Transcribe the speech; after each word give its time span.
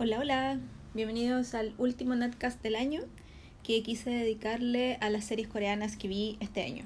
Hola, 0.00 0.20
hola. 0.20 0.60
Bienvenidos 0.94 1.54
al 1.54 1.74
último 1.76 2.14
netcast 2.14 2.62
del 2.62 2.76
año 2.76 3.00
que 3.64 3.82
quise 3.82 4.10
dedicarle 4.10 4.96
a 5.00 5.10
las 5.10 5.24
series 5.24 5.48
coreanas 5.48 5.96
que 5.96 6.06
vi 6.06 6.36
este 6.38 6.62
año. 6.62 6.84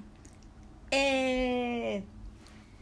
Eh... 0.90 2.04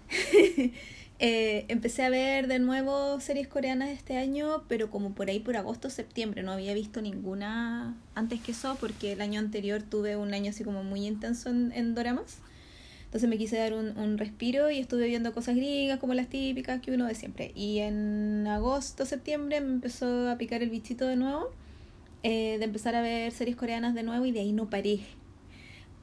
eh, 1.18 1.64
empecé 1.66 2.04
a 2.04 2.10
ver 2.10 2.46
de 2.46 2.60
nuevo 2.60 3.18
series 3.18 3.48
coreanas 3.48 3.88
este 3.88 4.18
año, 4.18 4.62
pero 4.68 4.88
como 4.88 5.16
por 5.16 5.28
ahí 5.30 5.40
por 5.40 5.56
agosto, 5.56 5.90
septiembre. 5.90 6.44
No 6.44 6.52
había 6.52 6.74
visto 6.74 7.02
ninguna 7.02 7.96
antes 8.14 8.40
que 8.40 8.52
eso 8.52 8.76
porque 8.78 9.10
el 9.10 9.22
año 9.22 9.40
anterior 9.40 9.82
tuve 9.82 10.14
un 10.14 10.32
año 10.32 10.50
así 10.50 10.62
como 10.62 10.84
muy 10.84 11.08
intenso 11.08 11.50
en, 11.50 11.72
en 11.72 11.96
doramas. 11.96 12.38
Entonces 13.10 13.28
me 13.28 13.38
quise 13.38 13.56
dar 13.56 13.72
un, 13.72 13.98
un, 13.98 14.18
respiro 14.18 14.70
y 14.70 14.78
estuve 14.78 15.08
viendo 15.08 15.34
cosas 15.34 15.56
gringas 15.56 15.98
como 15.98 16.14
las 16.14 16.28
típicas 16.28 16.80
que 16.80 16.92
uno 16.92 17.06
ve 17.06 17.16
siempre. 17.16 17.50
Y 17.56 17.80
en 17.80 18.46
agosto, 18.46 19.04
septiembre 19.04 19.60
me 19.60 19.72
empezó 19.72 20.30
a 20.30 20.38
picar 20.38 20.62
el 20.62 20.70
bichito 20.70 21.08
de 21.08 21.16
nuevo, 21.16 21.50
eh, 22.22 22.58
de 22.58 22.64
empezar 22.64 22.94
a 22.94 23.02
ver 23.02 23.32
series 23.32 23.56
coreanas 23.56 23.96
de 23.96 24.04
nuevo 24.04 24.26
y 24.26 24.30
de 24.30 24.38
ahí 24.38 24.52
no 24.52 24.70
paré. 24.70 25.00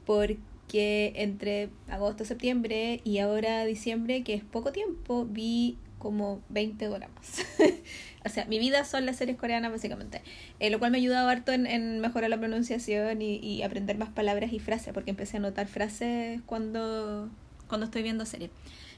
Porque 0.04 1.14
entre 1.16 1.70
agosto, 1.88 2.26
septiembre 2.26 3.00
y 3.04 3.20
ahora 3.20 3.64
diciembre, 3.64 4.22
que 4.22 4.34
es 4.34 4.44
poco 4.44 4.72
tiempo, 4.72 5.24
vi 5.24 5.78
como 5.98 6.42
20 6.50 6.88
dramas. 6.88 7.42
o 8.24 8.28
sea, 8.28 8.44
mi 8.46 8.58
vida 8.58 8.84
son 8.84 9.06
las 9.06 9.16
series 9.16 9.36
coreanas 9.36 9.70
básicamente. 9.70 10.22
Eh, 10.60 10.70
lo 10.70 10.78
cual 10.78 10.90
me 10.90 10.98
ha 10.98 11.00
ayudado 11.00 11.28
harto 11.28 11.52
en, 11.52 11.66
en 11.66 12.00
mejorar 12.00 12.30
la 12.30 12.38
pronunciación 12.38 13.22
y, 13.22 13.36
y, 13.36 13.62
aprender 13.62 13.98
más 13.98 14.10
palabras 14.10 14.52
y 14.52 14.58
frases, 14.58 14.92
porque 14.92 15.10
empecé 15.10 15.36
a 15.36 15.40
anotar 15.40 15.66
frases 15.68 16.40
cuando, 16.46 17.30
cuando 17.68 17.86
estoy 17.86 18.02
viendo 18.02 18.26
series. 18.26 18.50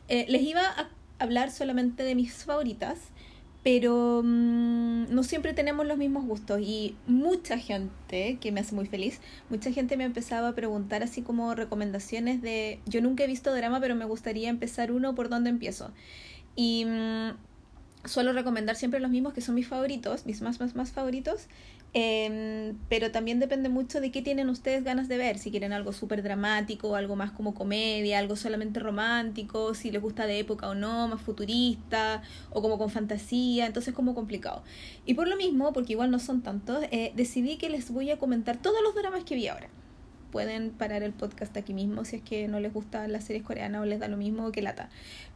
Eh, 0.09 0.27
les 0.28 0.42
iba 0.42 0.62
a 0.62 0.91
hablar 1.19 1.51
solamente 1.51 2.02
de 2.02 2.14
mis 2.14 2.33
favoritas, 2.33 2.98
pero 3.62 4.23
mmm, 4.25 5.05
no 5.11 5.23
siempre 5.23 5.52
tenemos 5.52 5.87
los 5.87 5.98
mismos 5.98 6.25
gustos 6.25 6.61
y 6.62 6.97
mucha 7.06 7.58
gente, 7.58 8.39
que 8.41 8.52
me 8.52 8.61
hace 8.61 8.75
muy 8.75 8.86
feliz, 8.86 9.20
mucha 9.50 9.70
gente 9.70 9.97
me 9.97 10.05
empezaba 10.05 10.48
a 10.48 10.55
preguntar 10.55 11.02
así 11.02 11.20
como 11.23 11.55
recomendaciones 11.55 12.41
de, 12.41 12.80
yo 12.86 13.02
nunca 13.02 13.25
he 13.25 13.27
visto 13.27 13.55
drama, 13.55 13.80
pero 13.80 13.95
me 13.95 14.06
gustaría 14.06 14.48
empezar 14.48 14.91
uno, 14.91 15.14
¿por 15.14 15.28
dónde 15.28 15.50
empiezo? 15.50 15.92
Y 16.56 16.86
mmm, 16.86 17.30
suelo 18.05 18.33
recomendar 18.33 18.77
siempre 18.77 19.01
los 19.01 19.11
mismos 19.11 19.34
que 19.34 19.41
son 19.41 19.55
mis 19.55 19.69
favoritos, 19.69 20.27
mis 20.27 20.41
más, 20.41 20.61
más, 20.61 20.75
más 20.75 20.93
favoritos. 20.93 21.47
Eh, 21.93 22.75
pero 22.89 23.11
también 23.11 23.41
depende 23.41 23.69
mucho 23.69 24.01
de 24.01 24.12
qué 24.12 24.23
tienen 24.23 24.48
ustedes 24.48 24.84
ganas 24.84 25.09
de 25.09 25.17
ver. 25.17 25.39
Si 25.39 25.51
quieren 25.51 25.73
algo 25.73 25.92
súper 25.92 26.23
dramático, 26.23 26.95
algo 26.95 27.17
más 27.17 27.33
como 27.33 27.55
comedia, 27.55 28.19
algo 28.19 28.37
solamente 28.37 28.81
romántico, 28.81 29.75
si 29.75 29.91
les 29.91 30.01
gusta 30.01 30.27
de 30.27 30.39
época 30.39 30.69
o 30.69 30.75
no, 30.75 31.09
más 31.09 31.20
futurista 31.20 32.23
o 32.51 32.62
como 32.62 32.79
con 32.79 32.91
fantasía. 32.91 33.67
Entonces, 33.67 33.92
como 33.92 34.14
complicado. 34.14 34.62
Y 35.05 35.14
por 35.14 35.29
lo 35.29 35.37
mismo, 35.37 35.73
porque 35.73 35.92
igual 35.95 36.11
no 36.11 36.19
son 36.19 36.42
tantos, 36.42 36.85
eh, 36.91 37.12
decidí 37.17 37.57
que 37.57 37.69
les 37.69 37.91
voy 37.91 38.11
a 38.11 38.19
comentar 38.19 38.57
todos 38.57 38.83
los 38.83 38.95
dramas 38.95 39.25
que 39.25 39.35
vi 39.35 39.48
ahora 39.48 39.69
pueden 40.31 40.70
parar 40.70 41.03
el 41.03 41.12
podcast 41.12 41.57
aquí 41.57 41.75
mismo 41.75 42.05
si 42.05 42.14
es 42.14 42.23
que 42.23 42.47
no 42.47 42.61
les 42.61 42.73
gustan 42.73 43.11
las 43.11 43.25
series 43.25 43.45
coreanas 43.45 43.83
o 43.83 43.85
les 43.85 43.98
da 43.98 44.07
lo 44.07 44.17
mismo 44.17 44.53
que 44.53 44.62
lata. 44.62 44.89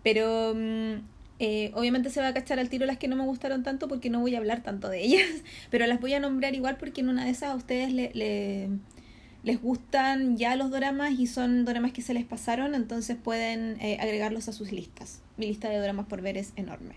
Pero 0.05 0.53
um, 0.53 1.01
eh, 1.45 1.70
obviamente 1.75 2.09
se 2.09 2.20
va 2.20 2.28
a 2.28 2.34
cachar 2.34 2.59
al 2.59 2.70
tiro 2.70 2.87
las 2.87 2.97
que 2.97 3.06
no 3.06 3.17
me 3.17 3.25
gustaron 3.25 3.62
tanto 3.62 3.87
porque 3.87 4.09
no 4.09 4.20
voy 4.20 4.34
a 4.34 4.39
hablar 4.39 4.62
tanto 4.62 4.89
de 4.89 5.03
ellas, 5.03 5.28
pero 5.70 5.87
las 5.87 6.00
voy 6.00 6.14
a 6.14 6.20
nombrar 6.20 6.55
igual 6.55 6.77
porque 6.78 7.03
en 7.03 7.11
una 7.11 7.25
de 7.25 7.31
esas 7.31 7.50
a 7.50 7.55
ustedes 7.55 7.92
le, 7.92 8.11
le, 8.14 8.70
les 9.42 9.61
gustan 9.61 10.39
ya 10.39 10.56
los 10.56 10.70
dramas 10.70 11.12
y 11.19 11.27
son 11.27 11.67
dramas 11.67 11.92
que 11.92 12.00
se 12.00 12.15
les 12.15 12.25
pasaron, 12.25 12.75
entonces 12.75 13.17
pueden 13.22 13.77
eh, 13.81 13.98
agregarlos 14.00 14.48
a 14.48 14.53
sus 14.53 14.72
listas. 14.72 15.20
Mi 15.37 15.47
lista 15.47 15.69
de 15.69 15.78
dramas 15.78 16.06
por 16.06 16.22
ver 16.22 16.39
es 16.39 16.53
enorme. 16.56 16.95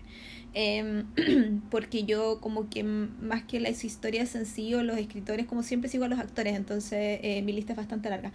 Eh, 0.54 1.04
porque 1.70 2.04
yo 2.04 2.40
como 2.40 2.70
que 2.70 2.84
más 2.84 3.42
que 3.42 3.60
las 3.60 3.84
historias 3.84 4.34
en 4.34 4.86
los 4.86 4.96
escritores, 4.96 5.44
como 5.44 5.62
siempre 5.62 5.90
sigo 5.90 6.04
a 6.04 6.08
los 6.08 6.18
actores, 6.18 6.56
entonces 6.56 7.20
eh, 7.22 7.42
mi 7.42 7.52
lista 7.52 7.74
es 7.74 7.76
bastante 7.76 8.08
larga. 8.08 8.32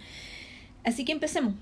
Así 0.84 1.04
que 1.04 1.12
empecemos. 1.12 1.54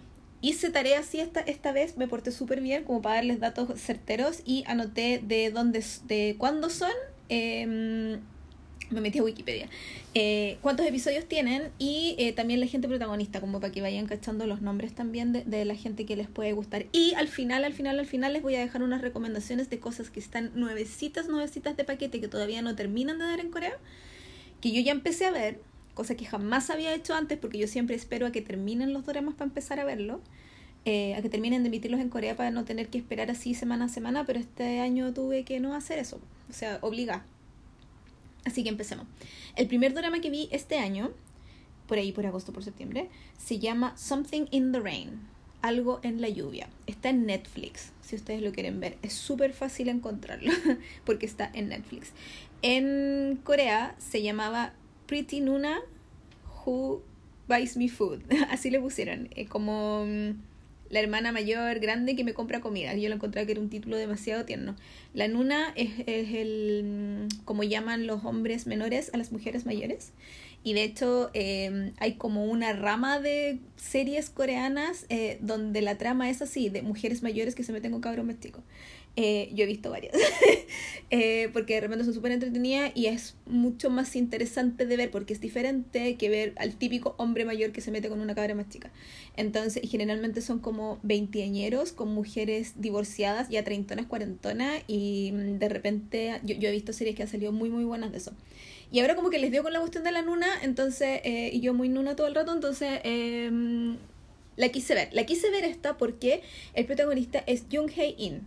Hice 0.43 0.71
tareas 0.71 1.09
así 1.09 1.21
esta, 1.21 1.41
esta 1.41 1.73
vez, 1.73 1.97
me 1.97 2.09
porté 2.09 2.33
súper 2.33 2.61
bien 2.61 2.85
como 2.85 3.01
para 3.01 3.15
darles 3.17 3.41
datos 3.41 3.81
certeros 3.81 4.43
y 4.45 4.65
anoté 4.67 5.23
de 5.25 5.51
dónde, 5.51 5.83
de 6.07 6.35
cuándo 6.39 6.69
son. 6.69 6.93
Eh, 7.29 8.19
me 8.93 9.01
metí 9.01 9.19
a 9.19 9.23
Wikipedia. 9.23 9.69
Eh, 10.15 10.59
cuántos 10.61 10.87
episodios 10.87 11.27
tienen 11.27 11.71
y 11.79 12.15
eh, 12.19 12.33
también 12.33 12.61
la 12.61 12.67
gente 12.67 12.89
protagonista, 12.89 13.41
como 13.41 13.61
para 13.61 13.73
que 13.73 13.81
vayan 13.81 14.07
cachando 14.07 14.47
los 14.47 14.61
nombres 14.61 14.95
también 14.95 15.33
de, 15.33 15.45
de, 15.45 15.65
la 15.65 15.75
gente 15.75 16.05
que 16.05 16.17
les 16.17 16.29
puede 16.29 16.53
gustar. 16.53 16.87
Y 16.93 17.15
al 17.15 17.29
final, 17.29 17.65
al 17.65 17.73
final, 17.73 17.99
al 17.99 18.07
final 18.07 18.33
les 18.33 18.43
voy 18.43 18.55
a 18.57 18.61
dejar 18.61 18.83
unas 18.83 19.01
recomendaciones 19.01 19.71
de 19.71 19.79
cosas 19.79 20.11
que 20.11 20.21
están 20.21 20.53
nuevecitas, 20.55 21.29
nuevecitas 21.29 21.77
de 21.77 21.85
paquete 21.85 22.21
que 22.21 22.29
todavía 22.29 22.63
no 22.63 22.77
terminan 22.77 23.19
de 23.19 23.25
dar 23.25 23.41
en 23.41 23.51
Corea, 23.51 23.79
que 24.61 24.73
yo 24.73 24.81
ya 24.81 24.93
empecé 24.93 25.27
a 25.27 25.31
ver, 25.31 25.59
cosa 25.95 26.15
que 26.15 26.25
jamás 26.25 26.71
había 26.71 26.95
hecho 26.95 27.15
antes 27.15 27.39
porque 27.39 27.59
yo 27.59 27.67
siempre 27.67 27.97
espero 27.97 28.27
a 28.27 28.33
que 28.33 28.43
terminen 28.43 28.93
los 28.93 29.05
dramas 29.07 29.35
para 29.35 29.49
empezar 29.49 29.81
a 29.81 29.85
verlo. 29.85 30.21
Eh, 30.85 31.15
a 31.15 31.23
que 31.23 31.29
terminen 31.29 31.63
de 31.63 31.69
emitirlos 31.69 32.01
en 32.01 32.09
Corea 32.09 32.35
para 32.35 32.51
no 32.51 32.65
tener 32.65 32.89
que 32.89 32.99
esperar 32.99 33.31
así 33.31 33.55
semana 33.55 33.85
a 33.85 33.89
semana, 33.89 34.27
pero 34.27 34.41
este 34.41 34.81
año 34.81 35.15
tuve 35.15 35.45
que 35.45 35.61
no 35.61 35.75
hacer 35.75 36.01
eso, 36.01 36.21
o 36.51 36.53
sea, 36.53 36.81
obliga 36.81 37.25
Así 38.45 38.63
que 38.63 38.69
empecemos. 38.69 39.07
El 39.57 39.69
primer 39.69 39.95
drama 39.95 40.21
que 40.21 40.31
vi 40.31 40.49
este 40.51 40.79
año, 40.79 41.13
por 41.87 41.99
ahí 41.99 42.13
por 42.13 42.27
agosto, 42.27 42.53
por 42.53 42.65
septiembre, 42.65 43.09
se 43.39 43.59
llama 43.59 43.97
Something 43.97 44.47
in 44.51 44.73
the 44.73 44.81
Rain. 44.81 45.21
Algo 45.61 46.01
en 46.03 46.21
la 46.21 46.29
lluvia. 46.29 46.69
Está 46.89 47.11
en 47.11 47.25
Netflix, 47.25 47.93
si 48.01 48.17
ustedes 48.17 48.43
lo 48.43 48.51
quieren 48.53 48.81
ver. 48.81 48.99
Es 49.03 49.13
súper 49.13 49.53
fácil 49.53 49.89
encontrarlo 49.89 50.51
porque 51.05 51.27
está 51.27 51.51
en 51.55 51.69
Netflix. 51.69 52.11
En 52.63 53.39
Corea 53.45 53.95
se 53.99 54.23
llamaba 54.23 54.73
Pretty 55.13 55.43
Nuna 55.43 55.79
Who 56.65 57.03
Buys 57.47 57.77
Me 57.77 57.91
Food. 57.91 58.23
Así 58.51 58.71
le 58.71 58.81
pusieron. 58.81 59.29
Eh, 59.33 59.45
como 59.45 60.07
la 60.89 61.01
hermana 61.01 61.33
mayor 61.33 61.81
grande 61.81 62.17
que 62.17 62.25
me 62.25 62.33
compra 62.33 62.63
comida. 62.63 62.95
Yo 62.95 63.11
lo 63.11 63.17
encontré 63.17 63.45
que 63.45 63.53
era 63.53 63.61
un 63.61 63.69
título 63.69 63.99
demasiado 63.99 64.47
tierno. 64.47 64.75
La 65.13 65.29
nuna 65.29 65.75
es, 65.77 65.91
el, 66.07 67.29
como 67.45 67.63
llaman 67.63 68.07
los 68.07 68.25
hombres 68.25 68.67
menores 68.67 69.11
a 69.13 69.19
las 69.19 69.33
mujeres 69.33 69.67
mayores. 69.67 70.13
Y 70.65 70.73
de 70.73 70.85
hecho 70.85 71.31
eh, 71.35 71.93
hay 71.99 72.15
como 72.15 72.47
una 72.47 72.73
rama 72.73 73.21
de 73.21 73.59
series 73.77 74.31
coreanas 74.31 75.05
eh, 75.11 75.37
donde 75.43 75.83
la 75.83 75.99
trama 75.99 76.31
es 76.31 76.41
así, 76.41 76.71
de 76.71 76.81
mujeres 76.81 77.23
mayores 77.23 77.55
que 77.55 77.65
se 77.65 77.73
meten 77.73 77.93
con 77.93 78.01
cabros 78.01 78.25
más 78.25 78.41
chicos. 78.41 78.63
Eh, 79.15 79.51
yo 79.53 79.65
he 79.65 79.67
visto 79.67 79.91
varias, 79.91 80.15
eh, 81.11 81.51
porque 81.53 81.75
de 81.75 81.83
repente 81.83 82.03
son 82.07 82.15
súper 82.15 82.33
entretenidas 82.33 82.93
y 82.95 83.07
es 83.07 83.37
mucho 83.45 83.91
más 83.91 84.17
interesante 84.17 84.87
de 84.87 84.97
ver 84.97 85.11
porque 85.11 85.35
es 85.35 85.41
diferente 85.43 86.17
que 86.17 86.31
ver 86.31 86.55
al 86.57 86.77
típico 86.77 87.15
hombre 87.19 87.45
mayor 87.45 87.73
que 87.73 87.83
se 87.83 87.91
mete 87.91 88.09
con 88.09 88.21
una 88.23 88.35
cabra 88.35 88.55
más 88.55 88.71
chica. 88.71 88.91
Entonces, 89.37 89.83
generalmente 89.87 90.41
son 90.41 90.61
como 90.61 90.99
veinteañeros 91.03 91.93
con 91.93 92.09
mujeres 92.15 92.73
divorciadas, 92.81 93.51
ya 93.51 93.63
treintonas, 93.63 94.07
cuarentonas 94.07 94.83
y 94.87 95.33
mm, 95.35 95.59
de 95.59 95.69
repente 95.69 96.41
yo, 96.43 96.55
yo 96.55 96.71
he 96.71 96.73
visto 96.73 96.95
series 96.95 97.15
que 97.15 97.23
han 97.23 97.29
salido 97.29 97.53
muy, 97.53 97.69
muy 97.69 97.85
buenas 97.85 98.13
de 98.13 98.17
eso. 98.17 98.33
Y 98.91 99.01
ahora 99.01 99.15
como 99.15 99.29
que 99.29 99.39
les 99.39 99.51
dio 99.51 99.63
con 99.63 99.75
la 99.75 99.81
cuestión 99.81 100.05
de 100.05 100.13
la 100.13 100.23
nuna, 100.23 100.47
entonces, 100.63 101.21
eh, 101.25 101.51
y 101.53 101.61
yo 101.61 101.75
muy 101.75 101.91
nuna 101.91 102.17
todo 102.17 102.29
el 102.29 102.35
rato, 102.35 102.55
entonces 102.55 103.01
eh, 103.05 103.51
la 104.57 104.69
quise 104.71 104.95
ver. 104.95 105.11
La 105.13 105.27
quise 105.27 105.51
ver 105.51 105.65
esta 105.65 105.99
porque 105.99 106.41
el 106.73 106.87
protagonista 106.87 107.45
es 107.47 107.65
Jung 107.71 107.91
Hae 107.95 108.15
In 108.17 108.47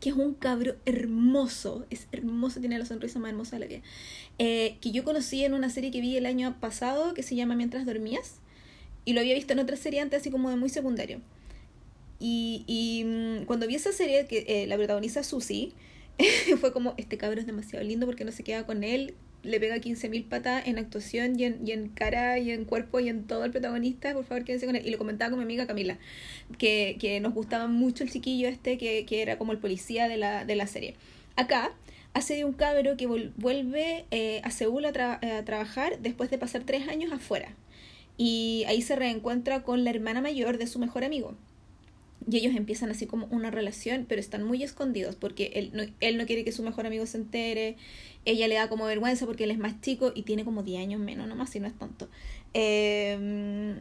que 0.00 0.10
es 0.10 0.16
un 0.16 0.34
cabro 0.34 0.76
hermoso, 0.86 1.86
es 1.90 2.08
hermoso, 2.12 2.60
tiene 2.60 2.78
la 2.78 2.86
sonrisa 2.86 3.18
más 3.18 3.30
hermosa 3.30 3.56
de 3.56 3.60
la 3.60 3.66
vida, 3.66 3.82
eh, 4.38 4.76
que 4.80 4.90
yo 4.90 5.04
conocí 5.04 5.44
en 5.44 5.54
una 5.54 5.70
serie 5.70 5.90
que 5.90 6.00
vi 6.00 6.16
el 6.16 6.26
año 6.26 6.58
pasado 6.60 7.14
que 7.14 7.22
se 7.22 7.34
llama 7.34 7.54
Mientras 7.54 7.86
dormías, 7.86 8.40
y 9.04 9.12
lo 9.12 9.20
había 9.20 9.34
visto 9.34 9.52
en 9.52 9.60
otra 9.60 9.76
serie 9.76 10.00
antes, 10.00 10.20
así 10.20 10.30
como 10.30 10.50
de 10.50 10.56
muy 10.56 10.68
secundario. 10.68 11.20
Y, 12.18 12.64
y 12.66 13.04
mm, 13.04 13.44
cuando 13.44 13.66
vi 13.66 13.76
esa 13.76 13.92
serie, 13.92 14.26
que 14.26 14.44
eh, 14.48 14.66
la 14.66 14.76
protagoniza 14.76 15.22
Susie, 15.22 15.72
fue 16.60 16.72
como, 16.72 16.94
este 16.96 17.18
cabro 17.18 17.40
es 17.40 17.46
demasiado 17.46 17.84
lindo 17.84 18.06
porque 18.06 18.24
no 18.24 18.32
se 18.32 18.42
queda 18.42 18.66
con 18.66 18.84
él, 18.84 19.14
le 19.46 19.60
pega 19.60 19.76
15.000 19.76 20.28
patas 20.28 20.66
en 20.66 20.78
actuación 20.78 21.38
y 21.38 21.44
en, 21.44 21.66
y 21.66 21.72
en 21.72 21.88
cara 21.88 22.38
y 22.38 22.50
en 22.50 22.64
cuerpo 22.64 23.00
y 23.00 23.08
en 23.08 23.26
todo 23.26 23.44
el 23.44 23.50
protagonista, 23.50 24.12
por 24.12 24.24
favor 24.24 24.44
quédense 24.44 24.66
con 24.66 24.76
él. 24.76 24.86
Y 24.86 24.90
lo 24.90 24.98
comentaba 24.98 25.30
con 25.30 25.38
mi 25.38 25.44
amiga 25.44 25.66
Camila, 25.66 25.98
que, 26.58 26.96
que 27.00 27.20
nos 27.20 27.34
gustaba 27.34 27.66
mucho 27.66 28.04
el 28.04 28.10
chiquillo 28.10 28.48
este, 28.48 28.78
que, 28.78 29.06
que 29.06 29.22
era 29.22 29.38
como 29.38 29.52
el 29.52 29.58
policía 29.58 30.08
de 30.08 30.16
la, 30.16 30.44
de 30.44 30.56
la 30.56 30.66
serie. 30.66 30.94
Acá 31.36 31.72
hace 32.14 32.34
de 32.34 32.44
un 32.44 32.52
cabro 32.52 32.96
que 32.96 33.06
vuelve 33.06 34.04
eh, 34.10 34.40
a 34.42 34.50
Seúl 34.50 34.84
a, 34.84 34.88
a 34.88 35.44
trabajar 35.44 35.98
después 36.00 36.30
de 36.30 36.38
pasar 36.38 36.64
tres 36.64 36.88
años 36.88 37.12
afuera. 37.12 37.54
Y 38.18 38.64
ahí 38.68 38.82
se 38.82 38.96
reencuentra 38.96 39.62
con 39.62 39.84
la 39.84 39.90
hermana 39.90 40.20
mayor 40.20 40.58
de 40.58 40.66
su 40.66 40.78
mejor 40.78 41.04
amigo 41.04 41.36
y 42.28 42.38
ellos 42.38 42.56
empiezan 42.56 42.90
así 42.90 43.06
como 43.06 43.26
una 43.26 43.50
relación, 43.50 44.04
pero 44.08 44.20
están 44.20 44.42
muy 44.42 44.62
escondidos 44.62 45.14
porque 45.16 45.52
él 45.54 45.70
no, 45.72 45.84
él 46.00 46.18
no 46.18 46.26
quiere 46.26 46.44
que 46.44 46.52
su 46.52 46.62
mejor 46.62 46.86
amigo 46.86 47.06
se 47.06 47.18
entere, 47.18 47.76
ella 48.26 48.48
le 48.48 48.56
da 48.56 48.68
como 48.68 48.84
vergüenza 48.84 49.24
porque 49.24 49.44
él 49.44 49.50
es 49.50 49.58
más 49.58 49.80
chico 49.80 50.12
y 50.14 50.22
tiene 50.22 50.44
como 50.44 50.62
10 50.62 50.82
años 50.82 51.00
menos 51.00 51.26
nomás, 51.26 51.50
si 51.50 51.60
no 51.60 51.66
es 51.66 51.78
tanto. 51.78 52.08
Eh, 52.52 53.80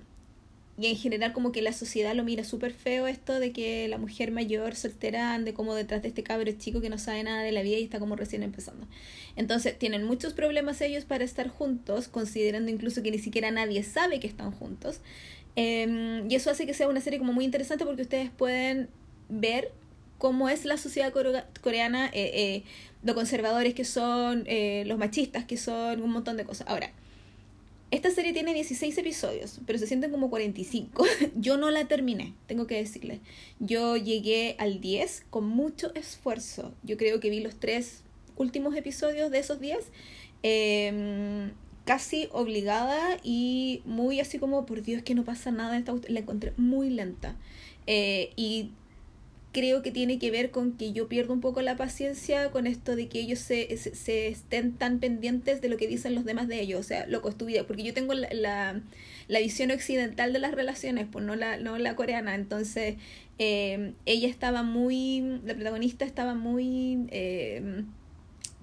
y 0.78 0.88
en 0.88 0.98
general 0.98 1.32
como 1.32 1.54
que 1.54 1.62
la 1.62 1.72
sociedad 1.72 2.14
lo 2.16 2.26
mira 2.26 2.44
súper 2.44 2.74
feo 2.74 3.08
esto 3.08 3.40
de 3.40 3.54
que 3.54 3.88
la 3.88 3.98
mujer 3.98 4.32
mayor 4.32 4.76
soltera 4.76 5.34
ande 5.34 5.54
como 5.54 5.74
detrás 5.74 6.02
de 6.02 6.10
este 6.10 6.22
cabro 6.22 6.52
chico 6.52 6.82
que 6.82 6.90
no 6.90 6.98
sabe 6.98 7.24
nada 7.24 7.44
de 7.44 7.54
la 7.54 7.62
vida 7.62 7.78
y 7.78 7.84
está 7.84 8.00
como 8.00 8.18
recién 8.18 8.44
empezando. 8.44 8.86
Entonces 9.38 9.80
tienen 9.80 10.04
muchos 10.04 10.34
problemas 10.34 10.82
ellos 10.82 11.06
para 11.06 11.24
estar 11.24 11.48
juntos, 11.48 12.10
considerando 12.10 12.72
incluso 12.72 13.02
que 13.04 13.12
ni 13.12 13.20
siquiera 13.20 13.52
nadie 13.52 13.84
sabe 13.84 14.20
que 14.20 14.28
están 14.28 14.52
juntos. 14.52 15.00
Em, 15.56 16.30
y 16.30 16.36
eso 16.36 16.52
hace 16.52 16.66
que 16.66 16.74
sea 16.74 16.90
una 16.90 17.00
serie 17.00 17.20
como 17.20 17.32
muy 17.32 17.46
interesante 17.46 17.86
porque 17.86 18.02
ustedes 18.02 18.30
pueden 18.30 18.90
ver 19.30 19.72
cómo 20.18 20.50
es 20.50 20.66
la 20.66 20.76
sociedad 20.76 21.14
coreana, 21.62 22.08
eh, 22.08 22.32
eh, 22.34 22.64
lo 23.06 23.14
conservadores 23.14 23.76
que 23.76 23.86
son, 23.86 24.44
eh, 24.48 24.84
los 24.88 24.98
machistas 24.98 25.46
que 25.46 25.58
son, 25.58 26.02
un 26.02 26.10
montón 26.10 26.38
de 26.38 26.44
cosas. 26.44 26.68
Ahora, 26.68 26.92
esta 27.92 28.10
serie 28.10 28.34
tiene 28.34 28.54
16 28.56 28.98
episodios, 28.98 29.62
pero 29.68 29.78
se 29.78 29.86
sienten 29.86 30.10
como 30.10 30.32
45. 30.32 31.06
Yo 31.36 31.56
no 31.58 31.70
la 31.70 31.88
terminé, 31.88 32.34
tengo 32.48 32.66
que 32.66 32.76
decirles. 32.76 33.20
Yo 33.60 33.96
llegué 33.96 34.56
al 34.58 34.82
10 34.82 35.26
con 35.30 35.48
mucho 35.48 35.94
esfuerzo. 35.94 36.74
Yo 36.82 36.98
creo 36.98 37.20
que 37.20 37.30
vi 37.30 37.42
los 37.42 37.56
tres 37.56 38.02
últimos 38.38 38.76
episodios 38.76 39.30
de 39.30 39.38
esos 39.38 39.60
10 39.60 39.78
em, 40.42 41.52
casi 41.86 42.28
obligada 42.32 43.20
y 43.24 43.84
muy 43.86 44.20
así 44.20 44.40
como, 44.40 44.66
por 44.66 44.82
Dios, 44.82 45.04
que 45.04 45.14
no 45.14 45.24
pasa 45.24 45.52
nada. 45.52 45.78
Esta 45.78 45.94
la 46.08 46.22
encontré 46.22 46.54
muy 46.58 46.90
lenta. 46.90 47.36
Eh, 47.86 48.32
y 48.36 48.72
creo 49.56 49.82
que 49.82 49.90
tiene 49.90 50.20
que 50.20 50.32
ver 50.32 50.52
con 50.52 50.74
que 50.74 50.92
yo 50.92 51.08
pierdo 51.08 51.32
un 51.32 51.40
poco 51.40 51.62
la 51.62 51.78
paciencia 51.78 52.52
con 52.52 52.68
esto 52.68 52.98
de 52.98 53.08
que 53.08 53.22
ellos 53.22 53.40
se, 53.40 53.78
se, 53.78 54.28
estén 54.28 54.74
tan 54.74 55.00
pendientes 55.00 55.62
de 55.62 55.70
lo 55.70 55.78
que 55.78 55.88
dicen 55.88 56.14
los 56.14 56.26
demás 56.26 56.50
de 56.50 56.60
ellos, 56.60 56.82
o 56.82 56.84
sea, 56.84 57.08
lo 57.08 57.26
estudia, 57.30 57.66
porque 57.66 57.84
yo 57.84 57.94
tengo 57.94 58.14
la, 58.14 58.28
la, 59.30 59.40
visión 59.40 59.72
occidental 59.72 60.34
de 60.34 60.40
las 60.40 60.54
relaciones, 60.54 61.08
pues 61.10 61.24
no 61.24 61.38
la, 61.38 61.56
no 61.56 61.78
la 61.78 61.96
coreana, 61.96 62.36
entonces 62.36 62.98
eh, 63.40 63.94
ella 64.06 64.28
estaba 64.28 64.62
muy, 64.62 65.40
la 65.46 65.54
protagonista 65.54 66.04
estaba 66.04 66.36
muy... 66.36 67.08
Eh, 67.12 67.86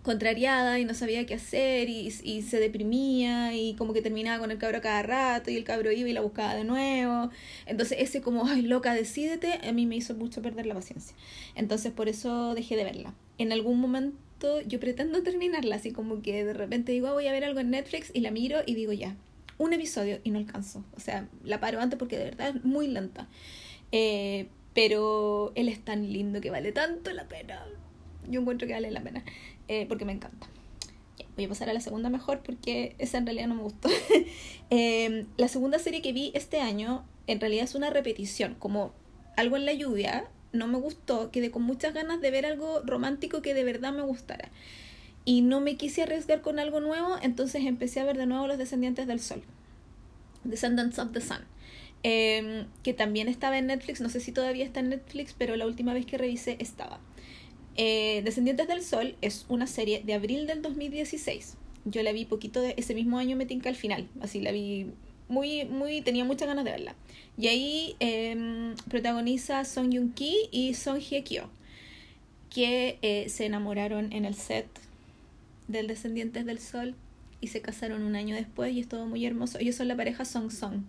contrariada 0.02 0.78
y 0.81 0.84
no 0.84 0.94
sabía 0.94 1.25
qué 1.26 1.34
hacer 1.34 1.88
y, 1.88 2.12
y, 2.25 2.43
se 2.43 2.58
deprimía 2.58 3.54
y 3.54 3.75
como 3.75 3.93
que 3.93 4.02
terminaba 4.02 4.40
con 4.40 4.50
el 4.50 4.58
cabro 4.58 4.81
cada 4.81 5.02
rato 5.02 5.50
y 5.50 5.56
el 5.56 5.64
cabro 5.64 5.93
iba 5.93 6.08
y 6.08 6.12
la 6.12 6.20
buscaba 6.20 6.54
de 6.54 6.64
nuevo. 6.64 7.31
Entonces 7.66 7.99
ese 8.00 8.20
como, 8.20 8.46
ay 8.46 8.62
loca, 8.62 8.94
decídete, 8.94 9.60
a 9.66 9.72
mí 9.72 9.87
me 9.87 9.96
hizo 9.96 10.14
mucho 10.14 10.43
perder 10.43 10.66
la 10.66 10.75
paciencia. 10.75 11.16
Entonces 11.54 11.93
por 11.93 12.08
eso 12.08 12.54
dejé 12.54 12.76
de 12.76 12.84
verla. 12.84 13.14
En 13.38 13.52
algún 13.52 13.81
momento 13.81 14.60
yo 14.66 14.81
pretendo 14.81 15.22
terminarla, 15.22 15.76
así 15.76 15.93
como 15.93 16.20
que 16.20 16.44
de 16.44 16.52
repente 16.52 16.93
digo, 16.93 17.06
ah, 17.06 17.12
voy 17.12 17.28
a 17.28 17.32
ver 17.32 17.44
algo 17.44 17.60
en 17.60 17.70
Netflix 17.70 18.10
y 18.12 18.20
la 18.20 18.31
miro 18.31 18.60
y 18.66 18.75
digo 18.75 18.93
ya, 18.93 19.16
un 19.58 19.72
episodio 19.72 20.19
y 20.25 20.31
no 20.31 20.38
alcanzo. 20.38 20.84
O 20.96 21.00
sea, 21.00 21.28
la 21.44 21.60
paro 21.60 21.81
antes 21.81 21.98
porque 21.98 22.19
de 22.19 22.25
verdad 22.25 22.56
es 22.56 22.64
muy 22.64 22.88
lenta. 22.88 23.28
Eh, 23.93 24.48
pero 24.75 25.52
él 25.55 25.69
es 25.69 25.84
tan 25.84 26.12
lindo 26.12 26.40
que 26.40 26.50
vale 26.50 26.72
tanto 26.72 27.12
la 27.12 27.28
pena. 27.28 27.64
Yo 28.28 28.40
encuentro 28.40 28.66
que 28.66 28.75
vale 28.75 28.90
la 28.90 29.02
pena. 29.02 29.25
Eh, 29.72 29.86
porque 29.88 30.04
me 30.04 30.12
encanta. 30.12 30.48
voy 31.34 31.46
a 31.46 31.48
pasar 31.48 31.70
a 31.70 31.72
la 31.72 31.80
segunda 31.80 32.10
mejor 32.10 32.42
porque 32.42 32.94
esa 32.98 33.16
en 33.16 33.24
realidad 33.24 33.46
no 33.46 33.54
me 33.54 33.62
gustó. 33.62 33.88
Em, 34.69 35.26
la 35.38 35.48
segunda 35.48 35.78
serie 35.78 36.02
que 36.02 36.12
vi 36.12 36.30
este 36.34 36.60
año 36.60 37.06
en 37.26 37.40
realidad 37.40 37.64
es 37.64 37.74
una 37.74 37.88
repetición, 37.88 38.54
como 38.58 38.92
algo 39.34 39.56
en 39.56 39.64
la 39.64 39.72
lluvia, 39.72 40.24
no 40.52 40.66
me 40.66 40.76
gustó, 40.76 41.30
quedé 41.30 41.50
con 41.50 41.62
muchas 41.62 41.94
ganas 41.94 42.20
de 42.20 42.30
ver 42.30 42.44
algo 42.44 42.82
romántico 42.84 43.40
que 43.40 43.54
de 43.54 43.64
verdad 43.64 43.94
me 43.94 44.02
gustara. 44.02 44.50
Y 45.24 45.40
no 45.40 45.60
me 45.60 45.76
quise 45.76 46.02
arriesgar 46.02 46.42
con 46.42 46.58
algo 46.58 46.80
nuevo, 46.80 47.16
entonces 47.22 47.64
empecé 47.64 48.00
a 48.00 48.04
ver 48.04 48.19
de 48.19 48.26
nuevo 48.26 48.46
Los 48.46 48.58
Descendientes 48.58 49.06
del 49.06 49.20
Sol. 49.20 49.42
Descendants 50.44 50.98
of 50.98 51.12
the 51.12 51.22
Sun. 51.22 51.38
Em, 52.02 52.66
que 52.82 52.92
también 52.92 53.28
estaba 53.28 53.56
en 53.56 53.69
Netflix, 53.69 54.02
no 54.02 54.10
sé 54.10 54.20
si 54.20 54.32
todavía 54.32 54.66
está 54.66 54.80
en 54.80 54.90
Netflix, 54.90 55.34
pero 55.36 55.56
la 55.56 55.64
última 55.64 55.94
vez 55.94 56.04
que 56.04 56.19
revisé 56.19 56.56
estaba. 56.60 57.00
Eh, 57.76 58.22
Descendientes 58.24 58.69
del 58.69 58.82
Sol 58.82 59.16
es 59.22 59.46
una 59.48 59.66
serie 59.66 60.02
de 60.04 60.14
abril 60.14 60.46
del 60.46 60.62
2016. 60.62 61.56
Yo 61.84 62.02
la 62.02 62.12
vi 62.12 62.24
poquito 62.24 62.60
de 62.60 62.74
ese 62.76 62.94
mismo 62.94 63.19
año, 63.19 63.36
me 63.36 63.46
tinca 63.46 63.69
al 63.69 63.76
final. 63.76 64.08
Así 64.20 64.40
la 64.40 64.52
vi 64.52 64.86
muy, 65.28 65.64
muy, 65.64 66.02
tenía 66.02 66.24
muchas 66.24 66.48
ganas 66.48 66.64
de 66.64 66.70
verla. 66.70 66.94
Y 67.38 67.48
ahí 67.48 67.96
eh, 68.00 68.74
protagoniza 68.88 69.64
Song 69.64 69.90
Yoon 69.90 70.12
Ki 70.12 70.48
y 70.50 70.74
Song 70.74 70.98
Hye 70.98 71.24
Kyo, 71.24 71.48
que 72.50 72.98
eh, 73.02 73.28
se 73.28 73.46
enamoraron 73.46 74.12
en 74.12 74.26
el 74.26 74.34
set 74.34 74.66
del 75.69 75.86
Descendientes 75.86 76.44
del 76.44 76.58
Sol 76.58 76.94
y 77.40 77.48
se 77.48 77.62
casaron 77.62 78.02
un 78.02 78.14
año 78.14 78.36
después 78.36 78.74
y 78.74 78.80
es 78.80 78.88
todo 78.88 79.06
muy 79.06 79.24
hermoso. 79.24 79.58
Ellos 79.58 79.74
son 79.74 79.88
la 79.88 79.96
pareja 79.96 80.24
Song 80.24 80.50
Song. 80.50 80.82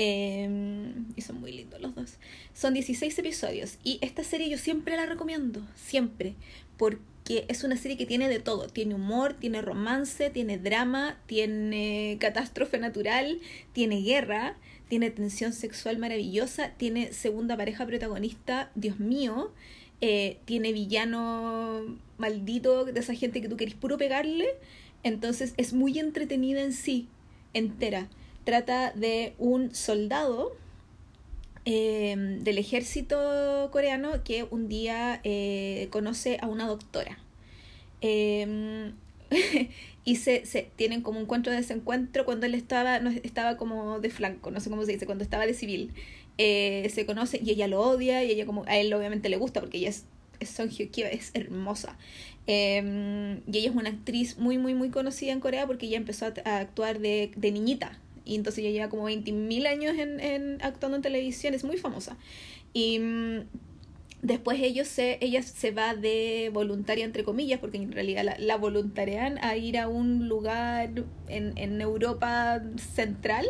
Em, 0.00 1.06
y 1.16 1.22
son 1.22 1.40
muy 1.40 1.50
lindos 1.50 1.80
los 1.80 1.92
dos. 1.92 2.18
Son 2.54 2.72
16 2.72 3.18
episodios. 3.18 3.78
Y 3.82 3.98
esta 4.00 4.22
serie 4.22 4.48
yo 4.48 4.56
siempre 4.56 4.94
la 4.94 5.06
recomiendo. 5.06 5.60
Siempre. 5.74 6.36
Porque 6.76 7.44
es 7.48 7.64
una 7.64 7.76
serie 7.76 7.96
que 7.96 8.06
tiene 8.06 8.28
de 8.28 8.38
todo. 8.38 8.68
Tiene 8.68 8.94
humor, 8.94 9.34
tiene 9.34 9.60
romance, 9.60 10.30
tiene 10.30 10.56
drama, 10.56 11.18
tiene 11.26 12.16
catástrofe 12.20 12.78
natural, 12.78 13.40
tiene 13.72 14.00
guerra, 14.02 14.56
tiene 14.88 15.10
tensión 15.10 15.52
sexual 15.52 15.98
maravillosa, 15.98 16.70
tiene 16.76 17.12
segunda 17.12 17.56
pareja 17.56 17.84
protagonista, 17.84 18.70
Dios 18.76 19.00
mío. 19.00 19.50
Eh, 20.00 20.38
tiene 20.44 20.72
villano 20.72 21.98
maldito 22.18 22.84
de 22.84 23.00
esa 23.00 23.14
gente 23.14 23.40
que 23.40 23.48
tú 23.48 23.56
querés 23.56 23.74
puro 23.74 23.98
pegarle. 23.98 24.46
Entonces 25.02 25.54
es 25.56 25.72
muy 25.72 25.98
entretenida 25.98 26.62
en 26.62 26.72
sí, 26.72 27.08
entera 27.52 28.08
trata 28.48 28.92
de 28.92 29.34
un 29.36 29.74
soldado 29.74 30.56
em, 31.66 32.42
del 32.42 32.56
ejército 32.56 33.68
coreano 33.70 34.24
que 34.24 34.46
un 34.50 34.68
día 34.68 35.20
eh, 35.22 35.88
conoce 35.90 36.38
a 36.40 36.46
una 36.46 36.66
doctora. 36.66 37.18
Em, 38.00 38.94
y 40.06 40.16
se, 40.16 40.46
se, 40.46 40.70
tienen 40.76 41.02
como 41.02 41.18
un 41.18 41.24
encuentro 41.24 41.52
de 41.52 41.58
desencuentro 41.58 42.24
cuando 42.24 42.46
él 42.46 42.54
estaba, 42.54 43.00
no, 43.00 43.10
estaba 43.10 43.58
como 43.58 44.00
de 44.00 44.08
flanco, 44.08 44.50
no 44.50 44.60
sé 44.60 44.70
cómo 44.70 44.86
se 44.86 44.92
dice, 44.92 45.04
cuando 45.04 45.24
estaba 45.24 45.44
de 45.44 45.52
civil. 45.52 45.92
Eh, 46.38 46.90
se 46.94 47.04
conoce 47.04 47.38
y 47.44 47.50
ella 47.50 47.68
lo 47.68 47.82
odia 47.82 48.24
y 48.24 48.30
ella 48.30 48.46
como 48.46 48.64
a 48.64 48.78
él 48.78 48.94
obviamente 48.94 49.28
le 49.28 49.36
gusta 49.36 49.60
porque 49.60 49.76
ella 49.76 49.90
es, 49.90 50.06
Song 50.48 50.70
Hye 50.70 50.88
es 51.12 51.32
hermosa. 51.34 51.98
Em, 52.46 53.42
y 53.46 53.58
ella 53.58 53.68
es 53.68 53.76
una 53.76 53.90
actriz 53.90 54.38
muy, 54.38 54.56
muy, 54.56 54.72
muy 54.72 54.88
conocida 54.88 55.32
en 55.32 55.40
Corea 55.40 55.66
porque 55.66 55.84
ella 55.84 55.98
empezó 55.98 56.32
a, 56.46 56.58
actuar 56.60 56.98
de 56.98 57.50
niñita 57.52 58.00
y 58.28 58.34
entonces 58.36 58.62
ella 58.62 58.70
lleva 58.70 58.88
como 58.90 59.08
20.000 59.08 59.66
años 59.66 59.96
en, 59.98 60.20
en, 60.20 60.58
actuando 60.62 60.96
en 60.96 61.02
televisión, 61.02 61.54
es 61.54 61.64
muy 61.64 61.78
famosa. 61.78 62.16
Y 62.74 62.98
mm, 62.98 63.38
después 64.20 64.60
ellos 64.60 64.86
se, 64.86 65.16
ella 65.22 65.42
se 65.42 65.70
va 65.70 65.94
de 65.94 66.50
voluntaria, 66.52 67.06
entre 67.06 67.24
comillas, 67.24 67.58
porque 67.58 67.78
en 67.78 67.90
realidad 67.90 68.24
la, 68.24 68.36
la 68.38 68.56
voluntarian 68.56 69.38
a 69.42 69.56
ir 69.56 69.78
a 69.78 69.88
un 69.88 70.28
lugar 70.28 70.90
en, 71.28 71.56
en 71.56 71.80
Europa 71.80 72.62
central 72.94 73.46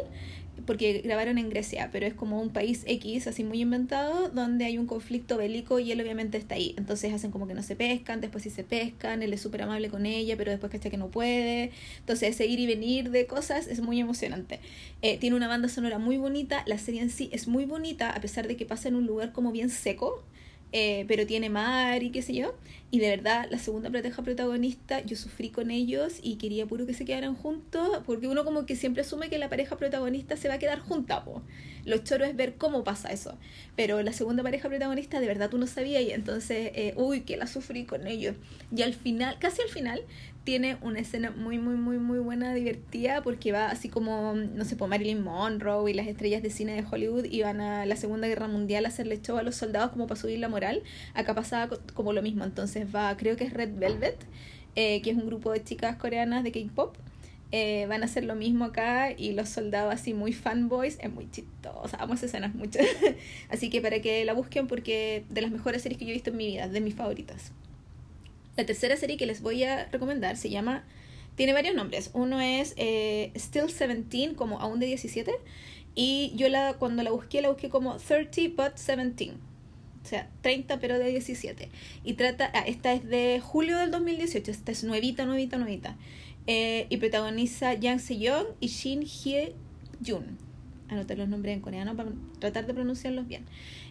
porque 0.67 1.01
grabaron 1.05 1.39
en 1.39 1.49
Grecia, 1.49 1.91
pero 1.93 2.07
es 2.07 2.15
como 2.15 2.41
un 2.41 2.51
país 2.51 2.83
X, 2.87 3.27
así 3.27 3.45
muy 3.45 3.61
inventado, 3.61 4.29
donde 4.29 4.65
hay 4.65 4.79
un 4.79 4.87
conflicto 4.87 5.37
bélico 5.37 5.79
y 5.79 5.93
él 5.93 6.01
obviamente 6.01 6.39
está 6.39 6.55
ahí. 6.57 6.75
Entonces 6.77 7.13
hacen 7.13 7.31
como 7.31 7.47
que 7.47 7.55
no 7.55 7.63
se 7.63 7.77
pescan, 7.77 8.21
después 8.21 8.45
sí 8.45 8.51
se 8.51 8.65
pescan, 8.65 9.23
él 9.23 9.33
es 9.33 9.41
súper 9.41 9.63
amable 9.63 9.89
con 9.89 10.07
ella, 10.07 10.37
pero 10.37 10.51
después 10.51 10.71
cacha 10.73 10.91
que 10.91 10.97
no 10.97 11.09
puede. 11.09 11.71
Entonces 12.01 12.31
ese 12.31 12.47
ir 12.47 12.61
y 12.61 12.67
venir 12.67 13.11
de 13.11 13.27
cosas 13.27 13.67
es 13.67 13.81
muy 13.81 14.01
emocionante. 14.01 14.61
Eh, 15.03 15.19
tiene 15.19 15.37
una 15.37 15.49
banda 15.49 15.69
sonora 15.69 15.99
muy 15.99 16.17
bonita, 16.17 16.63
la 16.67 16.79
serie 16.79 17.03
en 17.03 17.11
sí 17.11 17.29
es 17.33 17.49
muy 17.49 17.65
bonita, 17.65 18.11
a 18.11 18.21
pesar 18.21 18.49
de 18.49 18.57
que 18.57 18.67
pasa 18.67 18.89
en 18.89 18.97
un 18.97 19.07
lugar 19.07 19.33
como 19.33 19.53
bien 19.53 19.71
seco. 19.71 20.23
Eh, 20.73 21.07
pero 21.09 21.27
tiene 21.27 21.49
mar 21.49 22.03
y 22.03 22.11
qué 22.11 22.21
sé 22.23 22.35
yo. 22.35 22.55
Y 22.91 23.01
de 23.01 23.09
verdad, 23.09 23.47
la 23.51 23.59
segunda 23.59 23.91
pareja 23.91 24.23
protagonista, 24.23 25.05
yo 25.05 25.17
sufrí 25.17 25.51
con 25.51 25.71
ellos 25.71 26.21
y 26.23 26.37
quería 26.37 26.67
puro 26.67 26.87
que 26.87 26.95
se 26.95 27.05
quedaran 27.05 27.35
juntos, 27.35 28.03
porque 28.07 28.29
uno 28.29 28.45
como 28.45 28.65
que 28.65 28.77
siempre 28.77 29.03
asume 29.03 29.29
que 29.29 29.39
la 29.39 29.51
pareja 29.51 29.77
protagonista 29.77 30.37
se 30.37 30.49
va 30.49 30.55
a 30.55 30.59
quedar 30.59 30.79
junta, 30.79 31.25
po. 31.25 31.43
Lo 31.85 31.99
choro 31.99 32.25
es 32.25 32.35
ver 32.35 32.57
cómo 32.57 32.85
pasa 32.85 33.11
eso. 33.11 33.39
Pero 33.77 34.03
la 34.03 34.13
segunda 34.13 34.43
pareja 34.43 34.69
protagonista, 34.69 35.21
de 35.21 35.27
verdad 35.27 35.51
tú 35.51 35.59
no 35.59 35.67
sabías, 35.67 36.03
y 36.03 36.13
entonces, 36.13 36.71
eh, 36.75 36.95
uy, 36.97 37.23
que 37.23 37.37
la 37.37 37.47
sufrí 37.47 37.85
con 37.85 38.07
ellos. 38.07 38.37
Y 38.75 38.83
al 38.83 38.95
final, 38.95 39.39
casi 39.39 39.63
al 39.63 39.69
final, 39.69 40.03
tiene 40.49 40.79
una 40.81 40.99
escena 40.99 41.31
muy, 41.31 41.59
muy, 41.59 41.77
muy, 41.77 41.99
muy 41.99 42.21
buena, 42.21 42.55
divertida, 42.55 43.23
porque 43.23 43.53
va 43.53 43.67
así 43.67 43.91
como, 43.91 44.33
no 44.33 44.65
sé, 44.65 44.77
por 44.77 44.89
Marilyn 44.89 45.23
Monroe 45.23 45.91
y 45.91 45.93
las 45.93 46.07
estrellas 46.07 46.43
de 46.43 46.49
cine 46.49 46.73
de 46.73 46.87
Hollywood 46.91 47.27
iban 47.27 47.61
a 47.61 47.85
la 47.85 47.97
Segunda 47.97 48.29
Guerra 48.29 48.49
Mundial 48.49 48.87
a 48.87 48.89
hacerle 48.89 49.21
show 49.21 49.37
a 49.37 49.43
los 49.43 49.57
soldados 49.57 49.91
como 49.91 50.07
para 50.07 50.19
subir 50.19 50.39
la 50.39 50.49
moral. 50.49 50.85
Acá 51.13 51.35
pasaba 51.35 51.77
como 51.93 52.15
lo 52.15 52.23
mismo, 52.23 52.45
entonces 52.45 52.87
va, 52.95 53.15
creo 53.19 53.37
que 53.37 53.45
es 53.45 53.53
Red 53.53 53.75
Velvet, 53.75 54.25
eh, 54.75 55.03
que 55.03 55.11
es 55.11 55.19
un 55.19 55.27
grupo 55.27 55.53
de 55.53 55.63
chicas 55.63 55.97
coreanas 55.97 56.45
de 56.45 56.51
K-pop. 56.51 56.97
Eh, 57.53 57.85
van 57.87 58.01
a 58.01 58.07
hacer 58.07 58.25
lo 58.25 58.35
mismo 58.35 58.65
acá 58.65 59.13
y 59.13 59.33
los 59.33 59.51
soldados 59.51 59.93
así 59.93 60.15
muy 60.15 60.33
fanboys. 60.33 60.97
Es 61.03 61.13
muy 61.13 61.31
chistoso, 61.31 61.95
amo 61.99 62.15
esas 62.15 62.31
escenas 62.31 62.55
mucho. 62.55 62.79
Así 63.51 63.69
que 63.69 63.83
para 63.83 64.01
que 64.01 64.25
la 64.25 64.33
busquen 64.33 64.67
porque 64.67 65.25
de 65.29 65.43
las 65.43 65.51
mejores 65.51 65.83
series 65.83 65.99
que 65.99 66.07
yo 66.07 66.13
he 66.13 66.15
visto 66.15 66.31
en 66.31 66.39
mi 66.39 66.47
vida 66.47 66.69
de 66.69 66.81
mis 66.81 66.95
favoritas 66.95 67.53
la 68.59 68.67
tercera 68.67 68.97
serie 68.97 69.17
que 69.17 69.25
les 69.25 69.41
voy 69.41 69.63
a 69.63 69.87
recomendar 69.87 70.37
se 70.37 70.51
llama, 70.51 70.85
tiene 71.37 71.53
varios 71.53 71.77
nombres. 71.77 72.11
Uno 72.13 72.41
es 72.41 72.75
eh, 72.77 73.31
Still 73.37 73.69
17, 73.69 74.35
como 74.35 74.61
aún 74.61 74.81
de 74.81 74.87
17, 74.87 75.33
Y 75.95 76.33
yo 76.35 76.49
la, 76.49 76.75
cuando 76.75 77.05
la 77.05 77.13
busqué, 77.13 77.41
la 77.41 77.51
busqué 77.51 77.69
como 77.69 77.97
30 77.97 78.41
but 78.57 78.75
17. 78.75 79.35
O 80.03 80.09
sea, 80.09 80.29
30 80.43 80.81
pero 80.81 80.99
de 80.99 81.09
17. 81.09 81.69
Y 82.03 82.15
trata, 82.15 82.51
ah, 82.53 82.65
esta 82.67 82.93
es 82.93 83.05
de 83.09 83.41
julio 83.41 83.79
del 83.79 83.93
2018, 83.93 84.51
esta 84.51 84.73
es 84.73 84.83
nuevita, 84.83 85.25
nuevita, 85.25 85.57
nuevita. 85.57 85.97
Eh, 86.49 86.87
y 86.89 86.97
protagoniza 86.97 87.75
Yang 87.75 88.01
Se-young 88.01 88.47
y 88.59 88.67
Shin 88.67 89.03
Hye-jun. 89.03 90.48
Anoté 90.89 91.17
los 91.17 91.29
nombres 91.29 91.55
en 91.55 91.61
coreano 91.61 91.97
para 91.97 92.11
tratar 92.39 92.67
de 92.67 92.75
pronunciarlos 92.75 93.27
bien. 93.27 93.45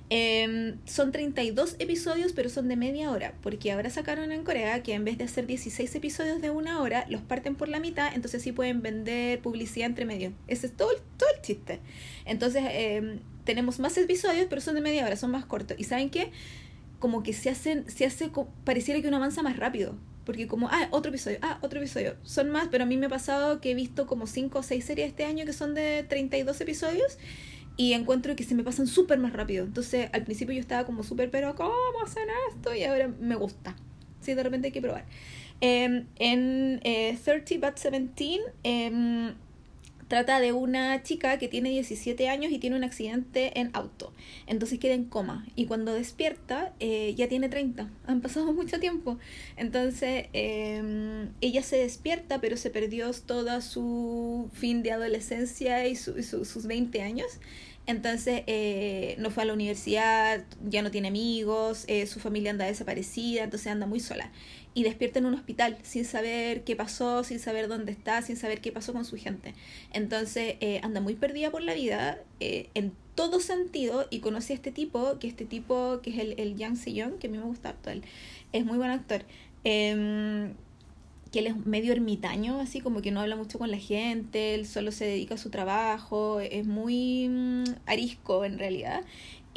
Eh, 0.09 0.75
son 0.85 1.11
32 1.11 1.75
episodios, 1.79 2.31
pero 2.33 2.49
son 2.49 2.67
de 2.67 2.75
media 2.75 3.11
hora, 3.11 3.33
porque 3.41 3.71
ahora 3.71 3.89
sacaron 3.89 4.31
en 4.31 4.43
Corea 4.43 4.81
que 4.81 4.93
en 4.93 5.03
vez 5.03 5.17
de 5.17 5.25
hacer 5.25 5.47
16 5.47 5.93
episodios 5.95 6.41
de 6.41 6.49
una 6.49 6.81
hora, 6.81 7.05
los 7.09 7.21
parten 7.21 7.55
por 7.55 7.67
la 7.67 7.79
mitad, 7.79 8.13
entonces 8.15 8.41
sí 8.41 8.51
pueden 8.51 8.81
vender 8.81 9.41
publicidad 9.41 9.87
entre 9.87 10.05
medio. 10.05 10.31
Ese 10.47 10.67
es 10.67 10.73
todo, 10.73 10.89
todo 11.17 11.29
el 11.35 11.41
chiste. 11.41 11.79
Entonces 12.25 12.63
eh, 12.67 13.19
tenemos 13.43 13.79
más 13.79 13.97
episodios, 13.97 14.47
pero 14.49 14.61
son 14.61 14.75
de 14.75 14.81
media 14.81 15.05
hora, 15.05 15.15
son 15.17 15.31
más 15.31 15.45
cortos. 15.45 15.77
¿Y 15.79 15.83
saben 15.83 16.09
qué? 16.09 16.31
Como 16.99 17.21
que 17.21 17.33
se 17.33 17.49
hacen, 17.49 17.89
se 17.89 18.05
hace, 18.05 18.31
pareciera 18.63 19.01
que 19.01 19.07
uno 19.07 19.17
avanza 19.17 19.43
más 19.43 19.57
rápido. 19.57 19.95
Porque 20.27 20.45
como, 20.45 20.67
ah, 20.67 20.89
otro 20.91 21.07
episodio, 21.07 21.37
ah, 21.41 21.57
otro 21.61 21.79
episodio. 21.79 22.17
Son 22.23 22.49
más, 22.49 22.67
pero 22.67 22.83
a 22.83 22.85
mí 22.85 22.97
me 22.97 23.05
ha 23.05 23.09
pasado 23.09 23.61
que 23.61 23.71
he 23.71 23.75
visto 23.75 24.07
como 24.07 24.27
5 24.27 24.59
o 24.59 24.61
6 24.61 24.83
series 24.83 25.07
este 25.07 25.23
año 25.23 25.45
que 25.45 25.53
son 25.53 25.73
de 25.73 26.03
32 26.03 26.59
episodios 26.59 27.17
y 27.77 27.93
encuentro 27.93 28.35
que 28.35 28.43
se 28.43 28.53
me 28.53 28.65
pasan 28.65 28.87
súper 28.87 29.19
más 29.19 29.31
rápido. 29.31 29.63
Entonces, 29.63 30.09
al 30.11 30.25
principio 30.25 30.53
yo 30.53 30.59
estaba 30.59 30.85
como 30.85 31.03
súper, 31.03 31.31
pero 31.31 31.55
¿cómo 31.55 31.71
hacen 32.03 32.27
esto? 32.49 32.75
Y 32.75 32.83
ahora 32.83 33.07
me 33.07 33.35
gusta. 33.35 33.77
Sí, 34.19 34.33
de 34.33 34.43
repente 34.43 34.67
hay 34.67 34.73
que 34.73 34.81
probar. 34.81 35.05
Em, 35.61 36.07
en 36.17 36.81
eh, 36.83 37.17
30 37.23 37.55
But 37.65 37.79
17 37.81 38.41
eh, 38.65 39.33
trata 40.07 40.39
de 40.39 40.51
una 40.51 41.03
chica 41.03 41.37
que 41.37 41.47
tiene 41.47 41.69
17 41.69 42.29
años 42.29 42.51
y 42.51 42.59
tiene 42.59 42.75
un 42.75 42.83
accidente 42.83 43.59
en 43.59 43.69
auto. 43.73 44.13
Entonces 44.45 44.79
queda 44.79 44.93
en 44.93 45.05
coma. 45.05 45.45
Y 45.55 45.65
cuando 45.65 45.93
despierta, 45.93 46.73
eh, 46.79 47.13
ya 47.15 47.27
tiene 47.27 47.49
30. 47.49 47.89
Han 48.05 48.21
pasado 48.21 48.53
mucho 48.53 48.79
tiempo. 48.79 49.17
Entonces, 49.55 50.27
eh, 50.33 51.27
ella 51.41 51.63
se 51.63 51.77
despierta, 51.77 52.39
pero 52.41 52.57
se 52.57 52.69
perdió 52.69 53.11
toda 53.13 53.61
su 53.61 54.49
fin 54.53 54.83
de 54.83 54.91
adolescencia 54.91 55.87
y, 55.87 55.95
su, 55.95 56.21
su, 56.23 56.45
sus 56.45 56.65
20 56.65 57.01
años. 57.01 57.39
Entonces 57.87 58.43
eh, 58.47 59.15
no 59.17 59.31
fue 59.31 59.43
a 59.43 59.45
la 59.45 59.53
universidad, 59.53 60.43
ya 60.67 60.81
no 60.81 60.91
tiene 60.91 61.07
amigos, 61.07 61.85
eh, 61.87 62.05
su 62.05 62.19
familia 62.19 62.51
anda 62.51 62.65
desaparecida, 62.65 63.45
entonces 63.45 63.67
anda 63.71 63.87
muy 63.87 64.01
sola. 64.01 64.29
Y 64.77 64.83
despierta 64.83 65.17
en 65.17 65.25
un 65.25 65.33
hospital 65.33 65.75
sin 65.81 66.05
saber 66.05 66.63
qué 66.63 66.75
pasó, 66.75 67.23
sin 67.23 67.39
saber 67.39 67.67
dónde 67.67 67.91
está, 67.91 68.21
sin 68.21 68.37
saber 68.37 68.61
qué 68.61 68.71
pasó 68.71 68.93
con 68.93 69.05
su 69.05 69.17
gente. 69.17 69.55
Entonces 69.91 70.57
eh, 70.59 70.81
anda 70.83 71.01
muy 71.01 71.15
perdida 71.15 71.49
por 71.49 71.63
la 71.63 71.73
vida 71.73 72.19
eh, 72.39 72.69
en 72.75 72.93
todo 73.15 73.39
sentido 73.39 74.05
y 74.11 74.19
conoce 74.19 74.53
a 74.53 74.55
este 74.55 74.71
tipo, 74.71 75.17
que 75.17 75.27
este 75.27 75.45
tipo 75.45 75.99
que 76.03 76.11
es 76.11 76.19
el, 76.19 76.39
el 76.39 76.57
Yang 76.57 76.77
Se-young, 76.77 77.17
que 77.17 77.25
a 77.25 77.29
mí 77.31 77.39
me 77.39 77.45
gusta 77.45 77.69
harto 77.69 77.89
él, 77.89 78.03
es 78.53 78.65
muy 78.65 78.77
buen 78.77 78.91
actor. 78.91 79.23
Eh, 79.63 80.53
que 81.31 81.39
él 81.39 81.47
es 81.47 81.65
medio 81.65 81.91
ermitaño, 81.91 82.59
así 82.59 82.81
como 82.81 83.01
que 83.01 83.11
no 83.11 83.21
habla 83.21 83.35
mucho 83.35 83.59
con 83.59 83.71
la 83.71 83.77
gente, 83.77 84.55
él 84.55 84.65
solo 84.65 84.91
se 84.91 85.05
dedica 85.05 85.35
a 85.35 85.37
su 85.37 85.49
trabajo, 85.49 86.39
es 86.39 86.65
muy 86.65 87.27
mm, 87.29 87.63
arisco 87.85 88.45
en 88.45 88.59
realidad. 88.59 89.01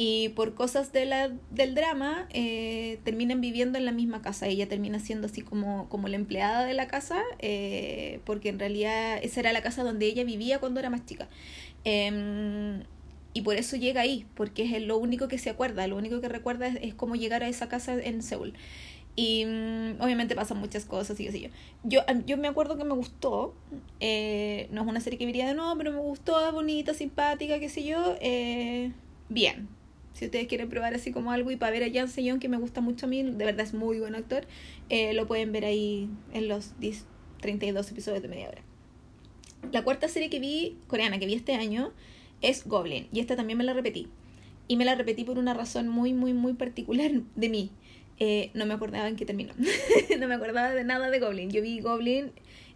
Y 0.03 0.29
por 0.29 0.55
cosas 0.55 0.91
de 0.93 1.05
la, 1.05 1.29
del 1.51 1.75
drama, 1.75 2.27
eh, 2.31 2.97
terminan 3.03 3.39
viviendo 3.39 3.77
en 3.77 3.85
la 3.85 3.91
misma 3.91 4.23
casa. 4.23 4.47
Ella 4.47 4.67
termina 4.67 4.97
siendo 4.97 5.27
así 5.27 5.43
como, 5.43 5.87
como 5.89 6.07
la 6.07 6.15
empleada 6.15 6.65
de 6.65 6.73
la 6.73 6.87
casa, 6.87 7.21
eh, 7.37 8.19
porque 8.25 8.49
en 8.49 8.57
realidad 8.57 9.19
esa 9.21 9.41
era 9.41 9.53
la 9.53 9.61
casa 9.61 9.83
donde 9.83 10.07
ella 10.07 10.23
vivía 10.23 10.57
cuando 10.57 10.79
era 10.79 10.89
más 10.89 11.05
chica. 11.05 11.29
Eh, 11.85 12.81
y 13.33 13.41
por 13.41 13.57
eso 13.57 13.75
llega 13.75 14.01
ahí, 14.01 14.25
porque 14.33 14.63
es 14.63 14.81
lo 14.81 14.97
único 14.97 15.27
que 15.27 15.37
se 15.37 15.51
acuerda, 15.51 15.85
lo 15.85 15.97
único 15.97 16.19
que 16.19 16.29
recuerda 16.29 16.65
es, 16.65 16.95
cómo 16.95 17.15
llegar 17.15 17.43
a 17.43 17.47
esa 17.47 17.69
casa 17.69 17.93
en 17.93 18.23
Seúl. 18.23 18.53
Y 19.15 19.45
mm, 19.45 20.01
obviamente 20.01 20.35
pasan 20.35 20.57
muchas 20.57 20.85
cosas 20.85 21.19
y 21.19 21.31
sé 21.31 21.41
yo. 21.41 21.49
Yo, 21.83 22.37
me 22.37 22.47
acuerdo 22.47 22.75
que 22.75 22.85
me 22.85 22.95
gustó. 22.95 23.53
Eh, 23.99 24.67
no 24.71 24.81
es 24.81 24.87
una 24.87 24.99
serie 24.99 25.19
que 25.19 25.27
vería 25.27 25.45
de 25.45 25.53
nuevo, 25.53 25.77
pero 25.77 25.91
me 25.91 25.99
gustó, 25.99 26.51
bonita, 26.53 26.95
simpática, 26.95 27.59
qué 27.59 27.69
sé 27.69 27.83
yo. 27.83 28.15
Eh, 28.19 28.93
bien. 29.29 29.80
Si 30.13 30.25
ustedes 30.25 30.47
quieren 30.47 30.69
probar 30.69 30.93
así 30.93 31.11
como 31.11 31.31
algo 31.31 31.51
y 31.51 31.55
para 31.55 31.71
ver 31.71 31.83
a 31.83 31.93
Jan 31.93 32.09
Seyon, 32.09 32.39
que 32.39 32.49
me 32.49 32.57
gusta 32.57 32.81
mucho 32.81 33.05
a 33.05 33.09
mí, 33.09 33.23
de 33.23 33.45
verdad 33.45 33.65
es 33.65 33.73
muy 33.73 33.99
buen 33.99 34.15
actor, 34.15 34.45
eh, 34.89 35.13
lo 35.13 35.27
pueden 35.27 35.51
ver 35.51 35.65
ahí 35.65 36.09
en 36.33 36.47
los 36.47 36.79
10, 36.79 37.05
32 37.41 37.91
episodios 37.91 38.21
de 38.21 38.27
media 38.27 38.49
hora. 38.49 38.61
La 39.71 39.83
cuarta 39.83 40.07
serie 40.07 40.29
que 40.29 40.39
vi, 40.39 40.77
coreana, 40.87 41.19
que 41.19 41.25
vi 41.25 41.33
este 41.33 41.53
año, 41.53 41.93
es 42.41 42.65
Goblin. 42.67 43.07
Y 43.13 43.19
esta 43.19 43.35
también 43.35 43.57
me 43.57 43.63
la 43.63 43.73
repetí. 43.73 44.07
Y 44.67 44.75
me 44.75 44.85
la 44.85 44.95
repetí 44.95 45.23
por 45.23 45.37
una 45.37 45.53
razón 45.53 45.87
muy, 45.87 46.13
muy, 46.13 46.33
muy 46.33 46.53
particular 46.53 47.11
de 47.35 47.49
mí 47.49 47.71
eh, 48.23 48.51
no 48.53 48.67
me 48.67 48.75
acordaba 48.75 49.07
en 49.07 49.15
qué 49.15 49.25
terminó. 49.25 49.51
no 50.19 50.27
me 50.27 50.35
acordaba 50.35 50.75
de 50.75 50.83
nada 50.83 51.09
de 51.09 51.19
Goblin. 51.19 51.49
Yo 51.49 51.59
vi 51.63 51.79
Goblin 51.79 52.31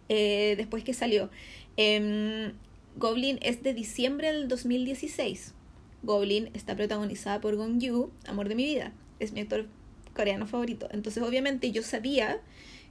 eh, 0.08 0.54
después 0.56 0.82
que 0.82 0.92
salió. 0.92 1.30
Eh, 1.76 2.50
Goblin 2.96 3.38
es 3.42 3.62
de 3.62 3.72
diciembre 3.72 4.32
del 4.32 4.48
2016. 4.48 5.54
Goblin 6.06 6.48
está 6.54 6.74
protagonizada 6.76 7.40
por 7.40 7.56
Gong 7.56 7.78
Yoo, 7.78 8.10
amor 8.26 8.48
de 8.48 8.54
mi 8.54 8.64
vida. 8.64 8.92
Es 9.18 9.32
mi 9.32 9.40
actor 9.40 9.66
coreano 10.14 10.46
favorito. 10.46 10.88
Entonces, 10.92 11.22
obviamente, 11.22 11.72
yo 11.72 11.82
sabía 11.82 12.40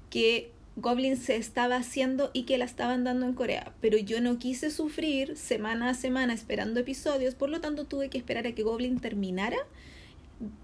que 0.09 0.51
Goblin 0.75 1.15
se 1.15 1.37
estaba 1.37 1.77
haciendo 1.77 2.29
y 2.33 2.43
que 2.43 2.57
la 2.57 2.65
estaban 2.65 3.05
dando 3.05 3.25
en 3.25 3.33
Corea, 3.33 3.73
pero 3.79 3.97
yo 3.97 4.19
no 4.19 4.37
quise 4.37 4.69
sufrir 4.69 5.37
semana 5.37 5.89
a 5.89 5.93
semana 5.93 6.33
esperando 6.33 6.81
episodios, 6.81 7.33
por 7.33 7.49
lo 7.49 7.61
tanto 7.61 7.85
tuve 7.85 8.09
que 8.09 8.17
esperar 8.17 8.45
a 8.45 8.51
que 8.51 8.63
Goblin 8.63 8.99
terminara 8.99 9.57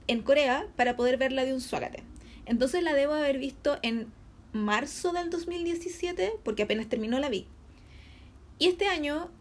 en 0.08 0.22
Corea 0.22 0.68
para 0.76 0.98
poder 0.98 1.18
verla 1.18 1.46
de 1.46 1.54
un 1.54 1.62
suágate. 1.62 2.04
Entonces 2.46 2.84
la 2.84 2.94
debo 2.94 3.14
haber 3.14 3.38
visto 3.40 3.78
en 3.84 4.12
marzo 4.52 5.14
del 5.14 5.30
2017 5.30 6.34
porque 6.44 6.64
apenas 6.64 6.90
terminó 6.90 7.18
la 7.20 7.30
vi. 7.30 7.48
Y 8.60 8.68
este 8.68 8.88
año, 8.88 9.32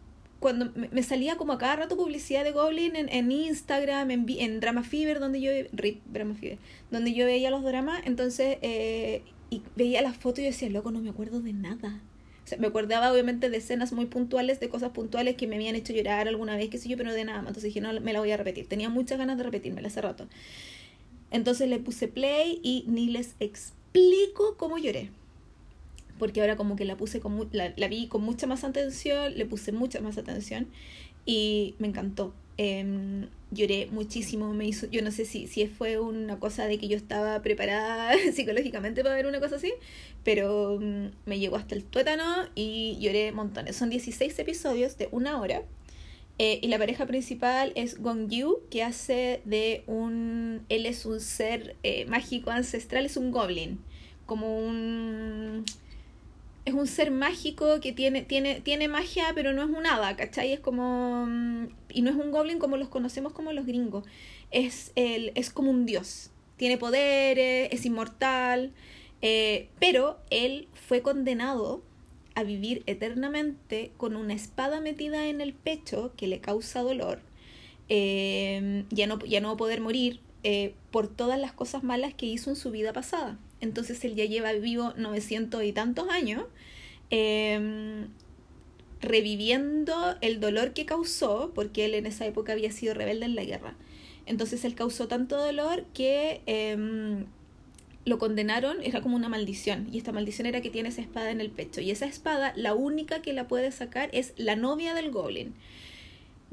cuando 0.41 0.73
me 0.75 1.03
salía 1.03 1.37
como 1.37 1.53
a 1.53 1.57
cada 1.57 1.77
rato 1.77 1.95
publicidad 1.95 2.43
de 2.43 2.51
Goblin 2.51 2.97
en, 2.97 3.07
en 3.07 3.31
Instagram, 3.31 4.11
en, 4.11 4.25
en, 4.27 4.59
Drama 4.59 4.83
Fever, 4.83 5.21
donde 5.21 5.39
yo, 5.39 5.51
RIP, 5.71 6.03
Drama 6.07 6.35
Fever, 6.35 6.57
donde 6.89 7.13
yo 7.13 7.25
veía 7.25 7.49
los 7.49 7.63
dramas, 7.63 8.01
entonces, 8.05 8.57
eh, 8.61 9.23
y 9.49 9.61
veía 9.77 10.01
las 10.01 10.17
fotos 10.17 10.39
y 10.39 10.43
decía, 10.43 10.69
loco, 10.69 10.91
no 10.91 10.99
me 10.99 11.11
acuerdo 11.11 11.39
de 11.39 11.53
nada 11.53 12.01
me 12.57 12.67
acordaba 12.67 13.11
obviamente 13.11 13.49
de 13.49 13.57
escenas 13.57 13.93
muy 13.93 14.05
puntuales, 14.05 14.59
de 14.59 14.69
cosas 14.69 14.91
puntuales 14.91 15.35
que 15.35 15.47
me 15.47 15.55
habían 15.55 15.75
hecho 15.75 15.93
llorar 15.93 16.27
alguna 16.27 16.55
vez, 16.55 16.69
qué 16.69 16.77
sé 16.77 16.89
yo, 16.89 16.97
pero 16.97 17.13
de 17.13 17.25
nada. 17.25 17.39
Entonces 17.39 17.63
dije, 17.63 17.81
no, 17.81 17.99
me 18.01 18.13
la 18.13 18.19
voy 18.19 18.31
a 18.31 18.37
repetir. 18.37 18.67
Tenía 18.67 18.89
muchas 18.89 19.17
ganas 19.17 19.37
de 19.37 19.43
repetírmela 19.43 19.87
hace 19.87 20.01
rato. 20.01 20.27
Entonces 21.31 21.69
le 21.69 21.79
puse 21.79 22.07
play 22.07 22.59
y 22.63 22.83
ni 22.87 23.07
les 23.07 23.35
explico 23.39 24.57
cómo 24.57 24.77
lloré. 24.77 25.11
Porque 26.21 26.39
ahora 26.39 26.55
como 26.55 26.75
que 26.75 26.85
la 26.85 26.97
puse 26.97 27.19
con, 27.19 27.49
la, 27.51 27.87
vi 27.87 28.05
con 28.05 28.21
mucha 28.21 28.45
más 28.45 28.63
atención, 28.63 29.35
le 29.35 29.47
puse 29.47 29.71
mucha 29.71 30.01
más 30.01 30.19
atención 30.19 30.67
y 31.25 31.73
me 31.79 31.87
encantó. 31.87 32.35
Eh, 32.59 33.25
lloré 33.49 33.87
muchísimo, 33.91 34.53
me 34.53 34.67
hizo, 34.67 34.85
yo 34.91 35.01
no 35.01 35.09
sé 35.09 35.25
si, 35.25 35.47
si 35.47 35.65
fue 35.65 35.99
una 35.99 36.37
cosa 36.37 36.67
de 36.67 36.77
que 36.77 36.87
yo 36.87 36.95
estaba 36.95 37.41
preparada 37.41 38.13
psicológicamente 38.35 39.01
para 39.01 39.15
ver 39.15 39.25
una 39.25 39.39
cosa 39.39 39.55
así, 39.55 39.73
pero 40.23 40.75
um, 40.75 41.09
me 41.25 41.39
llegó 41.39 41.55
hasta 41.55 41.73
el 41.73 41.85
tuétano 41.85 42.47
y 42.53 42.99
lloré 42.99 43.31
montones. 43.31 43.75
Son 43.75 43.89
16 43.89 44.37
episodios 44.37 44.99
de 44.99 45.09
una 45.11 45.41
hora. 45.41 45.63
Eh, 46.37 46.59
y 46.61 46.67
la 46.67 46.77
pareja 46.77 47.07
principal 47.07 47.71
es 47.73 47.99
Gong 47.99 48.29
Yu, 48.29 48.59
que 48.69 48.83
hace 48.83 49.41
de 49.45 49.83
un... 49.87 50.67
Él 50.69 50.85
es 50.85 51.07
un 51.07 51.19
ser 51.19 51.75
eh, 51.81 52.05
mágico 52.05 52.51
ancestral, 52.51 53.07
es 53.07 53.17
un 53.17 53.31
goblin, 53.31 53.79
como 54.27 54.59
un 54.59 55.65
es 56.65 56.73
un 56.73 56.87
ser 56.87 57.11
mágico 57.11 57.79
que 57.79 57.91
tiene, 57.91 58.21
tiene, 58.21 58.61
tiene 58.61 58.87
magia, 58.87 59.31
pero 59.33 59.53
no 59.53 59.63
es 59.63 59.69
un 59.69 59.85
hada, 59.85 60.15
¿cachai? 60.15 60.53
Es 60.53 60.59
como. 60.59 61.25
Mm, 61.27 61.69
y 61.89 62.01
no 62.01 62.09
es 62.11 62.15
un 62.15 62.31
goblin 62.31 62.59
como 62.59 62.77
los 62.77 62.89
conocemos 62.89 63.33
como 63.33 63.51
los 63.51 63.65
gringos. 63.65 64.05
Es, 64.51 64.91
el, 64.95 65.31
es 65.35 65.49
como 65.49 65.71
un 65.71 65.85
dios. 65.85 66.31
Tiene 66.57 66.77
poderes, 66.77 67.69
es 67.71 67.85
inmortal. 67.85 68.71
Eh, 69.23 69.69
pero 69.79 70.19
él 70.29 70.67
fue 70.73 71.01
condenado 71.01 71.83
a 72.33 72.43
vivir 72.43 72.83
eternamente 72.87 73.91
con 73.97 74.15
una 74.15 74.33
espada 74.33 74.81
metida 74.81 75.27
en 75.27 75.41
el 75.41 75.53
pecho 75.53 76.13
que 76.17 76.27
le 76.27 76.39
causa 76.41 76.81
dolor. 76.81 77.21
Eh, 77.89 78.85
ya, 78.89 79.07
no, 79.07 79.19
ya 79.25 79.41
no 79.41 79.57
poder 79.57 79.81
morir 79.81 80.21
eh, 80.43 80.75
por 80.91 81.07
todas 81.07 81.39
las 81.39 81.53
cosas 81.53 81.83
malas 81.83 82.13
que 82.13 82.25
hizo 82.25 82.49
en 82.49 82.55
su 82.55 82.71
vida 82.71 82.93
pasada 82.93 83.37
entonces 83.61 84.03
él 84.03 84.15
ya 84.15 84.25
lleva 84.25 84.51
vivo 84.53 84.93
900 84.97 85.63
y 85.63 85.71
tantos 85.71 86.09
años, 86.09 86.43
eh, 87.09 88.05
reviviendo 89.01 90.15
el 90.21 90.39
dolor 90.39 90.73
que 90.73 90.85
causó, 90.85 91.51
porque 91.55 91.85
él 91.85 91.95
en 91.95 92.05
esa 92.05 92.25
época 92.25 92.51
había 92.51 92.71
sido 92.71 92.93
rebelde 92.93 93.25
en 93.25 93.35
la 93.35 93.43
guerra. 93.43 93.75
Entonces 94.25 94.63
él 94.65 94.75
causó 94.75 95.07
tanto 95.07 95.37
dolor 95.37 95.85
que 95.93 96.41
eh, 96.45 97.25
lo 98.05 98.17
condenaron, 98.17 98.77
era 98.83 99.01
como 99.01 99.15
una 99.15 99.29
maldición, 99.29 99.87
y 99.91 99.97
esta 99.97 100.11
maldición 100.11 100.47
era 100.47 100.61
que 100.61 100.69
tiene 100.69 100.89
esa 100.89 101.01
espada 101.01 101.31
en 101.31 101.41
el 101.41 101.51
pecho, 101.51 101.81
y 101.81 101.91
esa 101.91 102.05
espada, 102.05 102.53
la 102.55 102.73
única 102.73 103.21
que 103.21 103.33
la 103.33 103.47
puede 103.47 103.71
sacar 103.71 104.09
es 104.13 104.33
la 104.37 104.55
novia 104.55 104.93
del 104.93 105.11
goblin. 105.11 105.53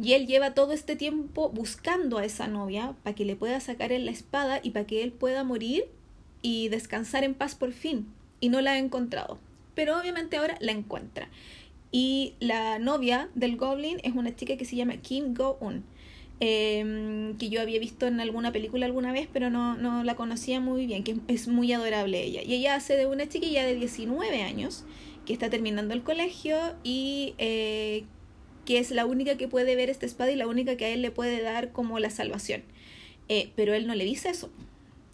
Y 0.01 0.13
él 0.13 0.27
lleva 0.27 0.55
todo 0.55 0.73
este 0.73 0.95
tiempo 0.95 1.51
buscando 1.51 2.19
a 2.19 2.25
esa 2.25 2.47
novia 2.47 2.95
para 3.03 3.17
que 3.17 3.25
le 3.25 3.35
pueda 3.35 3.59
sacar 3.59 3.91
la 3.91 4.11
espada 4.11 4.61
y 4.63 4.71
para 4.71 4.87
que 4.87 5.03
él 5.03 5.11
pueda 5.11 5.43
morir 5.43 5.87
y 6.43 6.69
descansar 6.69 7.25
en 7.25 7.35
paz 7.35 7.55
por 7.55 7.73
fin. 7.73 8.07
Y 8.41 8.49
no 8.49 8.61
la 8.61 8.73
ha 8.73 8.79
encontrado. 8.79 9.39
Pero 9.75 9.99
obviamente 9.99 10.37
ahora 10.37 10.57
la 10.61 10.73
encuentra. 10.73 11.29
Y 11.91 12.35
la 12.41 12.79
novia 12.79 13.29
del 13.35 13.57
Goblin 13.57 13.99
es 14.03 14.15
una 14.15 14.35
chica 14.37 14.57
que 14.57 14.65
se 14.65 14.77
llama 14.77 14.99
Kim 14.99 15.35
Go-un. 15.35 15.85
Em, 16.41 17.37
que 17.37 17.49
yo 17.49 17.61
había 17.61 17.81
visto 17.81 18.07
en 18.07 18.21
alguna 18.21 18.53
película 18.53 18.87
alguna 18.87 19.13
vez, 19.13 19.29
pero 19.33 19.51
no, 19.51 19.77
no 19.77 20.05
la 20.05 20.15
conocía 20.15 20.61
muy 20.61 20.87
bien, 20.87 21.03
que 21.03 21.17
es 21.27 21.49
muy 21.49 21.73
adorable 21.73 22.23
ella. 22.23 22.43
Y 22.43 22.55
ella 22.55 22.77
hace 22.77 22.97
de 22.97 23.07
una 23.07 23.29
chiquilla 23.29 23.67
de 23.67 23.75
19 23.75 24.43
años 24.43 24.85
que 25.27 25.33
está 25.33 25.51
terminando 25.51 25.95
el 25.95 26.03
colegio 26.03 26.57
y 26.85 27.35
eh, 27.39 28.05
que 28.65 28.79
es 28.79 28.93
la 28.93 29.05
única 29.05 29.37
que 29.37 29.49
puede 29.49 29.75
ver 29.75 29.91
esta 29.91 30.07
espada 30.07 30.31
y 30.31 30.37
la 30.37 30.47
única 30.47 30.77
que 30.77 30.85
a 30.85 30.89
él 30.91 31.03
le 31.03 31.11
puede 31.11 31.43
dar 31.43 31.73
como 31.73 31.99
la 31.99 32.11
salvación. 32.11 32.63
Eh, 33.29 33.51
pero 33.57 33.75
él 33.75 33.87
no 33.87 33.95
le 33.95 34.05
dice 34.05 34.31
eso. 34.31 34.49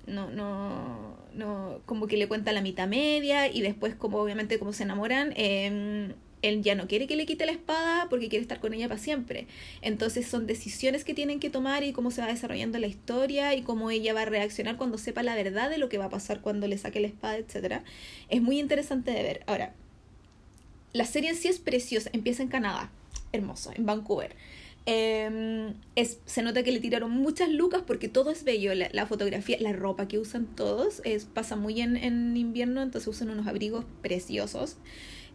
No, 0.06 0.30
no, 0.30 1.13
no, 1.34 1.80
como 1.86 2.06
que 2.06 2.16
le 2.16 2.28
cuenta 2.28 2.52
la 2.52 2.62
mitad 2.62 2.88
media 2.88 3.52
y 3.52 3.60
después 3.60 3.94
como 3.94 4.18
obviamente 4.18 4.58
como 4.58 4.72
se 4.72 4.84
enamoran, 4.84 5.32
eh, 5.36 6.14
él 6.44 6.62
ya 6.62 6.74
no 6.74 6.86
quiere 6.86 7.06
que 7.06 7.16
le 7.16 7.24
quite 7.24 7.46
la 7.46 7.52
espada 7.52 8.06
porque 8.10 8.28
quiere 8.28 8.42
estar 8.42 8.60
con 8.60 8.74
ella 8.74 8.86
para 8.86 9.00
siempre. 9.00 9.46
Entonces 9.80 10.26
son 10.26 10.46
decisiones 10.46 11.04
que 11.04 11.14
tienen 11.14 11.40
que 11.40 11.50
tomar 11.50 11.82
y 11.84 11.92
cómo 11.92 12.10
se 12.10 12.20
va 12.20 12.26
desarrollando 12.26 12.78
la 12.78 12.86
historia 12.86 13.54
y 13.54 13.62
cómo 13.62 13.90
ella 13.90 14.12
va 14.12 14.22
a 14.22 14.26
reaccionar 14.26 14.76
cuando 14.76 14.98
sepa 14.98 15.22
la 15.22 15.34
verdad 15.34 15.70
de 15.70 15.78
lo 15.78 15.88
que 15.88 15.98
va 15.98 16.06
a 16.06 16.10
pasar 16.10 16.42
cuando 16.42 16.68
le 16.68 16.76
saque 16.76 17.00
la 17.00 17.06
espada, 17.06 17.38
etc. 17.38 17.82
Es 18.28 18.42
muy 18.42 18.60
interesante 18.60 19.10
de 19.10 19.22
ver. 19.22 19.42
Ahora, 19.46 19.72
la 20.92 21.06
serie 21.06 21.30
en 21.30 21.36
sí 21.36 21.48
es 21.48 21.58
preciosa. 21.58 22.10
Empieza 22.12 22.42
en 22.42 22.48
Canadá, 22.48 22.90
hermoso, 23.32 23.72
en 23.74 23.86
Vancouver. 23.86 24.36
Em, 24.86 25.74
es, 25.94 26.20
se 26.26 26.42
nota 26.42 26.62
que 26.62 26.70
le 26.70 26.80
tiraron 26.80 27.10
muchas 27.10 27.48
lucas 27.48 27.82
porque 27.86 28.08
todo 28.08 28.30
es 28.30 28.44
bello, 28.44 28.72
la, 28.74 29.06
fotografía, 29.06 29.56
la 29.60 29.72
ropa 29.72 30.08
que 30.08 30.18
usan 30.18 30.46
todos, 30.46 31.00
es, 31.04 31.24
pasa 31.24 31.56
muy 31.56 31.80
en, 31.80 31.96
en 31.96 32.36
invierno, 32.36 32.82
entonces 32.82 33.08
usan 33.08 33.30
unos 33.30 33.46
abrigos 33.46 33.86
preciosos. 34.02 34.76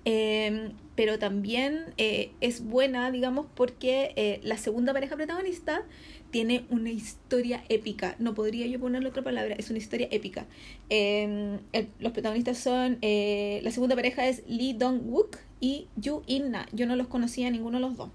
Em, 0.06 0.72
pero 0.96 1.20
también 1.20 1.94
eh, 1.98 2.32
es 2.42 2.64
buena, 2.64 3.12
digamos, 3.12 3.48
porque 3.54 4.14
eh, 4.16 4.40
la 4.44 4.58
segunda 4.58 4.94
pareja 4.94 5.16
protagonista 5.16 5.84
tiene 6.32 6.66
una 6.70 6.90
historia 6.90 7.64
épica. 7.70 8.16
No 8.20 8.34
podría 8.34 8.66
yo 8.68 8.80
ponerle 8.80 9.10
otra 9.10 9.24
palabra, 9.24 9.56
es 9.58 9.70
una 9.70 9.80
historia 9.80 10.08
épica. 10.12 10.46
Em, 10.90 11.60
los 12.00 12.14
protagonistas 12.14 12.58
son, 12.60 12.98
eh, 13.02 13.60
la 13.64 13.72
segunda 13.72 13.96
pareja 13.96 14.28
es 14.28 14.44
Lee 14.48 14.74
Dong-wook 14.74 15.38
y 15.60 15.88
Yu 15.98 16.24
In-na. 16.28 16.68
Yo 16.72 16.86
no 16.86 16.96
los 16.96 17.08
conocía 17.08 17.50
ninguno 17.50 17.78
de 17.78 17.82
los 17.82 17.98
dos. 17.98 18.10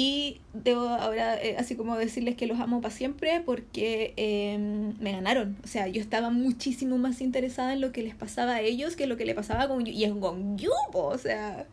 Y 0.00 0.40
debo 0.52 0.90
ahora 0.90 1.42
eh, 1.42 1.56
así 1.58 1.74
como 1.74 1.98
decirles 1.98 2.36
que 2.36 2.46
los 2.46 2.60
amo 2.60 2.80
para 2.80 2.94
siempre 2.94 3.42
porque 3.44 4.14
em, 4.14 4.96
me 5.00 5.10
ganaron. 5.10 5.56
O 5.64 5.66
sea, 5.66 5.88
yo 5.88 6.00
estaba 6.00 6.30
muchísimo 6.30 6.98
más 6.98 7.20
interesada 7.20 7.72
en 7.72 7.80
lo 7.80 7.90
que 7.90 8.04
les 8.04 8.14
pasaba 8.14 8.54
a 8.54 8.60
ellos 8.60 8.94
que 8.94 9.08
lo 9.08 9.16
que 9.16 9.24
le 9.24 9.34
pasaba 9.34 9.66
con 9.66 9.84
Y 9.84 10.04
es 10.04 10.12
con 10.12 10.56
Yu, 10.56 10.70
o 10.92 11.18
sea, 11.18 11.66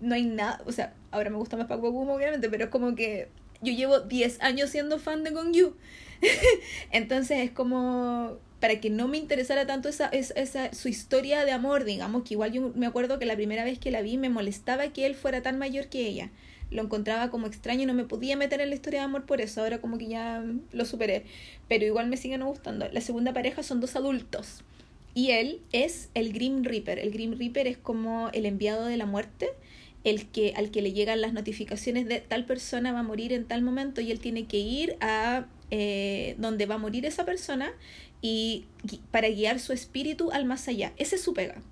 no 0.00 0.14
hay 0.14 0.26
nada. 0.26 0.62
O 0.64 0.70
sea, 0.70 0.94
ahora 1.10 1.28
me 1.28 1.38
gusta 1.38 1.56
más 1.56 1.66
Paco 1.66 1.90
Gum, 1.90 2.08
obviamente, 2.08 2.48
pero 2.48 2.66
es 2.66 2.70
como 2.70 2.94
que 2.94 3.30
yo 3.60 3.72
llevo 3.72 3.98
10 3.98 4.42
años 4.42 4.70
siendo 4.70 5.00
fan 5.00 5.24
de 5.24 5.30
Gong 5.30 5.52
Yu. 5.52 5.74
Entonces 6.92 7.38
es 7.40 7.50
como 7.50 8.38
para 8.60 8.78
que 8.80 8.90
no 8.90 9.08
me 9.08 9.18
interesara 9.18 9.66
tanto 9.66 9.88
esa, 9.88 10.06
esa, 10.10 10.34
esa, 10.34 10.72
su 10.72 10.86
historia 10.86 11.44
de 11.44 11.50
amor, 11.50 11.82
digamos, 11.82 12.22
que 12.22 12.34
igual 12.34 12.52
yo 12.52 12.70
me 12.76 12.86
acuerdo 12.86 13.18
que 13.18 13.26
la 13.26 13.34
primera 13.34 13.64
vez 13.64 13.80
que 13.80 13.90
la 13.90 14.02
vi 14.02 14.18
me 14.18 14.28
molestaba 14.28 14.86
que 14.92 15.04
él 15.04 15.16
fuera 15.16 15.42
tan 15.42 15.58
mayor 15.58 15.88
que 15.88 16.06
ella 16.06 16.30
lo 16.70 16.82
encontraba 16.82 17.30
como 17.30 17.46
extraño 17.46 17.82
y 17.82 17.86
no 17.86 17.94
me 17.94 18.04
podía 18.04 18.36
meter 18.36 18.60
en 18.60 18.70
la 18.70 18.74
historia 18.74 19.00
de 19.00 19.04
amor 19.06 19.24
por 19.24 19.40
eso, 19.40 19.62
ahora 19.62 19.80
como 19.80 19.98
que 19.98 20.08
ya 20.08 20.44
lo 20.72 20.84
superé, 20.84 21.24
pero 21.68 21.84
igual 21.84 22.08
me 22.08 22.16
siguen 22.16 22.42
gustando. 22.44 22.88
La 22.92 23.00
segunda 23.00 23.32
pareja 23.32 23.62
son 23.62 23.80
dos 23.80 23.96
adultos 23.96 24.64
y 25.14 25.30
él 25.30 25.60
es 25.72 26.10
el 26.14 26.32
Grim 26.32 26.62
Reaper. 26.62 26.98
El 26.98 27.10
Grim 27.10 27.38
Reaper 27.38 27.66
es 27.66 27.78
como 27.78 28.28
el 28.32 28.46
enviado 28.46 28.84
de 28.84 28.96
la 28.96 29.06
muerte, 29.06 29.48
el 30.04 30.26
que 30.28 30.52
al 30.56 30.70
que 30.70 30.82
le 30.82 30.92
llegan 30.92 31.20
las 31.20 31.32
notificaciones 31.32 32.06
de 32.06 32.20
tal 32.20 32.44
persona 32.44 32.92
va 32.92 33.00
a 33.00 33.02
morir 33.02 33.32
en 33.32 33.46
tal 33.46 33.62
momento 33.62 34.00
y 34.00 34.10
él 34.10 34.20
tiene 34.20 34.46
que 34.46 34.58
ir 34.58 34.96
a 35.00 35.46
eh, 35.70 36.36
donde 36.38 36.66
va 36.66 36.76
a 36.76 36.78
morir 36.78 37.06
esa 37.06 37.24
persona 37.24 37.72
y 38.20 38.66
para 39.10 39.28
guiar 39.28 39.58
su 39.58 39.72
espíritu 39.72 40.30
al 40.32 40.44
más 40.44 40.68
allá. 40.68 40.92
Ese 40.96 41.16
es 41.16 41.22
su 41.22 41.32
pega. 41.32 41.62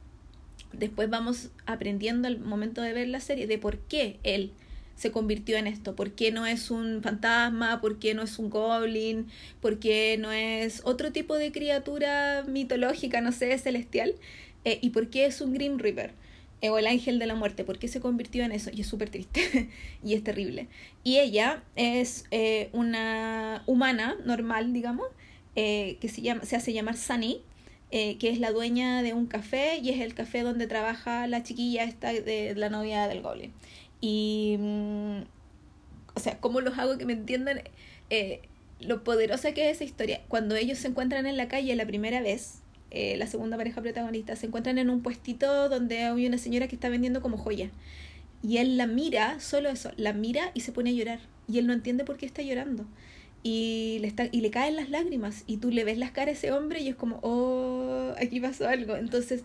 Después 0.73 1.11
vamos 1.11 1.51
aprendiendo 1.67 2.27
al 2.29 2.39
momento 2.39 2.81
de 2.83 2.93
ver 2.93 3.09
la 3.09 3.21
serie 3.21 3.47
de 3.47 3.59
por 3.59 3.79
qué 3.79 4.19
él 4.23 4.53
se 4.97 5.11
convirtió 5.11 5.57
en 5.57 5.67
esto? 5.67 5.95
¿Por 5.95 6.13
qué 6.13 6.31
no 6.31 6.47
es 6.47 6.71
un 6.71 7.03
fantasma? 7.03 7.81
¿Por 7.81 7.99
qué 7.99 8.15
no 8.15 8.23
es 8.23 8.39
un 8.39 8.51
goblin? 8.51 9.27
¿Por 9.61 9.79
qué 9.79 10.17
no 10.19 10.33
es 10.33 10.83
otro 10.85 11.13
tipo 11.13 11.37
de 11.37 11.53
criatura 11.53 12.45
mitológica, 12.47 13.21
no 13.21 13.33
sé, 13.33 13.57
celestial? 13.59 14.15
Eh, 14.65 14.79
¿Y 14.81 14.91
por 14.91 15.11
qué 15.11 15.27
es 15.27 15.41
un 15.41 15.53
Green 15.53 15.79
River? 15.79 16.13
Eh, 16.61 16.71
o 16.71 16.79
el 16.79 16.87
ángel 16.87 17.19
de 17.19 17.27
la 17.27 17.35
muerte, 17.35 17.65
¿por 17.65 17.79
qué 17.79 17.89
se 17.89 18.01
convirtió 18.01 18.45
en 18.45 18.53
eso? 18.53 18.71
Y 18.73 18.81
es 18.81 18.87
súper 18.87 19.11
triste 19.11 19.69
y 20.05 20.15
es 20.15 20.23
terrible. 20.23 20.69
Y 21.03 21.19
ella 21.19 21.63
es 21.77 22.25
eh, 22.31 22.71
una 22.73 23.63
humana 23.67 24.17
normal, 24.25 24.73
digamos, 24.73 25.07
que 25.55 26.11
se, 26.13 26.21
llama, 26.21 26.45
se 26.45 26.57
hace 26.57 26.73
llamar 26.73 26.97
Sunny, 26.97 27.41
que 27.93 28.17
es 28.29 28.41
la 28.41 28.51
dueña 28.51 29.03
de 29.03 29.13
un 29.13 29.27
café 29.27 29.79
y 29.81 29.91
es 29.91 30.01
el 30.01 30.15
café 30.15 30.43
donde 30.43 30.67
trabaja 30.67 31.29
la 31.29 31.45
chiquilla 31.45 31.85
esta 31.85 32.13
de 32.13 32.55
la 32.57 32.69
novia 32.69 33.07
del 33.07 33.23
goblin. 33.23 33.53
Y, 34.07 34.57
mm, 34.59 35.23
o 36.15 36.21
sea, 36.21 36.39
¿cómo 36.39 36.61
los 36.61 36.79
hago 36.79 36.99
que 36.99 37.07
me 37.07 37.15
entiendan 37.15 37.63
eh, 38.11 38.43
lo 38.79 39.03
poderosa 39.03 39.53
que 39.53 39.71
es 39.71 39.77
esa 39.77 39.85
historia? 39.85 40.21
Cuando 40.29 40.57
ellos 40.57 40.77
se 40.77 40.89
encuentran 40.89 41.25
en 41.25 41.39
la 41.39 41.49
calle 41.49 41.75
la 41.75 41.87
primera 41.87 42.21
vez, 42.21 42.59
eh, 42.91 43.17
la 43.17 43.27
segunda 43.27 43.57
pareja 43.57 43.81
protagonista, 43.81 44.37
se 44.37 44.45
encuentran 44.47 44.77
en 44.77 44.91
un 44.91 45.01
puestito 45.03 45.71
donde 45.71 46.01
hay 46.01 46.27
una 46.27 46.37
señora 46.37 46.69
que 46.69 46.75
está 46.75 46.91
vendiendo 46.91 47.23
como 47.23 47.39
joya. 47.39 47.71
Y 48.43 48.59
él 48.59 48.77
la 48.77 48.87
mira, 48.87 49.41
solo 49.41 49.71
eso, 49.71 49.91
la 49.97 50.13
mira 50.13 50.51
y 50.53 50.61
se 50.61 50.73
pone 50.73 50.91
a 50.91 50.93
llorar. 50.93 51.21
Y 51.49 51.59
él 51.59 51.67
no 51.67 51.73
entiende 51.73 52.05
por 52.05 52.19
qué 52.19 52.27
está 52.27 52.43
llorando. 52.43 52.85
Y 53.43 53.97
le, 54.03 54.09
está, 54.09 54.29
y 54.31 54.43
le 54.43 54.51
caen 54.51 54.77
las 54.77 54.91
lágrimas. 54.91 55.45
Y 55.47 55.57
tú 55.57 55.71
le 55.71 55.83
ves 55.85 55.97
las 55.97 56.11
caras 56.11 56.35
a 56.35 56.39
ese 56.39 56.53
hombre 56.53 56.83
y 56.83 56.89
es 56.89 56.95
como, 56.95 57.21
oh, 57.23 58.13
aquí 58.19 58.39
pasó 58.39 58.69
algo. 58.69 58.97
Entonces, 58.97 59.45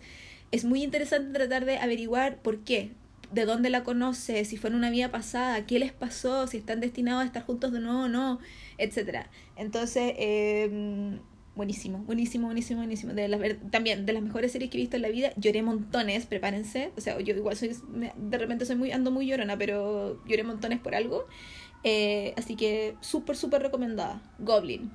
es 0.52 0.66
muy 0.66 0.82
interesante 0.82 1.32
tratar 1.32 1.64
de 1.64 1.78
averiguar 1.78 2.36
por 2.42 2.58
qué 2.58 2.90
de 3.32 3.44
dónde 3.44 3.70
la 3.70 3.84
conoce, 3.84 4.44
si 4.44 4.56
fue 4.56 4.70
en 4.70 4.76
una 4.76 4.90
vida 4.90 5.10
pasada, 5.10 5.66
qué 5.66 5.78
les 5.78 5.92
pasó, 5.92 6.46
si 6.46 6.58
están 6.58 6.80
destinados 6.80 7.22
a 7.22 7.26
estar 7.26 7.44
juntos 7.44 7.72
de 7.72 7.80
nuevo 7.80 8.04
o 8.04 8.08
no, 8.08 8.40
etc. 8.78 9.26
Entonces, 9.56 10.14
eh, 10.16 11.18
buenísimo, 11.54 11.98
buenísimo, 11.98 12.46
buenísimo, 12.46 12.80
buenísimo. 12.80 13.12
De 13.12 13.28
las, 13.28 13.40
también 13.70 14.06
de 14.06 14.12
las 14.12 14.22
mejores 14.22 14.52
series 14.52 14.70
que 14.70 14.78
he 14.78 14.80
visto 14.80 14.96
en 14.96 15.02
la 15.02 15.08
vida, 15.08 15.32
lloré 15.36 15.62
montones, 15.62 16.26
prepárense. 16.26 16.90
O 16.96 17.00
sea, 17.00 17.20
yo 17.20 17.34
igual 17.34 17.56
soy, 17.56 17.76
de 18.16 18.38
repente 18.38 18.64
soy 18.64 18.76
muy, 18.76 18.92
ando 18.92 19.10
muy 19.10 19.26
llorona, 19.26 19.56
pero 19.58 20.24
lloré 20.26 20.42
montones 20.42 20.80
por 20.80 20.94
algo. 20.94 21.26
Eh, 21.84 22.34
así 22.36 22.56
que 22.56 22.96
súper, 23.00 23.36
súper 23.36 23.62
recomendada. 23.62 24.22
Goblin, 24.38 24.90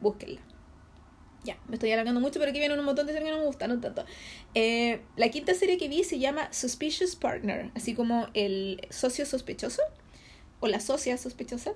búsquenla. 0.00 0.40
Ya, 1.44 1.56
me 1.68 1.74
estoy 1.74 1.92
alargando 1.92 2.20
mucho, 2.20 2.38
pero 2.38 2.50
aquí 2.50 2.58
vienen 2.58 2.78
un 2.78 2.84
montón 2.84 3.06
de 3.06 3.12
series 3.12 3.30
que 3.30 3.36
no 3.36 3.42
me 3.42 3.46
gustan, 3.46 3.70
no 3.70 3.80
tanto. 3.80 4.04
Eh, 4.54 5.00
la 5.16 5.28
quinta 5.28 5.54
serie 5.54 5.78
que 5.78 5.88
vi 5.88 6.04
se 6.04 6.18
llama 6.18 6.52
Suspicious 6.52 7.16
Partner, 7.16 7.70
así 7.74 7.94
como 7.94 8.28
el 8.34 8.86
socio 8.90 9.24
sospechoso 9.24 9.82
o 10.60 10.66
la 10.66 10.80
socia 10.80 11.16
sospechosa. 11.16 11.72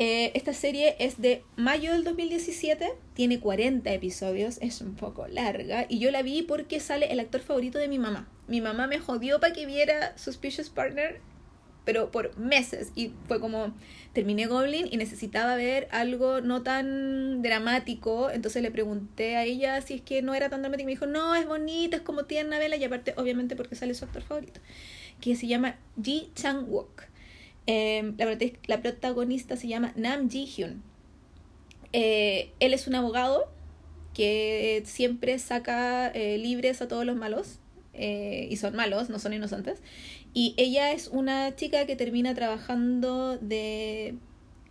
Eh, 0.00 0.30
esta 0.34 0.52
serie 0.52 0.94
es 1.00 1.20
de 1.20 1.42
mayo 1.56 1.92
del 1.92 2.04
2017, 2.04 2.94
tiene 3.14 3.40
40 3.40 3.92
episodios, 3.92 4.58
es 4.60 4.80
un 4.80 4.94
poco 4.94 5.26
larga, 5.26 5.86
y 5.88 5.98
yo 5.98 6.12
la 6.12 6.22
vi 6.22 6.42
porque 6.42 6.78
sale 6.78 7.10
el 7.10 7.18
actor 7.18 7.40
favorito 7.40 7.78
de 7.78 7.88
mi 7.88 7.98
mamá. 7.98 8.28
Mi 8.46 8.60
mamá 8.60 8.86
me 8.86 9.00
jodió 9.00 9.40
para 9.40 9.52
que 9.52 9.66
viera 9.66 10.16
Suspicious 10.16 10.70
Partner 10.70 11.20
pero 11.88 12.10
por 12.10 12.36
meses. 12.36 12.92
Y 12.94 13.12
fue 13.28 13.40
como, 13.40 13.72
terminé 14.12 14.44
Goblin 14.44 14.88
y 14.90 14.98
necesitaba 14.98 15.56
ver 15.56 15.88
algo 15.90 16.42
no 16.42 16.62
tan 16.62 17.40
dramático. 17.40 18.28
Entonces 18.30 18.60
le 18.60 18.70
pregunté 18.70 19.36
a 19.36 19.44
ella 19.44 19.80
si 19.80 19.94
es 19.94 20.02
que 20.02 20.20
no 20.20 20.34
era 20.34 20.50
tan 20.50 20.60
dramático. 20.60 20.82
Y 20.82 20.84
me 20.84 20.92
dijo, 20.92 21.06
no, 21.06 21.34
es 21.34 21.46
bonita, 21.46 21.96
es 21.96 22.02
como 22.02 22.26
tierna, 22.26 22.58
vela. 22.58 22.76
Y 22.76 22.84
aparte, 22.84 23.14
obviamente, 23.16 23.56
porque 23.56 23.74
sale 23.74 23.94
su 23.94 24.04
actor 24.04 24.20
favorito, 24.20 24.60
que 25.22 25.34
se 25.34 25.46
llama 25.46 25.76
Ji 25.98 26.30
Chang-wook. 26.34 27.04
Em, 27.64 28.14
la, 28.66 28.82
protagonista 28.82 29.56
se 29.56 29.68
llama 29.68 29.94
Nam 29.96 30.28
Ji-hyun. 30.28 30.82
Eh, 31.94 32.52
él 32.60 32.74
es 32.74 32.86
un 32.86 32.96
abogado 32.96 33.50
que 34.12 34.82
siempre 34.84 35.38
saca 35.38 36.08
eh, 36.08 36.36
libres 36.36 36.82
a 36.82 36.88
todos 36.88 37.06
los 37.06 37.16
malos. 37.16 37.60
Eh, 37.98 38.46
y 38.48 38.56
son 38.56 38.76
malos, 38.76 39.10
no 39.10 39.18
son 39.18 39.32
inocentes. 39.32 39.80
Y 40.34 40.54
ella 40.56 40.92
es 40.92 41.08
una 41.08 41.54
chica 41.56 41.86
que 41.86 41.96
termina 41.96 42.34
trabajando 42.34 43.38
de 43.38 44.14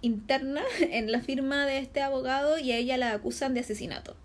interna 0.01 0.61
en 0.79 1.11
la 1.11 1.21
firma 1.21 1.65
de 1.65 1.79
este 1.79 2.01
abogado 2.01 2.57
y 2.59 2.71
a 2.71 2.77
ella 2.77 2.97
la 2.97 3.11
acusan 3.11 3.53
de 3.53 3.61
asesinato. 3.61 4.15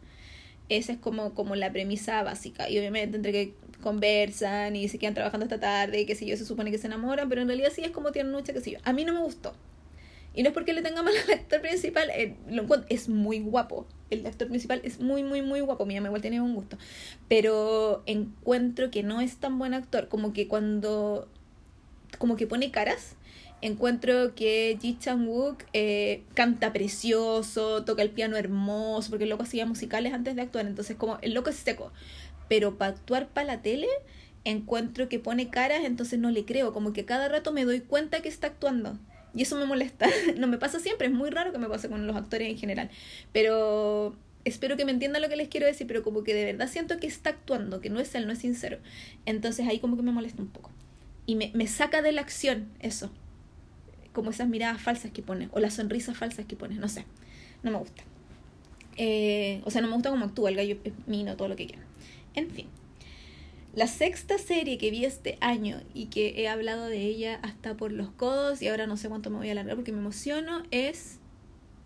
Esa 0.68 0.92
es 0.92 0.98
como, 0.98 1.34
como 1.34 1.54
la 1.56 1.72
premisa 1.72 2.22
básica. 2.22 2.68
Y 2.70 2.78
obviamente 2.78 3.16
entre 3.16 3.32
que 3.32 3.54
conversan 3.82 4.76
y 4.76 4.88
se 4.88 4.98
quedan 4.98 5.14
trabajando 5.14 5.44
esta 5.44 5.60
tarde 5.60 6.00
y 6.00 6.06
que 6.06 6.14
si 6.14 6.24
yo, 6.26 6.36
se 6.36 6.46
supone 6.46 6.70
que 6.70 6.78
se 6.78 6.86
enamoran, 6.86 7.28
pero 7.28 7.42
en 7.42 7.48
realidad 7.48 7.72
sí 7.74 7.82
es 7.82 7.90
como 7.90 8.12
tienen 8.12 8.42
que 8.42 8.60
sé. 8.60 8.78
A 8.84 8.92
mí 8.92 9.04
no 9.04 9.12
me 9.12 9.20
gustó. 9.20 9.54
Y 10.34 10.42
no 10.42 10.48
es 10.48 10.54
porque 10.54 10.72
le 10.72 10.82
tenga 10.82 11.02
mal 11.02 11.14
al 11.16 11.38
actor 11.38 11.60
principal, 11.60 12.08
eh, 12.10 12.36
lo 12.48 12.66
es 12.88 13.08
muy 13.08 13.40
guapo. 13.40 13.86
El 14.12 14.26
actor 14.26 14.48
principal 14.48 14.80
es 14.84 15.00
muy, 15.00 15.24
muy, 15.24 15.40
muy 15.42 15.60
guapo. 15.60 15.86
Mira, 15.86 16.00
me 16.00 16.08
igual 16.08 16.20
tiene 16.20 16.40
un 16.40 16.54
gusto. 16.54 16.76
Pero 17.28 18.02
encuentro 18.06 18.90
que 18.90 19.02
no 19.02 19.20
es 19.20 19.36
tan 19.36 19.58
buen 19.58 19.74
actor. 19.74 20.08
Como 20.08 20.32
que 20.32 20.48
cuando. 20.48 21.28
Como 22.18 22.36
que 22.36 22.46
pone 22.46 22.70
caras. 22.70 23.16
Encuentro 23.62 24.34
que 24.34 24.76
Ji 24.80 24.98
Chang-wook 24.98 25.64
eh, 25.72 26.24
canta 26.34 26.72
precioso, 26.72 27.84
toca 27.84 28.02
el 28.02 28.10
piano 28.10 28.36
hermoso, 28.36 29.08
porque 29.08 29.24
el 29.24 29.30
loco 29.30 29.44
hacía 29.44 29.64
musicales 29.66 30.12
antes 30.12 30.34
de 30.34 30.42
actuar. 30.42 30.66
Entonces, 30.66 30.96
como 30.96 31.18
el 31.22 31.32
loco 31.32 31.50
es 31.50 31.56
seco. 31.56 31.92
Pero 32.48 32.76
para 32.76 32.92
actuar 32.92 33.28
para 33.28 33.46
la 33.46 33.62
tele, 33.62 33.86
encuentro 34.44 35.08
que 35.08 35.20
pone 35.20 35.48
caras, 35.48 35.84
entonces 35.84 36.18
no 36.18 36.30
le 36.30 36.44
creo. 36.44 36.72
Como 36.72 36.92
que 36.92 37.04
cada 37.04 37.28
rato 37.28 37.52
me 37.52 37.64
doy 37.64 37.80
cuenta 37.80 38.20
que 38.20 38.28
está 38.28 38.48
actuando. 38.48 38.98
Y 39.34 39.42
eso 39.42 39.56
me 39.56 39.64
molesta. 39.64 40.08
No 40.36 40.46
me 40.46 40.58
pasa 40.58 40.80
siempre, 40.80 41.06
es 41.06 41.12
muy 41.12 41.30
raro 41.30 41.52
que 41.52 41.58
me 41.58 41.68
pase 41.68 41.88
con 41.88 42.06
los 42.06 42.16
actores 42.16 42.48
en 42.48 42.58
general. 42.58 42.90
Pero 43.32 44.16
espero 44.44 44.76
que 44.76 44.84
me 44.84 44.92
entiendan 44.92 45.22
lo 45.22 45.28
que 45.28 45.36
les 45.36 45.48
quiero 45.48 45.66
decir, 45.66 45.86
pero 45.86 46.02
como 46.02 46.24
que 46.24 46.34
de 46.34 46.44
verdad 46.44 46.68
siento 46.68 46.98
que 46.98 47.06
está 47.06 47.30
actuando, 47.30 47.80
que 47.80 47.90
no 47.90 48.00
es 48.00 48.14
él, 48.14 48.26
no 48.26 48.32
es 48.32 48.40
sincero. 48.40 48.78
Entonces 49.26 49.66
ahí 49.68 49.78
como 49.78 49.96
que 49.96 50.02
me 50.02 50.12
molesta 50.12 50.42
un 50.42 50.48
poco. 50.48 50.70
Y 51.26 51.36
me, 51.36 51.50
me 51.54 51.66
saca 51.66 52.02
de 52.02 52.12
la 52.12 52.20
acción 52.22 52.68
eso. 52.80 53.10
Como 54.12 54.30
esas 54.30 54.48
miradas 54.48 54.80
falsas 54.80 55.10
que 55.10 55.22
pone, 55.22 55.48
o 55.52 55.60
las 55.60 55.74
sonrisas 55.74 56.16
falsas 56.16 56.44
que 56.46 56.56
pone, 56.56 56.74
no 56.74 56.88
sé. 56.88 57.04
No 57.62 57.70
me 57.70 57.78
gusta. 57.78 58.02
Eh, 58.96 59.62
o 59.64 59.70
sea, 59.70 59.80
no 59.80 59.88
me 59.88 59.94
gusta 59.94 60.10
cómo 60.10 60.24
actúa 60.24 60.50
el 60.50 60.56
gallo, 60.56 60.76
mino, 61.06 61.36
todo 61.36 61.48
lo 61.48 61.56
que 61.56 61.66
quiera. 61.66 61.82
En 62.34 62.50
fin. 62.50 62.66
La 63.74 63.86
sexta 63.86 64.36
serie 64.36 64.76
que 64.76 64.90
vi 64.90 65.06
este 65.06 65.38
año 65.40 65.80
y 65.94 66.06
que 66.06 66.42
he 66.42 66.48
hablado 66.48 66.86
de 66.88 66.98
ella 66.98 67.40
hasta 67.42 67.74
por 67.74 67.90
los 67.90 68.10
codos 68.10 68.60
y 68.60 68.68
ahora 68.68 68.86
no 68.86 68.98
sé 68.98 69.08
cuánto 69.08 69.30
me 69.30 69.38
voy 69.38 69.48
a 69.48 69.52
alargar 69.52 69.76
porque 69.76 69.92
me 69.92 69.98
emociono 69.98 70.62
es 70.70 71.20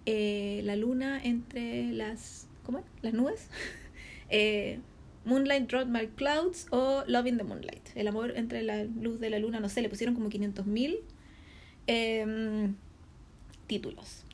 eh, 0.05 0.63
La 0.65 0.75
luna 0.75 1.21
entre 1.23 1.93
las... 1.93 2.49
¿Cómo? 2.65 2.83
¿Las 3.03 3.15
nubes? 3.15 3.49
eh, 4.31 4.81
Moonlight 5.25 5.71
Drop 5.71 5.87
My 5.87 6.09
Clouds 6.09 6.67
o 6.71 7.05
Love 7.07 7.29
in 7.29 7.37
the 7.37 7.45
Moonlight. 7.45 7.91
El 7.95 8.09
amor 8.09 8.33
entre 8.37 8.63
la 8.63 8.83
luz 8.83 9.21
de 9.21 9.31
la 9.31 9.39
luna, 9.39 9.61
no 9.61 9.69
sé, 9.69 9.81
le 9.81 9.89
pusieron 9.89 10.17
como 10.17 10.29
500 10.29 10.67
mil 10.67 10.99
em, 11.87 12.75
títulos. 13.69 14.25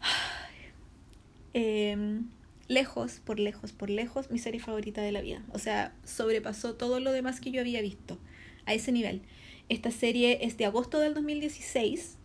eh, 1.54 2.20
lejos, 2.68 3.20
por 3.24 3.38
lejos, 3.38 3.72
por 3.72 3.90
lejos, 3.90 4.30
mi 4.30 4.38
serie 4.38 4.60
favorita 4.60 5.02
de 5.02 5.12
la 5.12 5.20
vida. 5.20 5.42
O 5.52 5.58
sea, 5.58 5.94
sobrepasó 6.04 6.74
todo 6.74 7.00
lo 7.00 7.12
demás 7.12 7.40
que 7.40 7.50
yo 7.50 7.60
había 7.60 7.80
visto 7.80 8.18
a 8.64 8.74
ese 8.74 8.92
nivel. 8.92 9.22
Esta 9.68 9.90
serie 9.90 10.38
es 10.42 10.56
de 10.56 10.66
agosto 10.66 11.00
del 11.00 11.14
2016, 11.14 12.16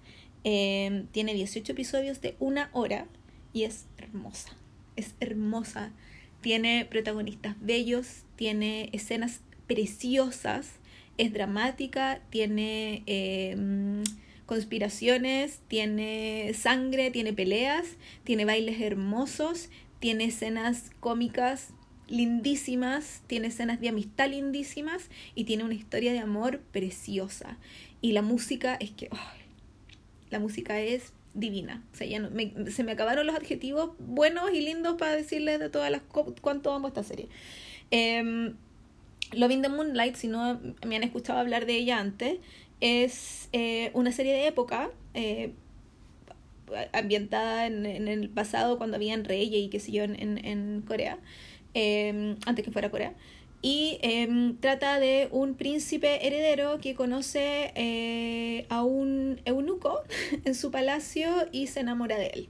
em, 0.44 1.08
tiene 1.08 1.34
18 1.34 1.72
episodios 1.72 2.22
de 2.22 2.36
una 2.40 2.70
hora 2.74 3.08
y 3.54 3.64
es 3.64 3.86
hermosa. 3.98 4.56
Es 4.96 5.16
hermosa. 5.20 5.92
Tiene 6.42 6.86
protagonistas 6.90 7.56
bellos, 7.62 8.24
tiene 8.36 8.90
escenas 8.94 9.42
preciosas, 9.68 10.74
es 11.18 11.34
dramática, 11.34 12.22
tiene 12.30 13.04
em, 13.06 14.04
conspiraciones, 14.46 15.60
tiene 15.68 16.54
sangre, 16.54 17.12
tiene 17.12 17.32
peleas, 17.32 17.86
tiene 18.24 18.46
bailes 18.46 18.82
hermosos, 18.82 19.70
tiene 20.02 20.26
escenas 20.26 20.92
cómicas 21.00 21.70
lindísimas, 22.10 23.22
tiene 23.28 23.48
escenas 23.48 23.80
de 23.80 23.88
amistad 23.88 24.30
lindísimas 24.30 25.10
y 25.36 25.46
tiene 25.46 25.64
una 25.64 25.76
historia 25.76 26.12
de 26.12 26.20
amor 26.20 26.60
preciosa. 26.72 27.58
Y 28.02 28.12
la 28.12 28.24
música 28.24 28.76
es 28.76 28.92
que, 28.92 29.10
la 30.32 30.40
música 30.40 30.82
es 30.82 31.14
divina. 31.36 31.86
O 31.94 31.96
sea, 31.96 32.08
ya 32.08 32.20
no, 32.20 32.30
se 32.72 32.84
me 32.84 32.92
acabaron 32.92 33.28
los 33.28 33.36
adjetivos 33.36 33.92
buenos 34.00 34.52
y 34.52 34.62
lindos 34.62 34.96
para 34.98 35.16
decirles 35.16 35.60
de 35.60 35.70
todas 35.70 35.92
las 35.92 36.02
cuánto 36.02 36.74
amo 36.74 36.88
esta 36.90 37.04
serie. 37.04 37.30
Eh, 37.92 38.54
Loving 39.34 39.62
the 39.62 39.70
Moonlight, 39.70 40.16
si 40.16 40.28
no 40.28 40.60
me 40.86 40.96
han 40.96 41.04
escuchado 41.04 41.40
hablar 41.40 41.66
de 41.68 41.76
ella 41.76 42.00
antes, 42.00 42.40
es 42.82 43.50
eh, 43.54 43.92
una 43.94 44.12
serie 44.12 44.34
de 44.34 44.48
época. 44.48 44.90
Eh, 45.14 45.54
ambientada 46.94 47.66
en, 47.68 47.86
en, 47.86 48.08
el 48.08 48.30
pasado 48.30 48.78
cuando 48.78 48.96
habían 48.98 49.24
reyes 49.24 49.66
y 49.66 49.70
qué 49.70 49.80
sé 49.80 49.92
yo 49.92 50.04
en, 50.04 50.16
en 50.20 50.82
Corea, 50.88 51.18
em, 51.74 52.38
antes 52.46 52.66
que 52.66 52.72
fuera 52.72 52.90
Corea. 52.92 53.14
Y 53.62 54.00
em, 54.02 54.58
trata 54.58 55.00
de 55.00 55.30
un 55.32 55.54
príncipe 55.56 56.26
heredero 56.26 56.80
que 56.80 56.96
conoce 56.96 57.72
eh, 57.76 58.66
a 58.70 58.84
un 58.84 59.40
eunuco 59.46 60.02
en 60.46 60.56
su 60.56 60.72
palacio 60.72 61.30
y 61.52 61.68
se 61.68 61.82
enamora 61.82 62.18
de 62.18 62.28
él. 62.28 62.50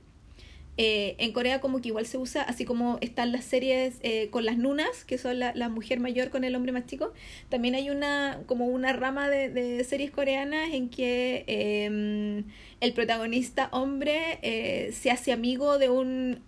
Eh, 0.78 1.16
en 1.20 1.34
Corea 1.34 1.60
como 1.60 1.82
que 1.82 1.90
igual 1.90 2.06
se 2.06 2.18
usa, 2.18 2.44
así 2.44 2.64
como 2.64 2.98
están 3.02 3.34
las 3.34 3.44
series 3.44 3.96
eh, 4.04 4.30
con 4.30 4.46
las 4.46 4.58
nunas, 4.58 5.04
que 5.04 5.18
son 5.18 5.38
la, 5.38 5.54
la, 5.54 5.68
mujer 5.68 6.00
mayor 6.00 6.30
con 6.30 6.46
el 6.46 6.56
hombre 6.56 6.72
más 6.72 6.86
chico, 6.86 7.12
también 7.50 7.76
hay 7.76 7.90
una 7.90 8.42
como 8.46 8.68
una 8.68 8.94
rama 8.94 9.30
de, 9.30 9.50
de 9.50 9.84
series 9.84 10.12
coreanas 10.12 10.74
en 10.74 10.90
que 10.90 11.44
eh, 11.48 12.44
el 12.80 12.94
protagonista 12.94 13.68
hombre 13.74 14.40
eh, 14.44 14.92
se 14.94 15.12
hace 15.12 15.34
amigo 15.34 15.78
de 15.78 15.90
un 15.90 16.40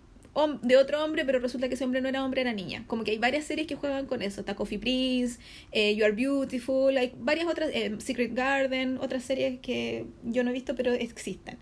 de 0.62 0.76
otro 0.76 1.04
hombre, 1.04 1.24
pero 1.24 1.38
resulta 1.38 1.68
que 1.68 1.74
ese 1.74 1.84
hombre 1.84 2.00
no 2.00 2.08
era 2.08 2.24
hombre, 2.24 2.40
era 2.40 2.52
niña. 2.52 2.82
Como 2.88 3.04
que 3.04 3.12
hay 3.12 3.18
varias 3.18 3.44
series 3.44 3.68
que 3.68 3.76
juegan 3.76 4.06
con 4.06 4.20
eso. 4.20 4.40
Está 4.40 4.56
Coffee 4.56 4.80
Prince, 4.80 5.38
You 5.72 6.04
Are 6.04 6.12
Beautiful, 6.12 6.96
hay 6.96 7.12
varias 7.16 7.46
otras, 7.46 7.70
Secret 7.98 8.34
Garden, 8.34 8.98
otras 9.00 9.22
series 9.22 9.60
que 9.60 10.06
yo 10.24 10.42
no 10.42 10.50
he 10.50 10.52
visto, 10.52 10.74
pero 10.74 10.92
existen. 10.92 11.56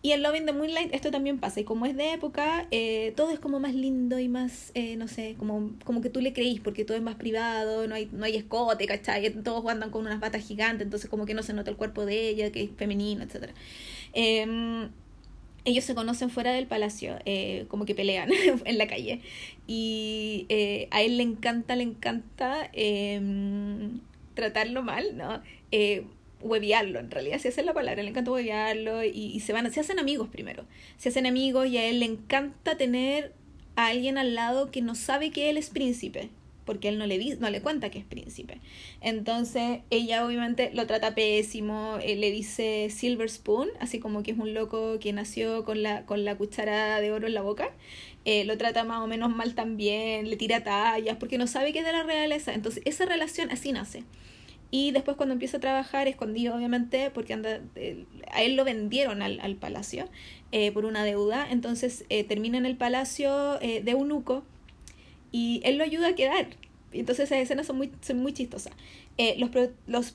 Y 0.00 0.12
en 0.12 0.22
Loving 0.22 0.46
the 0.46 0.52
Moonlight 0.52 0.94
esto 0.94 1.10
también 1.10 1.38
pasa. 1.38 1.60
Y 1.60 1.64
como 1.64 1.84
es 1.84 1.96
de 1.96 2.12
época, 2.12 2.68
eh, 2.70 3.12
todo 3.16 3.30
es 3.32 3.40
como 3.40 3.58
más 3.58 3.74
lindo 3.74 4.18
y 4.20 4.28
más, 4.28 4.70
eh, 4.74 4.96
no 4.96 5.08
sé, 5.08 5.34
como, 5.38 5.72
como 5.84 6.00
que 6.00 6.08
tú 6.08 6.20
le 6.20 6.32
creís, 6.32 6.60
porque 6.60 6.84
todo 6.84 6.96
es 6.96 7.02
más 7.02 7.16
privado, 7.16 7.88
no 7.88 7.96
hay, 7.96 8.08
no 8.12 8.24
hay 8.24 8.36
escote, 8.36 8.86
¿cachai? 8.86 9.28
Todos 9.42 9.66
andan 9.66 9.90
con 9.90 10.06
unas 10.06 10.20
batas 10.20 10.46
gigantes, 10.46 10.84
entonces 10.84 11.10
como 11.10 11.26
que 11.26 11.34
no 11.34 11.42
se 11.42 11.52
nota 11.52 11.70
el 11.70 11.76
cuerpo 11.76 12.06
de 12.06 12.28
ella, 12.28 12.52
que 12.52 12.62
es 12.62 12.70
femenino, 12.76 13.24
etc. 13.24 13.50
Em, 14.12 14.88
ellos 15.64 15.84
se 15.84 15.94
conocen 15.96 16.30
fuera 16.30 16.52
del 16.52 16.66
palacio, 16.68 17.18
eh, 17.24 17.66
como 17.68 17.84
que 17.84 17.94
pelean 17.96 18.30
en 18.64 18.78
la 18.78 18.86
calle. 18.86 19.20
Y 19.66 20.46
a 20.92 21.02
él 21.02 21.16
le 21.16 21.24
encanta, 21.24 21.74
le 21.76 21.82
encanta 21.82 22.70
em, 22.72 24.00
tratarlo 24.34 24.82
mal, 24.84 25.16
¿no? 25.16 25.42
Hueviarlo 26.40 26.98
en 26.98 27.10
realidad, 27.10 27.38
si 27.38 27.48
esa 27.48 27.60
es 27.60 27.66
la 27.66 27.74
palabra, 27.74 28.02
le 28.02 28.10
encanta 28.10 28.30
hueviarlo 28.30 29.04
y, 29.04 29.08
y, 29.08 29.40
se 29.40 29.52
van, 29.52 29.70
se 29.72 29.80
hacen 29.80 29.98
amigos 29.98 30.28
primero, 30.28 30.64
se 30.96 31.08
hacen 31.08 31.26
amigos 31.26 31.66
y 31.68 31.78
a 31.78 31.86
él 31.86 32.00
le 32.00 32.06
encanta 32.06 32.76
tener 32.76 33.32
a 33.76 33.88
alguien 33.88 34.18
al 34.18 34.34
lado 34.34 34.70
que 34.70 34.82
no 34.82 34.94
sabe 34.94 35.30
que 35.30 35.50
él 35.50 35.56
es 35.56 35.70
príncipe, 35.70 36.30
porque 36.68 36.88
él 36.88 36.98
no 36.98 37.06
le, 37.06 37.36
no 37.36 37.48
le 37.48 37.62
cuenta 37.62 37.88
que 37.88 37.98
es 37.98 38.04
príncipe. 38.04 38.60
Entonces 39.00 39.80
ella 39.88 40.26
obviamente 40.26 40.70
lo 40.74 40.86
trata 40.86 41.14
pésimo, 41.14 41.96
eh, 42.02 42.14
le 42.14 42.30
dice 42.30 42.88
Silver 42.90 43.30
Spoon, 43.30 43.68
así 43.80 44.00
como 44.00 44.22
que 44.22 44.32
es 44.32 44.38
un 44.38 44.52
loco 44.52 44.98
que 44.98 45.14
nació 45.14 45.64
con 45.64 45.82
la, 45.82 46.04
con 46.04 46.26
la 46.26 46.36
cuchara 46.36 47.00
de 47.00 47.10
oro 47.10 47.26
en 47.26 47.32
la 47.32 47.40
boca. 47.40 47.70
Eh, 48.26 48.44
lo 48.44 48.58
trata 48.58 48.84
más 48.84 49.00
o 49.00 49.06
menos 49.06 49.34
mal 49.34 49.54
también, 49.54 50.28
le 50.28 50.36
tira 50.36 50.62
tallas, 50.62 51.16
porque 51.16 51.38
no 51.38 51.46
sabe 51.46 51.72
que 51.72 51.78
es 51.78 51.86
de 51.86 51.92
la 51.92 52.02
realeza. 52.02 52.52
Entonces 52.52 52.82
esa 52.84 53.06
relación 53.06 53.50
así 53.50 53.72
nace. 53.72 54.04
Y 54.70 54.90
después 54.90 55.16
cuando 55.16 55.32
empieza 55.32 55.56
a 55.56 55.60
trabajar, 55.60 56.08
escondido 56.08 56.54
obviamente, 56.54 57.10
porque 57.10 57.32
anda, 57.32 57.60
eh, 57.74 58.04
a 58.30 58.42
él 58.42 58.54
lo 58.54 58.64
vendieron 58.64 59.22
al, 59.22 59.40
al 59.40 59.56
palacio 59.56 60.08
eh, 60.52 60.72
por 60.72 60.84
una 60.84 61.04
deuda, 61.04 61.46
entonces 61.50 62.04
eh, 62.10 62.24
termina 62.24 62.58
en 62.58 62.66
el 62.66 62.76
palacio 62.76 63.58
de 63.60 63.90
eunuco 63.90 64.44
y 65.32 65.62
él 65.64 65.78
lo 65.78 65.84
ayuda 65.84 66.08
a 66.08 66.14
quedar. 66.14 66.48
Entonces 66.92 67.26
esas 67.26 67.38
escenas 67.38 67.66
son 67.66 67.76
muy, 67.78 67.92
son 68.02 68.18
muy 68.18 68.32
chistosas. 68.32 68.72
los, 69.38 69.50
los 69.86 70.14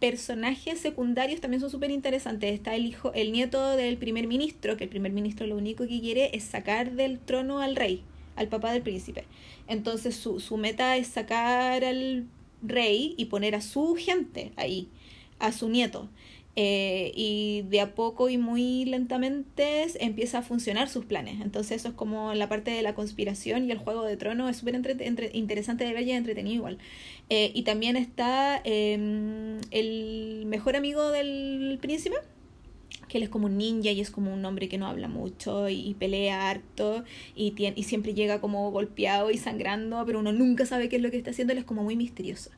personajes 0.00 0.80
secundarios 0.80 1.40
también 1.40 1.60
son 1.60 1.70
súper 1.70 1.90
interesantes. 1.90 2.52
Está 2.52 2.74
el 2.74 2.86
hijo, 2.86 3.12
el 3.14 3.30
nieto 3.30 3.76
del 3.76 3.98
primer 3.98 4.26
ministro, 4.26 4.76
que 4.76 4.84
el 4.84 4.90
primer 4.90 5.12
ministro 5.12 5.46
lo 5.46 5.56
único 5.56 5.86
que 5.86 6.00
quiere 6.00 6.34
es 6.34 6.44
sacar 6.44 6.92
del 6.92 7.18
trono 7.18 7.60
al 7.60 7.76
rey, 7.76 8.02
al 8.36 8.48
papá 8.48 8.72
del 8.72 8.82
príncipe. 8.82 9.24
Entonces 9.68 10.16
su, 10.16 10.40
su 10.40 10.56
meta 10.56 10.96
es 10.96 11.08
sacar 11.08 11.84
al 11.84 12.26
rey 12.62 13.14
y 13.16 13.26
poner 13.26 13.54
a 13.54 13.60
su 13.60 13.94
gente 13.94 14.52
ahí, 14.56 14.88
a 15.38 15.52
su 15.52 15.68
nieto. 15.68 16.08
Eh, 16.54 17.12
y 17.14 17.62
de 17.70 17.80
a 17.80 17.94
poco 17.94 18.28
y 18.28 18.36
muy 18.36 18.84
lentamente 18.84 19.86
empieza 20.04 20.38
a 20.38 20.42
funcionar 20.42 20.88
sus 20.90 21.06
planes. 21.06 21.40
Entonces 21.40 21.78
eso 21.78 21.88
es 21.88 21.94
como 21.94 22.34
la 22.34 22.48
parte 22.48 22.70
de 22.70 22.82
la 22.82 22.94
conspiración 22.94 23.66
y 23.66 23.72
el 23.72 23.78
juego 23.78 24.04
de 24.04 24.18
trono 24.18 24.48
es 24.50 24.58
súper 24.58 24.74
interesante 25.32 25.84
de 25.84 25.94
ver 25.94 26.06
y 26.06 26.12
entretenido 26.12 26.56
igual. 26.56 26.78
Eh, 27.30 27.52
y 27.54 27.62
también 27.62 27.96
está 27.96 28.60
em, 28.64 29.58
el 29.70 30.44
mejor 30.46 30.76
amigo 30.76 31.10
del 31.10 31.78
príncipe, 31.80 32.16
que 33.12 33.18
él 33.18 33.24
es 33.24 33.28
como 33.28 33.44
un 33.44 33.58
ninja 33.58 33.90
y 33.90 34.00
es 34.00 34.10
como 34.10 34.32
un 34.32 34.42
hombre 34.46 34.70
que 34.70 34.78
no 34.78 34.86
habla 34.86 35.06
mucho 35.06 35.68
y, 35.68 35.94
pelea 35.98 36.48
harto 36.48 37.04
y, 37.36 37.50
tiene, 37.50 37.78
y 37.78 37.82
siempre 37.82 38.14
llega 38.14 38.40
como 38.40 38.70
golpeado 38.70 39.30
y 39.30 39.36
sangrando, 39.36 40.02
pero 40.06 40.20
uno 40.20 40.32
nunca 40.32 40.64
sabe 40.64 40.88
qué 40.88 40.96
es 40.96 41.02
lo 41.02 41.10
que 41.10 41.18
está 41.18 41.30
haciendo, 41.30 41.52
él 41.52 41.58
es 41.58 41.66
como 41.66 41.82
muy 41.82 41.94
misterioso. 41.94 42.50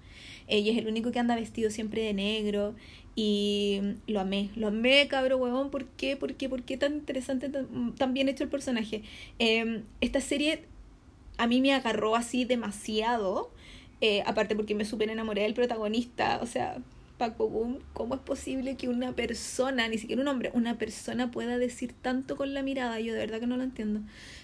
Ella 0.47 0.71
es 0.71 0.79
el 0.79 0.87
único 0.87 1.11
que 1.11 1.19
anda 1.19 1.35
vestido 1.35 1.71
siempre 1.71 2.03
de 2.03 2.15
negro 2.15 2.77
y 3.17 3.81
lo 4.07 4.21
amé, 4.21 4.51
lo 4.55 4.69
amé, 4.69 5.09
cabro 5.09 5.39
huevón. 5.39 5.71
¿Por 5.73 5.87
qué? 5.87 6.17
¿Por 6.17 6.35
qué? 6.35 6.49
¿Por 6.49 6.63
qué 6.63 6.77
tan 6.77 6.95
interesante, 6.95 7.51
tan, 7.51 8.15
bien 8.15 8.29
hecho 8.29 8.45
el 8.45 8.51
personaje? 8.51 9.03
Em, 9.41 9.83
esta 10.01 10.21
serie 10.21 10.67
a 11.37 11.49
mí 11.49 11.61
me 11.61 11.73
agarró 11.73 12.15
así 12.15 12.45
demasiado, 12.45 13.51
eh, 14.01 14.23
aparte 14.25 14.55
porque 14.55 14.77
me 14.77 14.85
super 14.85 15.11
enamoré 15.11 15.43
del 15.43 15.55
protagonista, 15.55 16.39
o 16.41 16.47
sea, 16.47 16.81
Paco 17.19 17.49
Boom, 17.49 17.79
¿cómo 17.93 18.17
es 18.17 18.21
posible 18.21 18.77
que 18.77 18.89
una 18.89 19.13
persona, 19.13 19.89
ni 19.89 19.99
siquiera 19.99 20.23
un 20.23 20.29
hombre, 20.29 20.51
una 20.55 20.79
persona 20.79 21.31
pueda 21.31 21.59
decir 21.59 21.93
tanto 21.93 22.37
con 22.37 22.55
la 22.55 22.63
mirada? 22.63 22.99
Yo 23.01 23.13
de 23.13 23.21
verdad 23.21 23.41
que 23.41 23.47
no 23.47 23.57
lo 23.57 23.63
entiendo. 23.63 24.01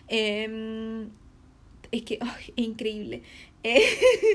Em, 0.09 1.09
es 1.91 2.03
que 2.03 2.15
es 2.15 2.53
increíble. 2.57 3.23
Eh, 3.65 3.83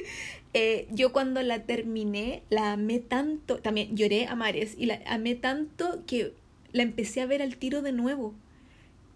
eh, 0.53 0.87
yo 0.91 1.13
cuando 1.13 1.41
la 1.41 1.63
terminé, 1.63 2.43
la 2.49 2.73
amé 2.73 2.99
tanto, 2.99 3.57
también 3.57 3.95
lloré 3.95 4.27
a 4.27 4.35
mares 4.35 4.75
y 4.77 4.85
la 4.85 5.01
amé 5.05 5.35
tanto 5.35 6.03
que 6.05 6.33
la 6.73 6.83
empecé 6.83 7.21
a 7.21 7.25
ver 7.25 7.41
al 7.41 7.57
tiro 7.57 7.81
de 7.81 7.93
nuevo. 7.93 8.33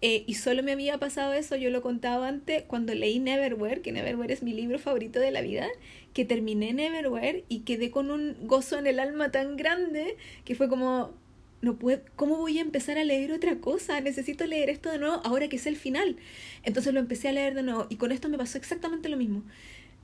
Eh, 0.02 0.24
y 0.26 0.34
solo 0.34 0.62
me 0.62 0.72
había 0.72 0.98
pasado 0.98 1.34
eso, 1.34 1.56
yo 1.56 1.68
lo 1.68 1.82
contaba 1.82 2.26
antes, 2.28 2.62
cuando 2.62 2.94
leí 2.94 3.18
Neverwhere, 3.18 3.82
que 3.82 3.92
Neverwhere 3.92 4.32
es 4.32 4.42
mi 4.42 4.54
libro 4.54 4.78
favorito 4.78 5.20
de 5.20 5.30
la 5.30 5.42
vida, 5.42 5.68
que 6.14 6.24
terminé 6.24 6.72
Neverwhere 6.72 7.44
y 7.48 7.60
quedé 7.60 7.90
con 7.90 8.10
un 8.10 8.34
gozo 8.46 8.78
en 8.78 8.86
el 8.86 8.98
alma 8.98 9.30
tan 9.30 9.58
grande 9.58 10.16
que 10.46 10.54
fue 10.54 10.70
como, 10.70 11.12
no 11.60 11.78
puedo, 11.78 12.00
¿cómo 12.16 12.38
voy 12.38 12.58
a 12.58 12.62
empezar 12.62 12.96
a 12.96 13.04
leer 13.04 13.32
otra 13.32 13.58
cosa? 13.58 14.00
Necesito 14.00 14.46
leer 14.46 14.70
esto 14.70 14.90
de 14.90 14.98
nuevo 14.98 15.20
ahora 15.22 15.48
que 15.48 15.56
es 15.56 15.66
el 15.66 15.76
final. 15.76 16.16
Entonces 16.62 16.94
lo 16.94 17.00
empecé 17.00 17.28
a 17.28 17.32
leer 17.32 17.54
de 17.54 17.62
nuevo 17.62 17.86
y 17.90 17.96
con 17.96 18.10
esto 18.12 18.30
me 18.30 18.38
pasó 18.38 18.56
exactamente 18.56 19.10
lo 19.10 19.18
mismo. 19.18 19.42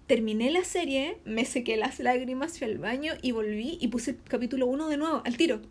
Terminé 0.06 0.50
la 0.50 0.64
serie, 0.64 1.16
me 1.24 1.46
sequé 1.46 1.76
las 1.78 2.00
lágrimas, 2.00 2.58
fui 2.58 2.66
al 2.68 2.78
baño 2.78 3.14
y 3.22 3.32
volví 3.32 3.78
y 3.80 3.88
puse 3.88 4.16
capítulo 4.28 4.66
1 4.66 4.88
de 4.88 4.96
nuevo, 4.98 5.22
al 5.24 5.36
tiro 5.38 5.62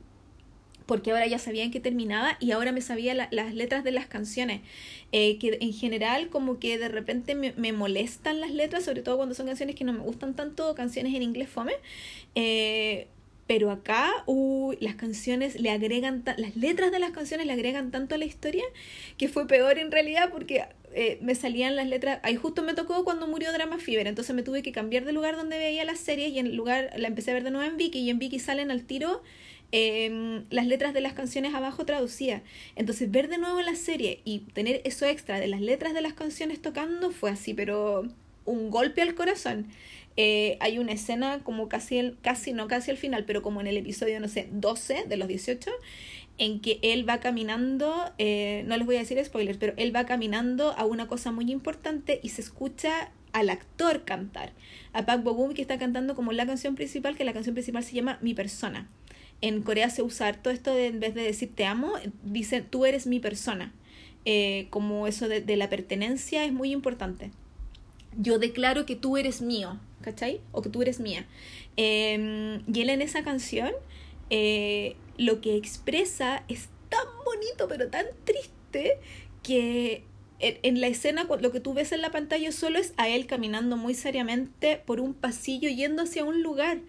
porque 0.86 1.12
ahora 1.12 1.28
ya 1.28 1.40
sabía 1.40 1.64
en 1.64 1.72
qué 1.72 1.80
terminaba 1.80 2.38
y 2.40 2.52
ahora 2.52 2.72
me 2.72 2.82
sabía 2.82 3.14
las 3.14 3.54
letras 3.54 3.84
de 3.84 3.92
las 3.92 4.08
canciones, 4.08 4.62
eh, 5.12 5.38
que 5.40 5.58
en 5.62 5.74
general 5.74 6.30
como 6.30 6.60
que 6.60 6.78
de 6.78 6.90
repente 6.90 7.36
me, 7.36 7.54
me, 7.54 7.72
molestan 7.72 8.42
las 8.42 8.52
letras, 8.52 8.86
sobre 8.86 9.02
todo 9.02 9.18
cuando 9.18 9.36
son 9.36 9.48
canciones 9.48 9.76
que 9.76 9.84
no 9.84 9.94
me 9.94 10.00
gustan 10.00 10.36
tanto, 10.36 10.76
canciones 10.76 11.14
en 11.14 11.24
inglés 11.24 11.50
fome, 11.50 11.74
eh, 12.36 13.08
pero 13.48 13.70
acá 13.70 14.12
las 14.80 14.96
canciones 14.96 15.60
le 15.60 15.70
agregan, 15.70 16.24
las 16.38 16.56
letras 16.56 16.92
de 16.92 17.00
las 17.00 17.12
canciones 17.12 17.46
le 17.46 17.54
agregan 17.54 17.92
tanto 17.92 18.16
a 18.16 18.18
la 18.18 18.26
historia 18.26 18.64
que 19.18 19.28
fue 19.28 19.48
peor 19.48 19.78
en 19.78 19.92
realidad 19.92 20.30
porque 20.32 20.66
eh, 20.94 21.20
me 21.22 21.36
salían 21.36 21.76
las 21.76 21.88
letras, 21.88 22.20
ahí 22.24 22.36
justo 22.36 22.64
me 22.64 22.74
tocó 22.74 23.04
cuando 23.04 23.28
murió 23.28 23.52
Drama 23.52 23.78
Fever, 23.78 24.08
entonces 24.08 24.36
me 24.36 24.42
tuve 24.42 24.64
que 24.64 24.72
cambiar 24.72 25.06
de 25.06 25.12
lugar 25.12 25.36
donde 25.36 25.58
veía 25.58 25.84
la 25.84 25.96
serie 25.96 26.30
y 26.30 26.40
en 26.40 26.56
lugar 26.56 26.92
la 26.98 27.08
empecé 27.08 27.32
a 27.32 27.34
ver 27.36 27.44
de 27.44 27.52
nuevo 27.52 27.70
en 27.70 27.78
Viki 27.78 28.00
y 28.00 28.10
en 28.10 28.18
Viki 28.18 28.40
salen 28.40 28.72
al 28.72 28.84
tiro 28.84 29.22
Em, 29.72 30.46
las 30.52 30.68
letras 30.68 30.94
de 30.94 31.02
las 31.02 31.14
canciones 31.14 31.54
abajo 31.54 31.86
traducidas. 31.86 32.42
Entonces 32.76 33.12
ver 33.12 33.28
de 33.28 33.38
nuevo 33.38 33.62
la 33.62 33.76
serie 33.76 34.22
y 34.24 34.40
tener 34.40 34.82
eso 34.86 35.06
extra 35.06 35.40
de 35.40 35.48
las 35.48 35.62
letras 35.62 35.94
de 35.94 36.02
las 36.02 36.14
canciones 36.14 36.62
tocando 36.62 37.12
fue 37.12 37.32
así, 37.32 37.54
pero 37.54 38.08
un 38.46 38.70
golpe 38.70 39.02
al 39.02 39.16
corazón. 39.16 39.68
Eh, 40.18 40.58
hay 40.62 40.78
una 40.80 40.94
escena 40.94 41.40
como 41.44 41.68
casi, 41.68 41.98
el, 41.98 42.18
casi, 42.22 42.54
no 42.54 42.68
casi 42.68 42.92
al 42.92 42.98
final, 42.98 43.26
pero 43.26 43.42
como 43.42 43.60
en 43.60 43.68
el 43.68 43.76
episodio, 43.76 44.20
no 44.20 44.30
sé, 44.30 44.48
12 44.52 45.06
de 45.10 45.18
los 45.18 45.28
18, 45.28 45.70
en 46.38 46.62
que 46.62 46.80
él 46.82 47.08
va 47.08 47.20
caminando, 47.20 48.14
eh, 48.18 48.64
no 48.68 48.78
les 48.78 48.86
voy 48.86 48.96
a 48.96 49.00
decir 49.00 49.24
spoilers, 49.26 49.58
pero 49.58 49.74
él 49.78 49.94
va 49.94 50.06
caminando 50.06 50.72
a 50.78 50.86
una 50.86 51.08
cosa 51.08 51.32
muy 51.32 51.52
importante 51.52 52.20
y 52.24 52.30
se 52.30 52.42
escucha 52.42 53.12
al 53.34 53.50
actor 53.50 54.06
cantar, 54.06 54.54
a 54.94 55.06
Park 55.06 55.24
Bo 55.24 55.50
que 55.50 55.62
está 55.62 55.78
cantando 55.78 56.16
como 56.16 56.32
la 56.32 56.46
canción 56.46 56.76
principal, 56.76 57.18
que 57.18 57.26
la 57.26 57.34
canción 57.34 57.56
principal 57.56 57.84
se 57.84 57.94
llama 57.94 58.20
Mi 58.22 58.34
Persona 58.34 58.88
en 59.42 59.62
Corea 59.62 59.90
se 59.90 60.02
usa 60.02 60.34
todo 60.34 60.54
esto 60.54 60.74
de 60.74 60.88
en 60.88 61.00
vez 61.00 61.14
de 61.14 61.22
decir 61.22 61.52
te 61.54 61.66
amo, 61.66 61.94
dice 62.24 62.62
tú 62.62 62.86
eres 62.86 63.08
mi 63.08 63.20
persona. 63.20 63.74
Eh, 64.28 64.68
como 64.72 65.06
eso 65.06 65.28
de, 65.28 65.56
la 65.56 65.70
pertenencia 65.70 66.46
es 66.46 66.52
muy 66.52 66.72
importante. 66.72 67.32
Yo 68.18 68.40
declaro 68.40 68.86
que 68.86 68.96
tú 68.96 69.18
eres 69.18 69.42
mío, 69.42 69.80
¿cachai? 70.02 70.42
O 70.52 70.62
que 70.64 70.70
tú 70.70 70.82
eres 70.82 71.00
mía. 71.00 71.28
Em, 71.78 72.64
y 72.74 72.82
él 72.82 72.90
en 72.90 73.02
esa 73.04 73.24
canción 73.24 73.72
eh, 74.32 74.96
lo 75.18 75.42
que 75.42 75.56
expresa 75.56 76.44
es 76.48 76.70
tan 76.90 77.06
bonito, 77.24 77.68
pero 77.68 77.90
tan 77.90 78.06
triste, 78.24 78.98
que 79.44 80.04
en, 80.40 80.58
en, 80.64 80.82
la 80.82 80.88
escena 80.88 81.28
lo 81.40 81.52
que 81.52 81.60
tú 81.60 81.74
ves 81.76 81.92
en 81.92 82.02
la 82.02 82.12
pantalla 82.12 82.52
solo 82.52 82.80
es 82.80 82.94
a 82.98 83.08
él 83.10 83.28
caminando 83.28 83.78
muy 83.78 83.94
seriamente 83.94 84.78
por 84.78 85.00
un 85.00 85.14
pasillo 85.14 85.70
yendo 85.70 86.04
hacia 86.04 86.24
un 86.24 86.42
lugar. 86.42 86.80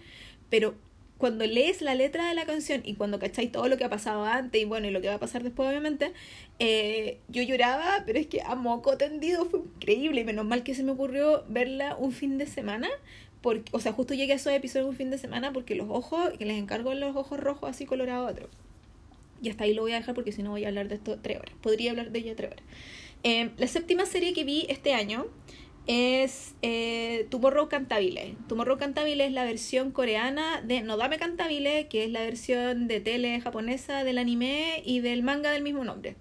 Pero 0.49 0.75
cuando 1.19 1.47
lees 1.47 1.81
la 1.81 1.95
letra 1.95 2.29
de 2.29 2.35
la 2.35 2.45
canción 2.45 2.83
y 2.85 2.95
cuando 2.95 3.19
cacháis 3.19 3.51
todo 3.51 3.69
lo 3.69 3.77
que 3.77 3.85
ha 3.85 3.91
pasado 3.91 4.25
antes 4.25 4.61
y 4.61 4.65
bueno, 4.65 4.87
y 4.87 4.91
lo 4.91 5.01
que 5.01 5.09
va 5.09 5.15
a 5.15 5.21
pasar 5.21 5.43
después, 5.43 5.69
obviamente, 5.69 6.13
eh, 6.59 7.19
yo 7.29 7.43
lloraba, 7.43 8.03
pero 8.05 8.19
es 8.19 8.27
que 8.27 8.43
a 8.43 8.55
moco 8.55 8.97
tendido 8.99 9.47
fue 9.47 9.61
increíble 9.61 10.21
y 10.21 10.25
menos 10.25 10.45
mal 10.45 10.63
que 10.63 10.75
se 10.75 10.83
me 10.83 10.93
ocurrió 10.93 11.45
verla 11.49 11.97
un 11.97 12.13
fin 12.13 12.39
de 12.39 12.47
semana. 12.47 12.89
Porque, 13.41 13.71
o 13.73 13.81
sea, 13.81 13.93
justo 13.93 14.15
llegué 14.15 14.33
a 14.33 14.37
esos 14.37 14.53
episodios 14.53 14.89
un 14.89 14.97
fin 14.97 15.11
de 15.11 15.19
semana 15.19 15.53
porque 15.53 15.75
los 15.75 15.89
ojos, 15.89 16.31
que 16.39 16.45
les 16.45 16.59
encargo 16.59 16.93
los 16.95 17.15
ojos 17.15 17.39
rojos 17.39 17.71
así 17.71 17.87
colorados 17.87 18.31
otro. 18.31 18.49
Y 19.41 19.51
hasta 19.51 19.65
ahí 19.65 19.75
lo 19.75 19.83
voy 19.83 19.93
a 19.93 19.97
dejar 19.97 20.15
porque 20.15 20.33
si 20.33 20.43
no 20.43 20.51
voy 20.51 20.65
a 20.65 20.69
hablar 20.69 20.89
de 20.89 20.97
esto 20.97 21.19
tres 21.21 21.39
horas. 21.39 21.55
Podría 21.63 21.91
hablar 21.91 22.11
de 22.11 22.19
ella 22.19 22.35
tres 22.35 22.53
horas. 22.53 22.65
Eh, 23.23 23.51
la 23.57 23.67
séptima 23.67 24.07
serie 24.07 24.33
que 24.33 24.45
vi 24.45 24.67
este 24.69 24.95
año 24.95 25.27
es 25.87 26.55
eh, 26.63 27.27
Tomorrow 27.31 27.69
Cantabile. 27.69 28.35
Tomorrow 28.49 28.79
Cantabile 28.79 29.27
es 29.27 29.33
la 29.33 29.45
versión 29.45 29.91
coreana 29.93 30.61
de 30.61 30.83
Nodame 30.83 31.19
Cantabile, 31.19 31.87
que 31.89 32.05
es 32.05 32.11
la 32.11 32.21
versión 32.21 32.89
de 32.89 33.01
tele 33.01 33.41
japonesa 33.41 34.05
del 34.05 34.19
anime 34.19 34.83
y 34.85 35.01
del 35.01 35.23
manga 35.23 35.51
del 35.51 35.63
mismo 35.63 35.85
nombre. 35.85 36.17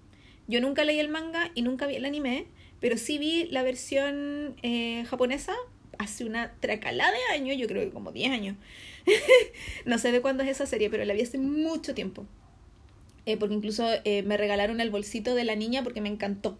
Yo 0.47 0.61
nunca 0.61 0.83
leí 0.83 0.99
el 0.99 1.09
manga 1.09 1.51
y 1.55 1.63
nunca 1.63 1.87
vi 1.87 1.95
el 1.95 2.05
anime, 2.05 2.45
pero 2.79 2.97
sí 2.97 3.17
vi 3.17 3.45
la 3.45 3.63
versión 3.63 4.55
eh, 4.61 5.03
japonesa 5.09 5.55
hace 5.97 6.25
una 6.25 6.53
tracalada 6.59 7.11
de 7.11 7.35
años, 7.35 7.57
yo 7.57 7.67
creo 7.67 7.81
que 7.81 7.91
como 7.91 8.11
10 8.11 8.31
años. 8.31 8.57
no 9.85 9.97
sé 9.97 10.11
de 10.11 10.21
cuándo 10.21 10.43
es 10.43 10.49
esa 10.49 10.65
serie, 10.65 10.89
pero 10.89 11.05
la 11.05 11.13
vi 11.13 11.21
hace 11.21 11.37
mucho 11.37 11.95
tiempo. 11.95 12.25
Eh, 13.25 13.37
porque 13.37 13.55
incluso 13.55 13.87
eh, 14.03 14.21
me 14.23 14.37
regalaron 14.37 14.79
el 14.81 14.91
bolsito 14.91 15.33
de 15.33 15.45
la 15.45 15.55
niña 15.55 15.83
porque 15.83 16.01
me 16.01 16.09
encantó. 16.09 16.57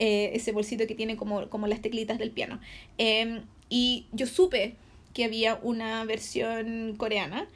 Eh, 0.00 0.30
ese 0.34 0.52
bolsito 0.52 0.86
que 0.86 0.94
tiene 0.94 1.16
como, 1.16 1.50
como 1.50 1.66
las 1.66 1.82
teclitas 1.82 2.18
del 2.18 2.30
piano. 2.30 2.60
Em, 2.98 3.42
y 3.68 4.06
yo 4.12 4.26
supe 4.26 4.76
que 5.12 5.24
había 5.24 5.58
una 5.62 6.04
versión 6.04 6.94
coreana, 6.96 7.48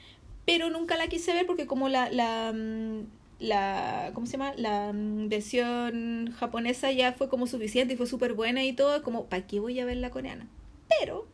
pero 0.45 0.69
nunca 0.69 0.97
la 0.97 1.07
quise 1.07 1.33
ver 1.33 1.47
porque 1.47 1.67
como 1.67 1.89
la, 1.89 2.11
la, 2.11 2.53
mm, 2.53 3.07
la 3.39 4.11
¿cómo 4.15 4.27
se 4.27 4.33
llama? 4.33 4.55
La 4.57 4.93
mm, 4.93 5.29
versión 5.29 6.35
japonesa 6.37 6.91
ya 6.91 7.13
fue 7.13 7.29
como 7.29 7.47
suficiente 7.47 7.95
y 7.95 7.97
fue 7.97 8.07
súper 8.09 8.35
buena 8.35 8.65
y 8.65 8.73
todo, 8.73 9.03
como, 9.05 9.27
¿para 9.27 9.47
qué 9.47 9.61
voy 9.61 9.79
a 9.79 9.85
ver 9.85 9.99
la 9.99 10.11
coreana? 10.11 10.49
Pero, 10.89 11.29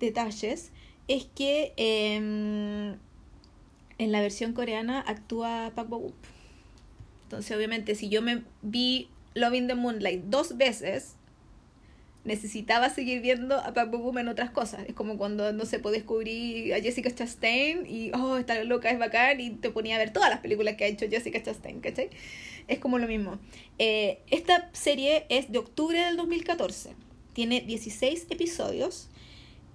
detalles, 0.00 0.72
es 1.08 1.26
que 1.34 1.74
em, 1.76 2.96
en 3.98 4.12
la 4.12 4.20
versión 4.22 4.54
coreana 4.54 5.00
actúa 5.06 5.72
Park 5.74 5.88
Bo 5.90 6.12
Entonces, 7.24 7.54
obviamente, 7.54 7.94
si 7.94 8.08
yo 8.08 8.22
me 8.22 8.42
vi 8.62 9.08
Loving 9.36 9.68
the 9.68 9.74
Moonlight 9.74 10.24
dos 10.24 10.56
veces, 10.56 11.16
necesitaba 12.24 12.88
seguir 12.88 13.20
viendo 13.20 13.54
a 13.54 13.74
Park 13.74 13.90
Bo 13.90 14.18
en 14.18 14.28
otras 14.28 14.50
cosas. 14.50 14.80
Es 14.88 14.94
como 14.94 15.18
cuando, 15.18 15.52
no 15.52 15.66
se 15.66 15.78
puede 15.78 15.98
descubrir 15.98 16.72
a 16.72 16.80
Jessica 16.80 17.14
Chastain 17.14 17.86
y, 17.86 18.10
oh, 18.14 18.38
esta 18.38 18.64
loca 18.64 18.90
es 18.90 18.98
bacán 18.98 19.38
y 19.40 19.50
te 19.50 19.70
ponía 19.70 19.96
a 19.96 19.98
ver 19.98 20.12
todas 20.12 20.30
las 20.30 20.40
películas 20.40 20.76
que 20.76 20.84
ha 20.84 20.86
hecho 20.88 21.06
Jessica 21.08 21.42
Chastain, 21.42 21.80
¿cachai? 21.80 22.08
Es 22.66 22.78
como 22.78 22.98
lo 22.98 23.06
mismo. 23.06 23.38
Eh, 23.78 24.20
esta 24.30 24.70
serie 24.72 25.26
es 25.28 25.52
de 25.52 25.58
octubre 25.58 26.00
del 26.00 26.16
2014. 26.16 26.94
Tiene 27.34 27.60
16 27.60 28.28
episodios 28.30 29.10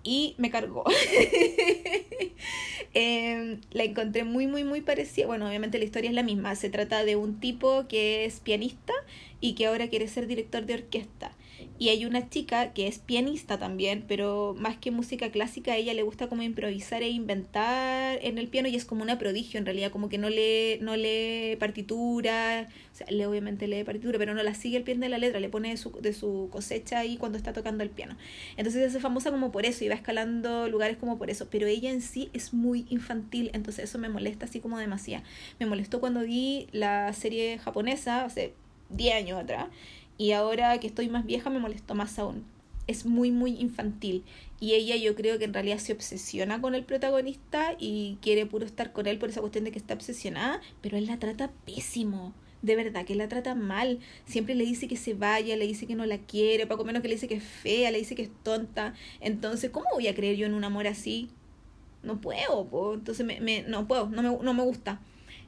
y 0.04 0.36
me 0.38 0.50
cargó. 0.50 0.84
Em, 2.94 3.62
la 3.72 3.86
encontré 3.86 4.26
muy, 4.26 4.48
muy, 4.48 4.66
muy 4.66 4.82
parecida. 4.82 5.26
Bueno, 5.26 5.48
obviamente 5.48 5.78
la 5.80 5.86
historia 5.86 6.10
es 6.10 6.16
la 6.16 6.24
misma. 6.24 6.56
Se 6.56 6.70
trata 6.70 7.06
de 7.06 7.16
un 7.16 7.40
tipo 7.40 7.88
que 7.88 8.26
es 8.26 8.42
pianista 8.42 8.94
y 9.40 9.54
que 9.54 9.68
ahora 9.68 9.88
quiere 9.88 10.10
ser 10.10 10.28
director 10.28 10.66
de 10.66 10.74
orquesta. 10.74 11.32
Y 11.82 11.90
hay 11.90 12.06
una 12.06 12.30
chica 12.30 12.74
que 12.74 12.86
es 12.86 13.00
pianista 13.00 13.58
también, 13.58 14.06
pero 14.08 14.56
más 14.56 14.78
que 14.78 14.92
música 14.92 15.32
clásica, 15.32 15.72
a 15.72 15.78
ella 15.78 15.96
le 15.96 16.04
gusta 16.04 16.28
como 16.28 16.44
improvisar 16.44 17.02
e 17.02 17.10
inventar 17.10 18.20
en 18.22 18.38
el 18.38 18.50
piano 18.50 18.68
y 18.68 18.76
es 18.76 18.86
como 18.86 19.02
una 19.02 19.18
prodigio 19.18 19.58
en 19.58 19.66
realidad, 19.66 19.90
como 19.90 20.08
que 20.08 20.20
no 20.20 20.30
lee, 20.30 20.78
no 20.80 20.96
lee 20.96 21.56
partitura, 21.56 22.68
o 22.94 22.96
sea, 22.96 23.08
le, 23.10 23.26
obviamente 23.26 23.68
lee 23.68 23.84
partitura, 23.84 24.20
pero 24.20 24.36
no 24.36 24.44
la 24.44 24.54
sigue 24.54 24.78
el 24.78 24.84
pie 24.84 24.94
de 24.94 25.10
la 25.10 25.18
letra, 25.18 25.40
le 25.40 25.50
pone 25.50 25.70
de 25.70 25.78
su, 25.78 25.90
de 25.90 26.14
su 26.14 26.50
cosecha 26.52 27.00
ahí 27.00 27.18
cuando 27.18 27.40
está 27.40 27.52
tocando 27.52 27.84
el 27.84 27.90
piano. 27.90 28.16
Entonces 28.58 28.94
es 28.94 29.02
famosa 29.02 29.32
como 29.32 29.52
por 29.52 29.66
eso 29.66 29.84
y 29.84 29.88
va 29.88 29.96
escalando 29.96 30.70
lugares 30.70 30.98
como 30.98 31.18
por 31.18 31.32
eso, 31.32 31.48
pero 31.50 31.66
ella 31.66 31.90
en 31.90 32.04
sí 32.04 32.30
es 32.34 32.54
muy 32.54 32.86
infantil, 32.92 33.50
entonces 33.54 33.86
eso 33.86 33.98
me 33.98 34.08
molesta 34.08 34.46
así 34.46 34.60
como 34.60 34.78
demasiado. 34.78 35.24
Me 35.60 35.66
molestó 35.66 36.00
cuando 36.00 36.22
vi 36.22 36.68
la 36.74 37.12
serie 37.14 37.58
japonesa 37.58 38.24
hace 38.24 38.54
10 38.92 39.16
años 39.16 39.42
atrás 39.42 39.68
y 40.22 40.34
ahora 40.34 40.80
que 40.80 40.86
estoy 40.86 41.10
más 41.10 41.26
vieja 41.26 41.50
me 41.50 41.58
molestó 41.58 41.96
más 41.96 42.20
aún. 42.20 42.46
Es 42.86 43.08
muy, 43.08 43.32
muy 43.32 43.60
infantil. 43.60 44.24
Y 44.60 44.74
ella 44.74 44.96
yo 44.96 45.16
creo 45.16 45.40
que 45.40 45.46
en 45.46 45.54
realidad 45.56 45.80
se 45.80 45.94
obsesiona 45.94 46.62
con 46.62 46.76
el 46.76 46.86
protagonista 46.86 47.76
y 47.80 48.20
quiere 48.22 48.46
puro 48.46 48.64
estar 48.64 48.94
con 48.94 49.08
él 49.08 49.18
por 49.18 49.30
esa 49.30 49.40
cuestión 49.40 49.64
de 49.64 49.72
que 49.72 49.80
está 49.80 49.96
obsesionada, 49.96 50.62
pero 50.80 50.96
él 50.96 51.08
la 51.08 51.18
trata 51.18 51.50
pésimo. 51.66 52.36
De 52.62 52.76
verdad 52.76 53.04
que 53.04 53.16
la 53.16 53.30
trata 53.30 53.56
mal. 53.56 53.98
Siempre 54.26 54.54
le 54.54 54.64
dice 54.64 54.88
que 54.88 54.96
se 54.96 55.16
vaya, 55.16 55.56
le 55.56 55.66
dice 55.66 55.88
que 55.88 55.96
no 55.96 56.06
la 56.06 56.20
quiere, 56.20 56.68
poco 56.68 56.86
menos 56.86 57.02
que 57.02 57.08
le 57.08 57.16
dice 57.16 57.28
que 57.28 57.38
es 57.38 57.44
fea, 57.44 57.90
le 57.90 57.98
dice 57.98 58.14
que 58.14 58.22
es 58.22 58.32
tonta. 58.44 58.94
Entonces, 59.22 59.72
¿cómo 59.72 59.88
voy 59.92 60.08
a 60.08 60.14
creer 60.14 60.36
yo 60.36 60.46
en 60.46 60.54
un 60.54 60.64
amor 60.64 60.86
así? 60.86 61.30
No 62.04 62.22
puedo, 62.22 62.94
entonces 62.94 63.26
me, 63.26 63.42
me, 63.42 63.64
no 63.64 63.88
puedo, 63.88 64.08
no 64.08 64.22
me, 64.22 64.30
no 64.44 64.54
me 64.54 64.62
gusta. 64.62 65.02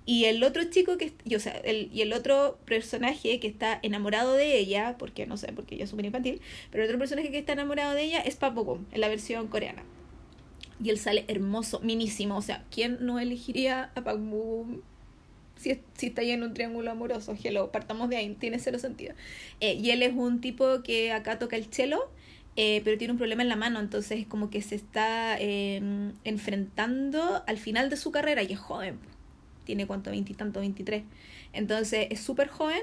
Y 0.06 0.26
el 0.26 0.44
otro 0.44 0.64
chico 0.66 0.98
que, 0.98 1.14
o 1.34 1.40
sea, 1.40 1.54
el, 1.54 1.90
y 1.94 2.02
el 2.02 2.12
otro 2.12 2.58
personaje 2.66 3.40
que 3.40 3.48
está 3.48 3.80
enamorado 3.84 4.34
de 4.34 4.58
ella, 4.58 4.98
porque 5.00 5.26
no 5.26 5.38
sé, 5.38 5.54
porque 5.54 5.76
ella 5.76 5.86
es 5.86 5.90
súper 5.90 6.06
infantil, 6.06 6.42
pero 6.72 6.84
el 6.84 6.90
otro 6.90 7.00
personaje 7.00 7.32
que 7.32 7.38
está 7.38 7.54
enamorado 7.54 7.94
de 7.94 8.04
ella 8.04 8.20
es 8.20 8.36
Papo 8.36 8.80
en 8.92 9.02
la 9.02 9.08
versión 9.08 9.48
coreana. 9.48 9.84
Y 10.84 10.90
él 10.90 10.98
sale 10.98 11.24
hermoso, 11.30 11.80
minísimo. 11.80 12.36
O 12.36 12.42
sea, 12.42 12.66
¿quién 12.70 12.98
no 13.02 13.20
elegiría 13.20 13.92
a 13.96 14.04
Papo 14.04 14.68
si, 15.56 15.80
si 15.96 16.08
está 16.08 16.22
ahí 16.22 16.32
en 16.32 16.44
un 16.44 16.54
triángulo 16.54 16.92
amoroso? 16.92 17.38
Hello, 17.42 17.72
partamos 17.72 18.10
de 18.10 18.18
ahí, 18.18 18.36
tiene 18.38 18.60
cero 18.60 18.80
sentido. 18.80 19.14
Eh, 19.62 19.76
y 19.76 19.92
él 19.92 20.04
es 20.04 20.14
un 20.14 20.42
tipo 20.42 20.84
que 20.84 21.14
acá 21.14 21.40
toca 21.40 21.56
el 21.56 21.66
cello. 21.66 22.10
Eh, 22.56 22.82
pero 22.84 23.00
tiene 23.00 23.14
un 23.14 23.18
problema 23.18 23.42
en 23.42 23.50
la 23.50 23.56
mano, 23.56 23.80
entonces 23.80 24.20
es 24.20 24.28
como 24.28 24.52
que 24.52 24.62
se 24.62 24.76
está 24.76 25.40
em, 25.40 26.14
enfrentando 26.24 27.42
al 27.48 27.58
final 27.58 27.90
de 27.90 27.98
su 27.98 28.12
carrera 28.12 28.44
y 28.44 28.54
es 28.54 28.60
joven 28.60 29.00
tiene 29.64 29.88
cuánto, 29.88 30.12
veintitantos, 30.12 30.62
veintitrés. 30.62 31.04
Entonces 31.54 32.08
es 32.10 32.20
súper 32.20 32.48
joven 32.48 32.82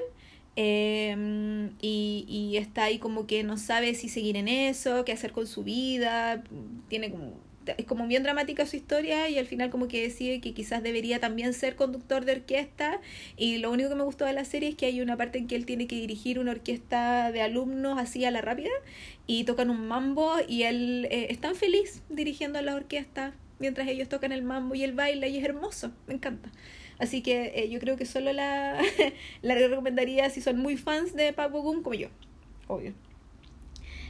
em, 0.57 1.71
y, 1.81 2.25
y, 2.29 2.57
está 2.57 2.85
ahí 2.85 2.99
como 2.99 3.27
que 3.27 3.43
no 3.43 3.57
sabe 3.57 3.95
si 3.95 4.09
seguir 4.09 4.37
en 4.37 4.49
eso, 4.49 5.05
qué 5.05 5.12
hacer 5.12 5.33
con 5.33 5.47
su 5.47 5.64
vida, 5.64 6.43
tiene 6.88 7.11
como... 7.11 7.51
Es 7.77 7.85
como 7.85 8.07
bien 8.09 8.23
dramática 8.23 8.66
su 8.66 8.75
historia 8.75 9.29
y 9.29 9.38
al 9.38 9.47
final 9.47 9.71
como 9.71 9.87
que 9.87 10.03
decide 10.03 10.40
que 10.40 10.55
quizás 10.55 10.83
debería 10.83 11.21
también 11.21 11.53
ser 11.53 11.77
conductor 11.77 12.25
de 12.25 12.33
orquesta 12.33 13.01
y 13.37 13.59
lo 13.59 13.71
único 13.71 13.90
que 13.90 13.95
me 13.95 14.03
gustó 14.03 14.25
de 14.25 14.33
la 14.33 14.45
serie 14.45 14.71
es 14.71 14.75
que 14.75 14.87
hay 14.87 15.01
una 15.03 15.16
parte 15.16 15.38
en 15.38 15.47
que 15.47 15.57
él 15.57 15.66
tiene 15.66 15.87
que 15.87 15.95
dirigir 15.95 16.38
una 16.40 16.53
orquesta 16.53 17.31
de 17.31 17.43
alumnos 17.43 17.99
así 17.99 18.25
a 18.25 18.31
la 18.31 18.40
rápida 18.40 18.71
y 19.27 19.45
tocan 19.45 19.71
un 19.71 19.87
mambo 19.87 20.37
y 20.49 20.62
él 20.62 21.07
eh, 21.11 21.29
es 21.31 21.59
feliz 21.59 22.03
dirigiendo 22.09 22.59
a 22.59 22.62
la 22.62 22.75
orquesta 22.75 23.35
mientras 23.61 23.87
ellos 23.87 24.09
tocan 24.09 24.33
el 24.33 24.42
mambo 24.42 24.75
y 24.75 24.83
el 24.83 24.92
baile 24.92 25.29
y 25.29 25.38
es 25.38 25.44
hermoso, 25.44 25.92
me 26.09 26.14
encanta. 26.14 26.51
Así 26.99 27.23
que 27.23 27.53
eh, 27.55 27.70
yo 27.70 27.79
creo 27.79 27.96
que 27.96 28.05
solo 28.05 28.33
la, 28.33 28.81
la 29.42 29.55
recomendaría 29.55 30.29
si 30.31 30.40
son 30.40 30.59
muy 30.59 30.77
fans 30.77 31.14
de 31.14 31.33
Park 31.33 31.53
Bo 31.53 31.62
como 31.62 31.94
yo, 31.94 32.09
obvio. 32.66 32.92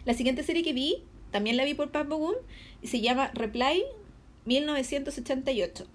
La 0.05 0.15
siguiente 0.15 0.43
serie 0.43 0.63
que 0.63 0.73
vi, 0.73 1.05
también 1.31 1.57
la 1.57 1.65
vi 1.65 1.75
por 1.75 1.91
Park 1.91 2.09
Bo 2.09 2.35
y 2.81 2.87
se 2.87 3.01
llama 3.01 3.31
Reply 3.35 3.85
1988. 4.47 5.87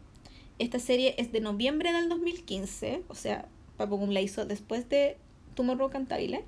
Esta 0.59 0.79
serie 0.79 1.15
es 1.17 1.31
de 1.31 1.41
noviembre 1.41 1.91
del 1.91 2.07
2015, 2.07 3.03
o 3.07 3.15
sea, 3.15 3.47
Park 3.77 3.89
Bo 3.89 4.05
la 4.07 4.21
hizo 4.21 4.45
después 4.45 4.87
de 4.89 5.17
Tomorrow 5.55 5.89
Cantabile 5.89 6.43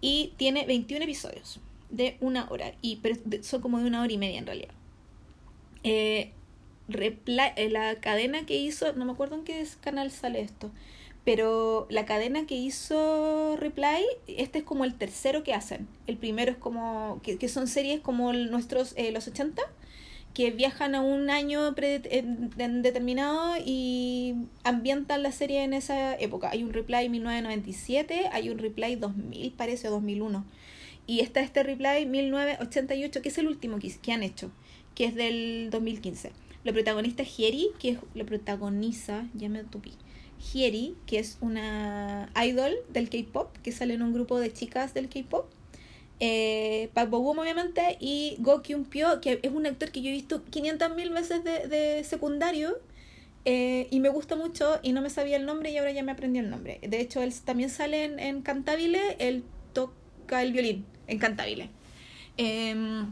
y 0.00 0.32
tiene 0.36 0.66
21 0.66 1.04
episodios 1.04 1.60
de 1.90 2.16
una 2.20 2.48
hora, 2.50 2.74
y, 2.82 2.96
pero 2.96 3.16
son 3.42 3.62
como 3.62 3.78
de 3.78 3.86
una 3.86 4.02
hora 4.02 4.12
y 4.12 4.18
media 4.18 4.38
en 4.38 4.46
realidad. 4.46 4.74
Eh, 5.82 6.32
la 6.88 7.94
cadena 8.00 8.46
que 8.46 8.56
hizo, 8.56 8.92
no 8.94 9.04
me 9.04 9.12
acuerdo 9.12 9.36
en 9.36 9.44
qué 9.44 9.64
canal 9.80 10.10
sale 10.10 10.40
esto, 10.40 10.70
pero 11.28 11.86
la 11.90 12.06
cadena 12.06 12.46
que 12.46 12.54
hizo 12.54 13.56
Reply, 13.58 14.02
este 14.26 14.60
es 14.60 14.64
como 14.64 14.86
el 14.86 14.94
tercero 14.94 15.44
que 15.44 15.52
hacen. 15.52 15.86
El 16.06 16.16
primero 16.16 16.50
es 16.52 16.56
como, 16.56 17.20
que, 17.22 17.36
que 17.36 17.50
son 17.50 17.68
series 17.68 18.00
como 18.00 18.32
nuestros, 18.32 18.94
eh, 18.96 19.12
los 19.12 19.28
80, 19.28 19.60
que 20.32 20.50
viajan 20.52 20.94
a 20.94 21.02
un 21.02 21.28
año 21.28 21.72
determinado 21.72 23.56
y 23.62 24.36
ambientan 24.64 25.22
la 25.22 25.32
serie 25.32 25.64
en 25.64 25.74
esa 25.74 26.14
época. 26.14 26.48
Hay 26.50 26.62
un 26.62 26.72
Reply 26.72 27.10
1997, 27.10 28.30
hay 28.32 28.48
un 28.48 28.56
Reply 28.58 28.96
2000, 28.96 29.52
parece, 29.52 29.88
o 29.88 29.90
2001. 29.90 30.46
Y 31.06 31.20
está 31.20 31.40
este 31.40 31.62
Reply 31.62 32.06
1988, 32.06 33.20
que 33.20 33.28
es 33.28 33.36
el 33.36 33.48
último 33.48 33.78
que, 33.78 33.92
que 34.00 34.12
han 34.12 34.22
hecho, 34.22 34.50
que 34.94 35.04
es 35.04 35.14
del 35.14 35.68
2015. 35.70 36.32
La 36.68 36.74
protagonista 36.74 37.22
es 37.22 37.34
Hieri, 37.34 37.70
que 37.78 37.88
es, 37.92 38.24
protagoniza, 38.26 39.24
ya 39.32 39.48
me 39.48 39.64
tupí. 39.64 39.92
Hieri, 40.52 40.98
que 41.06 41.18
es 41.18 41.38
una 41.40 42.30
idol 42.44 42.76
del 42.90 43.08
K-pop, 43.08 43.56
que 43.62 43.72
sale 43.72 43.94
en 43.94 44.02
un 44.02 44.12
grupo 44.12 44.38
de 44.38 44.52
chicas 44.52 44.92
del 44.92 45.08
K-pop. 45.08 45.46
Eh, 46.20 46.90
Park 46.92 47.08
Bo 47.08 47.20
obviamente, 47.20 47.96
y 48.00 48.36
Go 48.40 48.60
Kyun 48.60 48.84
Pyo, 48.84 49.22
que 49.22 49.40
es 49.42 49.50
un 49.50 49.64
actor 49.64 49.90
que 49.90 50.02
yo 50.02 50.10
he 50.10 50.12
visto 50.12 50.44
500.000 50.44 51.14
veces 51.14 51.42
de, 51.42 51.68
de 51.68 52.04
secundario. 52.04 52.78
Eh, 53.46 53.88
y 53.90 54.00
me 54.00 54.10
gusta 54.10 54.36
mucho 54.36 54.78
y 54.82 54.92
no 54.92 55.00
me 55.00 55.08
sabía 55.08 55.38
el 55.38 55.46
nombre 55.46 55.70
y 55.70 55.78
ahora 55.78 55.92
ya 55.92 56.02
me 56.02 56.12
aprendí 56.12 56.38
el 56.38 56.50
nombre. 56.50 56.80
De 56.86 57.00
hecho, 57.00 57.22
él 57.22 57.32
también 57.46 57.70
sale 57.70 58.04
en, 58.04 58.18
en 58.18 58.42
Cantabile, 58.42 59.16
él 59.20 59.42
toca 59.72 60.42
el 60.42 60.52
violín 60.52 60.84
en 61.06 61.18
Cantabile. 61.18 61.70
Em, 62.36 63.10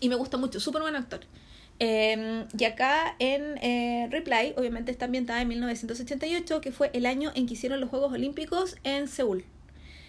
y 0.00 0.08
me 0.08 0.16
gusta 0.16 0.36
mucho, 0.36 0.58
súper 0.58 0.82
buen 0.82 0.96
actor. 0.96 1.20
Em, 1.84 2.46
y 2.56 2.64
acá 2.64 3.16
en 3.18 3.58
eh, 3.60 4.06
Reply, 4.08 4.54
obviamente 4.56 4.92
está 4.92 5.06
ambientada 5.06 5.42
en 5.42 5.48
1988, 5.48 6.60
que 6.60 6.70
fue 6.70 6.92
el 6.94 7.06
año 7.06 7.32
en 7.34 7.46
que 7.46 7.54
hicieron 7.54 7.80
los 7.80 7.90
Juegos 7.90 8.12
Olímpicos 8.12 8.76
en 8.84 9.08
Seúl. 9.08 9.44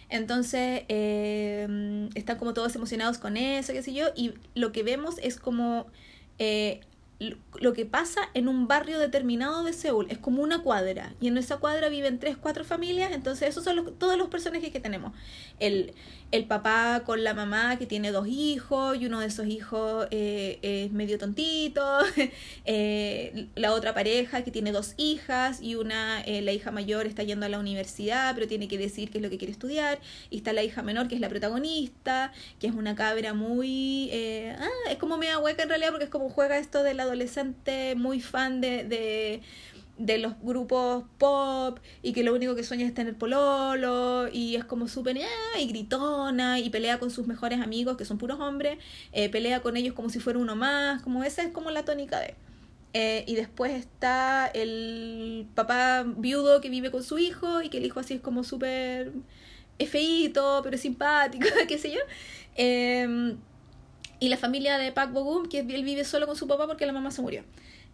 Entonces, 0.07 0.83
em, 0.87 2.09
están 2.13 2.37
como 2.37 2.53
todos 2.53 2.75
emocionados 2.75 3.17
con 3.17 3.37
eso, 3.37 3.73
qué 3.73 3.81
sé 3.81 3.91
yo, 3.91 4.09
y 4.15 4.35
lo 4.53 4.71
que 4.71 4.83
vemos 4.83 5.15
es 5.23 5.37
como 5.39 5.87
eh, 6.37 6.81
lo 7.59 7.73
que 7.73 7.85
pasa 7.87 8.21
en 8.35 8.47
un 8.47 8.67
barrio 8.67 8.99
determinado 8.99 9.63
de 9.63 9.73
Seúl. 9.73 10.05
Es 10.09 10.19
como 10.19 10.43
una 10.43 10.61
cuadra. 10.61 11.15
Y 11.21 11.27
en 11.27 11.37
esa 11.37 11.57
cuadra 11.57 11.89
viven 11.89 12.19
tres, 12.19 12.37
cuatro 12.37 12.65
familias. 12.65 13.13
Entonces, 13.13 13.49
esos 13.49 13.63
son 13.63 13.95
todos 13.97 14.17
los 14.17 14.27
personajes 14.27 14.71
que 14.71 14.79
tenemos. 14.79 15.13
El, 15.59 15.93
el 16.33 16.45
papá 16.45 17.03
con 17.05 17.23
la 17.23 17.35
mamá 17.35 17.77
que 17.77 17.85
tiene 17.85 18.11
dos 18.11 18.27
hijos 18.27 18.97
y 18.99 19.05
uno 19.05 19.19
de 19.19 19.27
esos 19.27 19.45
hijos 19.45 20.07
eh, 20.09 20.57
es 20.63 20.91
medio 20.91 21.17
tontito. 21.17 21.99
Eh, 22.65 23.47
la 23.55 23.73
otra 23.73 23.93
pareja 23.93 24.43
que 24.43 24.49
tiene 24.49 24.71
dos 24.71 24.93
hijas 24.95 25.61
y 25.61 25.75
una, 25.75 26.21
eh, 26.21 26.41
la 26.41 26.53
hija 26.53 26.71
mayor 26.71 27.05
está 27.05 27.21
yendo 27.21 27.45
a 27.45 27.49
la 27.49 27.59
universidad, 27.59 28.33
pero 28.33 28.47
tiene 28.47 28.69
que 28.69 28.77
decir 28.77 29.11
qué 29.11 29.17
es 29.17 29.21
lo 29.21 29.29
que 29.29 29.37
quiere 29.37 29.51
estudiar. 29.51 29.99
Y 30.29 30.37
está 30.37 30.53
la 30.53 30.63
hija 30.63 30.81
menor 30.81 31.07
que 31.09 31.15
es 31.15 31.21
la 31.21 31.29
protagonista, 31.29 32.31
que 32.59 32.67
es 32.67 32.73
una 32.73 32.95
cabra 32.95 33.33
muy... 33.33 34.09
ah, 34.57 34.89
es 34.89 34.97
como 34.97 35.17
media 35.17 35.39
hueca 35.39 35.63
en 35.63 35.69
realidad 35.69 35.91
porque 35.91 36.05
es 36.05 36.09
como 36.09 36.29
juega 36.29 36.57
esto 36.57 36.83
del 36.83 36.99
adolescente 36.99 37.95
muy 37.95 38.21
fan 38.21 38.61
de, 38.61 38.85
de 38.85 39.41
de 39.97 40.17
los 40.17 40.33
grupos 40.41 41.05
pop 41.17 41.79
y 42.01 42.13
que 42.13 42.23
lo 42.23 42.33
único 42.33 42.55
que 42.55 42.63
sueña 42.63 42.85
es 42.85 42.93
tener 42.93 43.15
pololo 43.15 44.27
y 44.31 44.55
es 44.55 44.65
como 44.65 44.87
súper 44.87 45.17
ah", 45.19 45.59
y 45.59 45.67
gritona 45.67 46.59
y 46.59 46.69
pelea 46.69 46.99
con 46.99 47.11
sus 47.11 47.27
mejores 47.27 47.61
amigos 47.61 47.97
que 47.97 48.05
son 48.05 48.17
puros 48.17 48.39
hombres, 48.39 48.77
eh, 49.11 49.29
pelea 49.29 49.61
con 49.61 49.77
ellos 49.77 49.93
como 49.93 50.09
si 50.09 50.19
fuera 50.19 50.39
uno 50.39 50.55
más, 50.55 51.01
como 51.03 51.23
esa 51.23 51.43
es 51.43 51.51
como 51.51 51.71
la 51.71 51.83
tónica 51.85 52.19
de... 52.19 52.35
Eh, 52.95 53.23
y 53.27 53.33
después 53.35 53.71
está 53.71 54.47
el 54.53 55.47
papá 55.55 56.03
viudo 56.05 56.61
que 56.61 56.69
vive 56.69 56.91
con 56.91 57.01
su 57.01 57.17
hijo 57.17 57.63
y 57.63 57.69
que 57.69 57.79
el 57.79 57.85
hijo 57.85 57.99
así 57.99 58.13
es 58.15 58.21
como 58.21 58.43
súper 58.43 59.11
feíto, 59.87 60.61
pero 60.63 60.77
simpático, 60.77 61.47
qué 61.67 61.77
sé 61.77 61.91
yo. 61.91 61.99
Em, 62.55 63.37
y 64.19 64.29
la 64.29 64.37
familia 64.37 64.77
de 64.77 64.91
Park 64.91 65.11
Bogum, 65.11 65.47
que 65.47 65.59
él 65.59 65.83
vive 65.83 66.03
solo 66.05 66.27
con 66.27 66.35
su 66.35 66.47
papá 66.47 66.67
porque 66.67 66.85
la 66.85 66.93
mamá 66.93 67.11
se 67.11 67.21
murió. 67.21 67.43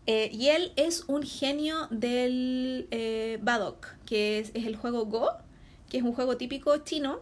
Eh, 0.06 0.30
y 0.34 0.48
él 0.48 0.72
es 0.76 1.04
un 1.08 1.24
genio 1.24 1.88
del 1.92 2.88
eh, 2.92 3.38
Badok, 3.42 3.88
que 4.06 4.40
es, 4.40 4.52
el 4.56 4.76
juego 4.76 5.06
Go, 5.06 5.30
que 5.90 5.98
es 5.98 6.04
un 6.04 6.14
juego 6.14 6.38
típico 6.38 6.78
chino. 6.78 7.20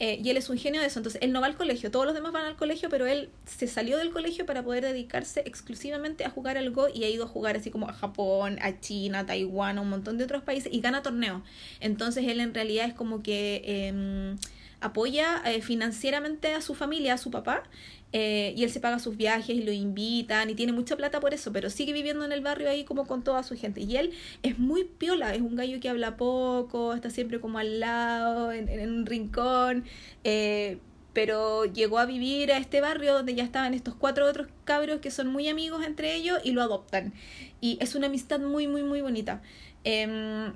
Eh, 0.00 0.20
y 0.22 0.30
él 0.30 0.36
es 0.36 0.48
un 0.48 0.58
genio 0.58 0.80
de 0.80 0.86
eso. 0.86 1.00
Entonces, 1.00 1.20
él 1.22 1.32
no 1.32 1.40
va 1.40 1.48
al 1.48 1.56
colegio. 1.56 1.90
Todos 1.90 2.06
los 2.06 2.14
demás 2.14 2.32
van 2.32 2.44
al 2.44 2.56
colegio, 2.56 2.88
pero 2.88 3.06
él 3.06 3.30
se 3.46 3.66
salió 3.66 3.98
del 3.98 4.12
colegio 4.12 4.46
para 4.46 4.62
poder 4.62 4.84
dedicarse 4.84 5.40
exclusivamente 5.40 6.24
a 6.24 6.30
jugar 6.30 6.56
al 6.56 6.70
Go 6.70 6.88
y 6.92 7.02
ha 7.04 7.08
ido 7.08 7.24
a 7.24 7.26
jugar 7.26 7.56
así 7.56 7.70
como 7.70 7.88
a 7.88 7.92
Japón, 7.92 8.58
a 8.62 8.78
China, 8.78 9.20
a 9.20 9.26
Taiwán, 9.26 9.78
a 9.78 9.80
un 9.80 9.90
montón 9.90 10.16
de 10.16 10.24
otros 10.24 10.44
países 10.44 10.72
y 10.72 10.80
gana 10.80 11.02
torneos. 11.02 11.42
Entonces, 11.80 12.24
él 12.28 12.38
en 12.40 12.54
realidad 12.54 12.86
es 12.86 12.94
como 12.94 13.22
que 13.22 13.62
em, 13.64 14.36
apoya 14.80 15.42
eh, 15.44 15.60
financieramente 15.62 16.54
a 16.54 16.60
su 16.60 16.74
familia, 16.74 17.14
a 17.14 17.18
su 17.18 17.30
papá, 17.30 17.64
eh, 18.12 18.54
y 18.56 18.64
él 18.64 18.70
se 18.70 18.80
paga 18.80 18.98
sus 18.98 19.16
viajes 19.16 19.50
y 19.50 19.62
lo 19.62 19.72
invitan 19.72 20.48
y 20.48 20.54
tiene 20.54 20.72
mucha 20.72 20.96
plata 20.96 21.20
por 21.20 21.34
eso, 21.34 21.52
pero 21.52 21.68
sigue 21.70 21.92
viviendo 21.92 22.24
en 22.24 22.32
el 22.32 22.40
barrio 22.40 22.70
ahí 22.70 22.84
como 22.84 23.06
con 23.06 23.22
toda 23.22 23.42
su 23.42 23.56
gente. 23.56 23.80
Y 23.82 23.96
él 23.96 24.12
es 24.42 24.58
muy 24.58 24.84
piola, 24.84 25.34
es 25.34 25.42
un 25.42 25.56
gallo 25.56 25.78
que 25.80 25.88
habla 25.88 26.16
poco, 26.16 26.94
está 26.94 27.10
siempre 27.10 27.40
como 27.40 27.58
al 27.58 27.80
lado, 27.80 28.52
en, 28.52 28.68
en 28.68 28.90
un 28.90 29.06
rincón, 29.06 29.84
eh, 30.24 30.78
pero 31.12 31.64
llegó 31.64 31.98
a 31.98 32.06
vivir 32.06 32.52
a 32.52 32.58
este 32.58 32.80
barrio 32.80 33.12
donde 33.12 33.34
ya 33.34 33.42
estaban 33.44 33.74
estos 33.74 33.94
cuatro 33.94 34.26
otros 34.26 34.48
cabros 34.64 35.00
que 35.00 35.10
son 35.10 35.26
muy 35.28 35.48
amigos 35.48 35.84
entre 35.84 36.14
ellos 36.14 36.38
y 36.44 36.52
lo 36.52 36.62
adoptan. 36.62 37.12
Y 37.60 37.76
es 37.80 37.94
una 37.94 38.06
amistad 38.06 38.40
muy, 38.40 38.68
muy, 38.68 38.82
muy 38.82 39.00
bonita. 39.00 39.42
Em, 39.84 40.52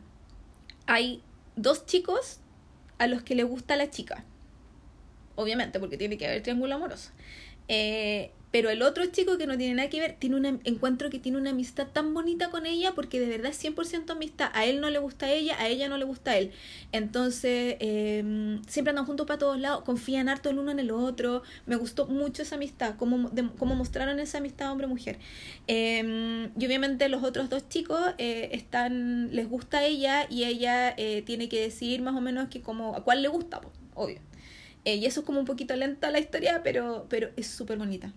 hay 0.87 1.23
dos 1.57 1.87
chicos 1.87 2.41
a 2.99 3.07
los 3.07 3.23
que 3.23 3.35
le 3.35 3.43
gusta 3.43 3.77
la 3.77 3.91
chica. 3.91 4.25
Obviamente, 5.35 5.81
porque 5.81 5.97
tiene 5.97 6.19
que 6.19 6.27
haber 6.27 6.43
triángulo 6.43 6.75
amoroso. 6.75 7.11
Eh, 7.69 8.31
pero 8.53 8.69
el 8.69 8.83
otro 8.83 9.07
chico 9.07 9.39
que 9.39 9.47
no 9.47 9.57
tiene 9.57 9.75
nada 9.75 9.89
que 9.89 9.99
ver, 9.99 10.17
tiene 10.19 10.37
un 10.37 10.45
encuentro 10.65 11.09
que 11.09 11.19
tiene 11.19 11.39
una 11.39 11.51
amistad 11.51 11.87
tan 11.91 12.13
bonita 12.13 12.51
con 12.51 12.67
ella 12.67 12.93
porque 12.95 13.19
de 13.19 13.27
verdad 13.27 13.51
es 13.51 13.65
100% 13.65 14.11
amistad. 14.11 14.51
A 14.53 14.67
él 14.67 14.83
no 14.83 14.91
le 14.91 14.99
gusta 14.99 15.25
a 15.27 15.33
ella, 15.33 15.57
a 15.59 15.69
ella 15.69 15.89
no 15.89 15.97
le 15.97 16.05
gusta 16.05 16.33
a 16.33 16.37
él. 16.37 16.53
Entonces, 16.93 17.77
em, 17.81 18.63
siempre 18.69 18.91
andan 18.91 19.07
juntos 19.07 19.27
para 19.27 19.39
todos 19.39 19.59
lados, 19.59 19.85
confían 19.85 20.29
harto 20.29 20.51
el 20.51 20.59
uno 20.59 20.71
en 20.71 20.81
el 20.81 20.91
otro. 20.91 21.43
Me 21.65 21.77
gustó 21.77 22.07
mucho 22.07 22.43
esa 22.43 22.57
amistad, 22.57 22.97
cómo, 22.99 23.31
cómo 23.59 23.75
mostraron 23.75 24.21
esa 24.21 24.37
amistad 24.39 24.71
hombre-mujer. 24.71 25.19
Em, 25.67 26.51
y 26.59 26.67
obviamente 26.67 27.09
los 27.09 27.23
otros 27.25 27.49
dos 27.49 27.71
chicos 27.71 28.01
eh, 28.19 28.51
están, 28.53 29.35
les 29.35 29.49
gusta 29.49 29.79
a 29.79 29.85
ella 29.87 30.27
y 30.29 30.45
ella 30.45 30.93
eh, 30.99 31.23
tiene 31.25 31.49
que 31.49 31.59
decidir 31.59 32.03
más 32.03 32.15
o 32.15 32.21
menos 32.21 32.49
que 32.49 32.61
como, 32.61 32.95
a 32.97 33.03
cuál 33.03 33.23
le 33.23 33.29
gusta, 33.29 33.63
obvio. 33.95 34.21
Eh, 34.85 34.97
y 34.97 35.07
eso 35.07 35.21
es 35.21 35.27
como 35.27 35.41
un 35.41 35.47
poquito 35.47 35.77
lenta 35.77 36.11
la 36.11 36.19
historia, 36.21 36.63
pero, 36.63 37.07
pero 37.09 37.31
es 37.37 37.47
súper 37.47 37.79
bonita 37.79 38.13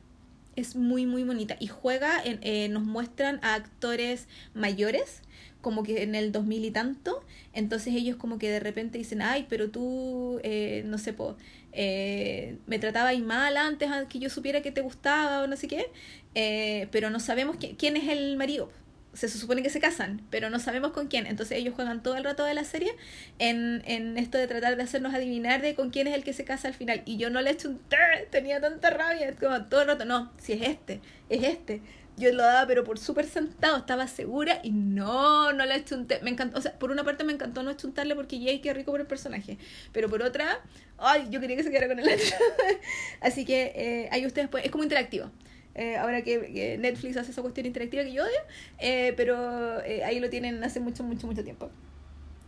es 0.56 0.76
muy, 0.76 1.06
muy 1.06 1.24
bonita. 1.24 1.58
Y 1.60 1.68
juega, 1.68 2.22
en, 2.24 2.40
eh, 2.42 2.70
nos 2.70 2.84
muestran 2.84 3.40
a 3.44 3.56
actores 3.56 4.28
mayores, 4.54 5.22
como 5.62 5.84
que 5.84 6.04
en 6.04 6.16
el 6.16 6.32
2000 6.32 6.66
y 6.66 6.72
tanto. 6.72 7.24
Entonces 7.54 7.94
ellos 7.96 8.18
como 8.18 8.38
que 8.40 8.50
de 8.50 8.60
repente 8.60 8.98
dicen, 8.98 9.22
ay, 9.22 9.46
pero 9.50 9.70
tú, 9.70 10.40
eh, 10.44 10.84
no 10.86 10.98
sé, 10.98 11.14
po, 11.14 11.38
eh, 11.74 12.58
me 12.68 12.80
tratabas 12.80 13.18
mal 13.20 13.58
antes 13.58 13.90
que 14.10 14.20
yo 14.20 14.30
supiera 14.30 14.62
que 14.62 14.72
te 14.72 14.82
gustaba 14.82 15.44
o 15.44 15.48
no 15.48 15.56
sé 15.58 15.68
qué. 15.68 15.88
Eh, 16.36 16.88
pero 16.92 17.10
no 17.10 17.20
sabemos 17.20 17.58
quién 17.78 17.98
es 17.98 18.10
el 18.10 18.38
marido 18.38 18.70
se 19.16 19.30
supone 19.30 19.64
que 19.64 19.70
se 19.70 19.80
casan, 19.80 20.22
pero 20.30 20.50
no 20.50 20.60
sabemos 20.60 20.92
con 20.92 21.08
quién. 21.08 21.26
Entonces 21.26 21.58
ellos 21.58 21.74
juegan 21.74 22.04
todo 22.04 22.16
el 22.16 22.24
rato 22.24 22.44
de 22.44 22.54
la 22.54 22.64
serie 22.64 22.94
en, 23.40 23.82
en 23.86 24.18
esto 24.18 24.38
de 24.38 24.48
tratar 24.48 24.76
de 24.76 24.84
hacernos 24.84 25.14
adivinar 25.14 25.62
de 25.62 25.76
con 25.76 25.90
quién 25.90 26.08
es 26.08 26.14
el 26.14 26.24
que 26.24 26.34
se 26.34 26.44
casa 26.44 26.68
al 26.68 26.74
final. 26.74 27.02
Y 27.06 27.18
yo 27.18 27.30
no 27.30 27.42
le 27.42 27.50
he 27.50 27.54
hecho 27.54 27.70
un 27.70 27.80
tenía 28.30 28.60
tanta 28.62 28.90
rabia, 28.90 29.34
como 29.40 29.66
todo 29.66 29.82
el 29.82 29.88
rato, 29.88 30.06
no, 30.06 30.32
si 30.38 30.54
es 30.54 30.62
este, 30.62 31.02
es 31.30 31.44
este. 31.44 31.82
Yo 32.18 32.32
lo 32.32 32.44
daba, 32.44 32.66
pero 32.66 32.86
por 32.86 32.98
súper 32.98 33.26
sentado, 33.26 33.78
estaba 33.78 34.08
segura 34.08 34.60
y 34.64 34.72
no, 34.72 35.52
no 35.52 35.66
le 35.66 35.84
un 35.92 36.08
Me 36.22 36.30
encantó, 36.30 36.58
o 36.58 36.62
sea, 36.62 36.72
por 36.80 36.92
una 36.92 37.04
parte 37.04 37.26
me 37.26 37.34
encantó 37.34 37.62
no 37.62 37.74
chuntarle 37.74 38.16
porque 38.16 38.40
Jay 38.40 38.60
qué 38.60 38.74
rico 38.74 38.92
por 38.92 39.02
el 39.02 39.08
personaje, 39.08 39.58
pero 39.92 40.10
por 40.10 40.22
otra, 40.22 40.62
ay, 40.98 41.28
yo 41.30 41.42
quería 41.42 41.58
que 41.58 41.64
se 41.64 41.72
quedara 41.72 41.90
con 41.90 42.00
el. 42.00 42.08
Así 43.22 43.44
que 43.44 43.74
eh, 43.76 44.10
ahí 44.12 44.26
ustedes 44.26 44.48
pueden, 44.48 44.66
es 44.66 44.72
como 44.72 44.84
interactivo. 44.84 45.30
Eh, 45.76 45.98
ahora 45.98 46.24
que, 46.24 46.78
Netflix 46.80 47.18
hace 47.18 47.32
esa 47.32 47.42
cuestión 47.42 47.66
interactiva 47.66 48.04
que 48.04 48.14
yo 48.14 48.24
odio, 48.24 48.40
eh, 48.80 49.14
pero 49.18 49.84
eh, 49.84 50.04
ahí 50.06 50.20
lo 50.20 50.30
tienen 50.30 50.64
hace 50.64 50.80
mucho, 50.80 51.04
mucho, 51.04 51.28
mucho 51.28 51.44
tiempo. 51.44 51.70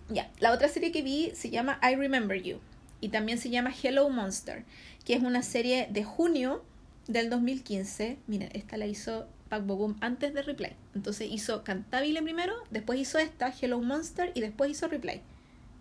Ya, 0.09 0.31
la 0.39 0.53
otra 0.53 0.69
serie 0.69 0.91
que 0.93 1.01
vi 1.01 1.31
se 1.35 1.49
llama 1.49 1.79
I 1.83 1.95
Remember 1.95 2.41
You 2.41 2.59
y 3.01 3.09
también 3.09 3.37
se 3.37 3.49
llama 3.49 3.73
Hello 3.83 4.09
Monster, 4.09 4.63
que 5.05 5.13
es 5.13 5.21
una 5.21 5.43
serie 5.43 5.87
de 5.91 6.03
junio 6.03 6.63
del 7.07 7.29
2015. 7.29 8.17
Miren, 8.27 8.49
esta 8.53 8.77
la 8.77 8.85
hizo 8.85 9.27
Pac 9.49 9.65
Boom 9.65 9.97
antes 9.99 10.33
de 10.33 10.41
Replay. 10.41 10.75
Entonces 10.95 11.27
hizo 11.29 11.63
Cantabile 11.63 12.21
primero, 12.21 12.53
después 12.69 12.99
hizo 12.99 13.19
esta, 13.19 13.53
Hello 13.61 13.79
Monster, 13.81 14.31
y 14.33 14.41
después 14.41 14.71
hizo 14.71 14.87
Replay. 14.87 15.21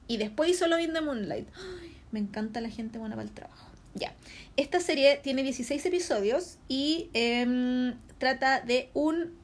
Y 0.08 0.18
después 0.18 0.50
hizo 0.50 0.66
Love 0.66 0.80
in 0.80 0.92
the 0.92 1.00
Moonlight. 1.00 1.48
me 2.12 2.20
encanta 2.20 2.60
la 2.60 2.70
gente 2.70 2.98
buena 2.98 3.16
para 3.16 3.28
el 3.28 3.34
trabajo. 3.34 3.65
Ya. 3.96 4.14
Esta 4.56 4.80
serie 4.80 5.18
tiene 5.22 5.42
16 5.42 5.84
episodios 5.86 6.58
y 6.68 7.10
em, 7.12 7.94
trata 8.18 8.60
de 8.60 8.90
un 8.94 9.34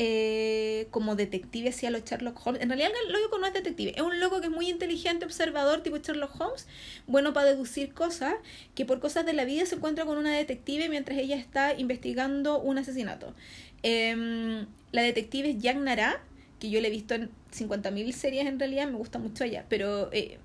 eh, 0.00 0.86
como 0.92 1.16
detective 1.16 1.70
hacia 1.70 1.90
los 1.90 2.04
Sherlock 2.04 2.46
Holmes. 2.46 2.62
En 2.62 2.68
realidad 2.68 2.90
el 3.04 3.12
loco 3.12 3.38
no 3.38 3.46
es 3.46 3.52
detective, 3.52 3.94
es 3.96 4.02
un 4.02 4.20
loco 4.20 4.40
que 4.40 4.46
es 4.46 4.52
muy 4.52 4.68
inteligente, 4.68 5.24
observador, 5.24 5.82
tipo 5.82 5.96
Sherlock 5.96 6.40
Holmes, 6.40 6.68
bueno 7.08 7.32
para 7.32 7.48
deducir 7.48 7.92
cosas, 7.94 8.34
que 8.76 8.84
por 8.84 9.00
cosas 9.00 9.26
de 9.26 9.32
la 9.32 9.44
vida 9.44 9.66
se 9.66 9.74
encuentra 9.74 10.04
con 10.04 10.16
una 10.16 10.32
detective 10.32 10.88
mientras 10.88 11.18
ella 11.18 11.36
está 11.36 11.74
investigando 11.74 12.60
un 12.60 12.78
asesinato. 12.78 13.34
Em, 13.82 14.66
la 14.92 15.02
detective 15.02 15.50
es 15.50 15.58
Yang 15.58 15.82
Nara, 15.82 16.22
que 16.60 16.70
yo 16.70 16.80
le 16.80 16.88
he 16.88 16.90
visto 16.92 17.14
en 17.14 17.30
50.000 17.52 18.12
series 18.12 18.46
en 18.46 18.58
realidad, 18.58 18.86
me 18.88 18.98
gusta 18.98 19.18
mucho 19.18 19.42
ella, 19.44 19.64
pero 19.68 20.12
eh, 20.12 20.38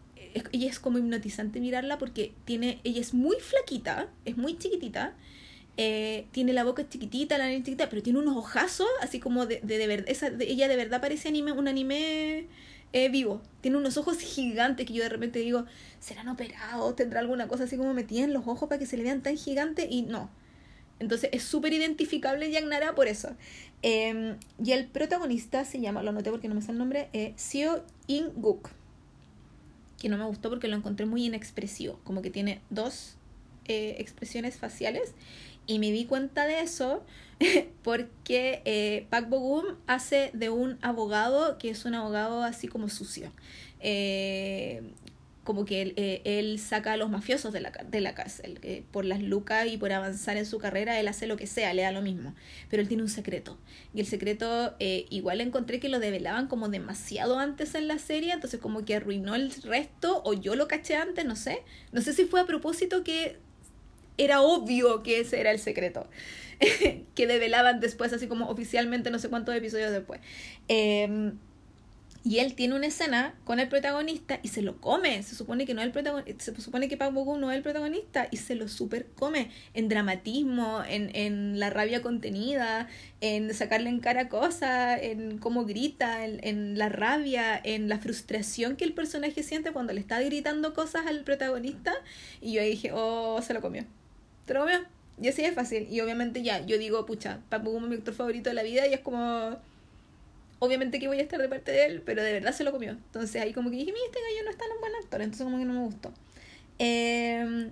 ella 0.51 0.69
es 0.69 0.79
como 0.79 0.97
hipnotizante 0.97 1.59
mirarla 1.59 1.97
porque 1.97 2.33
tiene, 2.45 2.79
ella 2.83 3.01
es 3.01 3.13
muy 3.13 3.37
flaquita, 3.39 4.09
es 4.25 4.37
muy 4.37 4.57
chiquitita, 4.57 5.13
eh, 5.77 6.27
tiene 6.31 6.53
la 6.53 6.63
boca 6.63 6.87
chiquitita, 6.87 7.37
la 7.37 7.45
nariz 7.45 7.63
chiquita, 7.63 7.89
pero 7.89 8.03
tiene 8.03 8.19
unos 8.19 8.37
ojazos, 8.37 8.87
así 9.01 9.19
como 9.19 9.45
de, 9.45 9.59
de, 9.63 9.87
verdad, 9.87 10.41
ella 10.41 10.67
de 10.67 10.75
verdad 10.75 11.01
parece 11.01 11.29
anime, 11.29 11.51
un 11.51 11.67
anime 11.67 12.47
eh, 12.93 13.09
vivo, 13.09 13.41
tiene 13.61 13.77
unos 13.77 13.97
ojos 13.97 14.19
gigantes 14.19 14.85
que 14.85 14.93
yo 14.93 15.03
de 15.03 15.09
repente 15.09 15.39
digo, 15.39 15.65
¿serán 15.99 16.27
operados? 16.27 16.95
¿Tendrá 16.95 17.19
alguna 17.19 17.47
cosa 17.47 17.63
así 17.63 17.77
como 17.77 17.93
metida 17.93 18.23
en 18.23 18.33
los 18.33 18.47
ojos 18.47 18.69
para 18.69 18.79
que 18.79 18.85
se 18.85 18.97
le 18.97 19.03
vean 19.03 19.21
tan 19.23 19.37
gigantes? 19.37 19.87
Y 19.89 20.03
no. 20.03 20.29
Entonces 20.99 21.29
es 21.33 21.43
súper 21.43 21.73
identificable 21.73 22.49
Yang 22.51 22.67
Nara 22.69 22.95
por 22.95 23.07
eso. 23.07 23.35
Em, 23.81 24.37
y 24.63 24.71
el 24.71 24.87
protagonista 24.87 25.65
se 25.65 25.81
llama, 25.81 26.03
lo 26.03 26.11
noté 26.11 26.29
porque 26.29 26.47
no 26.47 26.55
me 26.55 26.61
sale 26.61 26.73
el 26.73 26.79
nombre, 26.79 27.09
eh, 27.13 27.33
Seo 27.35 27.83
In-guk 28.07 28.69
que 30.03 30.09
no 30.09 30.17
me 30.17 30.25
gustó 30.25 30.49
porque 30.49 30.67
lo 30.67 30.75
encontré 30.75 31.05
muy 31.05 31.25
inexpresivo, 31.25 31.97
como 32.03 32.21
que 32.21 32.29
tiene 32.29 32.59
dos 32.69 33.15
eh, 33.69 33.95
expresiones 33.99 34.57
faciales 34.57 35.13
y 35.65 35.79
me 35.79 35.93
di 35.93 36.03
cuenta 36.03 36.45
de 36.45 36.59
eso 36.59 37.05
porque 37.83 38.61
eh, 38.65 39.07
Bogum 39.29 39.63
hace 39.87 40.29
de 40.33 40.49
un 40.49 40.77
abogado 40.81 41.57
que 41.57 41.69
es 41.69 41.85
un 41.85 41.95
abogado 41.95 42.43
así 42.43 42.67
como 42.67 42.89
sucio. 42.89 43.31
Eh, 43.79 44.83
como 45.43 45.65
que 45.65 45.81
él, 45.81 45.93
eh, 45.97 46.21
él, 46.23 46.57
saca 46.59 46.93
a 46.93 46.97
los 46.97 47.09
mafiosos 47.09 47.51
de 47.51 47.59
la, 47.59 47.71
de 47.71 48.01
la 48.01 48.15
cárcel. 48.15 48.59
por 48.91 49.03
las 49.03 49.21
lucas 49.21 49.67
y 49.67 49.77
por 49.77 49.91
avanzar 49.91 50.37
en 50.37 50.45
su 50.45 50.57
carrera, 50.57 50.99
él 50.99 51.07
hace 51.07 51.27
lo 51.27 51.35
que 51.35 51.47
sea, 51.47 51.73
le 51.73 51.81
da 51.81 51.91
lo 51.91 52.01
mismo. 52.01 52.33
Pero 52.69 52.81
él 52.81 52.87
tiene 52.87 53.03
un 53.03 53.09
secreto. 53.09 53.57
Y 53.93 53.99
el 53.99 54.05
secreto, 54.05 54.75
eh, 54.79 55.05
igual 55.09 55.41
encontré 55.41 55.79
que 55.79 55.89
lo 55.89 55.99
develaban 55.99 56.47
como 56.47 56.69
demasiado 56.69 57.39
antes 57.39 57.75
en 57.75 57.87
la 57.87 57.99
serie, 57.99 58.31
entonces 58.31 58.59
como 58.59 58.85
que 58.85 58.95
arruinó 58.95 59.35
el 59.35 59.51
resto, 59.63 60.21
o 60.23 60.33
yo 60.33 60.55
lo 60.55 60.67
caché 60.67 60.95
antes, 60.95 61.25
no 61.25 61.35
sé. 61.35 61.59
No 61.91 62.01
sé 62.01 62.13
si 62.13 62.25
fue 62.25 62.39
a 62.39 62.45
propósito 62.45 63.03
que 63.03 63.37
era 64.17 64.41
obvio 64.41 65.03
que 65.03 65.19
ese 65.19 65.41
era 65.41 65.51
el 65.51 65.59
secreto. 65.59 66.07
que 67.15 67.27
develaban 67.27 67.81
después, 67.81 68.13
así 68.13 68.27
como 68.27 68.47
oficialmente, 68.49 69.11
no 69.11 69.19
sé 69.19 69.29
cuántos 69.29 69.53
episodios 69.55 69.91
después. 69.91 70.21
Eh, 70.69 71.33
y 72.25 72.39
él 72.39 72.55
tiene 72.55 72.75
una 72.75 72.87
escena 72.87 73.35
con 73.43 73.59
el 73.59 73.67
protagonista 73.67 74.39
y 74.43 74.47
se 74.47 74.61
lo 74.61 74.79
come. 74.79 75.21
Se 75.23 75.35
supone 75.35 75.65
que 75.65 75.73
no 75.73 75.81
es 75.81 75.87
el 75.87 75.91
protagonista, 75.91 76.43
se 76.43 76.61
supone 76.61 76.87
que 76.87 76.95
no 76.95 77.51
es 77.51 77.57
el 77.57 77.63
protagonista 77.63 78.29
y 78.31 78.37
se 78.37 78.55
lo 78.55 78.69
super 78.69 79.07
come 79.15 79.51
en 79.73 79.89
dramatismo, 79.89 80.81
en, 80.87 81.13
en 81.15 81.59
la 81.59 81.69
rabia 81.69 82.01
contenida, 82.01 82.87
en 83.19 83.53
sacarle 83.53 83.89
en 83.89 83.99
cara 83.99 84.29
cosas, 84.29 84.99
en 85.01 85.37
cómo 85.37 85.65
grita, 85.65 86.25
en, 86.25 86.77
la 86.77 86.87
rabia, 86.87 87.59
en 87.61 87.89
la 87.89 87.99
frustración 87.99 88.77
que 88.77 88.85
el 88.85 88.93
personaje 88.93 89.43
siente 89.43 89.71
cuando 89.71 89.91
le 89.91 89.99
está 89.99 90.21
gritando 90.21 90.73
cosas 90.73 91.05
al 91.07 91.25
protagonista. 91.25 91.93
Y 92.39 92.53
yo 92.53 92.61
dije, 92.61 92.91
oh, 92.93 93.41
se 93.41 93.53
lo 93.53 93.59
comió. 93.59 93.83
¿Se 94.47 94.53
lo 94.53 94.61
comió? 94.61 94.79
Y 95.21 95.27
así 95.27 95.43
es 95.43 95.53
fácil. 95.53 95.87
Y 95.91 95.99
obviamente 95.99 96.41
ya, 96.41 96.65
yo 96.65 96.77
digo, 96.77 97.05
pucha, 97.05 97.41
Park 97.49 97.65
es 97.67 97.81
mi 97.81 97.95
actor 97.95 98.13
favorito 98.13 98.49
de 98.49 98.53
la 98.53 98.63
vida 98.63 98.87
y 98.87 98.93
es 98.93 99.01
como 99.01 99.57
obviamente 100.63 100.99
que 100.99 101.07
voy 101.07 101.19
a 101.19 101.21
estar 101.21 101.41
de 101.41 101.49
parte 101.49 101.71
de 101.71 101.85
él, 101.85 102.01
pero 102.05 102.23
de 102.23 102.33
verdad 102.33 102.53
se 102.53 102.63
lo 102.63 102.71
comió. 102.71 102.91
Entonces 102.91 103.41
ahí 103.41 103.53
como 103.53 103.69
que 103.69 103.77
dije, 103.77 103.91
mira, 103.91 104.05
este 104.05 104.19
gallo 104.21 104.43
no 104.45 104.49
es 104.51 104.57
tan 104.57 104.71
un 104.71 104.79
buen 104.79 104.95
actor, 104.95 105.21
entonces 105.21 105.43
como 105.43 105.57
que 105.57 105.65
no 105.65 105.73
me 105.73 105.85
gustó. 105.85 106.13
Em, 106.79 107.71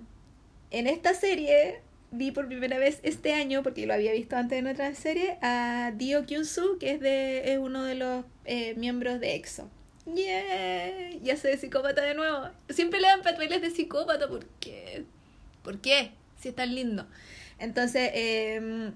en 0.70 0.86
esta 0.86 1.14
serie 1.14 1.80
vi 2.10 2.30
por 2.30 2.46
primera 2.46 2.78
vez 2.78 3.00
este 3.02 3.32
año, 3.32 3.62
porque 3.62 3.86
lo 3.86 3.94
había 3.94 4.12
visto 4.12 4.36
antes 4.36 4.58
en 4.58 4.66
otra 4.66 4.94
serie, 4.94 5.38
a 5.40 5.92
Dio 5.96 6.26
Kyunsu, 6.26 6.78
que 6.78 6.92
es, 6.92 7.00
de, 7.00 7.52
es 7.52 7.58
uno 7.58 7.84
de 7.84 7.94
los 7.94 8.24
eh, 8.44 8.74
miembros 8.76 9.18
de 9.20 9.34
EXO. 9.34 9.68
Yeah, 10.04 11.10
ya 11.22 11.36
sé 11.36 11.48
de 11.48 11.56
psicópata 11.56 12.02
de 12.02 12.14
nuevo. 12.14 12.50
Siempre 12.68 13.00
le 13.00 13.06
dan 13.06 13.22
papeles 13.22 13.62
de 13.62 13.70
psicópata, 13.70 14.28
¿por 14.28 14.44
qué? 14.60 15.04
¿Por 15.62 15.80
qué? 15.80 16.10
Si 16.40 16.48
es 16.48 16.54
tan 16.54 16.74
lindo. 16.74 17.06
Entonces, 17.58 18.10
eh, 18.14 18.92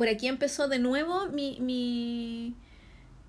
por 0.00 0.08
aquí 0.08 0.28
empezó 0.28 0.66
de 0.66 0.78
nuevo 0.78 1.26
mi, 1.26 1.58
mi, 1.60 2.54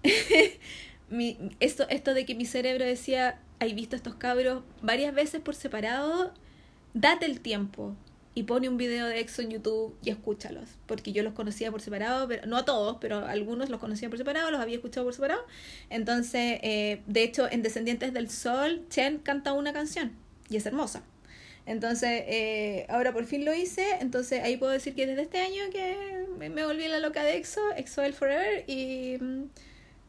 mi, 1.09 1.37
esto, 1.59 1.87
esto 1.89 2.13
de 2.13 2.25
que 2.25 2.35
mi 2.35 2.45
cerebro 2.45 2.85
decía, 2.85 3.39
hay 3.59 3.73
visto 3.73 3.95
estos 3.95 4.15
cabros 4.15 4.63
varias 4.81 5.13
veces 5.13 5.41
por 5.41 5.55
separado, 5.55 6.33
date 6.93 7.25
el 7.25 7.41
tiempo 7.41 7.95
y 8.33 8.43
pone 8.43 8.69
un 8.69 8.77
video 8.77 9.07
de 9.07 9.19
EXO 9.19 9.41
en 9.41 9.49
YouTube 9.51 9.95
y 10.03 10.09
escúchalos, 10.09 10.69
porque 10.85 11.11
yo 11.11 11.21
los 11.21 11.33
conocía 11.33 11.69
por 11.69 11.81
separado, 11.81 12.27
pero 12.27 12.45
no 12.47 12.57
a 12.57 12.65
todos, 12.65 12.97
pero 13.01 13.25
algunos 13.25 13.69
los 13.69 13.79
conocía 13.79 14.09
por 14.09 14.17
separado, 14.17 14.51
los 14.51 14.61
había 14.61 14.75
escuchado 14.75 15.05
por 15.05 15.13
separado. 15.13 15.45
Entonces, 15.89 16.59
eh, 16.63 17.01
de 17.07 17.23
hecho, 17.23 17.51
en 17.51 17.61
Descendientes 17.61 18.13
del 18.13 18.29
Sol, 18.29 18.85
Chen 18.89 19.19
canta 19.19 19.53
una 19.53 19.73
canción 19.73 20.13
y 20.49 20.55
es 20.55 20.65
hermosa. 20.65 21.03
Entonces, 21.65 22.23
eh, 22.27 22.85
ahora 22.89 23.13
por 23.13 23.25
fin 23.25 23.45
lo 23.45 23.53
hice, 23.53 23.85
entonces 23.99 24.41
ahí 24.43 24.57
puedo 24.57 24.71
decir 24.71 24.95
que 24.95 25.05
desde 25.05 25.23
este 25.23 25.39
año 25.39 25.69
que 25.71 26.25
me, 26.39 26.49
me 26.49 26.65
volví 26.65 26.87
la 26.87 26.99
loca 26.99 27.23
de 27.23 27.35
EXO, 27.35 27.61
EXO 27.75 28.01
el 28.03 28.13
Forever, 28.13 28.63
y 28.67 29.17
mm, 29.19 29.43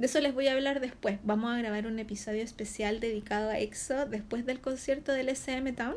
de 0.02 0.06
eso 0.06 0.20
les 0.20 0.34
voy 0.34 0.48
a 0.48 0.52
hablar 0.54 0.80
después. 0.80 1.20
Vamos 1.22 1.54
a 1.54 1.58
grabar 1.58 1.86
un 1.86 1.96
episodio 2.00 2.42
especial 2.42 2.98
dedicado 2.98 3.50
a 3.50 3.60
EXO 3.60 4.04
después 4.06 4.44
del 4.44 4.60
concierto 4.60 5.12
del 5.12 5.28
SM 5.28 5.72
Town. 5.74 5.94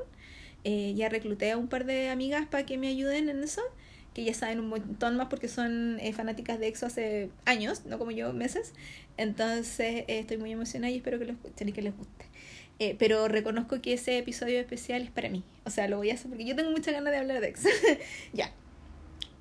Eh, 0.63 0.93
ya 0.95 1.09
recluté 1.09 1.49
a 1.49 1.57
un 1.57 1.67
par 1.67 1.85
de 1.85 2.09
amigas 2.09 2.45
para 2.45 2.67
que 2.67 2.77
me 2.77 2.87
ayuden 2.87 3.29
en 3.29 3.43
eso, 3.43 3.63
que 4.13 4.23
ya 4.23 4.35
saben 4.35 4.59
un 4.59 4.67
montón 4.67 5.17
más 5.17 5.27
porque 5.27 5.47
son 5.47 5.99
eh, 5.99 6.13
fanáticas 6.13 6.59
de 6.59 6.67
EXO 6.67 6.85
hace 6.85 7.31
años, 7.45 7.87
no 7.87 7.97
como 7.97 8.11
yo, 8.11 8.31
meses. 8.31 8.73
Entonces 9.17 10.03
eh, 10.07 10.19
estoy 10.19 10.37
muy 10.37 10.51
emocionada 10.51 10.91
y 10.91 10.97
espero 10.97 11.17
que 11.17 11.25
lo 11.25 11.31
escuchen 11.31 11.69
y 11.69 11.71
que 11.71 11.81
les 11.81 11.97
guste. 11.97 12.25
pero 12.99 13.27
reconozco 13.27 13.81
que 13.81 13.93
ese 13.93 14.19
episodio 14.19 14.59
especial 14.59 15.01
es 15.01 15.09
para 15.09 15.29
mí. 15.29 15.43
O 15.63 15.71
sea, 15.71 15.87
lo 15.87 15.97
voy 15.97 16.11
a 16.11 16.13
hacer 16.13 16.29
porque 16.29 16.45
yo 16.45 16.55
tengo 16.55 16.69
mucha 16.69 16.91
ganas 16.91 17.11
de 17.11 17.17
hablar 17.17 17.41
de 17.41 17.47
EXO. 17.47 17.69
ya. 18.33 18.53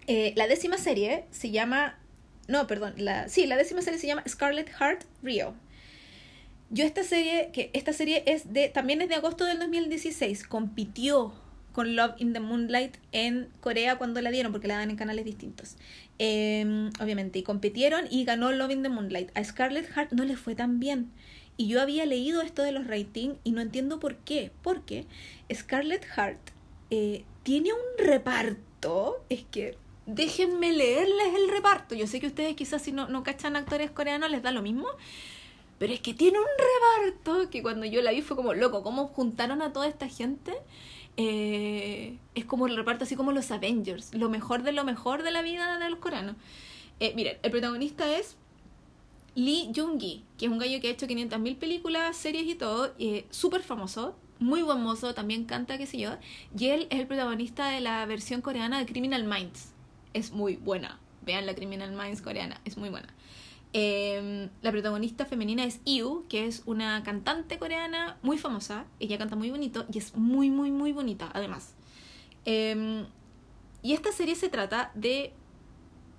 la 0.09 0.47
décima 0.47 0.79
serie 0.79 1.27
se 1.33 1.51
llama 1.51 1.99
no, 2.49 2.67
perdón. 2.67 2.95
La, 2.97 3.29
sí, 3.29 3.47
la 3.47 3.57
décima 3.57 3.83
serie 3.83 3.99
se 3.99 4.07
llama 4.07 4.25
Scarlet 4.29 4.69
Heart 4.69 5.05
Rio. 5.23 5.55
Yo 6.71 6.85
esta 6.85 7.05
serie, 7.05 7.51
que 7.53 7.71
esta 7.73 7.93
serie 7.93 8.23
es 8.27 8.53
de, 8.53 8.69
también 8.69 9.01
es 9.01 9.09
de 9.09 9.15
agosto 9.15 9.45
del 9.45 9.59
2016, 9.59 10.45
compitió 10.45 11.33
con 11.73 11.97
Love 11.97 12.15
in 12.19 12.33
the 12.33 12.41
Moonlight 12.41 12.97
en 13.13 13.49
Corea 13.61 13.97
cuando 13.97 14.21
la 14.21 14.31
dieron, 14.31 14.53
porque 14.53 14.69
la 14.69 14.79
dan 14.79 14.91
en 14.91 14.97
canales 14.97 15.25
distintos. 15.25 15.77
Em, 16.19 16.91
obviamente, 17.01 17.41
y 17.41 17.43
compitieron 17.43 18.07
y 18.11 18.25
ganó 18.25 18.53
Love 18.53 18.71
in 18.71 18.83
the 18.83 18.89
Moonlight. 18.89 19.37
A 19.37 19.43
Scarlet 19.43 19.87
Heart 19.89 20.13
no 20.13 20.25
le 20.25 20.37
fue 20.37 20.55
tan 20.55 20.79
bien. 20.79 21.11
Y 21.57 21.69
yo 21.69 21.81
había 21.81 22.07
leído 22.07 22.43
esto 22.43 22.63
de 22.63 22.73
los 22.73 22.87
ratings 22.87 23.37
y 23.45 23.53
no 23.53 23.61
entiendo 23.61 24.01
por 24.01 24.17
qué. 24.17 24.51
Porque 24.63 25.07
Scarlet 25.53 26.05
Heart 26.05 26.51
eh, 26.91 27.25
tiene 27.43 27.73
un 27.73 28.07
reparto, 28.07 29.25
es 29.29 29.45
que 29.51 29.77
déjenme 30.07 30.73
leerles 30.73 31.35
el 31.35 31.49
reparto. 31.49 31.95
Yo 31.95 32.07
sé 32.07 32.21
que 32.21 32.27
ustedes 32.27 32.55
quizás 32.57 32.83
si 32.83 32.93
no, 32.93 33.09
no 33.09 33.23
cachan 33.23 33.57
actores 33.57 33.91
coreanos 33.91 34.31
les 34.31 34.43
da 34.43 34.51
lo 34.51 34.63
mismo. 34.63 34.87
Pero 35.79 35.93
es 35.93 36.01
que 36.01 36.15
tiene 36.15 36.39
un 36.39 36.47
reparto 37.13 37.51
que 37.51 37.63
cuando 37.63 37.85
yo 37.85 38.01
la 38.01 38.13
vi 38.13 38.23
fue 38.23 38.37
como, 38.37 38.55
loco, 38.55 38.83
¿cómo 38.83 39.09
juntaron 39.09 39.61
a 39.61 39.73
toda 39.73 39.89
esta 39.89 40.09
gente? 40.09 40.53
Eh, 41.17 42.17
es 42.35 42.45
como 42.45 42.67
el 42.67 42.77
reparto 42.77 43.05
así 43.05 43.17
como 43.17 43.33
los 43.33 43.51
Avengers, 43.51 44.15
lo 44.15 44.29
mejor 44.29 44.63
de 44.63 44.73
lo 44.73 44.85
mejor 44.85 45.23
de 45.23 45.31
la 45.31 45.43
vida 45.43 45.79
de 45.79 45.91
los 45.91 45.99
coreanos. 45.99 46.37
Eh, 47.01 47.13
miren, 47.17 47.39
el 47.43 47.51
protagonista 47.51 48.17
es 48.17 48.37
Lee 49.35 49.71
Jung-gi, 49.75 50.25
que 50.39 50.47
es 50.47 50.53
un 50.53 50.59
gallo 50.59 50.81
que 50.81 50.89
ha 50.89 50.91
hecho 50.91 51.07
500.000 51.07 51.57
películas, 51.57 52.17
series 52.17 52.47
y 52.47 52.55
todo, 52.55 52.95
eh, 52.99 53.27
súper 53.31 53.63
famoso, 53.63 54.17
muy 54.39 54.63
buen 54.63 54.81
mozo, 54.81 55.13
también 55.13 55.45
canta, 55.45 55.77
qué 55.77 55.87
sé 55.87 55.99
yo, 55.99 56.17
y 56.57 56.69
él 56.69 56.87
es 56.91 57.01
el 57.01 57.07
protagonista 57.09 57.69
de 57.69 57.81
la 57.81 58.07
versión 58.07 58.43
coreana 58.43 58.79
de 58.79 58.87
Criminal 58.87 59.25
Minds 59.25 59.74
es 60.15 60.33
muy 60.33 60.57
buena. 60.57 60.99
Vean 61.23 61.47
la 61.47 61.55
Criminal 61.55 61.93
Minds 61.93 62.23
coreana, 62.23 62.61
es 62.65 62.77
muy 62.77 62.89
buena. 62.89 63.09
Em, 63.77 64.51
la 64.63 64.71
protagonista 64.71 65.27
femenina 65.27 65.65
es 65.65 65.81
Iu, 65.85 66.25
que 66.29 66.47
es 66.47 66.63
una 66.65 67.03
cantante 67.03 67.59
coreana 67.59 68.17
muy 68.23 68.39
famosa. 68.39 68.87
Ella 69.01 69.19
canta 69.19 69.35
muy 69.35 69.51
bonito 69.51 69.85
y 69.93 69.99
es 69.99 70.15
muy, 70.15 70.49
muy, 70.49 70.71
muy 70.71 70.93
bonita, 70.93 71.29
además. 71.35 71.75
Em, 72.45 73.07
y 73.83 73.93
esta 73.93 74.13
serie 74.13 74.37
se 74.37 74.49
trata 74.49 74.93
de 74.95 75.33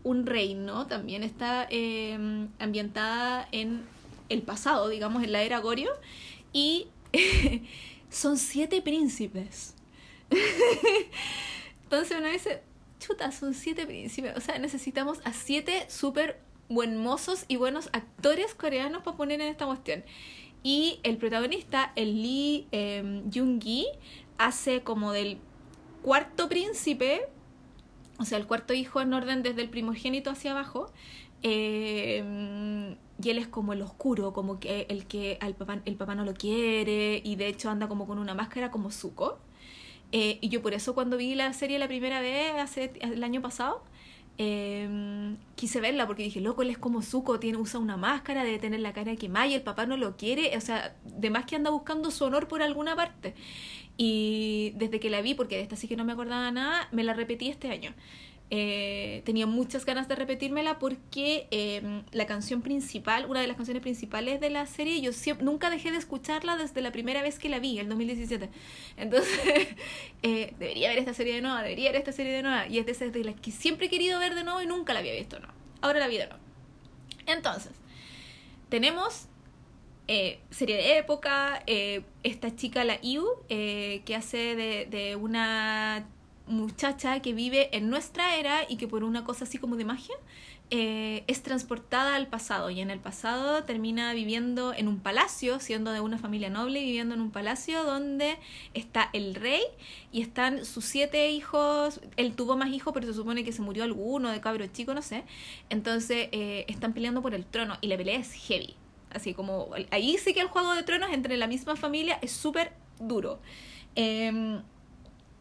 un 0.04 0.26
reino, 0.26 0.86
también 0.88 1.24
está 1.24 1.66
em, 1.70 2.50
ambientada 2.60 3.48
en 3.52 3.84
el 4.28 4.42
pasado, 4.42 4.90
digamos, 4.90 5.24
en 5.24 5.32
la 5.32 5.42
era 5.42 5.60
Goryeo. 5.60 5.94
Y 6.52 6.88
son 8.10 8.38
siete 8.38 8.82
príncipes. 8.82 9.76
Entonces 11.84 12.18
una 12.18 12.30
vez 12.32 12.50
chuta, 13.06 13.32
son 13.32 13.54
siete 13.54 13.86
príncipes. 13.86 14.36
O 14.36 14.40
sea, 14.40 14.58
necesitamos 14.60 15.20
a 15.24 15.34
siete 15.34 15.86
súper 15.90 16.40
buen 16.70 16.98
mozos 16.98 17.46
y 17.48 17.58
buenos 17.58 17.90
actores 17.94 18.56
coreanos 18.56 19.04
para 19.04 19.18
poner 19.18 19.42
en 19.42 19.48
esta 19.48 19.66
cuestión. 19.66 20.04
Y 20.64 21.00
el 21.04 21.18
protagonista, 21.18 21.92
el 21.96 22.22
Lee 22.22 22.68
eh, 22.72 23.24
Jung-gi, 23.32 23.86
hace 24.38 24.82
como 24.82 25.12
del 25.12 25.38
cuarto 26.02 26.50
príncipe, 26.50 27.28
o 28.18 28.26
sea, 28.26 28.38
el 28.38 28.48
cuarto 28.48 28.74
hijo 28.74 29.02
en 29.02 29.14
orden 29.14 29.44
desde 29.44 29.62
el 29.62 29.70
primogénito 29.70 30.30
hacia 30.32 30.52
abajo. 30.52 30.92
Em, 31.42 32.96
y 33.22 33.30
él 33.30 33.38
es 33.38 33.48
como 33.48 33.74
el 33.74 33.82
oscuro, 33.82 34.34
como 34.34 34.60
que 34.60 34.88
el 34.90 35.06
que 35.06 35.38
al 35.42 35.54
papá, 35.54 35.82
el 35.86 35.96
papá 35.96 36.16
no 36.16 36.26
lo 36.26 36.34
quiere 36.34 37.22
y 37.24 37.36
de 37.36 37.48
hecho 37.48 37.70
anda 37.70 37.88
como 37.88 38.08
con 38.08 38.18
una 38.18 38.34
máscara 38.34 38.72
como 38.72 38.90
Zuko. 38.90 39.38
Eh, 40.18 40.38
y 40.40 40.48
yo 40.48 40.62
por 40.62 40.74
eso 40.74 40.96
cuando 40.96 41.18
vi 41.18 41.36
la 41.36 41.52
serie 41.52 41.78
la 41.78 41.90
primera 41.90 42.22
vez, 42.22 42.54
hace 42.58 42.94
el 43.02 43.22
año 43.22 43.42
pasado, 43.42 43.84
eh, 44.38 45.36
quise 45.56 45.82
verla 45.82 46.08
porque 46.08 46.24
dije, 46.24 46.40
loco, 46.40 46.62
él 46.62 46.70
es 46.70 46.78
como 46.78 47.02
Zuko, 47.02 47.38
tiene, 47.38 47.58
usa 47.58 47.82
una 47.82 47.98
máscara, 47.98 48.46
debe 48.46 48.58
tener 48.58 48.80
la 48.80 48.94
cara 48.94 49.14
que 49.18 49.26
y 49.26 49.54
el 49.54 49.62
papá 49.62 49.86
no 49.86 49.98
lo 49.98 50.16
quiere, 50.16 50.56
o 50.56 50.62
sea, 50.62 50.96
de 51.04 51.30
más 51.30 51.44
que 51.44 51.58
anda 51.58 51.70
buscando 51.70 52.12
su 52.12 52.24
honor 52.24 52.48
por 52.48 52.62
alguna 52.62 52.96
parte. 52.96 53.36
Y 53.98 54.72
desde 54.76 55.02
que 55.02 55.10
la 55.10 55.20
vi, 55.20 55.34
porque 55.34 55.58
de 55.58 55.64
esta 55.64 55.76
sí 55.76 55.90
que 55.90 55.98
no 55.98 56.06
me 56.06 56.14
acordaba 56.14 56.50
nada, 56.50 56.88
me 56.94 57.04
la 57.04 57.14
repetí 57.14 57.50
este 57.50 57.70
año. 57.70 57.94
Eh, 58.52 59.24
tenía 59.26 59.48
muchas 59.48 59.86
ganas 59.86 60.08
de 60.08 60.14
repetírmela 60.14 60.78
porque 60.78 61.48
em, 61.50 62.04
la 62.12 62.28
canción 62.28 62.62
principal, 62.62 63.26
una 63.28 63.42
de 63.42 63.48
las 63.48 63.56
canciones 63.56 63.82
principales 63.82 64.40
de 64.40 64.52
la 64.52 64.68
serie, 64.68 65.02
yo 65.02 65.12
nunca 65.42 65.72
dejé 65.72 65.92
de 65.92 65.98
escucharla 65.98 66.56
desde 66.56 66.82
la 66.82 66.92
primera 66.92 67.24
vez 67.24 67.40
que 67.40 67.50
la 67.50 67.58
vi, 67.58 67.80
el 67.80 67.90
2017. 67.90 68.50
Entonces, 68.98 69.34
eh, 70.22 70.54
debería 70.60 70.90
ver 70.90 71.00
esta 71.00 71.16
serie 71.16 71.36
de 71.36 71.42
nuevo, 71.42 71.58
debería 71.58 71.92
ver 71.92 72.00
esta 72.00 72.12
serie 72.12 72.34
de 72.34 72.44
nuevo. 72.44 72.72
Y 72.72 72.78
es 72.78 72.86
de 72.86 72.92
esas 72.92 73.12
de 73.12 73.24
las 73.24 73.36
que 73.40 73.52
siempre 73.52 73.88
he 73.88 73.90
querido 73.90 74.20
ver 74.20 74.36
de 74.36 74.44
nuevo 74.44 74.62
y 74.62 74.68
nunca 74.68 74.94
la 74.94 75.00
había 75.00 75.14
visto, 75.14 75.40
¿no? 75.40 75.48
Ahora 75.82 76.00
la 76.00 76.08
vi 76.08 76.18
de 76.18 76.28
nuevo. 76.28 76.44
Entonces, 77.26 77.72
tenemos 78.70 79.26
eh, 80.08 80.40
serie 80.52 80.76
de 80.76 81.00
época, 81.00 81.64
esta 81.66 82.56
chica, 82.56 82.84
la 82.84 83.00
Iu, 83.02 83.26
que 83.50 84.16
hace 84.16 84.56
de, 84.56 84.86
de 84.86 85.16
una 85.16 86.08
muchacha 86.48 87.22
que 87.22 87.34
vive 87.34 87.76
en 87.76 87.90
nuestra 87.90 88.36
era 88.36 88.62
y 88.70 88.78
que 88.78 88.88
por 88.88 89.04
una 89.04 89.24
cosa 89.24 89.46
así 89.46 89.58
como 89.58 89.76
de 89.76 89.86
magia 89.86 90.16
eh, 90.72 91.24
es 91.28 91.44
transportada 91.44 92.16
al 92.16 92.28
pasado. 92.28 92.70
Y 92.72 92.82
en 92.82 92.90
el 92.90 93.00
pasado 93.00 93.64
termina 93.64 94.14
viviendo 94.14 94.74
en 94.74 94.88
un 94.88 95.00
palacio, 95.00 95.60
siendo 95.60 95.92
de 95.92 96.00
una 96.00 96.18
familia 96.18 96.50
noble, 96.50 96.80
viviendo 96.80 97.14
en 97.14 97.22
un 97.22 97.32
palacio 97.32 97.84
donde 97.84 98.38
está 98.74 99.10
el 99.14 99.36
rey 99.36 99.62
y 100.12 100.22
están 100.22 100.66
sus 100.66 100.86
siete 100.86 101.30
hijos, 101.30 102.02
él 102.18 102.34
tuvo 102.36 102.58
más 102.58 102.70
hijos 102.70 102.94
pero 102.94 103.06
se 103.06 103.14
supone 103.14 103.44
que 103.44 103.52
se 103.52 103.62
murió 103.62 103.84
alguno 103.84 104.30
de 104.30 104.42
cabro 104.42 104.66
chico, 104.68 104.94
no 104.94 105.02
sé, 105.02 105.24
entonces 105.70 106.30
eh, 106.32 106.66
están 106.68 106.94
peleando 106.94 107.22
por 107.22 107.36
el 107.36 107.46
trono 107.46 107.78
y 107.82 107.88
la 107.88 107.98
pelea 107.98 108.20
es 108.20 108.32
heavy, 108.32 108.76
así 109.12 109.34
como 109.34 109.70
ahí 109.92 110.18
sí 110.18 110.34
que 110.34 110.42
el 110.42 110.48
juego 110.48 110.74
de 110.74 110.84
tronos 110.84 111.12
entre 111.12 111.38
la 111.38 111.48
misma 111.48 111.76
familia 111.76 112.18
es 112.22 112.32
súper 112.32 112.74
duro. 113.00 113.40
Em, 113.96 114.62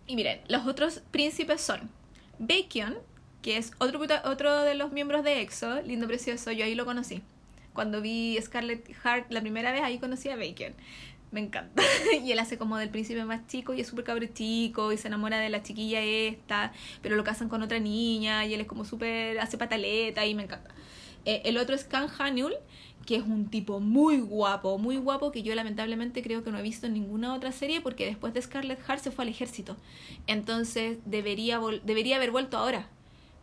y 0.07 0.17
miren, 0.17 0.41
los 0.49 0.67
otros 0.67 1.03
príncipes 1.11 1.61
son 1.61 1.91
Bacon, 2.39 2.97
que 3.43 3.57
es 3.57 3.73
otro, 3.79 4.01
otro 4.25 4.63
de 4.63 4.75
los 4.75 4.93
miembros 4.93 5.25
de 5.25 5.41
EXO, 5.41 5.83
lindo 5.83 6.07
precioso, 6.07 6.53
yo 6.53 6.65
ahí 6.65 6.75
lo 6.75 6.85
conocí. 6.85 7.23
Cuando 7.73 8.01
vi 8.01 8.39
Scarlet 8.41 8.87
Heart 9.03 9.31
la 9.31 9.41
primera 9.41 9.73
vez, 9.73 9.83
ahí 9.83 9.99
conocí 9.99 10.29
a 10.29 10.37
Bacon. 10.37 10.75
Me 11.33 11.41
encanta. 11.41 11.83
y 12.25 12.31
él 12.31 12.39
hace 12.39 12.59
como 12.59 12.77
del 12.79 12.91
príncipe 12.91 13.25
más 13.25 13.47
chico 13.49 13.75
y 13.75 13.81
es 13.81 13.89
súper 13.89 14.05
cabrón 14.05 14.33
chico 14.33 14.93
y 14.93 14.97
se 14.97 15.09
enamora 15.09 15.39
de 15.39 15.49
la 15.49 15.63
chiquilla 15.63 16.01
esta, 16.01 16.73
pero 17.03 17.17
lo 17.17 17.25
casan 17.25 17.49
con 17.49 17.63
otra 17.63 17.81
niña 17.81 18.47
y 18.47 18.55
él 18.55 18.61
es 18.61 18.67
como 18.67 18.85
súper, 18.85 19.41
hace 19.41 19.59
pataleta 19.59 20.25
y 20.25 20.35
me 20.35 20.45
encanta. 20.45 20.71
Eh, 21.25 21.43
el 21.47 21.57
otro 21.57 21.75
es 21.75 21.85
Kang 21.85 22.09
Hanul, 22.19 22.55
que 23.07 23.17
es 23.17 23.23
un 23.23 23.49
tipo 23.51 23.81
muy 23.81 24.21
guapo, 24.21 24.79
muy 24.79 24.97
guapo, 24.97 25.33
que 25.33 25.43
yo 25.43 25.55
lamentablemente 25.55 26.23
creo 26.23 26.43
que 26.43 26.51
no 26.51 26.59
he 26.59 26.63
visto 26.63 26.87
en 26.87 26.95
ninguna 26.95 27.35
otra 27.35 27.53
serie 27.53 27.81
porque 27.81 28.07
después 28.07 28.33
de 28.35 28.43
Scarlet 28.43 28.81
Heart 28.81 29.03
se 29.03 29.11
fue 29.11 29.25
al 29.25 29.29
ejército. 29.29 29.77
Entonces 30.27 30.99
debería, 31.05 31.61
debería 31.85 32.17
haber 32.17 32.31
vuelto 32.31 32.57
ahora. 32.57 32.89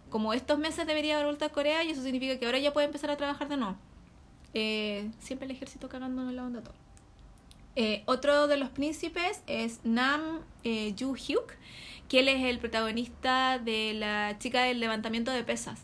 Como 0.10 0.34
estos 0.34 0.60
meses 0.60 0.88
debería 0.88 1.16
haber 1.16 1.28
vuelto 1.28 1.46
a 1.46 1.50
Corea 1.50 1.84
y 1.84 1.92
eso 1.92 2.04
significa 2.04 2.38
que 2.38 2.46
ahora 2.46 2.60
ya 2.60 2.74
puede 2.74 2.88
empezar 2.88 3.12
a 3.12 3.18
trabajar 3.18 3.48
de 3.48 3.58
nuevo. 3.58 3.78
Eh, 4.54 5.10
siempre 5.20 5.46
el 5.46 5.52
ejército 5.52 5.88
cagándonos 5.88 6.34
la 6.34 6.44
onda 6.44 6.62
todo. 6.62 6.76
Eh, 7.76 8.04
otro 8.06 8.48
de 8.48 8.58
los 8.58 8.70
príncipes 8.70 9.42
es 9.48 9.80
Nam 9.86 10.42
eh, 10.64 10.94
Ju 11.00 11.16
Hyuk, 11.16 11.54
que 12.10 12.20
él 12.20 12.28
es 12.28 12.44
el 12.44 12.60
protagonista 12.60 13.60
de 13.60 13.94
la 13.94 14.38
chica 14.40 14.64
del 14.64 14.80
levantamiento 14.82 15.32
de 15.32 15.44
pesas. 15.44 15.84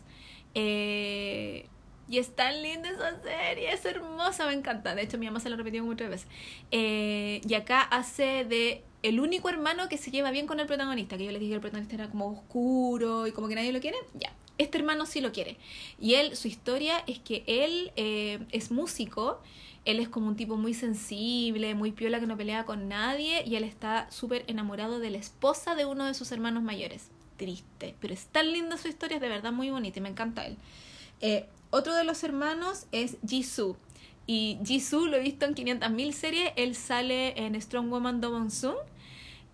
Eh, 0.54 1.66
Y 2.08 2.18
es 2.18 2.34
tan 2.34 2.62
linda 2.62 2.88
esa 2.88 3.20
serie, 3.22 3.72
es 3.72 3.84
hermosa, 3.84 4.46
me 4.46 4.54
encanta. 4.54 4.94
De 4.94 5.02
hecho, 5.02 5.18
mi 5.18 5.26
mamá 5.26 5.40
se 5.40 5.50
la 5.50 5.56
repetido 5.56 5.84
muchas 5.84 6.08
veces. 6.08 6.28
Eh, 6.70 7.40
y 7.46 7.54
acá 7.54 7.82
hace 7.82 8.44
de 8.44 8.82
el 9.02 9.20
único 9.20 9.48
hermano 9.48 9.88
que 9.88 9.98
se 9.98 10.10
lleva 10.10 10.30
bien 10.30 10.46
con 10.46 10.58
el 10.58 10.66
protagonista, 10.66 11.16
que 11.16 11.24
yo 11.24 11.32
les 11.32 11.40
dije 11.40 11.50
que 11.50 11.56
el 11.56 11.60
protagonista 11.60 11.94
era 11.94 12.08
como 12.08 12.28
oscuro 12.28 13.26
y 13.26 13.32
como 13.32 13.48
que 13.48 13.54
nadie 13.54 13.72
lo 13.72 13.80
quiere. 13.80 13.98
Ya, 14.14 14.32
este 14.58 14.78
hermano 14.78 15.06
sí 15.06 15.20
lo 15.20 15.32
quiere. 15.32 15.56
Y 16.00 16.14
él, 16.14 16.36
su 16.36 16.48
historia 16.48 17.02
es 17.06 17.18
que 17.18 17.44
él 17.46 17.92
eh, 17.96 18.40
es 18.50 18.70
músico, 18.70 19.40
él 19.84 20.00
es 20.00 20.08
como 20.08 20.26
un 20.26 20.36
tipo 20.36 20.56
muy 20.56 20.74
sensible, 20.74 21.74
muy 21.74 21.92
piola 21.92 22.20
que 22.20 22.26
no 22.26 22.36
pelea 22.36 22.64
con 22.64 22.88
nadie 22.88 23.44
y 23.46 23.56
él 23.56 23.64
está 23.64 24.10
súper 24.10 24.44
enamorado 24.48 24.98
de 24.98 25.10
la 25.10 25.18
esposa 25.18 25.74
de 25.74 25.84
uno 25.84 26.06
de 26.06 26.14
sus 26.14 26.32
hermanos 26.32 26.62
mayores. 26.62 27.08
Triste, 27.36 27.94
pero 28.00 28.12
es 28.12 28.26
tan 28.26 28.52
linda 28.52 28.76
su 28.76 28.88
historia, 28.88 29.16
es 29.16 29.20
de 29.20 29.28
verdad 29.28 29.52
muy 29.52 29.70
bonita 29.70 30.00
y 30.00 30.02
me 30.02 30.08
encanta 30.08 30.44
él. 30.44 30.56
Eh, 31.20 31.46
otro 31.70 31.94
de 31.94 32.04
los 32.04 32.22
hermanos 32.24 32.86
es 32.92 33.16
Jisoo. 33.26 33.76
Y 34.26 34.58
Jisoo 34.64 35.06
lo 35.06 35.16
he 35.16 35.20
visto 35.20 35.46
en 35.46 35.54
500.000 35.54 36.12
series. 36.12 36.52
Él 36.56 36.74
sale 36.74 37.38
en 37.44 37.60
Strong 37.60 37.90
Woman 37.90 38.20
Do 38.20 38.30
Monsoon. 38.30 38.76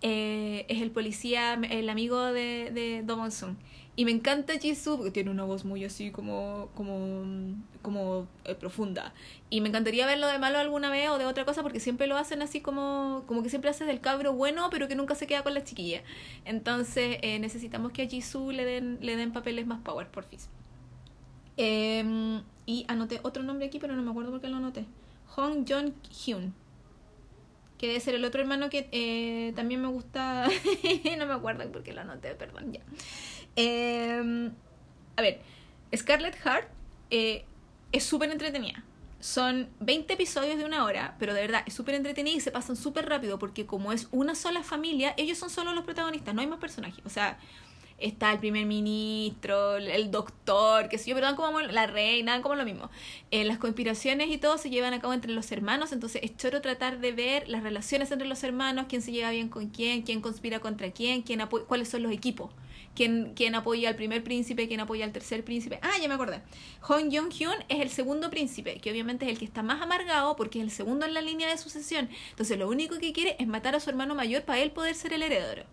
Eh, 0.02 0.66
es 0.68 0.82
el 0.82 0.90
policía, 0.90 1.54
el 1.54 1.88
amigo 1.88 2.20
de, 2.20 2.70
de 2.72 3.02
Do 3.04 3.16
Monsoon. 3.16 3.56
Y 3.96 4.04
me 4.04 4.10
encanta 4.10 4.58
Jisoo 4.58 4.96
porque 4.96 5.12
tiene 5.12 5.30
una 5.30 5.44
voz 5.44 5.64
muy 5.64 5.84
así 5.84 6.10
como, 6.10 6.68
como, 6.74 7.54
como 7.80 8.26
eh, 8.44 8.56
profunda. 8.56 9.14
Y 9.50 9.60
me 9.60 9.68
encantaría 9.68 10.04
verlo 10.04 10.26
de 10.26 10.38
malo 10.40 10.58
alguna 10.58 10.90
vez 10.90 11.10
o 11.10 11.18
de 11.18 11.26
otra 11.26 11.44
cosa 11.44 11.62
porque 11.62 11.78
siempre 11.78 12.08
lo 12.08 12.16
hacen 12.16 12.42
así 12.42 12.60
como, 12.60 13.22
como 13.28 13.44
que 13.44 13.50
siempre 13.50 13.70
hace 13.70 13.84
del 13.84 14.00
cabro 14.00 14.32
bueno 14.32 14.68
pero 14.70 14.88
que 14.88 14.96
nunca 14.96 15.14
se 15.14 15.28
queda 15.28 15.44
con 15.44 15.54
la 15.54 15.62
chiquilla. 15.62 16.02
Entonces 16.44 17.18
eh, 17.22 17.38
necesitamos 17.38 17.92
que 17.92 18.02
a 18.02 18.08
Jisoo 18.08 18.50
le 18.50 18.64
den, 18.64 18.98
le 19.00 19.16
den 19.16 19.32
papeles 19.32 19.66
más 19.66 19.80
power, 19.82 20.08
por 20.08 20.24
fin. 20.24 20.40
Em, 21.56 22.42
y 22.66 22.84
anoté 22.88 23.20
otro 23.22 23.42
nombre 23.42 23.66
aquí, 23.66 23.78
pero 23.78 23.94
no 23.94 24.02
me 24.02 24.10
acuerdo 24.10 24.30
por 24.30 24.40
qué 24.40 24.48
lo 24.48 24.56
anoté. 24.56 24.86
Hong 25.36 25.64
Jong 25.68 25.92
Hyun. 26.10 26.54
Que 27.78 27.88
debe 27.88 28.00
ser 28.00 28.14
el 28.14 28.24
otro 28.24 28.40
hermano 28.40 28.70
que 28.70 28.88
eh, 28.92 29.52
también 29.54 29.82
me 29.82 29.88
gusta. 29.88 30.46
no 31.18 31.26
me 31.26 31.32
acuerdo 31.32 31.70
por 31.70 31.82
qué 31.82 31.92
lo 31.92 32.00
anoté, 32.00 32.34
perdón, 32.34 32.72
ya. 32.72 32.80
Em, 33.56 34.52
a 35.16 35.22
ver, 35.22 35.40
Scarlet 35.94 36.36
Heart 36.36 36.68
eh, 37.10 37.44
es 37.92 38.04
súper 38.04 38.30
entretenida. 38.30 38.82
Son 39.20 39.70
20 39.80 40.12
episodios 40.12 40.58
de 40.58 40.64
una 40.64 40.84
hora, 40.84 41.16
pero 41.18 41.32
de 41.32 41.40
verdad 41.40 41.62
es 41.66 41.72
súper 41.72 41.94
entretenida 41.94 42.36
y 42.36 42.40
se 42.40 42.50
pasan 42.50 42.76
súper 42.76 43.08
rápido 43.08 43.38
porque 43.38 43.64
como 43.64 43.92
es 43.92 44.08
una 44.10 44.34
sola 44.34 44.62
familia, 44.62 45.14
ellos 45.16 45.38
son 45.38 45.48
solo 45.48 45.72
los 45.72 45.84
protagonistas, 45.84 46.34
no 46.34 46.42
hay 46.42 46.46
más 46.46 46.58
personajes. 46.58 47.04
O 47.06 47.08
sea, 47.08 47.38
está 48.04 48.32
el 48.32 48.38
primer 48.38 48.66
ministro, 48.66 49.76
el 49.76 50.10
doctor, 50.10 50.88
que 50.88 50.98
sé 50.98 51.10
yo, 51.10 51.16
pero 51.16 51.26
dan 51.26 51.36
como 51.36 51.60
la 51.60 51.86
reina, 51.86 52.32
dan 52.32 52.42
como 52.42 52.54
lo 52.54 52.64
mismo. 52.64 52.90
Eh, 53.30 53.44
las 53.44 53.58
conspiraciones 53.58 54.28
y 54.30 54.38
todo 54.38 54.58
se 54.58 54.70
llevan 54.70 54.92
a 54.92 55.00
cabo 55.00 55.14
entre 55.14 55.32
los 55.32 55.50
hermanos, 55.52 55.92
entonces 55.92 56.22
es 56.22 56.36
choro 56.36 56.60
tratar 56.60 57.00
de 57.00 57.12
ver 57.12 57.48
las 57.48 57.62
relaciones 57.62 58.10
entre 58.10 58.28
los 58.28 58.44
hermanos, 58.44 58.86
quién 58.88 59.02
se 59.02 59.12
lleva 59.12 59.30
bien 59.30 59.48
con 59.48 59.68
quién, 59.68 60.02
quién 60.02 60.20
conspira 60.20 60.60
contra 60.60 60.90
quién, 60.90 61.22
quién 61.22 61.40
cuáles 61.66 61.88
son 61.88 62.02
los 62.02 62.12
equipos. 62.12 62.50
Quién, 62.94 63.32
quién 63.34 63.56
apoya 63.56 63.88
al 63.88 63.96
primer 63.96 64.22
príncipe, 64.22 64.68
quién 64.68 64.78
apoya 64.78 65.04
al 65.04 65.10
tercer 65.10 65.44
príncipe. 65.44 65.80
Ah, 65.82 65.98
ya 66.00 66.06
me 66.06 66.14
acordé. 66.14 66.42
Hong 66.82 67.10
Jong-hyun 67.10 67.56
es 67.68 67.80
el 67.80 67.90
segundo 67.90 68.30
príncipe, 68.30 68.78
que 68.78 68.92
obviamente 68.92 69.24
es 69.24 69.32
el 69.32 69.38
que 69.38 69.44
está 69.44 69.64
más 69.64 69.82
amargado 69.82 70.36
porque 70.36 70.60
es 70.60 70.64
el 70.64 70.70
segundo 70.70 71.04
en 71.04 71.12
la 71.12 71.20
línea 71.20 71.48
de 71.48 71.58
sucesión. 71.58 72.08
Entonces 72.30 72.56
lo 72.56 72.68
único 72.68 72.98
que 72.98 73.12
quiere 73.12 73.34
es 73.40 73.48
matar 73.48 73.74
a 73.74 73.80
su 73.80 73.90
hermano 73.90 74.14
mayor 74.14 74.44
para 74.44 74.60
él 74.60 74.70
poder 74.70 74.94
ser 74.94 75.12
el 75.12 75.24
heredero. 75.24 75.64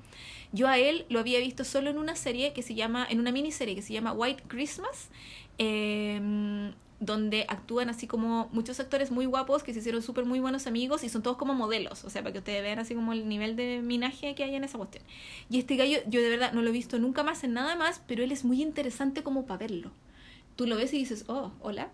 Yo 0.54 0.68
a 0.68 0.78
él 0.78 1.06
lo 1.10 1.20
había 1.20 1.40
visto 1.40 1.64
solo 1.64 1.90
en 1.90 1.98
una 1.98 2.16
serie 2.16 2.54
que 2.54 2.62
se 2.62 2.76
llama, 2.76 3.08
en 3.10 3.20
una 3.20 3.32
miniserie 3.32 3.76
que 3.76 3.82
se 3.82 3.94
llama 3.94 4.12
White 4.12 4.44
Christmas, 4.48 5.10
em, 5.58 6.74
donde 7.00 7.46
actúan 7.48 7.90
así 7.90 8.06
como 8.06 8.48
muchos 8.52 8.80
actores 8.80 9.10
muy 9.12 9.26
guapos 9.26 9.64
que 9.64 9.74
se 9.74 9.80
hicieron 9.80 10.04
súper 10.04 10.26
muy 10.26 10.40
buenos 10.40 10.68
amigos 10.68 11.04
y 11.04 11.10
son 11.10 11.24
todos 11.24 11.38
como 11.38 11.54
modelos, 11.56 12.04
o 12.04 12.10
sea, 12.10 12.22
para 12.22 12.34
que 12.34 12.40
ustedes 12.40 12.62
vean 12.62 12.80
así 12.80 12.94
como 12.94 13.14
el 13.14 13.28
nivel 13.28 13.56
de 13.56 13.82
minaje 13.82 14.36
que 14.36 14.44
hay 14.44 14.54
en 14.56 14.64
esa 14.64 14.78
cuestión. 14.78 15.04
Y 15.50 15.58
este 15.58 15.78
gallo, 15.78 16.00
yo 16.08 16.22
de 16.22 16.30
verdad 16.30 16.54
no 16.54 16.62
lo 16.62 16.70
he 16.70 16.74
visto 16.74 17.00
nunca 17.00 17.24
más 17.24 17.44
en 17.44 17.54
nada 17.54 17.76
más, 17.76 18.02
pero 18.08 18.24
él 18.24 18.32
es 18.32 18.46
muy 18.46 18.62
interesante 18.62 19.24
como 19.24 19.46
para 19.48 19.60
verlo. 19.60 19.92
Tú 20.56 20.68
lo 20.68 20.76
ves 20.76 20.94
y 20.94 20.98
dices, 20.98 21.26
oh, 21.28 21.52
hola, 21.62 21.92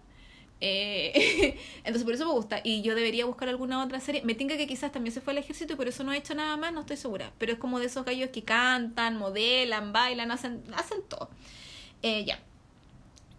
eh, 0.60 1.60
entonces 1.80 2.04
por 2.04 2.14
eso 2.14 2.26
me 2.26 2.34
gusta. 2.34 2.62
Y 2.64 2.82
yo 2.82 2.96
debería 2.96 3.26
buscar 3.26 3.50
alguna 3.50 3.84
otra 3.84 4.00
serie. 4.00 4.22
Me 4.24 4.36
tinca 4.36 4.58
que 4.58 4.68
quizás 4.68 4.92
también 4.92 5.14
se 5.14 5.22
fue 5.22 5.34
al 5.34 5.40
ejército 5.40 5.74
y 5.74 5.76
por 5.76 5.88
eso 5.88 6.04
no 6.04 6.12
ha 6.12 6.18
hecho 6.18 6.36
nada 6.36 6.58
más, 6.58 6.74
no 6.74 6.82
estoy 6.82 6.98
segura. 6.98 7.32
Pero 7.38 7.54
es 7.54 7.60
como 7.60 7.80
de 7.80 7.86
esos 7.86 8.06
gallos 8.06 8.30
que 8.30 8.44
cantan, 8.44 9.18
modelan, 9.18 9.94
bailan, 9.94 10.32
hacen, 10.32 10.64
hacen 10.76 11.00
todo. 11.08 11.30
Eh, 12.02 12.26
ya. 12.26 12.40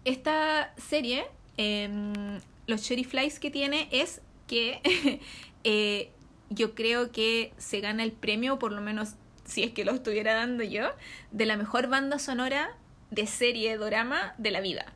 Esta 0.05 0.73
serie, 0.77 1.27
em, 1.57 2.41
los 2.67 2.83
Cherry 2.83 3.05
Flies 3.05 3.39
que 3.39 3.51
tiene 3.51 3.89
es 3.91 4.21
que 4.47 4.81
eh, 5.65 6.11
yo 6.51 6.75
creo 6.75 7.13
que 7.13 7.53
se 7.59 7.81
gana 7.81 8.03
el 8.05 8.13
premio, 8.13 8.59
por 8.59 8.73
lo 8.73 8.81
menos 8.81 9.15
si 9.45 9.63
es 9.63 9.73
que 9.73 9.85
lo 9.85 9.93
estuviera 9.93 10.35
dando 10.35 10.63
yo, 10.63 10.91
de 11.31 11.47
la 11.47 11.57
mejor 11.57 11.89
banda 11.89 12.19
sonora 12.19 12.77
de 13.11 13.27
serie 13.27 13.77
drama 13.79 14.35
de 14.39 14.51
la 14.51 14.61
vida. 14.61 14.93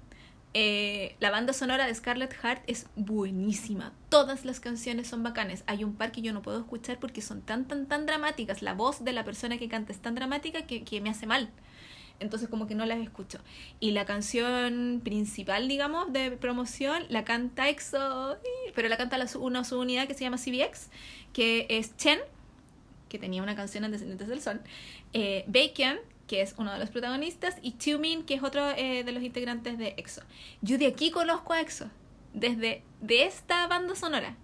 Eh, 0.54 1.16
la 1.18 1.30
banda 1.30 1.54
sonora 1.54 1.86
de 1.86 1.94
Scarlet 1.94 2.34
Heart 2.34 2.62
es 2.66 2.86
buenísima. 2.94 3.92
Todas 4.10 4.44
las 4.44 4.60
canciones 4.60 5.08
son 5.08 5.22
bacanes. 5.22 5.64
Hay 5.66 5.82
un 5.82 5.94
par 5.94 6.12
que 6.12 6.20
yo 6.20 6.32
no 6.32 6.42
puedo 6.42 6.58
escuchar 6.58 6.98
porque 6.98 7.22
son 7.22 7.40
tan, 7.40 7.66
tan, 7.66 7.86
tan 7.86 8.04
dramáticas. 8.04 8.60
La 8.60 8.74
voz 8.74 9.04
de 9.04 9.12
la 9.12 9.24
persona 9.24 9.56
que 9.56 9.68
canta 9.68 9.92
es 9.92 10.00
tan 10.00 10.14
dramática 10.14 10.66
que, 10.66 11.00
me 11.00 11.10
hace 11.10 11.26
mal. 11.26 11.48
Entonces 12.20 12.48
como 12.48 12.66
que 12.66 12.74
no 12.74 12.84
las 12.84 12.98
escucho. 12.98 13.38
Y 13.80 13.92
la 13.92 14.04
canción 14.04 15.00
principal, 15.02 15.68
digamos, 15.68 16.12
de 16.12 16.30
promoción, 16.32 17.04
la 17.08 17.24
canta 17.24 17.68
EXO, 17.68 18.36
pero 18.74 18.88
la 18.88 18.98
canta 18.98 19.18
una 19.38 19.64
subunidad 19.64 20.06
que 20.06 20.14
se 20.14 20.20
llama 20.20 20.36
CBX, 20.36 20.90
que 21.32 21.66
es 21.70 21.96
Chen, 21.96 22.20
que 23.08 23.18
tenía 23.18 23.42
una 23.42 23.56
canción 23.56 23.84
en 23.84 23.92
Descendientes 23.92 24.28
del 24.28 24.40
Sol, 24.40 24.60
eh, 25.14 25.44
Bacon, 25.48 25.98
que 26.26 26.42
es 26.42 26.54
uno 26.58 26.72
de 26.72 26.78
los 26.78 26.90
protagonistas, 26.90 27.56
y 27.62 27.74
Min, 27.98 28.24
que 28.24 28.34
es 28.34 28.42
otro 28.42 28.70
eh, 28.70 29.04
de 29.04 29.12
los 29.12 29.22
integrantes 29.22 29.78
de 29.78 29.94
EXO. 29.96 30.22
Yo 30.60 30.78
de 30.78 30.86
aquí 30.86 31.10
conozco 31.10 31.52
a 31.52 31.60
EXO, 31.60 31.90
desde 32.32 32.82
de 33.00 33.24
esta 33.24 33.66
banda 33.66 33.94
sonora. 33.94 34.36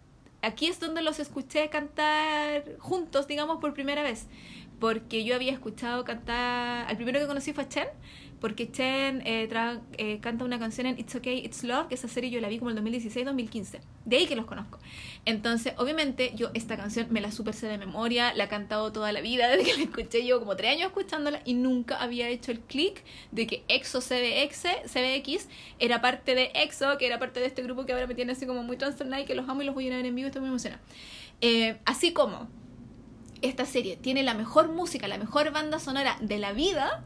Aquí 0.43 0.66
es 0.66 0.79
donde 0.79 1.03
los 1.03 1.18
escuché 1.18 1.68
cantar 1.68 2.64
juntos, 2.79 3.26
digamos, 3.26 3.59
por 3.61 3.74
primera 3.74 4.03
vez. 4.03 4.26
Porque 4.79 5.24
yo 5.24 5.35
había 5.35 5.53
escuchado 5.53 6.05
cantar. 6.05 6.87
Al 6.89 6.97
primero 6.97 7.18
que 7.18 7.26
conocí 7.26 7.53
fue 7.53 7.68
Chen, 7.68 7.89
porque 8.41 8.70
Chen 8.70 9.22
eh, 9.26 9.49
eh, 9.99 10.18
canta 10.20 10.45
una 10.45 10.59
canción 10.59 10.86
en 10.86 10.99
It's 10.99 11.14
Okay, 11.14 11.39
It's 11.39 11.64
Love, 11.64 11.89
que 11.89 11.95
esa 11.95 12.09
serie 12.09 12.30
yo 12.30 12.41
la 12.41 12.49
vi 12.49 12.59
como 12.59 12.70
el 12.70 12.76
2016-2015. 12.76 13.80
De 14.05 14.16
ahí 14.16 14.26
que 14.26 14.36
los 14.36 14.47
conozco. 14.47 14.78
Entonces, 15.24 15.74
obviamente, 15.76 16.32
yo 16.34 16.51
esta 16.55 16.76
canción 16.76 17.09
me 17.11 17.20
la 17.20 17.32
super 17.32 17.55
sé 17.55 17.66
de 17.66 17.78
memoria, 17.78 18.32
la 18.34 18.45
he 18.45 18.49
cantado 18.49 18.93
toda 18.93 19.12
la 19.12 19.20
vida, 19.20 19.49
desde 19.57 19.64
que 19.64 19.76
la 19.76 19.82
escuché 19.82 20.24
yo 20.24 20.39
como 20.39 20.57
tres 20.57 20.72
años 20.72 20.86
escuchándola 20.89 21.41
y 21.45 21.55
nunca 21.55 21.97
había 21.97 22.28
hecho 22.28 22.53
el 22.53 22.61
clic 22.61 23.03
de 23.32 23.47
que 23.47 23.64
EXO 23.68 24.01
CBX, 24.01 24.62
CBX 24.86 25.49
era 25.78 26.01
parte 26.01 26.34
de 26.34 26.51
EXO, 26.55 26.97
que 26.99 27.07
era 27.07 27.18
parte 27.18 27.41
de 27.41 27.47
este 27.47 27.62
grupo 27.62 27.86
que 27.86 27.93
ahora 27.93 28.07
me 28.07 28.14
tiene 28.14 28.32
así 28.32 28.47
como 28.47 28.62
muy 28.62 28.76
trastornada 28.76 29.22
y 29.22 29.24
que 29.24 29.34
los 29.34 29.49
amo 29.49 29.62
y 29.62 29.64
los 29.64 29.74
voy 29.74 29.91
a 29.91 29.97
ver 29.97 30.07
en 30.07 30.14
vivo, 30.14 30.28
estoy 30.28 30.41
muy 30.41 30.51
emocionada. 30.51 30.80
Eh, 31.41 31.78
así 31.84 32.12
como 32.12 32.49
esta 33.43 33.64
serie 33.64 33.97
tiene 33.97 34.22
la 34.22 34.34
mejor 34.34 34.68
música, 34.68 35.09
la 35.09 35.18
mejor 35.18 35.53
banda 35.53 35.78
sonora 35.78 36.16
de 36.20 36.39
la 36.39 36.53
vida, 36.53 37.05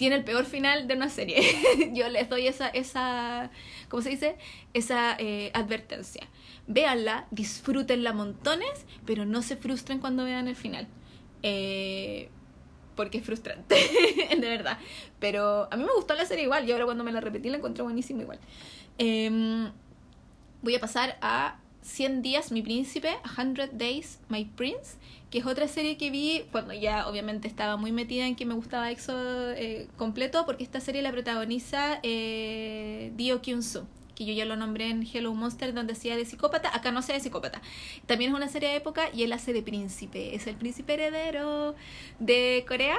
tiene 0.00 0.16
el 0.16 0.24
peor 0.24 0.46
final 0.46 0.88
de 0.88 0.94
una 0.94 1.10
serie. 1.10 1.42
Yo 1.92 2.08
les 2.08 2.30
doy 2.30 2.46
esa, 2.46 2.68
esa 2.68 3.50
¿cómo 3.90 4.02
se 4.02 4.08
dice? 4.08 4.38
Esa 4.72 5.14
eh, 5.18 5.50
advertencia. 5.52 6.26
Véanla, 6.66 7.26
disfrútenla 7.30 8.14
montones, 8.14 8.86
pero 9.04 9.26
no 9.26 9.42
se 9.42 9.58
frustren 9.58 9.98
cuando 9.98 10.24
vean 10.24 10.48
el 10.48 10.56
final. 10.56 10.88
Eh, 11.42 12.30
porque 12.96 13.18
es 13.18 13.26
frustrante, 13.26 13.74
de 14.30 14.48
verdad. 14.48 14.78
Pero 15.18 15.68
a 15.70 15.76
mí 15.76 15.84
me 15.84 15.92
gustó 15.94 16.14
la 16.14 16.24
serie 16.24 16.44
igual, 16.44 16.66
y 16.66 16.72
ahora 16.72 16.86
cuando 16.86 17.04
me 17.04 17.12
la 17.12 17.20
repetí 17.20 17.50
la 17.50 17.58
encontré 17.58 17.82
buenísima 17.82 18.22
igual. 18.22 18.38
Em, 18.96 19.70
voy 20.62 20.76
a 20.76 20.80
pasar 20.80 21.18
a 21.20 21.58
100 21.82 22.22
días 22.22 22.52
mi 22.52 22.62
príncipe, 22.62 23.10
100 23.34 23.70
Days 23.72 24.18
My 24.28 24.44
Prince, 24.44 24.96
que 25.30 25.38
es 25.38 25.46
otra 25.46 25.68
serie 25.68 25.96
que 25.96 26.10
vi 26.10 26.44
cuando 26.52 26.74
ya 26.74 27.08
obviamente 27.08 27.48
estaba 27.48 27.76
muy 27.76 27.92
metida 27.92 28.26
en 28.26 28.36
que 28.36 28.44
me 28.44 28.54
gustaba 28.54 28.90
EXO 28.90 29.52
eh, 29.52 29.88
completo, 29.96 30.44
porque 30.46 30.64
esta 30.64 30.80
serie 30.80 31.02
la 31.02 31.12
protagoniza 31.12 32.00
eh, 32.02 33.12
Dio 33.16 33.40
Kyun-soo 33.42 33.86
que 34.20 34.26
yo 34.26 34.34
ya 34.34 34.44
lo 34.44 34.54
nombré 34.54 34.90
en 34.90 35.06
Hello 35.10 35.32
Monster, 35.32 35.72
donde 35.72 35.94
hacía 35.94 36.14
de 36.14 36.26
psicópata, 36.26 36.76
acá 36.76 36.92
no 36.92 36.98
hace 36.98 37.14
de 37.14 37.20
psicópata. 37.20 37.62
También 38.04 38.32
es 38.32 38.36
una 38.36 38.48
serie 38.48 38.68
de 38.68 38.76
época 38.76 39.08
y 39.14 39.22
él 39.22 39.32
hace 39.32 39.54
de 39.54 39.62
príncipe, 39.62 40.34
es 40.34 40.46
el 40.46 40.56
príncipe 40.56 40.92
heredero 40.92 41.74
de 42.18 42.62
Corea. 42.68 42.98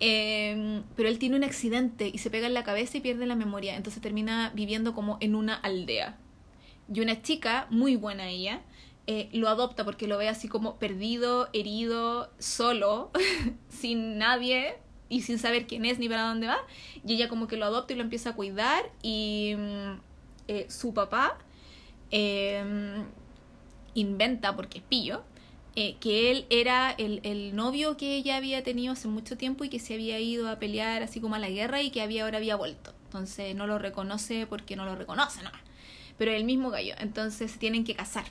Em, 0.00 0.82
pero 0.96 1.08
él 1.08 1.20
tiene 1.20 1.36
un 1.36 1.44
accidente 1.44 2.10
y 2.12 2.18
se 2.18 2.30
pega 2.30 2.48
en 2.48 2.54
la 2.54 2.64
cabeza 2.64 2.98
y 2.98 3.00
pierde 3.00 3.26
la 3.26 3.36
memoria, 3.36 3.76
entonces 3.76 4.02
termina 4.02 4.50
viviendo 4.54 4.92
como 4.92 5.18
en 5.20 5.36
una 5.36 5.54
aldea. 5.54 6.18
Y 6.92 7.00
una 7.00 7.22
chica, 7.22 7.66
muy 7.70 7.96
buena 7.96 8.28
ella, 8.28 8.62
eh, 9.08 9.28
lo 9.32 9.48
adopta 9.48 9.84
porque 9.84 10.08
lo 10.08 10.18
ve 10.18 10.28
así 10.28 10.48
como 10.48 10.78
perdido, 10.78 11.48
herido, 11.52 12.30
solo, 12.38 13.10
sin 13.68 14.18
nadie 14.18 14.78
y 15.08 15.22
sin 15.22 15.38
saber 15.38 15.66
quién 15.66 15.84
es 15.84 15.98
ni 15.98 16.08
para 16.08 16.22
dónde 16.28 16.48
va. 16.48 16.58
Y 17.06 17.14
ella 17.14 17.28
como 17.28 17.46
que 17.46 17.56
lo 17.56 17.66
adopta 17.66 17.92
y 17.92 17.96
lo 17.96 18.02
empieza 18.02 18.30
a 18.30 18.34
cuidar 18.34 18.90
y, 19.02 19.54
mm, 19.56 20.00
eh, 20.48 20.66
su 20.68 20.94
papá 20.94 21.38
em, 22.10 23.04
inventa, 23.94 24.54
porque 24.54 24.78
es 24.78 24.84
pillo, 24.84 25.22
eh, 25.74 25.96
que 26.00 26.30
él 26.30 26.46
era 26.50 26.92
el, 26.92 27.20
el, 27.24 27.54
novio 27.56 27.96
que 27.96 28.16
ella 28.16 28.36
había 28.36 28.62
tenido 28.62 28.92
hace 28.92 29.08
mucho 29.08 29.36
tiempo 29.36 29.64
y 29.64 29.68
que 29.68 29.78
se 29.78 29.94
había 29.94 30.18
ido 30.20 30.48
a 30.48 30.58
pelear 30.58 31.02
así 31.02 31.20
como 31.20 31.34
a 31.34 31.38
la 31.38 31.50
guerra 31.50 31.82
y 31.82 31.90
que 31.90 32.02
había, 32.02 32.24
ahora 32.24 32.38
había 32.38 32.56
vuelto. 32.56 32.94
Entonces 33.06 33.54
no 33.54 33.66
lo 33.66 33.78
reconoce 33.78 34.46
porque 34.46 34.76
no 34.76 34.84
lo 34.84 34.96
reconoce, 34.96 35.42
¿no? 35.42 35.50
Pero 36.18 36.32
el 36.32 36.44
mismo 36.44 36.70
gallo. 36.70 36.94
Entonces 36.98 37.50
se 37.50 37.58
tienen 37.58 37.84
que 37.84 37.94
casar 37.94 38.24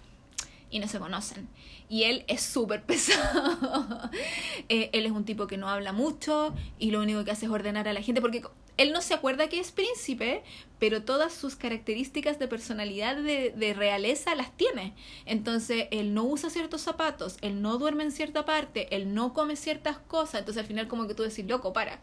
y 0.75 0.79
no 0.79 0.89
se 0.89 0.99
conocen. 0.99 1.47
Y 1.87 2.03
él 2.03 2.25
es 2.27 2.41
súper 2.41 2.83
pesado. 2.85 4.09
Eh, 4.67 4.89
él 4.91 5.05
es 5.05 5.11
un 5.13 5.23
tipo 5.23 5.47
que 5.47 5.57
no 5.57 5.69
habla 5.69 5.93
mucho 5.93 6.53
y 6.79 6.91
lo 6.91 7.01
único 7.01 7.23
que 7.23 7.31
hace 7.31 7.45
es 7.45 7.51
ordenar 7.51 7.87
a 7.87 7.93
la 7.93 8.01
gente 8.01 8.19
porque 8.19 8.43
él 8.77 8.91
no 8.91 9.01
se 9.01 9.13
acuerda 9.13 9.47
que 9.47 9.57
es 9.59 9.71
príncipe, 9.71 10.43
pero 10.79 11.03
todas 11.03 11.33
sus 11.33 11.55
características 11.55 12.39
de 12.39 12.49
personalidad 12.49 13.15
de, 13.15 13.53
de, 13.55 13.73
realeza 13.73 14.35
las 14.35 14.51
tiene. 14.57 14.93
Entonces, 15.25 15.87
él 15.91 16.13
no 16.13 16.25
usa 16.25 16.49
ciertos 16.49 16.81
zapatos, 16.81 17.37
él 17.39 17.61
no 17.61 17.77
duerme 17.77 18.03
en 18.03 18.11
cierta 18.11 18.43
parte, 18.43 18.93
él 18.93 19.13
no 19.13 19.33
come 19.33 19.55
ciertas 19.55 19.97
cosas. 19.97 20.41
Entonces, 20.41 20.59
al 20.61 20.67
final, 20.67 20.89
como 20.89 21.07
que 21.07 21.13
tú 21.13 21.23
decís, 21.23 21.45
loco, 21.47 21.71
para. 21.71 22.01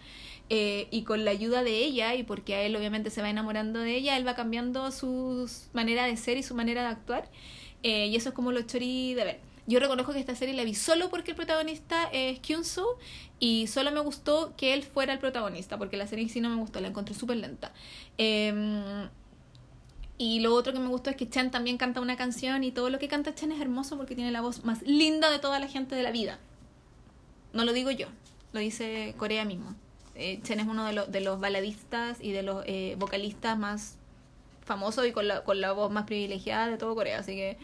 Eh, 0.48 0.88
y 0.90 1.02
con 1.04 1.26
la 1.26 1.30
ayuda 1.30 1.62
de 1.62 1.76
ella, 1.76 2.14
y 2.14 2.22
porque 2.22 2.54
a 2.54 2.62
él 2.62 2.74
obviamente 2.74 3.10
se 3.10 3.20
va 3.20 3.28
enamorando 3.28 3.80
de 3.80 3.94
ella, 3.94 4.16
él 4.16 4.26
va 4.26 4.34
cambiando 4.34 4.90
su 4.92 5.50
manera 5.74 6.06
de 6.06 6.16
ser 6.16 6.38
y 6.38 6.42
su 6.42 6.54
manera 6.54 6.80
de 6.82 6.88
actuar. 6.88 7.28
Eh, 7.82 8.06
y 8.06 8.16
eso 8.16 8.30
es 8.30 8.34
como 8.34 8.52
lo 8.52 8.62
chori 8.62 9.14
de 9.14 9.24
ver. 9.24 9.40
Yo 9.66 9.78
reconozco 9.78 10.12
que 10.12 10.18
esta 10.18 10.34
serie 10.34 10.54
la 10.54 10.64
vi 10.64 10.74
solo 10.74 11.08
porque 11.08 11.30
el 11.30 11.36
protagonista 11.36 12.08
es 12.12 12.40
Kyun-soo 12.40 12.96
y 13.38 13.68
solo 13.68 13.92
me 13.92 14.00
gustó 14.00 14.54
que 14.56 14.74
él 14.74 14.82
fuera 14.82 15.12
el 15.12 15.20
protagonista, 15.20 15.78
porque 15.78 15.96
la 15.96 16.06
serie 16.08 16.28
sí 16.28 16.40
no 16.40 16.48
me 16.48 16.56
gustó, 16.56 16.80
la 16.80 16.88
encontré 16.88 17.14
súper 17.14 17.36
lenta. 17.36 17.72
Em, 18.18 19.08
y 20.18 20.40
lo 20.40 20.54
otro 20.54 20.72
que 20.72 20.80
me 20.80 20.88
gustó 20.88 21.10
es 21.10 21.16
que 21.16 21.28
Chen 21.28 21.50
también 21.50 21.78
canta 21.78 22.00
una 22.00 22.16
canción 22.16 22.64
y 22.64 22.72
todo 22.72 22.90
lo 22.90 22.98
que 22.98 23.08
canta 23.08 23.34
Chen 23.34 23.52
es 23.52 23.60
hermoso 23.60 23.96
porque 23.96 24.16
tiene 24.16 24.32
la 24.32 24.40
voz 24.40 24.64
más 24.64 24.82
linda 24.82 25.30
de 25.30 25.38
toda 25.38 25.60
la 25.60 25.68
gente 25.68 25.94
de 25.94 26.02
la 26.02 26.10
vida. 26.10 26.38
No 27.52 27.64
lo 27.64 27.72
digo 27.72 27.90
yo, 27.90 28.08
lo 28.52 28.60
dice 28.60 29.14
Corea 29.16 29.44
mismo. 29.44 29.74
Eh, 30.16 30.40
Chen 30.42 30.58
es 30.58 30.66
uno 30.66 30.84
de, 30.86 30.92
los 30.92 31.10
de 31.10 31.20
los 31.20 31.40
baladistas 31.40 32.18
y 32.20 32.32
de 32.32 32.42
los 32.42 32.64
eh, 32.66 32.96
vocalistas 32.98 33.56
más 33.56 33.96
famosos 34.64 35.06
y 35.06 35.12
con 35.12 35.28
la, 35.28 35.44
con 35.44 35.60
la 35.60 35.72
voz 35.72 35.90
más 35.90 36.04
privilegiada 36.04 36.68
de 36.68 36.78
todo 36.78 36.94
Corea, 36.94 37.18
así 37.18 37.34
que 37.34 37.58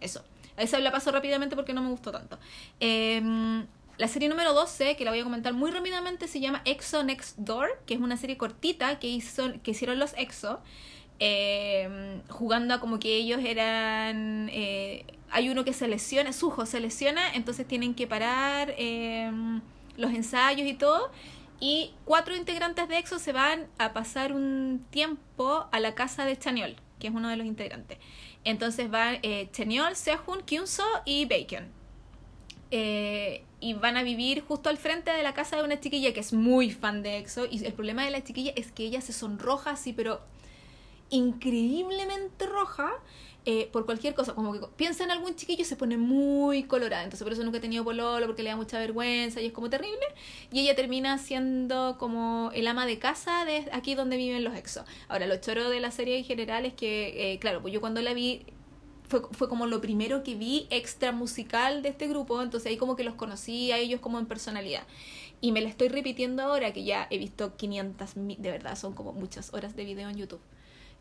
eso. 0.00 0.24
Esa 0.56 0.78
la 0.78 0.92
paso 0.92 1.10
rápidamente 1.10 1.56
porque 1.56 1.72
no 1.72 1.82
me 1.82 1.90
gustó 1.90 2.10
tanto. 2.12 2.38
Em, 2.80 3.66
la 3.96 4.08
serie 4.08 4.28
número 4.28 4.52
12, 4.52 4.96
que 4.96 5.04
la 5.04 5.10
voy 5.10 5.20
a 5.20 5.24
comentar 5.24 5.52
muy 5.52 5.70
rápidamente, 5.70 6.28
se 6.28 6.40
llama 6.40 6.62
EXO 6.64 7.02
Next 7.02 7.38
Door, 7.38 7.82
que 7.86 7.94
es 7.94 8.00
una 8.00 8.16
serie 8.16 8.36
cortita 8.36 8.98
que, 8.98 9.08
hizo, 9.08 9.52
que 9.62 9.70
hicieron 9.70 9.98
los 9.98 10.12
EXO, 10.16 10.60
em, 11.18 12.22
jugando 12.28 12.74
a 12.74 12.80
como 12.80 12.98
que 12.98 13.16
ellos 13.16 13.40
eran... 13.44 14.48
Eh, 14.52 15.04
hay 15.30 15.48
uno 15.48 15.64
que 15.64 15.72
se 15.72 15.86
lesiona, 15.86 16.32
Sujo 16.32 16.66
se 16.66 16.80
lesiona, 16.80 17.32
entonces 17.34 17.66
tienen 17.66 17.94
que 17.94 18.06
parar 18.06 18.74
em, 18.76 19.60
los 19.96 20.10
ensayos 20.12 20.66
y 20.66 20.74
todo. 20.74 21.10
Y 21.60 21.92
cuatro 22.06 22.34
integrantes 22.34 22.88
de 22.88 22.98
EXO 22.98 23.18
se 23.18 23.32
van 23.32 23.68
a 23.78 23.92
pasar 23.92 24.32
un 24.32 24.84
tiempo 24.90 25.66
a 25.70 25.78
la 25.78 25.94
casa 25.94 26.24
de 26.24 26.38
Chaniol, 26.38 26.76
que 26.98 27.08
es 27.08 27.14
uno 27.14 27.28
de 27.28 27.36
los 27.36 27.46
integrantes. 27.46 27.98
Entonces 28.44 28.90
van 28.90 29.18
eh, 29.22 29.50
Chenyol, 29.52 29.94
Sehun, 29.94 30.42
Kyunso 30.42 30.84
y 31.04 31.26
Bacon. 31.26 31.68
Eh, 32.70 33.44
y 33.60 33.74
van 33.74 33.98
a 33.98 34.02
vivir 34.02 34.42
justo 34.42 34.70
al 34.70 34.78
frente 34.78 35.10
de 35.10 35.22
la 35.22 35.34
casa 35.34 35.56
de 35.56 35.64
una 35.64 35.80
chiquilla 35.80 36.14
que 36.14 36.20
es 36.20 36.32
muy 36.32 36.70
fan 36.70 37.02
de 37.02 37.18
EXO. 37.18 37.44
Y 37.44 37.62
el 37.64 37.74
problema 37.74 38.04
de 38.04 38.10
la 38.10 38.24
chiquilla 38.24 38.52
es 38.56 38.72
que 38.72 38.84
ella 38.84 39.02
se 39.02 39.12
sonroja 39.12 39.72
así, 39.72 39.92
pero 39.92 40.20
increíblemente 41.10 42.46
roja 42.46 42.90
eh, 43.46 43.70
por 43.72 43.86
cualquier 43.86 44.14
cosa, 44.14 44.34
como 44.34 44.52
que 44.52 44.60
piensa 44.76 45.02
en 45.02 45.10
algún 45.10 45.34
chiquillo 45.34 45.62
y 45.62 45.64
se 45.64 45.76
pone 45.76 45.96
muy 45.96 46.64
colorada, 46.64 47.04
entonces 47.04 47.24
por 47.24 47.32
eso 47.32 47.42
nunca 47.42 47.56
ha 47.56 47.60
tenido 47.60 47.84
pololo, 47.84 48.26
porque 48.26 48.42
le 48.42 48.50
da 48.50 48.56
mucha 48.56 48.78
vergüenza 48.78 49.40
y 49.40 49.46
es 49.46 49.52
como 49.52 49.70
terrible, 49.70 50.04
y 50.52 50.60
ella 50.60 50.76
termina 50.76 51.16
siendo 51.16 51.96
como 51.98 52.50
el 52.54 52.66
ama 52.66 52.84
de 52.84 52.98
casa 52.98 53.46
de 53.46 53.66
aquí 53.72 53.94
donde 53.94 54.18
viven 54.18 54.44
los 54.44 54.54
exos. 54.54 54.84
Ahora, 55.08 55.26
lo 55.26 55.36
choro 55.36 55.70
de 55.70 55.80
la 55.80 55.90
serie 55.90 56.18
en 56.18 56.24
general 56.24 56.66
es 56.66 56.74
que, 56.74 57.32
eh, 57.32 57.38
claro, 57.38 57.62
pues 57.62 57.72
yo 57.72 57.80
cuando 57.80 58.02
la 58.02 58.12
vi 58.12 58.44
fue, 59.08 59.22
fue, 59.32 59.48
como 59.48 59.66
lo 59.66 59.80
primero 59.80 60.22
que 60.22 60.34
vi 60.34 60.66
extra 60.70 61.10
musical 61.10 61.82
de 61.82 61.88
este 61.88 62.08
grupo, 62.08 62.42
entonces 62.42 62.70
ahí 62.70 62.76
como 62.76 62.94
que 62.94 63.04
los 63.04 63.14
conocí 63.14 63.72
a 63.72 63.78
ellos 63.78 64.00
como 64.00 64.18
en 64.18 64.26
personalidad. 64.26 64.84
Y 65.40 65.52
me 65.52 65.62
la 65.62 65.70
estoy 65.70 65.88
repitiendo 65.88 66.42
ahora 66.42 66.72
que 66.72 66.84
ya 66.84 67.06
he 67.10 67.16
visto 67.16 67.56
500, 67.56 68.10
de 68.14 68.50
verdad, 68.50 68.76
son 68.76 68.92
como 68.94 69.12
muchas 69.12 69.54
horas 69.54 69.74
de 69.74 69.84
video 69.84 70.10
en 70.10 70.16
YouTube. 70.16 70.40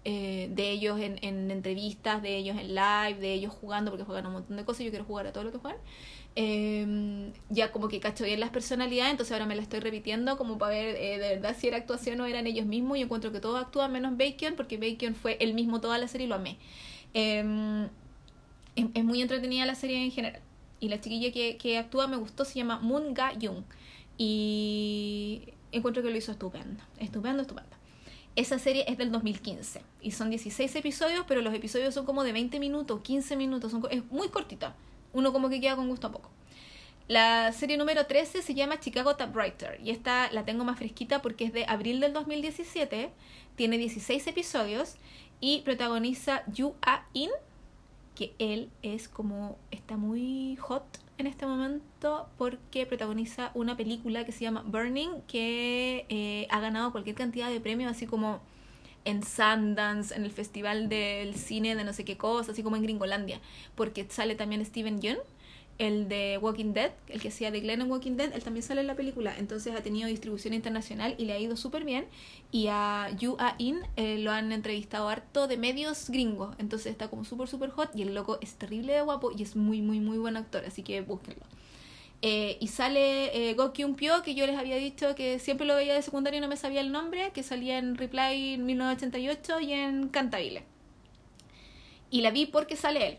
Eh, 0.06 0.50
de 0.54 0.72
ellos 0.72 1.00
en, 1.00 1.20
en, 1.22 1.52
entrevistas, 1.52 2.22
de 2.22 2.38
ellos 2.38 2.58
en 2.58 2.74
live, 2.74 3.20
de 3.20 3.34
ellos 3.34 3.54
jugando, 3.54 3.92
porque 3.92 4.06
juegan 4.06 4.26
un 4.28 4.34
montón 4.34 4.56
de 4.56 4.64
cosas, 4.64 4.86
yo 4.86 4.92
quiero 4.92 5.06
jugar 5.06 5.28
a 5.28 5.34
todo 5.34 5.44
lo 5.44 5.52
que 5.52 5.58
juegan. 5.58 5.80
Eh, 6.36 7.34
ya 7.50 7.72
como 7.72 7.90
que 7.90 8.00
cacho 8.00 8.24
bien 8.24 8.40
las 8.40 8.50
personalidades, 8.50 9.12
entonces 9.12 9.34
ahora 9.34 9.46
me 9.46 9.56
la 9.56 9.62
estoy 9.62 9.82
repitiendo 9.82 10.38
como 10.38 10.58
para 10.58 10.74
ver 10.74 10.96
eh, 10.96 11.18
de 11.18 11.36
verdad 11.36 11.56
si 11.58 11.68
era 11.68 11.78
actuación 11.78 12.22
o 12.22 12.26
eran 12.26 12.48
ellos 12.48 12.66
mismos. 12.66 12.98
Y 12.98 13.02
encuentro 13.02 13.32
que 13.32 13.40
todos 13.42 13.62
actúan 13.62 13.92
menos 13.92 14.18
Bacon, 14.18 14.56
porque 14.56 14.78
Bacon 14.78 15.16
fue 15.16 15.38
el 15.42 15.54
mismo 15.54 15.82
toda 15.82 15.98
la 15.98 16.08
serie 16.08 16.28
y 16.28 16.30
lo 16.30 16.36
amé. 16.36 16.58
Em, 17.14 17.86
es, 18.76 18.86
es, 18.94 19.04
muy 19.04 19.22
entretenida 19.22 19.66
la 19.66 19.76
serie 19.76 20.04
en 20.04 20.12
general. 20.12 20.42
Y 20.80 20.88
la 20.90 21.02
chiquilla 21.02 21.32
que, 21.34 21.58
que 21.58 21.78
actúa 21.78 22.08
me 22.08 22.16
gustó, 22.18 22.46
se 22.46 22.56
llama 22.56 22.80
Moon 22.80 23.14
Ga 23.14 23.34
Young. 23.38 23.64
Y 24.18 25.42
encuentro 25.72 26.04
que 26.04 26.10
lo 26.10 26.18
hizo 26.18 26.32
estupendo, 26.32 26.82
estupendo, 27.00 27.42
estupendo. 27.42 27.79
Esa 28.40 28.58
serie 28.58 28.86
es 28.88 28.98
del 28.98 29.12
2015 29.12 29.82
y 30.00 30.12
son 30.12 30.30
16 30.30 30.74
episodios, 30.78 31.26
pero 31.28 31.42
los 31.42 31.54
episodios 31.54 31.94
son 31.94 32.06
como 32.06 32.24
de 32.24 32.32
20 32.32 32.58
minutos, 32.62 33.02
15 33.02 33.36
minutos, 33.36 33.76
es 33.92 34.06
muy 34.12 34.30
cortita. 34.30 34.78
Uno 35.12 35.34
como 35.34 35.50
que 35.50 35.60
queda 35.60 35.76
con 35.76 35.90
gusto 35.90 36.08
a 36.08 36.14
poco. 36.14 36.30
La 37.10 37.52
serie 37.52 37.76
número 37.76 38.06
13 38.06 38.42
se 38.42 38.54
llama 38.54 38.80
Chicago 38.80 39.18
Typewriter 39.18 39.78
y 39.84 39.90
esta 39.90 40.32
la 40.32 40.46
tengo 40.46 40.64
más 40.64 40.78
fresquita 40.78 41.22
porque 41.22 41.44
es 41.44 41.52
de 41.52 41.66
abril 41.66 42.00
del 42.00 42.14
2017, 42.14 43.12
tiene 43.58 43.78
16 43.78 44.28
episodios 44.28 44.96
y 45.42 45.60
protagoniza 45.64 46.44
Yu 46.48 46.76
A-in, 46.82 47.32
que 48.16 48.36
él 48.40 48.70
es 48.84 49.10
como, 49.10 49.58
está 49.70 49.98
muy 49.98 50.56
hot 50.62 50.86
en 51.20 51.28
este 51.28 51.46
momento 51.46 52.30
porque 52.38 52.86
protagoniza 52.86 53.52
una 53.54 53.76
película 53.76 54.26
que 54.26 54.32
se 54.32 54.42
llama 54.42 54.64
Burning, 54.66 55.22
que 55.28 56.06
eh, 56.10 56.48
ha 56.50 56.60
ganado 56.60 56.92
cualquier 56.92 57.16
cantidad 57.16 57.50
de 57.50 57.60
premios, 57.60 57.92
así 57.92 58.06
como 58.06 58.40
en 59.04 59.24
Sundance, 59.24 60.16
en 60.16 60.24
el 60.24 60.32
Festival 60.32 60.88
del 60.88 61.36
Cine 61.36 61.76
de 61.76 61.84
no 61.84 61.94
sé 61.94 62.06
qué 62.06 62.18
cosa, 62.18 62.54
así 62.54 62.64
como 62.64 62.78
en 62.78 62.84
Gringolandia, 62.84 63.42
porque 63.76 64.06
sale 64.10 64.36
también 64.36 64.66
Steven 64.66 65.02
Yeun 65.02 65.18
el 65.80 66.10
de 66.10 66.38
Walking 66.42 66.74
Dead, 66.74 66.92
el 67.08 67.22
que 67.22 67.30
hacía 67.30 67.52
de 67.52 67.62
Glenn 67.62 67.82
en 67.82 67.90
Walking 67.90 68.18
Dead, 68.18 68.34
él 68.34 68.44
también 68.44 68.64
sale 68.64 68.82
en 68.82 68.88
la 68.88 68.96
película, 68.96 69.34
entonces 69.38 69.74
ha 69.74 69.82
tenido 69.82 70.10
distribución 70.10 70.54
internacional 70.54 71.16
y 71.18 71.24
le 71.24 71.34
ha 71.34 71.40
ido 71.40 71.56
súper 71.56 71.86
bien. 71.86 72.06
Y 72.52 72.68
a 72.68 73.10
Yu 73.18 73.38
A 73.40 73.56
In 73.58 73.80
eh, 73.96 74.20
lo 74.20 74.32
han 74.32 74.52
entrevistado 74.52 75.08
harto 75.08 75.48
de 75.48 75.58
medios 75.58 76.10
gringos, 76.10 76.54
entonces 76.60 76.92
está 76.92 77.08
como 77.08 77.24
súper, 77.24 77.48
súper 77.48 77.70
hot 77.72 77.96
y 77.96 78.02
el 78.02 78.14
loco 78.14 78.40
es 78.42 78.56
terrible 78.56 78.94
de 78.94 79.02
guapo 79.02 79.32
y 79.36 79.42
es 79.42 79.56
muy, 79.56 79.82
muy, 79.82 80.02
muy 80.02 80.18
buen 80.18 80.36
actor, 80.36 80.64
así 80.66 80.84
que 80.84 81.00
búsquenlo. 81.02 81.46
Eh, 82.22 82.58
y 82.60 82.68
sale 82.68 83.50
eh, 83.50 83.54
Go 83.54 83.72
Kyung 83.72 83.96
Pyo, 83.96 84.22
que 84.22 84.36
yo 84.36 84.46
les 84.46 84.58
había 84.58 84.76
dicho 84.76 85.16
que 85.16 85.40
siempre 85.40 85.66
lo 85.66 85.76
veía 85.76 85.94
de 85.94 86.02
secundario 86.02 86.40
y 86.40 86.42
no 86.42 86.50
me 86.50 86.58
sabía 86.58 86.82
el 86.82 86.92
nombre, 86.92 87.32
que 87.34 87.44
salía 87.44 87.78
en 87.78 87.96
Reply 87.96 88.56
en 88.56 88.66
1988 88.66 89.62
y 89.62 89.72
en 89.72 90.10
Cantabile. 90.10 90.64
Y 92.12 92.20
la 92.20 92.32
vi 92.32 92.48
porque 92.48 92.76
sale 92.76 93.08
él. 93.08 93.18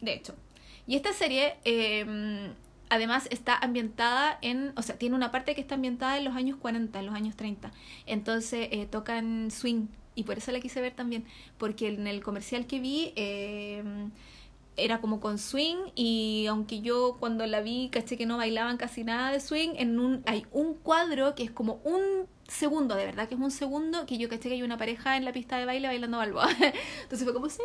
De 0.00 0.14
hecho. 0.14 0.34
Y 0.88 0.96
esta 0.96 1.12
serie, 1.12 1.54
eh, 1.64 2.50
además, 2.88 3.28
está 3.30 3.56
ambientada 3.56 4.38
en, 4.40 4.72
o 4.74 4.82
sea, 4.82 4.96
tiene 4.96 5.14
una 5.14 5.30
parte 5.30 5.54
que 5.54 5.60
está 5.60 5.74
ambientada 5.74 6.16
en 6.16 6.24
los 6.24 6.34
años 6.34 6.56
40, 6.56 6.98
en 6.98 7.06
los 7.06 7.14
años 7.14 7.36
30. 7.36 7.70
Entonces 8.06 8.68
eh, 8.72 8.86
tocan 8.86 9.50
swing 9.50 9.88
y 10.14 10.24
por 10.24 10.38
eso 10.38 10.50
la 10.50 10.60
quise 10.60 10.80
ver 10.80 10.94
también, 10.94 11.26
porque 11.58 11.88
en 11.88 12.06
el 12.06 12.22
comercial 12.22 12.66
que 12.66 12.80
vi... 12.80 13.12
Eh, 13.14 13.84
era 14.78 15.00
como 15.00 15.18
con 15.18 15.38
swing 15.38 15.76
y 15.96 16.46
aunque 16.48 16.80
yo 16.80 17.16
cuando 17.18 17.44
la 17.46 17.60
vi 17.60 17.88
caché 17.90 18.16
que 18.16 18.26
no 18.26 18.36
bailaban 18.36 18.76
casi 18.76 19.02
nada 19.02 19.32
de 19.32 19.40
swing, 19.40 19.70
en 19.76 19.98
un, 19.98 20.22
hay 20.24 20.46
un 20.52 20.74
cuadro 20.74 21.34
que 21.34 21.42
es 21.42 21.50
como 21.50 21.80
un 21.82 22.28
segundo, 22.46 22.94
de 22.94 23.04
verdad 23.04 23.28
que 23.28 23.34
es 23.34 23.40
un 23.40 23.50
segundo, 23.50 24.06
que 24.06 24.18
yo 24.18 24.28
caché 24.28 24.48
que 24.48 24.54
hay 24.54 24.62
una 24.62 24.78
pareja 24.78 25.16
en 25.16 25.24
la 25.24 25.32
pista 25.32 25.58
de 25.58 25.66
baile 25.66 25.88
bailando 25.88 26.18
balboa. 26.18 26.48
Entonces 27.02 27.24
fue 27.24 27.34
como, 27.34 27.48
sí, 27.48 27.60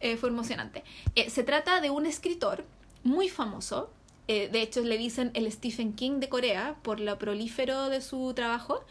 eh, 0.00 0.16
fue 0.16 0.28
emocionante. 0.28 0.84
Eh, 1.14 1.30
se 1.30 1.42
trata 1.42 1.80
de 1.80 1.90
un 1.90 2.06
escritor 2.06 2.64
muy 3.04 3.28
famoso, 3.28 3.90
eh, 4.28 4.48
de 4.52 4.62
hecho 4.62 4.82
le 4.82 4.98
dicen 4.98 5.30
el 5.34 5.50
Stephen 5.50 5.94
King 5.94 6.20
de 6.20 6.28
Corea 6.28 6.76
por 6.82 7.00
lo 7.00 7.18
prolífero 7.18 7.88
de 7.88 8.00
su 8.00 8.32
trabajo 8.34 8.84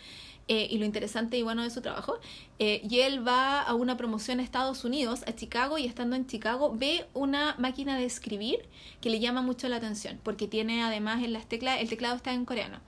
y 0.49 0.78
lo 0.78 0.86
interesante 0.86 1.38
y 1.38 1.41
bueno 1.41 1.62
de 1.62 1.70
su 1.70 1.82
trabajo. 1.82 2.20
y 2.58 2.99
él 3.01 3.28
va 3.28 3.62
a 3.62 3.74
una 3.74 3.97
promoción 3.97 4.39
a 4.39 4.43
Estados 4.43 4.86
Unidos, 4.86 5.24
a 5.28 5.36
Chicago, 5.36 5.78
y 5.78 5.86
estando 5.86 6.16
en 6.16 6.26
Chicago 6.26 6.74
ve 6.74 7.05
una 7.14 7.55
máquina 7.60 7.97
de 7.97 8.05
escribir 8.05 8.60
que 9.01 9.10
le 9.10 9.20
llama 9.20 9.41
mucho 9.41 9.68
la 9.68 9.76
atención, 9.76 10.22
porque 10.24 10.47
tiene 10.47 10.84
además 10.84 11.22
en 11.22 11.34
las 11.34 11.49
teclas, 11.49 11.82
el 11.82 11.89
teclado 11.89 12.16
está 12.16 12.32
en 12.32 12.45
coreano. 12.45 12.80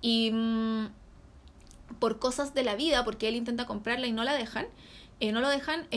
Y... 0.00 0.30
Mm, 0.30 0.90
por 1.98 2.20
cosas 2.20 2.54
de 2.54 2.62
la 2.62 2.76
vida, 2.76 3.04
porque 3.04 3.26
él 3.26 3.34
intenta 3.34 3.66
comprarla 3.66 4.06
y 4.06 4.12
no 4.12 4.22
la 4.22 4.34
dejan, 4.34 4.66
no 5.20 5.40
lo 5.40 5.48
dejan, 5.48 5.88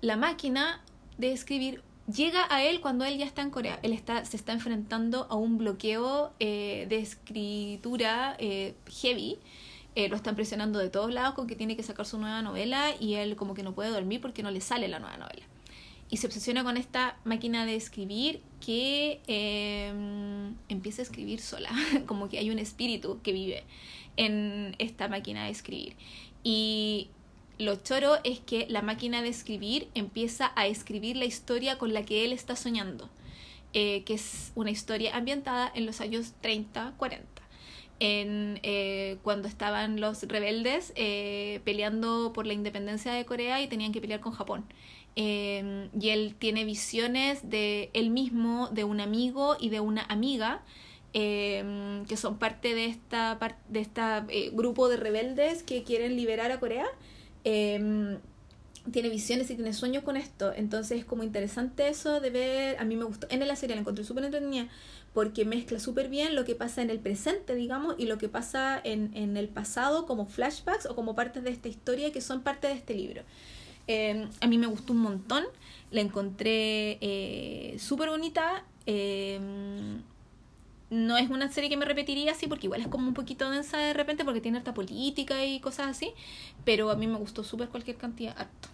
la 0.00 0.16
máquina 0.16 0.80
de 1.28 1.32
escribir 1.32 1.82
llega 2.12 2.46
a 2.54 2.62
él 2.64 2.80
cuando 2.80 3.04
él 3.04 3.16
ya 3.16 3.24
está 3.24 3.42
en 3.42 3.50
Corea. 3.50 3.78
Él 3.82 3.92
está, 3.92 4.24
se 4.24 4.36
está 4.36 4.52
enfrentando 4.52 5.26
a 5.30 5.36
un 5.36 5.56
bloqueo 5.56 6.32
eh, 6.40 6.86
de 6.88 6.98
escritura 6.98 8.36
heavy. 8.38 9.38
lo 9.96 10.16
están 10.16 10.34
presionando 10.34 10.78
de 10.78 10.90
todos 10.90 11.12
lados 11.12 11.34
con 11.34 11.46
que 11.46 11.56
tiene 11.56 11.76
que 11.76 11.82
sacar 11.82 12.04
su 12.04 12.18
nueva 12.18 12.42
novela 12.42 12.90
y 12.98 13.14
él 13.14 13.36
como 13.36 13.54
que 13.54 13.62
no 13.62 13.72
puede 13.72 13.90
dormir 13.90 14.20
porque 14.20 14.42
no 14.42 14.50
le 14.50 14.60
sale 14.60 14.88
la 14.88 14.98
nueva 14.98 15.16
novela. 15.16 15.46
Y 16.12 16.18
se 16.18 16.26
obsesiona 16.26 16.62
con 16.62 16.76
esta 16.76 17.16
máquina 17.24 17.64
de 17.64 17.74
escribir 17.74 18.42
que 18.60 19.22
em, 19.26 20.54
empieza 20.68 21.00
a 21.00 21.04
escribir 21.04 21.40
sola, 21.40 21.70
como 22.06 22.28
que 22.28 22.38
hay 22.38 22.50
un 22.50 22.58
espíritu 22.58 23.20
que 23.22 23.32
vive 23.32 23.64
en 24.18 24.76
esta 24.78 25.08
máquina 25.08 25.44
de 25.44 25.50
escribir. 25.50 25.96
Y 26.44 27.08
lo 27.64 27.76
choro 27.76 28.16
es 28.24 28.40
que 28.40 28.66
la 28.68 28.82
máquina 28.82 29.22
de 29.22 29.28
escribir 29.28 29.88
empieza 29.94 30.52
a 30.56 30.66
escribir 30.66 31.16
la 31.16 31.24
historia 31.24 31.78
con 31.78 31.92
la 31.92 32.04
que 32.04 32.24
él 32.24 32.32
está 32.32 32.56
soñando, 32.56 33.08
eh, 33.72 34.02
que 34.04 34.14
es 34.14 34.52
una 34.54 34.70
historia 34.70 35.16
ambientada 35.16 35.70
en 35.74 35.86
los 35.86 36.00
años 36.00 36.32
30, 36.40 36.94
40. 36.96 37.26
En, 38.00 38.58
eh, 38.62 39.18
cuando 39.22 39.46
estaban 39.46 40.00
los 40.00 40.24
rebeldes 40.24 40.92
eh, 40.96 41.60
peleando 41.64 42.32
por 42.32 42.46
la 42.46 42.52
independencia 42.52 43.12
de 43.12 43.24
Corea 43.24 43.62
y 43.62 43.68
tenían 43.68 43.92
que 43.92 44.00
pelear 44.00 44.20
con 44.20 44.32
Japón. 44.32 44.64
y 45.14 46.08
él 46.08 46.34
tiene 46.38 46.64
visiones 46.64 47.50
de 47.50 47.90
él 47.92 48.08
mismo, 48.08 48.68
de 48.72 48.84
un 48.84 48.98
amigo 48.98 49.56
y 49.60 49.68
de 49.68 49.80
una 49.80 50.02
amiga 50.08 50.62
Em, 51.14 52.06
que 52.06 52.16
son 52.16 52.38
parte 52.38 52.74
de 52.74 52.86
esta 52.86 53.38
de 53.68 53.80
esta 53.80 54.26
grupo 54.52 54.88
de 54.88 54.96
rebeldes 54.96 55.62
que 55.62 55.82
quieren 55.82 56.16
liberar 56.16 56.50
a 56.52 56.58
Corea 56.58 56.86
em, 57.44 58.18
tiene 58.90 59.08
visiones 59.08 59.50
y 59.50 59.54
tiene 59.54 59.72
sueños 59.72 60.02
con 60.02 60.16
esto. 60.16 60.52
Entonces 60.54 60.98
es 60.98 61.04
como 61.04 61.22
interesante 61.22 61.88
eso 61.88 62.20
de 62.20 62.30
ver 62.30 62.78
a 62.78 62.84
mí 62.84 62.96
me 62.96 63.04
gustó 63.04 63.26
en 63.30 63.46
la 63.46 63.56
serie 63.56 63.76
la 63.76 63.80
encontré 63.80 64.04
súper 64.04 64.24
entretenida 64.24 64.68
porque 65.14 65.44
mezcla 65.44 65.78
súper 65.78 66.08
bien 66.08 66.34
lo 66.34 66.44
que 66.44 66.54
pasa 66.54 66.82
en 66.82 66.90
el 66.90 66.98
presente 66.98 67.54
digamos 67.54 67.94
y 67.98 68.06
lo 68.06 68.18
que 68.18 68.28
pasa 68.28 68.80
en, 68.82 69.14
en 69.14 69.36
el 69.36 69.48
pasado 69.48 70.06
como 70.06 70.26
flashbacks 70.26 70.86
o 70.86 70.96
como 70.96 71.14
partes 71.14 71.44
de 71.44 71.50
esta 71.50 71.68
historia 71.68 72.12
que 72.12 72.20
son 72.20 72.42
parte 72.42 72.66
de 72.68 72.74
este 72.74 72.94
libro. 72.94 73.22
Em, 73.86 74.28
a 74.40 74.46
mí 74.46 74.58
me 74.58 74.66
gustó 74.66 74.92
un 74.92 75.00
montón 75.00 75.44
la 75.92 76.00
encontré 76.00 76.98
eh, 77.00 77.76
súper 77.78 78.08
bonita 78.08 78.64
no 80.92 81.16
es 81.16 81.30
una 81.30 81.50
serie 81.50 81.70
que 81.70 81.76
me 81.78 81.86
repetiría 81.86 82.32
así, 82.32 82.46
porque 82.46 82.66
igual 82.66 82.82
es 82.82 82.88
como 82.88 83.08
un 83.08 83.14
poquito 83.14 83.50
densa 83.50 83.78
de 83.78 83.94
repente, 83.94 84.24
porque 84.24 84.42
tiene 84.42 84.58
harta 84.58 84.74
política 84.74 85.44
y 85.44 85.58
cosas 85.58 85.88
así, 85.88 86.12
pero 86.64 86.90
a 86.90 86.96
mí 86.96 87.06
me 87.06 87.16
gustó 87.16 87.42
súper 87.44 87.68
cualquier 87.68 87.96
cantidad, 87.96 88.34
harto. 88.38 88.68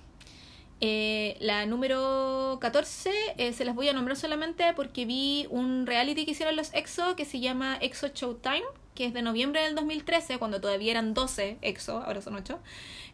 Eh, 0.80 1.36
la 1.40 1.66
número 1.66 2.58
14 2.60 3.10
eh, 3.36 3.52
se 3.52 3.64
las 3.64 3.74
voy 3.74 3.88
a 3.88 3.92
nombrar 3.92 4.16
solamente 4.16 4.72
porque 4.74 5.06
vi 5.06 5.46
un 5.50 5.86
reality 5.86 6.24
que 6.24 6.30
hicieron 6.32 6.54
los 6.54 6.72
EXO 6.72 7.16
que 7.16 7.24
se 7.24 7.40
llama 7.40 7.78
EXO 7.80 8.08
Showtime, 8.08 8.64
que 8.94 9.06
es 9.06 9.14
de 9.14 9.22
noviembre 9.22 9.62
del 9.62 9.76
2013, 9.76 10.38
cuando 10.38 10.60
todavía 10.60 10.90
eran 10.90 11.14
12 11.14 11.58
EXO, 11.62 12.02
ahora 12.02 12.20
son 12.20 12.34
8. 12.34 12.58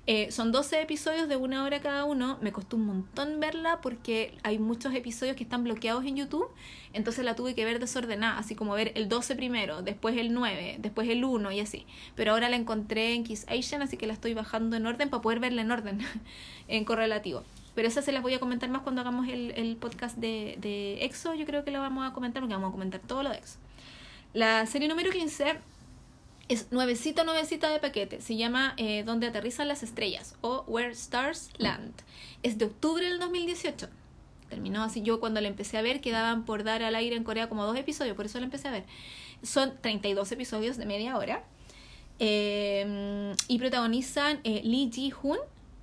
Eh, 0.06 0.30
son 0.30 0.52
12 0.52 0.82
episodios 0.82 1.28
de 1.28 1.36
una 1.36 1.64
hora 1.64 1.80
cada 1.80 2.04
uno. 2.04 2.38
Me 2.42 2.52
costó 2.52 2.76
un 2.76 2.86
montón 2.86 3.40
verla 3.40 3.80
porque 3.80 4.36
hay 4.42 4.58
muchos 4.58 4.94
episodios 4.94 5.34
que 5.34 5.44
están 5.44 5.64
bloqueados 5.64 6.04
en 6.04 6.16
YouTube. 6.16 6.48
Entonces 6.92 7.24
la 7.24 7.34
tuve 7.34 7.54
que 7.54 7.64
ver 7.64 7.80
desordenada, 7.80 8.38
así 8.38 8.54
como 8.54 8.74
ver 8.74 8.92
el 8.96 9.08
12 9.08 9.34
primero, 9.34 9.82
después 9.82 10.16
el 10.16 10.34
9, 10.34 10.76
después 10.78 11.08
el 11.08 11.24
1 11.24 11.52
y 11.52 11.60
así. 11.60 11.86
Pero 12.14 12.32
ahora 12.32 12.48
la 12.50 12.56
encontré 12.56 13.14
en 13.14 13.24
Kiss 13.24 13.46
Asian, 13.48 13.80
así 13.82 13.96
que 13.96 14.06
la 14.06 14.12
estoy 14.12 14.34
bajando 14.34 14.76
en 14.76 14.86
orden 14.86 15.08
para 15.08 15.22
poder 15.22 15.40
verla 15.40 15.62
en 15.62 15.70
orden, 15.70 15.98
en 16.68 16.84
correlativo. 16.84 17.42
Pero 17.74 17.88
esa 17.88 18.02
se 18.02 18.12
las 18.12 18.22
voy 18.22 18.34
a 18.34 18.40
comentar 18.40 18.68
más 18.68 18.82
cuando 18.82 19.00
hagamos 19.00 19.26
el, 19.28 19.52
el 19.52 19.76
podcast 19.76 20.16
de, 20.18 20.56
de 20.60 21.04
EXO. 21.04 21.34
Yo 21.34 21.46
creo 21.46 21.64
que 21.64 21.70
lo 21.70 21.80
vamos 21.80 22.08
a 22.08 22.12
comentar 22.12 22.42
porque 22.42 22.54
vamos 22.54 22.68
a 22.68 22.72
comentar 22.72 23.00
todo 23.00 23.22
lo 23.22 23.30
de 23.30 23.38
EXO. 23.38 23.58
La 24.34 24.66
serie 24.66 24.88
número 24.88 25.10
15 25.10 25.58
es 26.48 26.70
nuevecita, 26.72 27.24
nuevecita 27.24 27.70
de 27.70 27.78
paquete. 27.78 28.20
Se 28.20 28.36
llama 28.36 28.74
eh, 28.76 29.02
Donde 29.04 29.26
aterrizan 29.26 29.68
las 29.68 29.82
estrellas 29.82 30.36
o 30.40 30.64
Where 30.66 30.90
Stars 30.90 31.50
Land. 31.58 31.94
Es 32.42 32.58
de 32.58 32.66
octubre 32.66 33.04
del 33.04 33.18
2018. 33.18 33.88
Terminó 34.50 34.82
así. 34.82 35.02
Yo 35.02 35.20
cuando 35.20 35.40
la 35.40 35.48
empecé 35.48 35.78
a 35.78 35.82
ver 35.82 36.00
quedaban 36.00 36.44
por 36.44 36.64
dar 36.64 36.82
al 36.82 36.94
aire 36.96 37.16
en 37.16 37.24
Corea 37.24 37.48
como 37.48 37.64
dos 37.64 37.76
episodios, 37.76 38.14
por 38.14 38.26
eso 38.26 38.38
la 38.38 38.44
empecé 38.44 38.68
a 38.68 38.72
ver. 38.72 38.84
Son 39.42 39.72
32 39.80 40.32
episodios 40.32 40.76
de 40.76 40.86
media 40.86 41.16
hora. 41.16 41.44
Eh, 42.18 43.34
y 43.48 43.58
protagonizan 43.58 44.40
eh, 44.44 44.60
Lee 44.64 44.90
Ji-hoon, 44.92 45.38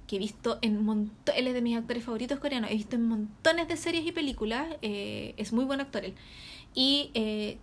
que 0.07 0.18
he 0.18 0.20
visto 0.20 0.59
en 0.62 0.84
montones, 0.84 1.39
él 1.39 1.47
es 1.47 1.53
de 1.53 1.62
mis 1.62 1.78
actores 1.78 2.03
favoritos 2.03 2.39
coreanos, 2.39 2.70
he 2.70 2.76
visto 2.76 2.95
en 2.95 3.07
montones 3.07 3.68
de 3.68 3.78
series 3.78 4.05
y 4.05 4.12
películas, 4.12 4.68
es 4.82 5.53
muy 5.53 5.66
buen 5.66 5.82
actor 5.82 6.05
él. 6.05 6.14
Y 6.74 7.12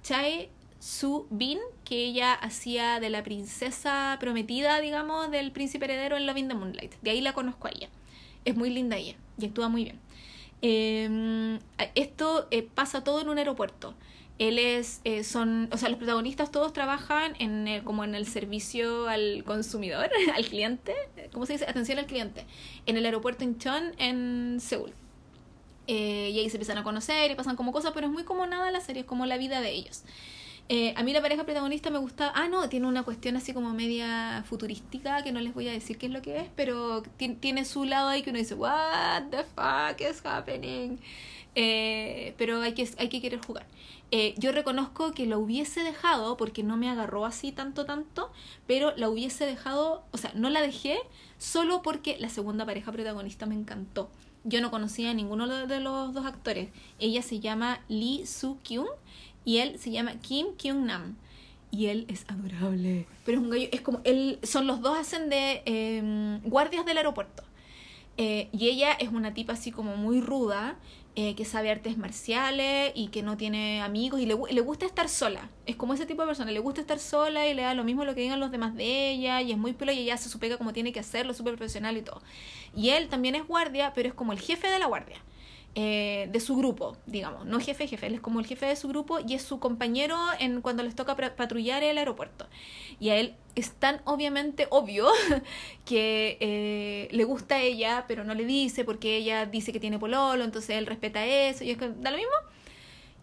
Chae 0.02 0.50
su 0.78 1.26
Bin, 1.30 1.58
que 1.84 2.04
ella 2.04 2.34
hacía 2.34 3.00
de 3.00 3.10
la 3.10 3.22
princesa 3.22 4.16
prometida, 4.20 4.80
digamos, 4.80 5.30
del 5.30 5.50
príncipe 5.52 5.86
heredero 5.86 6.16
en 6.16 6.26
Loving 6.26 6.48
the 6.48 6.54
Moonlight. 6.54 6.94
De 7.02 7.10
ahí 7.10 7.20
la 7.20 7.32
conozco 7.32 7.66
a 7.66 7.70
ella. 7.70 7.88
Es 8.44 8.56
muy 8.56 8.70
linda 8.70 8.96
ella 8.96 9.16
y 9.38 9.46
actúa 9.46 9.68
muy 9.68 9.84
bien. 9.84 9.98
Em, 10.62 11.58
esto 11.94 12.48
eh, 12.50 12.62
pasa 12.62 13.04
todo 13.04 13.20
en 13.20 13.28
un 13.28 13.38
aeropuerto. 13.38 13.94
Él 14.38 14.58
es, 14.60 15.00
eh, 15.02 15.24
son, 15.24 15.68
o 15.72 15.76
sea, 15.76 15.88
los 15.88 15.98
protagonistas 15.98 16.52
todos 16.52 16.72
trabajan 16.72 17.34
en 17.40 17.82
como 17.82 18.04
en 18.04 18.14
el 18.14 18.26
servicio 18.26 19.08
al 19.08 19.42
consumidor, 19.44 20.10
al 20.36 20.44
cliente, 20.46 20.94
¿cómo 21.32 21.44
se 21.44 21.54
dice? 21.54 21.66
Atención 21.66 21.98
al 21.98 22.06
cliente, 22.06 22.46
en 22.86 22.96
el 22.96 23.04
aeropuerto 23.04 23.42
Incheon 23.42 23.94
en 23.98 24.58
Seúl. 24.60 24.92
Eh, 25.88 26.30
y 26.32 26.38
ahí 26.38 26.50
se 26.50 26.56
empiezan 26.56 26.78
a 26.78 26.84
conocer 26.84 27.30
y 27.30 27.34
pasan 27.34 27.56
como 27.56 27.72
cosas, 27.72 27.92
pero 27.94 28.06
es 28.06 28.12
muy 28.12 28.22
como 28.22 28.46
nada 28.46 28.70
la 28.70 28.80
serie, 28.80 29.00
es 29.00 29.08
como 29.08 29.26
la 29.26 29.38
vida 29.38 29.60
de 29.60 29.70
ellos. 29.70 30.04
Eh, 30.70 30.92
a 30.96 31.02
mí 31.02 31.14
la 31.14 31.22
pareja 31.22 31.44
protagonista 31.44 31.90
me 31.90 31.98
gusta. 31.98 32.30
Ah, 32.34 32.48
no, 32.48 32.68
tiene 32.68 32.86
una 32.86 33.02
cuestión 33.02 33.36
así 33.36 33.54
como 33.54 33.72
media 33.72 34.44
futurística 34.46 35.22
que 35.22 35.32
no 35.32 35.40
les 35.40 35.54
voy 35.54 35.66
a 35.68 35.72
decir 35.72 35.96
qué 35.96 36.06
es 36.06 36.12
lo 36.12 36.20
que 36.20 36.40
es, 36.40 36.48
pero 36.56 37.02
tiene 37.40 37.64
su 37.64 37.84
lado 37.84 38.08
ahí 38.08 38.22
que 38.22 38.30
uno 38.30 38.38
dice, 38.38 38.54
¿What 38.54 39.30
the 39.30 39.44
fuck 39.44 40.00
is 40.00 40.20
happening? 40.24 40.98
Eh, 41.54 42.34
pero 42.36 42.60
hay 42.60 42.74
que, 42.74 42.88
hay 42.98 43.08
que 43.08 43.20
querer 43.22 43.44
jugar. 43.44 43.66
Eh, 44.10 44.34
yo 44.38 44.52
reconozco 44.52 45.12
que 45.12 45.26
lo 45.26 45.38
hubiese 45.38 45.82
dejado 45.82 46.36
porque 46.36 46.62
no 46.62 46.76
me 46.76 46.88
agarró 46.88 47.24
así 47.24 47.50
tanto, 47.50 47.84
tanto, 47.84 48.30
pero 48.66 48.94
la 48.96 49.08
hubiese 49.08 49.46
dejado, 49.46 50.02
o 50.12 50.18
sea, 50.18 50.32
no 50.34 50.50
la 50.50 50.60
dejé 50.60 50.98
solo 51.38 51.82
porque 51.82 52.16
la 52.18 52.28
segunda 52.28 52.66
pareja 52.66 52.92
protagonista 52.92 53.46
me 53.46 53.54
encantó. 53.54 54.10
Yo 54.44 54.60
no 54.60 54.70
conocía 54.70 55.10
a 55.10 55.14
ninguno 55.14 55.66
de 55.66 55.80
los 55.80 56.14
dos 56.14 56.24
actores. 56.24 56.70
Ella 56.98 57.22
se 57.22 57.40
llama 57.40 57.80
Lee 57.88 58.24
Soo-kyung 58.24 58.88
y 59.48 59.60
él 59.60 59.78
se 59.78 59.90
llama 59.90 60.12
Kim 60.20 60.48
Kyung 60.58 60.84
Nam. 60.84 61.16
Y 61.70 61.86
él 61.86 62.04
es 62.08 62.26
adorable. 62.28 63.06
Pero 63.24 63.38
es 63.38 63.44
un 63.44 63.48
gallo, 63.48 63.68
es 63.72 63.80
como, 63.80 64.02
él, 64.04 64.38
son 64.42 64.66
los 64.66 64.82
dos 64.82 64.98
hacen 64.98 65.30
de 65.30 65.62
em, 65.64 66.42
guardias 66.42 66.84
del 66.84 66.98
aeropuerto. 66.98 67.44
Eh, 68.18 68.50
y 68.52 68.68
ella 68.68 68.92
es 68.92 69.08
una 69.08 69.32
tipa 69.32 69.54
así 69.54 69.70
como 69.70 69.96
muy 69.96 70.20
ruda, 70.20 70.76
eh, 71.16 71.34
que 71.34 71.46
sabe 71.46 71.70
artes 71.70 71.96
marciales 71.96 72.92
y 72.94 73.08
que 73.08 73.22
no 73.22 73.38
tiene 73.38 73.80
amigos 73.80 74.20
y 74.20 74.26
le, 74.26 74.36
le, 74.50 74.60
gusta 74.60 74.84
estar 74.84 75.08
sola. 75.08 75.48
Es 75.64 75.76
como 75.76 75.94
ese 75.94 76.04
tipo 76.04 76.20
de 76.20 76.26
persona, 76.26 76.50
le 76.50 76.60
gusta 76.60 76.82
estar 76.82 76.98
sola 76.98 77.46
y 77.46 77.54
le 77.54 77.62
da 77.62 77.72
lo 77.72 77.84
mismo 77.84 78.04
lo 78.04 78.14
que 78.14 78.20
digan 78.20 78.40
los 78.40 78.50
demás 78.50 78.74
de 78.74 79.12
ella 79.12 79.40
y 79.40 79.52
es 79.52 79.56
muy 79.56 79.72
pelo 79.72 79.92
y 79.92 80.00
ella 80.00 80.18
se 80.18 80.28
su 80.28 80.38
pega 80.38 80.58
como 80.58 80.74
tiene 80.74 80.92
que 80.92 81.00
hacerlo, 81.00 81.32
súper 81.32 81.56
profesional 81.56 81.96
y 81.96 82.02
todo. 82.02 82.20
Y 82.76 82.90
él 82.90 83.08
también 83.08 83.34
es 83.34 83.46
guardia, 83.46 83.94
pero 83.94 84.08
es 84.08 84.14
como 84.14 84.32
el 84.34 84.40
jefe 84.40 84.68
de 84.68 84.78
la 84.78 84.84
guardia. 84.84 85.16
Eh, 85.80 86.28
de 86.32 86.40
su 86.40 86.56
grupo, 86.56 86.96
digamos, 87.06 87.46
no 87.46 87.60
jefe, 87.60 87.86
jefe, 87.86 88.08
él 88.08 88.14
es 88.16 88.20
como 88.20 88.40
el 88.40 88.46
jefe 88.46 88.66
de 88.66 88.74
su 88.74 88.88
grupo 88.88 89.20
y 89.20 89.34
es 89.34 89.42
su 89.42 89.60
compañero 89.60 90.18
en 90.40 90.60
cuando 90.60 90.82
les 90.82 90.96
toca 90.96 91.14
patrullar 91.14 91.84
el 91.84 91.98
aeropuerto. 91.98 92.48
Y 92.98 93.10
a 93.10 93.16
él 93.16 93.36
es 93.54 93.70
tan 93.70 94.00
obviamente 94.04 94.66
obvio 94.70 95.06
que 95.84 96.36
eh, 96.40 97.06
le 97.12 97.22
gusta 97.22 97.54
a 97.54 97.62
ella, 97.62 98.06
pero 98.08 98.24
no 98.24 98.34
le 98.34 98.44
dice 98.44 98.84
porque 98.84 99.18
ella 99.18 99.46
dice 99.46 99.72
que 99.72 99.78
tiene 99.78 100.00
pololo, 100.00 100.42
entonces 100.42 100.70
él 100.70 100.84
respeta 100.84 101.24
eso 101.24 101.62
y 101.62 101.70
es 101.70 101.78
que 101.78 101.90
da 101.90 102.10
lo 102.10 102.16
mismo. 102.16 102.34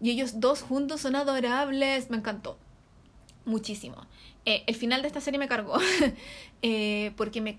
Y 0.00 0.12
ellos 0.12 0.40
dos 0.40 0.62
juntos 0.62 1.02
son 1.02 1.14
adorables, 1.14 2.08
me 2.08 2.16
encantó 2.16 2.56
muchísimo. 3.44 4.06
Eh, 4.46 4.64
el 4.66 4.76
final 4.76 5.02
de 5.02 5.08
esta 5.08 5.20
serie 5.20 5.38
me 5.38 5.46
cargó 5.46 5.74
porque 7.18 7.42
me, 7.42 7.54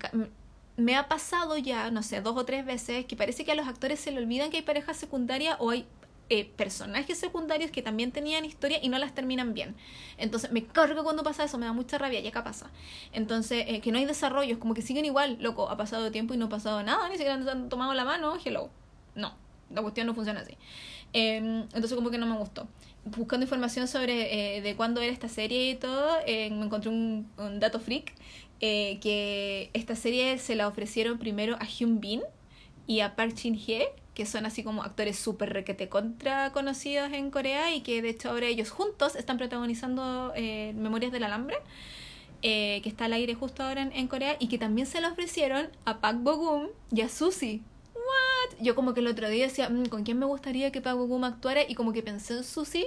me 0.78 0.94
ha 0.94 1.08
pasado 1.08 1.58
ya, 1.58 1.90
no 1.90 2.04
sé, 2.04 2.20
dos 2.20 2.36
o 2.36 2.44
tres 2.44 2.64
veces 2.64 3.04
que 3.04 3.16
parece 3.16 3.44
que 3.44 3.50
a 3.50 3.56
los 3.56 3.66
actores 3.66 3.98
se 3.98 4.12
le 4.12 4.18
olvidan 4.18 4.48
que 4.48 4.58
hay 4.58 4.62
parejas 4.62 4.96
secundarias 4.96 5.56
o 5.58 5.70
hay 5.70 5.86
eh, 6.30 6.44
personajes 6.44 7.18
secundarios 7.18 7.72
que 7.72 7.82
también 7.82 8.12
tenían 8.12 8.44
historia 8.44 8.78
y 8.80 8.88
no 8.88 8.96
las 8.98 9.12
terminan 9.12 9.54
bien. 9.54 9.74
Entonces 10.18 10.52
me 10.52 10.64
cargo 10.64 11.02
cuando 11.02 11.24
pasa 11.24 11.42
eso, 11.42 11.58
me 11.58 11.66
da 11.66 11.72
mucha 11.72 11.98
rabia, 11.98 12.20
y 12.20 12.28
acá 12.28 12.44
pasa. 12.44 12.70
Entonces, 13.12 13.64
eh, 13.66 13.80
que 13.80 13.90
no 13.90 13.98
hay 13.98 14.04
desarrollo, 14.04 14.52
es 14.52 14.58
como 14.58 14.72
que 14.72 14.82
siguen 14.82 15.04
igual, 15.04 15.36
loco, 15.40 15.68
ha 15.68 15.76
pasado 15.76 16.12
tiempo 16.12 16.32
y 16.32 16.36
no 16.36 16.46
ha 16.46 16.48
pasado 16.48 16.80
nada, 16.84 17.08
ni 17.08 17.16
siquiera 17.16 17.34
han 17.34 17.68
tomado 17.68 17.92
la 17.92 18.04
mano, 18.04 18.36
hello. 18.44 18.70
No, 19.16 19.34
la 19.70 19.82
cuestión 19.82 20.06
no 20.06 20.14
funciona 20.14 20.40
así. 20.40 20.56
Em, 21.12 21.62
entonces 21.62 21.94
como 21.94 22.10
que 22.10 22.18
no 22.18 22.26
me 22.26 22.36
gustó. 22.36 22.68
buscando 23.04 23.44
información 23.44 23.88
sobre 23.88 24.58
eh, 24.58 24.60
de 24.60 24.76
cuándo 24.76 25.00
era 25.00 25.12
esta 25.12 25.28
serie 25.28 25.70
y 25.70 25.74
todo, 25.74 26.18
me 26.26 26.46
encontré 26.46 26.90
un, 26.90 27.28
un 27.38 27.58
dato 27.58 27.80
freak 27.80 28.12
eh, 28.60 28.98
que 29.00 29.70
esta 29.72 29.94
serie 29.94 30.38
se 30.38 30.56
la 30.56 30.66
ofrecieron 30.68 31.18
primero 31.18 31.56
a 31.60 31.64
Hyun 31.64 32.00
Bin 32.00 32.22
y 32.86 33.00
a 33.00 33.14
Park 33.14 33.34
Shin 33.36 33.54
Hye, 33.54 33.88
que 34.14 34.26
son 34.26 34.46
así 34.46 34.64
como 34.64 34.82
actores 34.82 35.16
súper 35.16 35.52
requete 35.52 35.88
contra 35.88 36.52
conocidos 36.52 37.12
en 37.12 37.30
Corea 37.30 37.72
y 37.72 37.82
que 37.82 38.02
de 38.02 38.08
hecho 38.08 38.30
ahora 38.30 38.46
ellos 38.46 38.70
juntos 38.70 39.14
están 39.14 39.38
protagonizando 39.38 40.32
eh, 40.34 40.72
Memorias 40.74 41.12
del 41.12 41.24
Alambre. 41.24 41.56
eh, 42.42 42.80
que 42.82 42.88
está 42.88 43.06
al 43.06 43.12
aire 43.14 43.34
justo 43.34 43.64
ahora 43.64 43.82
en, 43.82 44.06
Corea 44.08 44.36
y 44.38 44.46
que 44.48 44.58
también 44.58 44.86
se 44.86 45.00
la 45.00 45.08
ofrecieron 45.10 45.68
a 45.84 46.00
Park 46.00 46.18
Bo-gum 46.22 46.68
y 46.92 47.00
a 47.00 47.08
Suzy. 47.08 47.62
What? 47.94 48.62
Yo 48.62 48.76
como 48.76 48.94
que 48.94 49.00
el 49.00 49.08
otro 49.08 49.28
día 49.28 49.46
decía, 49.46 49.68
"Mm, 49.68 49.86
¿con 49.86 50.04
quién 50.04 50.18
me 50.20 50.26
gustaría 50.26 50.70
que 50.70 50.80
Park 50.80 50.98
Bo-gum 50.98 51.24
actuara? 51.24 51.62
Y 51.68 51.74
como 51.74 51.92
que 51.92 52.02
pensé 52.02 52.34
en 52.36 52.44
Suzy 52.44 52.86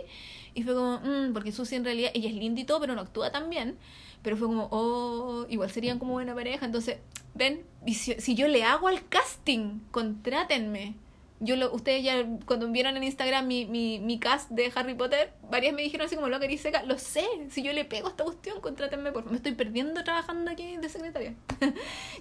y 0.54 0.64
fue 0.64 0.74
como, 0.74 1.00
"Mm", 1.02 1.34
porque 1.34 1.52
Suzy 1.52 1.76
en 1.76 1.84
realidad, 1.84 2.12
ella 2.14 2.30
es 2.30 2.36
linda 2.36 2.62
y 2.62 2.64
todo, 2.66 2.80
pero 2.80 2.96
no 2.96 3.02
actúa 3.02 3.32
tan 3.32 3.50
bien. 3.50 3.78
Pero 4.24 4.38
fue 4.38 4.48
como, 4.48 4.68
oh, 4.72 5.46
igual 5.50 5.72
serían 5.72 6.00
como 6.00 6.14
buena 6.14 6.36
pareja. 6.36 6.66
Entonces, 6.66 6.98
ven, 7.34 7.64
si, 7.88 8.14
si 8.14 8.36
yo 8.36 8.48
le 8.48 8.64
hago 8.64 8.88
al 8.88 9.08
casting, 9.08 9.80
contrátenme. 9.92 10.96
Yo 11.40 11.56
lo, 11.56 11.74
ustedes 11.74 12.04
ya 12.04 12.24
cuando 12.46 12.72
vieron 12.72 12.96
en 12.98 13.04
Instagram 13.04 13.48
mi, 13.48 13.66
mi, 13.66 14.00
mi 14.00 14.20
cast 14.20 14.52
de 14.52 14.72
Harry 14.76 14.94
Potter, 14.94 15.34
varias 15.50 15.74
me 15.74 15.82
dijeron 15.82 16.06
así 16.06 16.16
como 16.16 16.30
lo 16.30 16.40
que 16.40 16.48
dice 16.48 16.64
seca, 16.64 16.84
lo 16.84 17.00
sé, 17.00 17.26
si 17.50 17.64
yo 17.64 17.74
le 17.74 17.84
pego 17.84 18.08
a 18.08 18.12
esta 18.12 18.24
cuestión, 18.24 18.62
contrátenme, 18.62 19.12
por 19.12 19.24
favor. 19.24 19.32
Me 19.32 19.38
estoy 19.38 19.54
perdiendo 19.54 20.04
trabajando 20.04 20.52
aquí 20.52 20.78
de 20.78 20.88
secretaria. 20.88 21.34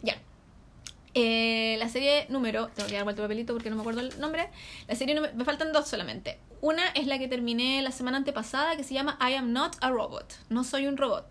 ya. 0.02 0.16
Eh, 1.12 1.76
la 1.78 1.88
serie 1.88 2.26
número, 2.28 2.68
tengo 2.68 2.88
que 2.88 2.94
dar 2.94 3.04
vuelta 3.04 3.20
el 3.20 3.26
papelito 3.26 3.52
porque 3.52 3.68
no 3.68 3.76
me 3.76 3.82
acuerdo 3.82 4.00
el 4.00 4.18
nombre. 4.20 4.48
La 4.88 4.94
serie 4.94 5.14
número, 5.14 5.34
me 5.34 5.44
faltan 5.44 5.72
dos 5.72 5.88
solamente. 5.88 6.38
Una 6.60 6.86
es 6.94 7.06
la 7.06 7.18
que 7.18 7.28
terminé 7.28 7.82
la 7.82 7.90
semana 7.90 8.18
antepasada 8.18 8.76
que 8.76 8.84
se 8.84 8.94
llama 8.94 9.18
I 9.20 9.34
am 9.34 9.52
not 9.52 9.76
a 9.80 9.90
robot. 9.90 10.34
No 10.48 10.64
soy 10.64 10.86
un 10.86 10.96
robot. 10.96 11.26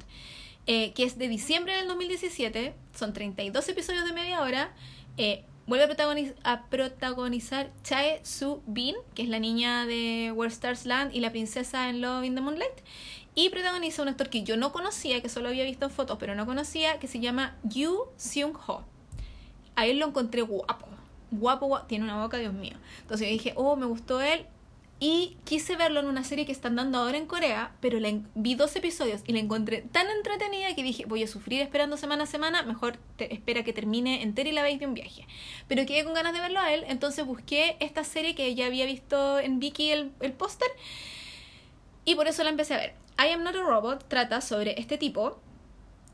Eh, 0.71 0.93
que 0.93 1.03
es 1.03 1.17
de 1.17 1.27
diciembre 1.27 1.75
del 1.75 1.87
2017. 1.87 2.75
Son 2.93 3.11
32 3.11 3.67
episodios 3.69 4.05
de 4.05 4.13
media 4.13 4.41
hora. 4.41 4.71
Eh, 5.17 5.43
vuelve 5.65 5.85
a, 5.85 5.87
protagoniz 5.87 6.35
a 6.43 6.65
protagonizar 6.65 7.71
Chae 7.83 8.21
Su 8.23 8.61
Bin, 8.67 8.95
que 9.15 9.23
es 9.23 9.29
la 9.29 9.39
niña 9.39 9.87
de 9.87 10.31
Where 10.31 10.53
Stars 10.53 10.85
Land 10.85 11.15
y 11.15 11.21
la 11.21 11.31
princesa 11.31 11.89
en 11.89 12.01
Love 12.01 12.23
in 12.23 12.35
the 12.35 12.41
Moonlight. 12.41 12.83
Y 13.33 13.49
protagoniza 13.49 14.03
un 14.03 14.09
actor 14.09 14.29
que 14.29 14.43
yo 14.43 14.57
no 14.57 14.71
conocía, 14.71 15.23
que 15.23 15.29
solo 15.29 15.49
había 15.49 15.63
visto 15.63 15.85
en 15.85 15.91
fotos, 15.91 16.17
pero 16.19 16.35
no 16.35 16.45
conocía, 16.45 16.99
que 16.99 17.07
se 17.07 17.19
llama 17.19 17.57
Yu 17.63 18.05
Seung 18.15 18.55
Ho 18.67 18.85
a 19.79 19.85
él 19.85 19.97
lo 19.97 20.07
encontré 20.07 20.41
guapo. 20.41 20.87
Guapo, 21.31 21.67
guapo. 21.67 21.85
Tiene 21.87 22.03
una 22.03 22.21
boca, 22.21 22.37
Dios 22.37 22.53
mío. 22.53 22.73
Entonces 23.01 23.27
yo 23.27 23.31
dije, 23.31 23.53
oh, 23.55 23.77
me 23.77 23.85
gustó 23.85 24.19
él. 24.21 24.45
Y 25.01 25.37
quise 25.45 25.77
verlo 25.77 26.01
en 26.01 26.07
una 26.07 26.25
serie 26.25 26.45
que 26.45 26.51
están 26.51 26.75
dando 26.75 26.97
ahora 26.97 27.17
en 27.17 27.25
Corea, 27.25 27.71
pero 27.79 28.01
la 28.01 28.11
vi 28.35 28.55
dos 28.55 28.75
episodios 28.75 29.21
y 29.25 29.31
la 29.31 29.39
encontré 29.39 29.81
tan 29.81 30.09
entretenida 30.09 30.75
que 30.75 30.83
dije, 30.83 31.05
voy 31.05 31.23
a 31.23 31.27
sufrir 31.27 31.61
esperando 31.61 31.95
semana 31.95 32.23
a 32.25 32.27
semana, 32.27 32.63
mejor 32.63 32.97
te- 33.15 33.33
espera 33.33 33.63
que 33.63 33.71
termine 33.71 34.23
entera 34.23 34.49
y 34.49 34.51
la 34.51 34.61
veis 34.61 34.77
de 34.77 34.87
un 34.87 34.93
viaje. 34.95 35.25
Pero 35.69 35.85
quedé 35.85 36.03
con 36.03 36.13
ganas 36.13 36.33
de 36.33 36.41
verlo 36.41 36.59
a 36.59 36.73
él, 36.73 36.83
entonces 36.87 37.25
busqué 37.25 37.77
esta 37.79 38.03
serie 38.03 38.35
que 38.35 38.53
ya 38.55 38.65
había 38.65 38.85
visto 38.85 39.39
en 39.39 39.59
Vicky 39.59 39.89
el, 39.91 40.11
el 40.19 40.33
póster 40.33 40.67
y 42.03 42.15
por 42.15 42.27
eso 42.27 42.43
la 42.43 42.49
empecé 42.49 42.73
a 42.73 42.77
ver. 42.77 42.93
I 43.17 43.31
Am 43.31 43.43
Not 43.43 43.55
a 43.55 43.61
Robot 43.63 44.05
trata 44.09 44.41
sobre 44.41 44.79
este 44.81 44.97
tipo 44.97 45.39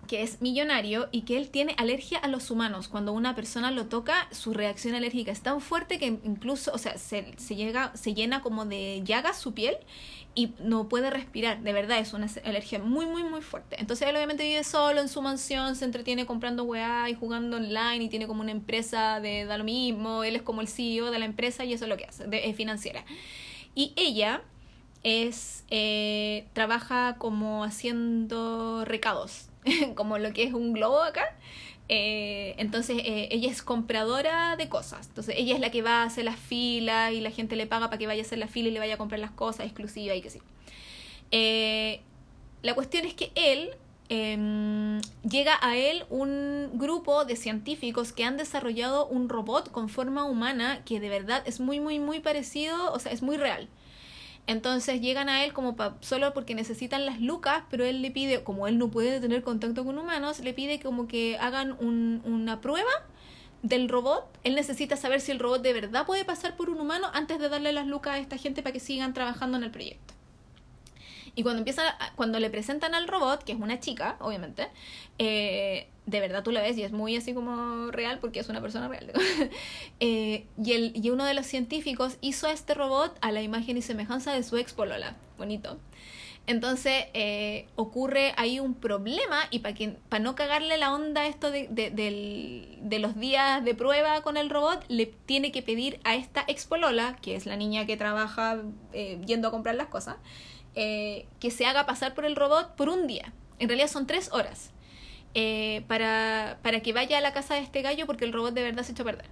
que 0.07 0.23
es 0.23 0.41
millonario 0.41 1.07
y 1.11 1.21
que 1.21 1.37
él 1.37 1.49
tiene 1.49 1.75
alergia 1.77 2.17
a 2.19 2.27
los 2.27 2.51
humanos. 2.51 2.87
Cuando 2.87 3.13
una 3.13 3.35
persona 3.35 3.71
lo 3.71 3.85
toca, 3.87 4.27
su 4.31 4.53
reacción 4.53 4.95
alérgica 4.95 5.31
es 5.31 5.41
tan 5.41 5.61
fuerte 5.61 5.99
que 5.99 6.05
incluso, 6.05 6.71
o 6.73 6.77
sea, 6.77 6.97
se, 6.97 7.33
se, 7.37 7.55
llega, 7.55 7.95
se 7.95 8.13
llena 8.13 8.41
como 8.41 8.65
de 8.65 9.01
llagas 9.03 9.37
su 9.37 9.53
piel 9.53 9.77
y 10.35 10.53
no 10.59 10.89
puede 10.89 11.09
respirar. 11.09 11.61
De 11.61 11.73
verdad, 11.73 11.99
es 11.99 12.13
una 12.13 12.27
alergia 12.43 12.79
muy, 12.79 13.05
muy, 13.05 13.23
muy 13.23 13.41
fuerte. 13.41 13.77
Entonces 13.79 14.07
él 14.07 14.15
obviamente 14.15 14.43
vive 14.43 14.63
solo 14.63 15.01
en 15.01 15.07
su 15.07 15.21
mansión, 15.21 15.75
se 15.75 15.85
entretiene 15.85 16.25
comprando 16.25 16.63
weá 16.63 17.09
y 17.09 17.15
jugando 17.15 17.57
online 17.57 18.03
y 18.03 18.09
tiene 18.09 18.27
como 18.27 18.41
una 18.41 18.51
empresa 18.51 19.19
de 19.21 19.45
da 19.45 19.57
lo 19.57 19.63
mismo. 19.63 20.23
Él 20.23 20.35
es 20.35 20.41
como 20.41 20.61
el 20.61 20.67
CEO 20.67 21.09
de 21.09 21.19
la 21.19 21.25
empresa 21.25 21.65
y 21.65 21.73
eso 21.73 21.85
es 21.85 21.89
lo 21.89 21.97
que 21.97 22.05
hace, 22.05 22.25
es 22.31 22.55
financiera. 22.55 23.05
Y 23.73 23.93
ella 23.95 24.41
es 25.03 25.63
eh, 25.69 26.47
trabaja 26.53 27.15
como 27.17 27.63
haciendo 27.63 28.83
recados 28.85 29.49
como 29.95 30.17
lo 30.17 30.33
que 30.33 30.43
es 30.43 30.53
un 30.53 30.73
globo 30.73 31.01
acá. 31.01 31.35
Eh, 31.87 32.55
entonces 32.57 32.97
eh, 33.05 33.27
ella 33.31 33.49
es 33.49 33.61
compradora 33.61 34.55
de 34.55 34.69
cosas. 34.69 35.07
Entonces 35.07 35.35
ella 35.37 35.55
es 35.55 35.59
la 35.59 35.71
que 35.71 35.81
va 35.81 36.01
a 36.01 36.05
hacer 36.05 36.25
las 36.25 36.39
filas 36.39 37.13
y 37.13 37.21
la 37.21 37.31
gente 37.31 37.55
le 37.55 37.67
paga 37.67 37.87
para 37.87 37.97
que 37.97 38.07
vaya 38.07 38.21
a 38.21 38.25
hacer 38.25 38.39
la 38.39 38.47
fila 38.47 38.69
y 38.69 38.71
le 38.71 38.79
vaya 38.79 38.95
a 38.95 38.97
comprar 38.97 39.19
las 39.19 39.31
cosas 39.31 39.65
exclusivas 39.65 40.17
y 40.17 40.21
que 40.21 40.29
sí. 40.29 40.39
Eh, 41.31 42.01
la 42.61 42.73
cuestión 42.73 43.05
es 43.05 43.13
que 43.13 43.31
él 43.35 43.71
eh, 44.09 44.99
llega 45.27 45.57
a 45.61 45.77
él 45.77 46.05
un 46.09 46.69
grupo 46.73 47.25
de 47.25 47.35
científicos 47.35 48.11
que 48.11 48.23
han 48.23 48.37
desarrollado 48.37 49.07
un 49.07 49.29
robot 49.29 49.71
con 49.71 49.89
forma 49.89 50.25
humana 50.25 50.83
que 50.85 50.99
de 50.99 51.09
verdad 51.09 51.41
es 51.45 51.59
muy 51.59 51.79
muy 51.79 51.99
muy 51.99 52.19
parecido, 52.19 52.93
o 52.93 52.99
sea, 52.99 53.11
es 53.11 53.21
muy 53.21 53.37
real. 53.37 53.67
Entonces 54.47 55.01
llegan 55.01 55.29
a 55.29 55.43
él 55.43 55.53
como 55.53 55.75
pa, 55.75 55.97
solo 56.01 56.33
porque 56.33 56.53
necesitan 56.53 57.05
las 57.05 57.19
lucas, 57.19 57.63
pero 57.69 57.83
él 57.83 58.01
le 58.01 58.11
pide, 58.11 58.43
como 58.43 58.67
él 58.67 58.77
no 58.77 58.91
puede 58.91 59.19
tener 59.19 59.41
contacto 59.41 59.83
con 59.83 59.97
humanos, 59.97 60.39
le 60.39 60.53
pide 60.53 60.79
como 60.79 61.07
que 61.07 61.37
hagan 61.39 61.75
un, 61.79 62.21
una 62.25 62.61
prueba 62.61 62.91
del 63.63 63.89
robot. 63.89 64.25
Él 64.43 64.53
necesita 64.55 64.97
saber 64.97 65.21
si 65.21 65.31
el 65.31 65.39
robot 65.39 65.61
de 65.61 65.73
verdad 65.73 66.05
puede 66.05 66.25
pasar 66.25 66.55
por 66.55 66.69
un 66.69 66.79
humano 66.79 67.07
antes 67.13 67.39
de 67.39 67.49
darle 67.49 67.71
las 67.73 67.87
lucas 67.87 68.13
a 68.13 68.19
esta 68.19 68.37
gente 68.37 68.61
para 68.61 68.73
que 68.73 68.79
sigan 68.79 69.13
trabajando 69.13 69.57
en 69.57 69.63
el 69.63 69.71
proyecto. 69.71 70.13
Y 71.35 71.43
cuando 71.43 71.59
empieza, 71.59 71.83
cuando 72.15 72.39
le 72.39 72.49
presentan 72.49 72.95
al 72.95 73.07
robot, 73.07 73.43
que 73.43 73.51
es 73.51 73.59
una 73.59 73.79
chica, 73.79 74.15
obviamente, 74.19 74.69
eh, 75.19 75.87
de 76.05 76.19
verdad 76.19 76.43
tú 76.43 76.51
la 76.51 76.61
ves 76.61 76.77
y 76.77 76.83
es 76.83 76.91
muy 76.91 77.15
así 77.15 77.33
como 77.33 77.91
real 77.91 78.19
porque 78.19 78.39
es 78.39 78.49
una 78.49 78.61
persona 78.61 78.87
real. 78.87 79.11
eh, 79.99 80.45
y, 80.63 80.73
el, 80.73 80.91
y 80.95 81.09
uno 81.09 81.25
de 81.25 81.33
los 81.33 81.45
científicos 81.45 82.17
hizo 82.21 82.47
a 82.47 82.51
este 82.51 82.73
robot 82.73 83.17
a 83.21 83.31
la 83.31 83.41
imagen 83.41 83.77
y 83.77 83.81
semejanza 83.81 84.33
de 84.33 84.43
su 84.43 84.57
ex 84.57 84.73
polola. 84.73 85.15
Bonito. 85.37 85.77
Entonces 86.47 87.05
eh, 87.13 87.65
ocurre 87.75 88.33
ahí 88.37 88.59
un 88.59 88.75
problema 88.75 89.39
y 89.49 89.59
para 89.59 89.75
pa 90.09 90.19
no 90.19 90.35
cagarle 90.35 90.77
la 90.77 90.93
onda 90.93 91.25
esto 91.25 91.49
de, 91.49 91.67
de, 91.69 91.89
de, 91.89 92.77
de, 92.81 92.99
los 92.99 93.15
días 93.15 93.65
de 93.65 93.73
prueba 93.73 94.21
con 94.21 94.37
el 94.37 94.51
robot, 94.51 94.85
le 94.87 95.07
tiene 95.07 95.51
que 95.51 95.63
pedir 95.63 95.99
a 96.03 96.15
esta 96.15 96.43
ex 96.47 96.65
polola, 96.65 97.17
que 97.21 97.35
es 97.35 97.47
la 97.47 97.55
niña 97.55 97.87
que 97.87 97.97
trabaja 97.97 98.61
eh, 98.93 99.19
yendo 99.25 99.47
a 99.47 99.51
comprar 99.51 99.73
las 99.73 99.87
cosas, 99.87 100.17
eh, 100.75 101.25
que 101.39 101.51
se 101.51 101.65
haga 101.65 101.85
pasar 101.85 102.13
por 102.13 102.25
el 102.25 102.35
robot 102.35 102.75
por 102.75 102.89
un 102.89 103.07
día. 103.07 103.33
En 103.59 103.69
realidad 103.69 103.87
son 103.87 104.07
tres 104.07 104.31
horas. 104.31 104.71
Eh, 105.37 105.83
para, 105.89 106.59
para, 106.61 106.79
que 106.79 106.93
vaya 106.93 107.17
a 107.17 107.21
la 107.21 107.33
casa 107.33 107.55
de 107.55 107.59
este 107.59 107.81
gallo 107.81 108.05
porque 108.05 108.23
el 108.23 108.31
robot 108.31 108.53
de 108.53 108.63
verdad 108.63 108.83
se 108.83 108.93
echó 108.93 109.03
a 109.03 109.07
perder. 109.07 109.25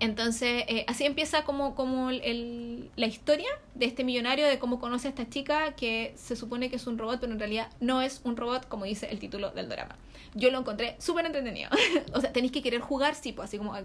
Entonces, 0.00 0.64
eh, 0.66 0.84
así 0.88 1.04
empieza 1.04 1.44
como, 1.44 1.74
como 1.74 2.10
el, 2.10 2.90
la 2.96 3.06
historia 3.06 3.48
de 3.74 3.84
este 3.84 4.02
millonario, 4.02 4.46
de 4.46 4.58
cómo 4.58 4.80
conoce 4.80 5.08
a 5.08 5.10
esta 5.10 5.28
chica 5.28 5.74
que 5.76 6.14
se 6.16 6.36
supone 6.36 6.70
que 6.70 6.76
es 6.76 6.86
un 6.86 6.98
robot, 6.98 7.20
pero 7.20 7.32
en 7.32 7.38
realidad 7.38 7.68
no 7.80 8.00
es 8.00 8.22
un 8.24 8.36
robot, 8.36 8.66
como 8.66 8.86
dice 8.86 9.08
el 9.10 9.18
título 9.18 9.50
del 9.50 9.68
drama. 9.68 9.96
Yo 10.34 10.50
lo 10.50 10.58
encontré 10.58 10.96
súper 10.98 11.26
entretenido. 11.26 11.70
o 12.14 12.20
sea, 12.20 12.32
tenéis 12.32 12.52
que 12.52 12.62
querer 12.62 12.80
jugar, 12.80 13.14
sí, 13.14 13.32
pues 13.32 13.50
así 13.50 13.58
como 13.58 13.76
es 13.76 13.84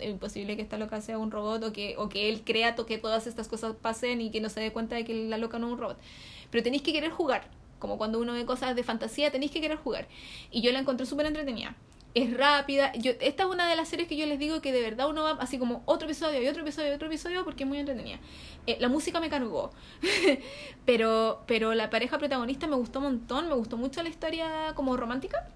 imposible 0.00 0.56
que 0.56 0.62
esta 0.62 0.78
loca 0.78 1.00
sea 1.00 1.18
un 1.18 1.30
robot 1.30 1.64
o 1.64 1.72
que, 1.72 1.94
o 1.98 2.08
que 2.08 2.28
él 2.28 2.42
crea 2.44 2.74
que 2.74 2.98
todas 2.98 3.26
estas 3.26 3.48
cosas 3.48 3.74
pasen 3.74 4.20
y 4.20 4.30
que 4.30 4.40
no 4.40 4.48
se 4.48 4.60
dé 4.60 4.72
cuenta 4.72 4.94
de 4.94 5.04
que 5.04 5.14
la 5.14 5.38
loca 5.38 5.58
no 5.58 5.66
es 5.66 5.72
un 5.72 5.78
robot. 5.78 5.98
Pero 6.50 6.62
tenéis 6.62 6.82
que 6.82 6.92
querer 6.92 7.10
jugar. 7.10 7.44
Como 7.78 7.96
cuando 7.96 8.20
uno 8.20 8.34
ve 8.34 8.44
cosas 8.44 8.76
de 8.76 8.84
fantasía, 8.84 9.30
tenéis 9.30 9.52
que 9.52 9.60
querer 9.60 9.78
jugar. 9.78 10.06
Y 10.50 10.60
yo 10.60 10.70
la 10.72 10.80
encontré 10.80 11.06
súper 11.06 11.26
entretenida. 11.26 11.74
Es 12.14 12.36
rápida. 12.36 12.92
Yo, 12.94 13.12
esta 13.20 13.44
es 13.44 13.48
una 13.48 13.68
de 13.68 13.76
las 13.76 13.88
series 13.88 14.08
que 14.08 14.16
yo 14.16 14.26
les 14.26 14.38
digo 14.38 14.60
que 14.60 14.72
de 14.72 14.82
verdad 14.82 15.08
uno 15.08 15.22
va 15.22 15.30
así 15.32 15.58
como 15.58 15.82
otro 15.86 16.06
episodio 16.06 16.42
y 16.42 16.48
otro 16.48 16.62
episodio 16.62 16.90
y 16.90 16.94
otro 16.94 17.06
episodio 17.06 17.44
porque 17.44 17.62
es 17.62 17.68
muy 17.68 17.78
entretenida. 17.78 18.18
Eh, 18.66 18.76
la 18.80 18.88
música 18.88 19.20
me 19.20 19.30
cargó. 19.30 19.70
pero, 20.84 21.44
pero 21.46 21.72
la 21.74 21.88
pareja 21.88 22.18
protagonista 22.18 22.66
me 22.66 22.76
gustó 22.76 22.98
un 22.98 23.04
montón. 23.04 23.48
Me 23.48 23.54
gustó 23.54 23.76
mucho 23.76 24.02
la 24.02 24.08
historia 24.08 24.72
como 24.74 24.96
romántica. 24.96 25.48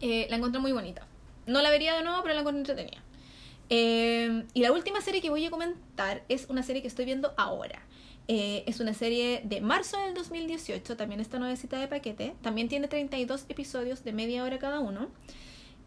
Eh, 0.00 0.26
la 0.30 0.36
encontré 0.36 0.60
muy 0.60 0.72
bonita. 0.72 1.06
No 1.46 1.60
la 1.62 1.70
vería 1.70 1.96
de 1.96 2.02
nuevo, 2.02 2.22
pero 2.22 2.34
la 2.34 2.40
encontré 2.40 2.60
entretenida. 2.60 3.02
Eh, 3.68 4.44
y 4.54 4.62
la 4.62 4.70
última 4.70 5.00
serie 5.00 5.20
que 5.20 5.30
voy 5.30 5.44
a 5.44 5.50
comentar 5.50 6.22
es 6.28 6.46
una 6.48 6.62
serie 6.62 6.80
que 6.80 6.88
estoy 6.88 7.04
viendo 7.04 7.34
ahora. 7.36 7.82
Eh, 8.28 8.64
es 8.66 8.80
una 8.80 8.92
serie 8.92 9.42
de 9.44 9.60
marzo 9.60 9.98
del 10.00 10.14
2018, 10.14 10.96
también 10.96 11.20
está 11.20 11.38
nuevecita 11.38 11.78
de 11.78 11.86
paquete. 11.86 12.34
También 12.42 12.68
tiene 12.68 12.88
32 12.88 13.46
episodios 13.48 14.02
de 14.02 14.12
media 14.12 14.42
hora 14.42 14.58
cada 14.58 14.80
uno. 14.80 15.08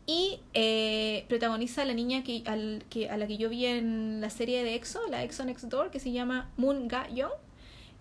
Y 0.06 0.40
eh, 0.54 1.26
protagoniza 1.28 1.84
a 1.84 1.86
la 1.86 1.94
niña 1.94 2.24
que, 2.24 2.42
al, 2.46 2.84
que, 2.90 3.10
a 3.10 3.18
la 3.18 3.28
que 3.28 3.38
yo 3.38 3.50
vi 3.50 3.66
en 3.66 4.22
la 4.22 4.30
serie 4.30 4.64
de 4.64 4.74
EXO, 4.76 5.08
la 5.08 5.24
EXO 5.24 5.46
Next 5.46 5.66
Door, 5.66 5.92
que 5.92 6.00
se 6.00 6.12
llama 6.12 6.50
Moon 6.58 6.88
Ga-young. 6.88 7.34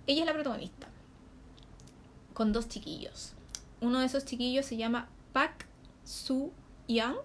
Ella 0.06 0.20
es 0.20 0.26
la 0.26 0.32
protagonista. 0.32 0.88
Con 2.32 2.52
dos 2.52 2.68
chiquillos. 2.68 3.34
Uno 3.80 4.00
de 4.00 4.06
esos 4.06 4.24
chiquillos 4.24 4.64
se 4.64 4.76
llama 4.76 5.08
Pak 5.32 5.66
Su-young, 6.04 7.16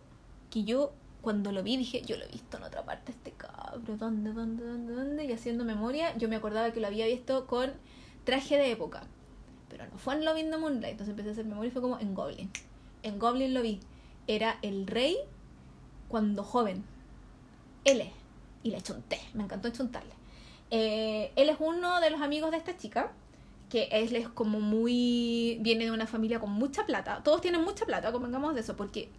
que 0.50 0.64
yo 0.64 0.94
cuando 1.24 1.54
lo 1.54 1.64
vi 1.64 1.78
dije, 1.78 2.02
yo 2.02 2.18
lo 2.18 2.26
he 2.26 2.28
visto 2.28 2.58
en 2.58 2.64
otra 2.64 2.84
parte 2.84 3.14
este 3.14 3.32
cabro, 3.32 3.96
¿dónde, 3.96 4.34
dónde, 4.34 4.66
dónde, 4.66 4.94
dónde? 4.94 5.26
Y 5.26 5.32
haciendo 5.32 5.64
memoria, 5.64 6.16
yo 6.18 6.28
me 6.28 6.36
acordaba 6.36 6.72
que 6.72 6.82
lo 6.82 6.88
había 6.88 7.08
visto 7.08 7.48
con 7.48 7.72
traje 8.26 8.58
de 8.58 8.72
época. 8.72 9.04
Pero 9.70 9.86
no 9.88 9.98
fue 9.98 10.16
en 10.16 10.26
Love 10.26 10.40
in 10.40 10.52
the 10.52 10.58
Moonlight, 10.58 10.92
entonces 10.92 11.12
empecé 11.12 11.30
a 11.30 11.32
hacer 11.32 11.46
memoria 11.46 11.70
y 11.70 11.72
fue 11.72 11.82
como 11.82 11.98
en 11.98 12.14
Goblin. 12.14 12.52
En 13.04 13.20
Goblin 13.20 13.54
lo 13.54 13.62
vi. 13.62 13.80
Era 14.28 14.60
el 14.62 14.86
rey 14.86 15.16
cuando 16.10 16.44
joven. 16.44 16.84
Él 17.86 18.02
es. 18.02 18.12
Y 18.64 18.72
le 18.72 18.82
chunté, 18.82 19.20
me 19.34 19.44
encantó 19.44 19.70
chuntarle. 19.70 20.14
Eh, 20.72 21.32
él 21.38 21.48
es 21.48 21.56
uno 21.60 22.02
de 22.02 22.10
los 22.10 22.22
amigos 22.22 22.52
de 22.52 22.58
esta 22.58 22.76
chica, 22.76 23.14
que 23.70 23.88
él 23.92 24.14
es 24.14 24.28
como 24.28 24.60
muy... 24.60 25.58
viene 25.62 25.86
de 25.86 25.92
una 25.92 26.06
familia 26.06 26.42
con 26.42 26.52
mucha 26.52 26.86
plata. 26.86 27.22
Todos 27.24 27.40
tienen 27.40 27.64
mucha 27.64 27.86
plata, 27.86 28.12
convengamos 28.12 28.56
de 28.56 28.60
eso, 28.60 28.76
porque 28.76 29.10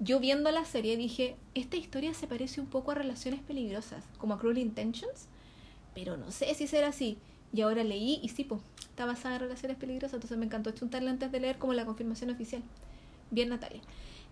yo 0.00 0.20
viendo 0.20 0.50
la 0.50 0.64
serie 0.64 0.96
dije, 0.96 1.36
esta 1.54 1.76
historia 1.76 2.14
se 2.14 2.26
parece 2.26 2.60
un 2.60 2.66
poco 2.66 2.92
a 2.92 2.94
Relaciones 2.94 3.40
Peligrosas, 3.40 4.04
como 4.18 4.34
a 4.34 4.38
Cruel 4.38 4.58
Intentions, 4.58 5.26
pero 5.94 6.16
no 6.16 6.30
sé 6.30 6.54
si 6.54 6.66
será 6.66 6.88
así. 6.88 7.18
Y 7.52 7.62
ahora 7.62 7.82
leí 7.82 8.20
y 8.22 8.28
sí, 8.28 8.44
pues, 8.44 8.60
está 8.80 9.06
basada 9.06 9.36
en 9.36 9.40
Relaciones 9.42 9.76
Peligrosas, 9.76 10.14
entonces 10.14 10.38
me 10.38 10.46
encantó 10.46 10.70
chuntarle 10.70 11.10
antes 11.10 11.32
de 11.32 11.40
leer 11.40 11.58
como 11.58 11.72
la 11.72 11.84
confirmación 11.84 12.30
oficial. 12.30 12.62
Bien, 13.30 13.48
Natalia. 13.48 13.80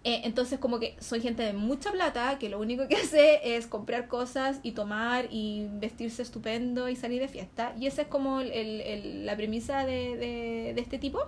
Eh, 0.05 0.21
entonces 0.23 0.61
como 0.61 0.79
que 0.79 0.95
soy 1.01 1.21
gente 1.21 1.43
de 1.43 1.53
mucha 1.53 1.91
plata 1.91 2.39
que 2.39 2.49
lo 2.49 2.61
único 2.61 2.87
que 2.87 2.95
hace 3.03 3.57
es 3.57 3.67
comprar 3.67 4.07
cosas 4.07 4.61
y 4.63 4.73
tomar 4.73 5.27
y 5.33 5.67
vestirse 5.73 6.23
estupendo 6.23 6.89
y 6.89 6.95
salir 6.95 7.21
de 7.21 7.29
fiesta. 7.29 7.75
Y 7.81 7.87
esa 7.87 8.03
es 8.03 8.09
como 8.09 8.41
el, 8.41 8.53
el, 8.53 9.27
la 9.27 9.35
premisa 9.35 9.85
de, 9.85 10.17
de 10.17 10.81
este 10.81 10.99
tipo 10.99 11.21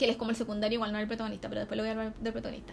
que 0.00 0.06
él 0.06 0.12
es 0.12 0.16
como 0.16 0.30
el 0.30 0.36
secundario, 0.36 0.76
igual 0.76 0.92
no 0.92 0.98
el 0.98 1.06
protagonista, 1.06 1.50
pero 1.50 1.60
después 1.60 1.76
lo 1.76 1.82
voy 1.82 1.90
a 1.90 1.92
hablar 1.92 2.14
del 2.14 2.32
protagonista. 2.32 2.72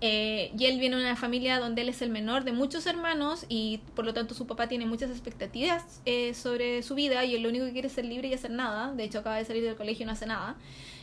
Eh, 0.00 0.52
y 0.56 0.66
él 0.66 0.78
viene 0.78 0.94
de 0.94 1.02
una 1.02 1.16
familia 1.16 1.58
donde 1.58 1.82
él 1.82 1.88
es 1.88 2.02
el 2.02 2.10
menor 2.10 2.44
de 2.44 2.52
muchos 2.52 2.86
hermanos 2.86 3.46
y 3.48 3.78
por 3.96 4.04
lo 4.04 4.14
tanto 4.14 4.32
su 4.32 4.46
papá 4.46 4.68
tiene 4.68 4.86
muchas 4.86 5.10
expectativas 5.10 6.00
eh, 6.06 6.34
sobre 6.34 6.84
su 6.84 6.94
vida 6.94 7.24
y 7.24 7.34
él 7.34 7.42
lo 7.42 7.48
único 7.48 7.64
que 7.64 7.72
quiere 7.72 7.88
es 7.88 7.94
ser 7.94 8.04
libre 8.04 8.28
y 8.28 8.34
hacer 8.34 8.52
nada. 8.52 8.92
De 8.92 9.02
hecho, 9.02 9.18
acaba 9.18 9.36
de 9.38 9.44
salir 9.44 9.64
del 9.64 9.74
colegio 9.74 10.04
y 10.04 10.06
no 10.06 10.12
hace 10.12 10.26
nada. 10.26 10.54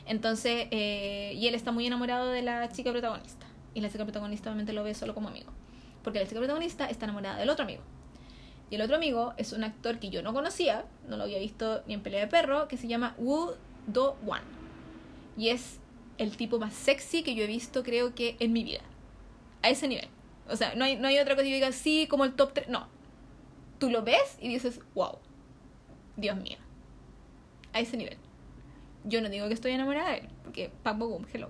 Entonces, 0.06 0.70
eh, 0.72 1.34
y 1.36 1.46
él 1.46 1.56
está 1.56 1.74
muy 1.74 1.86
enamorado 1.86 2.30
de 2.30 2.42
la 2.42 2.72
chica 2.72 2.92
protagonista. 2.92 3.46
Y 3.74 3.82
la 3.82 3.90
chica 3.90 4.06
protagonista 4.06 4.50
obviamente 4.50 4.72
lo 4.72 4.82
ve 4.82 4.94
solo 4.94 5.14
como 5.14 5.28
amigo. 5.28 5.52
Porque 6.06 6.20
la 6.20 6.26
chica 6.26 6.40
protagonista 6.40 6.86
está 6.86 7.04
enamorada 7.04 7.38
del 7.38 7.50
otro 7.50 7.66
amigo. 7.66 7.82
Y 8.70 8.76
el 8.76 8.82
otro 8.82 8.96
amigo 8.96 9.34
es 9.36 9.52
un 9.52 9.66
actor 9.66 10.00
que 10.00 10.10
yo 10.10 10.22
no 10.22 10.34
conocía, 10.34 10.86
no 11.10 11.18
lo 11.18 11.24
había 11.24 11.40
visto 11.40 11.84
ni 11.86 11.96
en 11.96 12.02
Pelea 12.02 12.22
de 12.22 12.28
Perro, 12.28 12.70
que 12.70 12.78
se 12.78 12.88
llama 12.88 13.14
Woo 13.18 13.56
Do 13.88 14.16
Wan. 14.24 14.55
Y 15.38 15.50
es 15.50 15.80
el 16.18 16.38
tipo 16.38 16.60
más 16.60 16.74
sexy 16.74 17.24
que 17.24 17.36
yo 17.36 17.44
he 17.44 17.48
visto, 17.48 17.84
creo 17.84 18.16
que 18.16 18.38
en 18.40 18.54
mi 18.54 18.64
vida. 18.64 18.82
A 19.62 19.70
ese 19.70 19.88
nivel. 19.88 20.08
O 20.48 20.56
sea, 20.56 20.76
no 20.76 20.86
hay, 20.86 20.96
no 20.98 21.08
hay 21.08 21.18
otra 21.20 21.36
cosa 21.36 21.46
que 21.46 21.54
diga 21.54 21.68
así 21.68 22.08
como 22.08 22.26
el 22.26 22.34
top 22.34 22.54
3. 22.54 22.70
No. 22.70 22.88
Tú 23.80 23.90
lo 23.90 24.04
ves 24.04 24.38
y 24.40 24.48
dices, 24.48 24.80
wow. 24.94 25.18
Dios 26.16 26.38
mío. 26.38 26.58
A 27.74 27.80
ese 27.80 27.98
nivel. 27.98 28.18
Yo 29.04 29.22
no 29.22 29.30
digo 29.30 29.48
que 29.48 29.54
estoy 29.54 29.72
enamorada 29.72 30.12
de 30.12 30.18
él, 30.20 30.30
porque 30.44 30.72
Pac 30.84 30.98
Boom, 30.98 31.28
hello. 31.32 31.50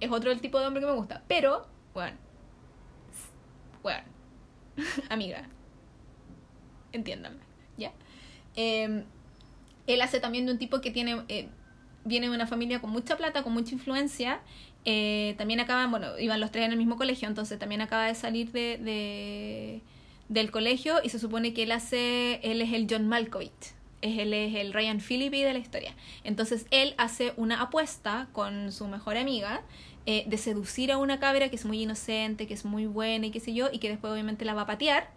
Es 0.00 0.10
otro 0.10 0.30
el 0.30 0.40
tipo 0.40 0.60
de 0.60 0.66
hombre 0.66 0.80
que 0.80 0.86
me 0.86 0.94
gusta. 0.96 1.22
Pero, 1.28 1.66
bueno. 1.94 2.16
Bueno. 3.82 4.04
Amiga. 5.10 5.48
Entiéndanme, 6.92 7.40
¿ya? 7.76 7.92
Em, 8.54 9.04
él 9.86 10.00
hace 10.02 10.20
también 10.20 10.46
de 10.46 10.52
un 10.52 10.58
tipo 10.58 10.80
que 10.80 10.92
tiene. 10.92 11.24
Eh, 11.28 11.48
viene 12.04 12.28
de 12.28 12.34
una 12.34 12.46
familia 12.46 12.80
con 12.80 12.90
mucha 12.90 13.16
plata, 13.16 13.42
con 13.42 13.52
mucha 13.52 13.74
influencia. 13.74 14.40
Eh, 14.84 15.34
también 15.38 15.60
acaban, 15.60 15.90
bueno, 15.90 16.18
iban 16.18 16.40
los 16.40 16.50
tres 16.50 16.66
en 16.66 16.72
el 16.72 16.78
mismo 16.78 16.96
colegio, 16.96 17.28
entonces 17.28 17.58
también 17.58 17.80
acaba 17.80 18.06
de 18.06 18.14
salir 18.14 18.50
de, 18.52 18.78
de 18.78 19.80
del 20.28 20.50
colegio 20.50 20.96
y 21.04 21.10
se 21.10 21.18
supone 21.18 21.52
que 21.52 21.64
él 21.64 21.72
hace, 21.72 22.40
él 22.42 22.62
es 22.62 22.72
el 22.72 22.86
John 22.88 23.06
Malkovich 23.06 23.74
él 24.02 24.34
es 24.34 24.54
el 24.56 24.72
Ryan 24.72 25.00
Philippi 25.00 25.42
de 25.42 25.52
la 25.52 25.58
historia. 25.58 25.94
Entonces 26.24 26.66
él 26.70 26.94
hace 26.98 27.32
una 27.36 27.62
apuesta 27.62 28.28
con 28.32 28.72
su 28.72 28.88
mejor 28.88 29.16
amiga 29.16 29.62
eh, 30.04 30.24
de 30.26 30.36
seducir 30.36 30.92
a 30.92 30.98
una 30.98 31.20
cabra 31.20 31.48
que 31.48 31.56
es 31.56 31.64
muy 31.64 31.82
inocente, 31.82 32.46
que 32.46 32.54
es 32.54 32.64
muy 32.64 32.86
buena 32.86 33.26
y 33.26 33.30
qué 33.30 33.40
sé 33.40 33.54
yo, 33.54 33.68
y 33.72 33.78
que 33.78 33.88
después 33.88 34.12
obviamente 34.12 34.44
la 34.44 34.54
va 34.54 34.62
a 34.62 34.66
patear. 34.66 35.08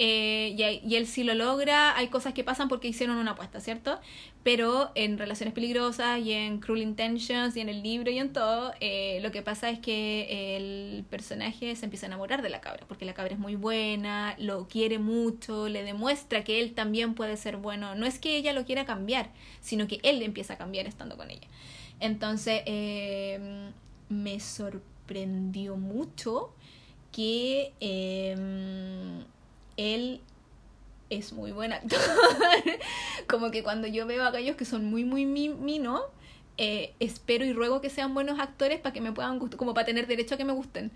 Eh, 0.00 0.80
y, 0.84 0.94
él 0.94 1.06
sí 1.08 1.24
lo 1.24 1.34
logra, 1.34 1.96
hay 1.96 2.06
cosas 2.06 2.32
que 2.32 2.44
pasan 2.44 2.68
porque 2.68 2.86
hicieron 2.86 3.16
una 3.16 3.32
apuesta, 3.32 3.58
¿cierto? 3.58 3.98
Pero 4.44 4.92
en 4.94 5.18
Relaciones 5.18 5.52
Peligrosas 5.54 6.20
y 6.20 6.32
en 6.32 6.60
Cruel 6.60 6.82
Intentions 6.82 7.56
y 7.56 7.60
en 7.60 7.68
el 7.68 7.82
libro 7.82 8.08
y 8.08 8.18
en 8.18 8.32
todo, 8.32 8.72
eh, 8.78 9.18
lo 9.22 9.32
que 9.32 9.42
pasa 9.42 9.70
es 9.70 9.80
que 9.80 10.56
el 10.56 11.04
personaje 11.04 11.74
se 11.74 11.84
empieza 11.84 12.06
a 12.06 12.08
enamorar 12.08 12.42
de 12.42 12.48
la 12.48 12.60
cabra, 12.60 12.84
porque 12.86 13.04
la 13.04 13.14
cabra 13.14 13.34
es 13.34 13.40
muy 13.40 13.56
buena, 13.56 14.36
lo 14.38 14.68
quiere 14.68 15.00
mucho, 15.00 15.68
le 15.68 15.82
demuestra 15.82 16.44
que 16.44 16.60
él 16.60 16.74
también 16.74 17.14
puede 17.14 17.36
ser 17.36 17.56
bueno. 17.56 17.96
No 17.96 18.06
es 18.06 18.20
que 18.20 18.36
ella 18.36 18.52
lo 18.52 18.64
quiera 18.64 18.84
cambiar, 18.84 19.30
sino 19.60 19.88
que 19.88 19.98
él 20.04 20.22
empieza 20.22 20.54
a 20.54 20.58
cambiar 20.58 20.86
estando 20.86 21.16
con 21.16 21.28
ella. 21.30 21.48
Entonces, 21.98 22.62
eh, 22.66 23.70
me 24.08 24.38
sorprendió 24.38 25.76
mucho 25.76 26.54
que 27.10 27.72
él 29.78 30.20
es 31.08 31.32
muy 31.32 31.52
buen 31.52 31.72
actor. 31.72 31.98
como 33.28 33.50
que 33.50 33.62
cuando 33.62 33.86
yo 33.86 34.06
veo 34.06 34.24
a 34.24 34.28
aquellos 34.28 34.56
que 34.56 34.66
son 34.66 34.84
muy, 34.84 35.04
muy 35.04 35.24
mino, 35.24 36.02
eh, 36.58 36.94
espero 37.00 37.46
y 37.46 37.52
ruego 37.52 37.80
que 37.80 37.88
sean 37.88 38.12
buenos 38.12 38.40
actores 38.40 38.80
para 38.80 38.92
que 38.92 39.00
me 39.00 39.12
puedan 39.12 39.38
gustar, 39.38 39.56
como 39.56 39.72
para 39.72 39.86
tener 39.86 40.06
derecho 40.06 40.34
a 40.34 40.38
que 40.38 40.44
me 40.44 40.52
gusten. 40.52 40.90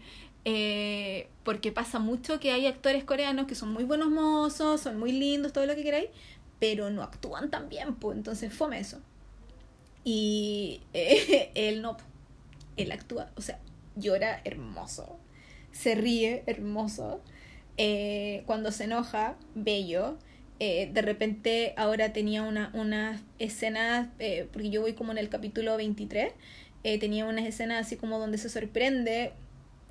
Eh, 0.45 1.29
porque 1.45 1.71
pasa 1.71 2.01
mucho 2.01 2.41
que 2.41 2.51
hay 2.51 2.67
actores 2.67 3.05
coreanos 3.05 3.47
que 3.47 3.55
son 3.55 3.73
muy 3.73 3.85
buenos 3.85 4.11
mozos, 4.11 4.81
son 4.81 4.99
muy 4.99 5.13
lindos, 5.13 5.53
todo 5.53 5.65
lo 5.67 5.75
que 5.77 5.85
queráis, 5.85 6.09
pero 6.59 6.91
no 6.91 7.03
actúan 7.03 7.51
tan 7.51 7.69
bien, 7.69 7.95
pues 7.95 8.17
entonces 8.19 8.53
fome 8.53 8.81
eso. 8.81 9.01
Y 10.05 10.83
eh, 10.93 11.53
él 11.55 11.81
no, 11.81 11.97
él 12.77 12.91
actúa, 12.91 13.31
o 13.37 13.41
sea, 13.41 13.61
llora 13.95 14.41
hermoso, 14.45 15.19
se 15.71 15.95
ríe 15.95 16.43
hermoso 16.47 17.23
eh, 17.77 18.43
cuando 18.47 18.71
se 18.73 18.85
enoja, 18.85 19.37
bello. 19.55 20.19
Eh, 20.61 20.91
de 20.93 21.03
repente 21.03 21.75
ahora 21.77 22.13
tenía 22.13 22.43
una, 22.43 22.71
unas 22.75 23.21
escenas, 23.39 24.09
eh, 24.19 24.49
porque 24.53 24.71
yo 24.71 24.81
voy 24.81 24.93
como 24.93 25.13
en 25.13 25.19
el 25.19 25.29
capítulo 25.29 25.77
23, 25.77 26.33
tenía 27.01 27.27
unas 27.27 27.47
escenas 27.47 27.87
así 27.87 27.97
como 27.97 28.19
donde 28.19 28.39
se 28.39 28.49
sorprende, 28.49 29.33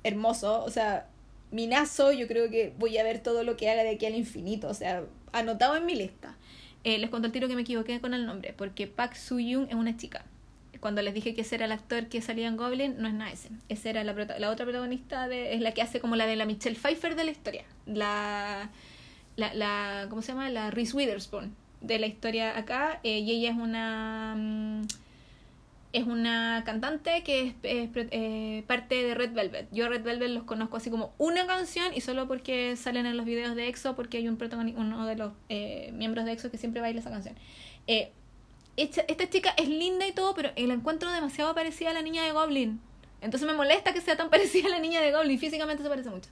hermoso, 0.04 0.62
o 0.64 0.70
sea, 0.70 1.08
minazo, 1.50 2.12
yo 2.12 2.26
creo 2.28 2.50
que 2.50 2.72
voy 2.78 2.96
a 2.98 3.04
ver 3.04 3.20
todo 3.20 3.44
lo 3.44 3.56
que 3.56 3.70
haga 3.70 3.82
de 3.82 3.90
aquí 3.90 4.06
al 4.06 4.14
infinito, 4.14 4.68
o 4.68 4.74
sea, 4.74 5.04
anotado 5.32 5.76
en 5.76 5.86
mi 5.86 5.94
lista. 5.94 6.36
les 6.84 7.10
cuento 7.10 7.26
el 7.26 7.32
tiro 7.32 7.48
que 7.48 7.54
me 7.54 7.62
equivoqué 7.62 8.00
con 8.00 8.14
el 8.14 8.26
nombre, 8.26 8.54
porque 8.56 8.86
Park 8.86 9.14
Soo-yoon 9.14 9.68
es 9.68 9.74
una 9.74 9.96
chica 9.96 10.24
cuando 10.82 11.00
les 11.00 11.14
dije 11.14 11.32
que 11.32 11.42
ese 11.42 11.54
era 11.54 11.66
el 11.66 11.72
actor 11.72 12.08
que 12.08 12.20
salía 12.20 12.48
en 12.48 12.56
Goblin, 12.56 12.96
no 12.98 13.06
es 13.06 13.14
nada 13.14 13.30
ese. 13.30 13.50
Esa 13.68 13.90
era 13.90 14.02
la, 14.02 14.14
la 14.14 14.50
otra 14.50 14.66
protagonista, 14.66 15.28
de, 15.28 15.54
es 15.54 15.60
la 15.60 15.70
que 15.70 15.80
hace 15.80 16.00
como 16.00 16.16
la 16.16 16.26
de 16.26 16.34
la 16.34 16.44
Michelle 16.44 16.74
Pfeiffer 16.74 17.14
de 17.14 17.22
la 17.22 17.30
historia. 17.30 17.62
La, 17.86 18.68
la, 19.36 19.54
la 19.54 20.06
¿cómo 20.10 20.22
se 20.22 20.32
llama? 20.32 20.50
La 20.50 20.72
Reese 20.72 20.96
Witherspoon 20.96 21.54
de 21.82 22.00
la 22.00 22.08
historia 22.08 22.58
acá. 22.58 22.98
Eh, 23.04 23.20
y 23.20 23.30
ella 23.30 23.50
es 23.50 23.56
una... 23.56 24.34
Mm, 24.36 24.82
es 25.92 26.04
una 26.04 26.62
cantante 26.64 27.22
que 27.22 27.48
es, 27.48 27.54
eh, 27.62 28.64
parte 28.66 29.04
de 29.04 29.14
Red 29.14 29.34
Velvet. 29.34 29.68
Yo 29.70 29.88
Red 29.88 30.02
Velvet 30.02 30.30
los 30.30 30.42
conozco 30.44 30.78
así 30.78 30.90
como 30.90 31.12
una 31.18 31.46
canción 31.46 31.92
y 31.94 32.00
solo 32.00 32.26
porque 32.26 32.74
salen 32.76 33.06
en 33.06 33.16
los 33.16 33.26
videos 33.26 33.54
de 33.54 33.68
EXO 33.68 33.94
porque 33.94 34.16
hay 34.16 34.26
un 34.26 34.38
uno 34.76 35.06
de 35.06 35.16
los 35.16 35.32
eh, 35.48 35.92
miembros 35.92 36.24
de 36.24 36.32
EXO 36.32 36.50
que 36.50 36.58
siempre 36.58 36.80
baila 36.80 36.98
esa 36.98 37.10
canción. 37.10 37.36
Eh, 37.86 38.10
esta, 38.76 39.28
chica 39.28 39.50
es 39.58 39.68
linda 39.68 40.06
y 40.06 40.12
todo, 40.12 40.34
pero 40.34 40.50
la 40.56 40.74
encuentro 40.74 41.10
demasiado 41.12 41.54
parecida 41.54 41.90
a 41.90 41.92
la 41.92 42.02
niña 42.02 42.22
de 42.24 42.32
Goblin. 42.32 42.80
Entonces 43.20 43.46
me 43.46 43.54
molesta 43.54 43.92
que 43.92 44.00
sea 44.00 44.16
tan 44.16 44.30
parecida 44.30 44.66
a 44.66 44.70
la 44.70 44.78
niña 44.78 45.00
de 45.00 45.12
Goblin. 45.12 45.38
Físicamente 45.38 45.82
se 45.82 45.88
parece 45.88 46.10
mucho. 46.10 46.30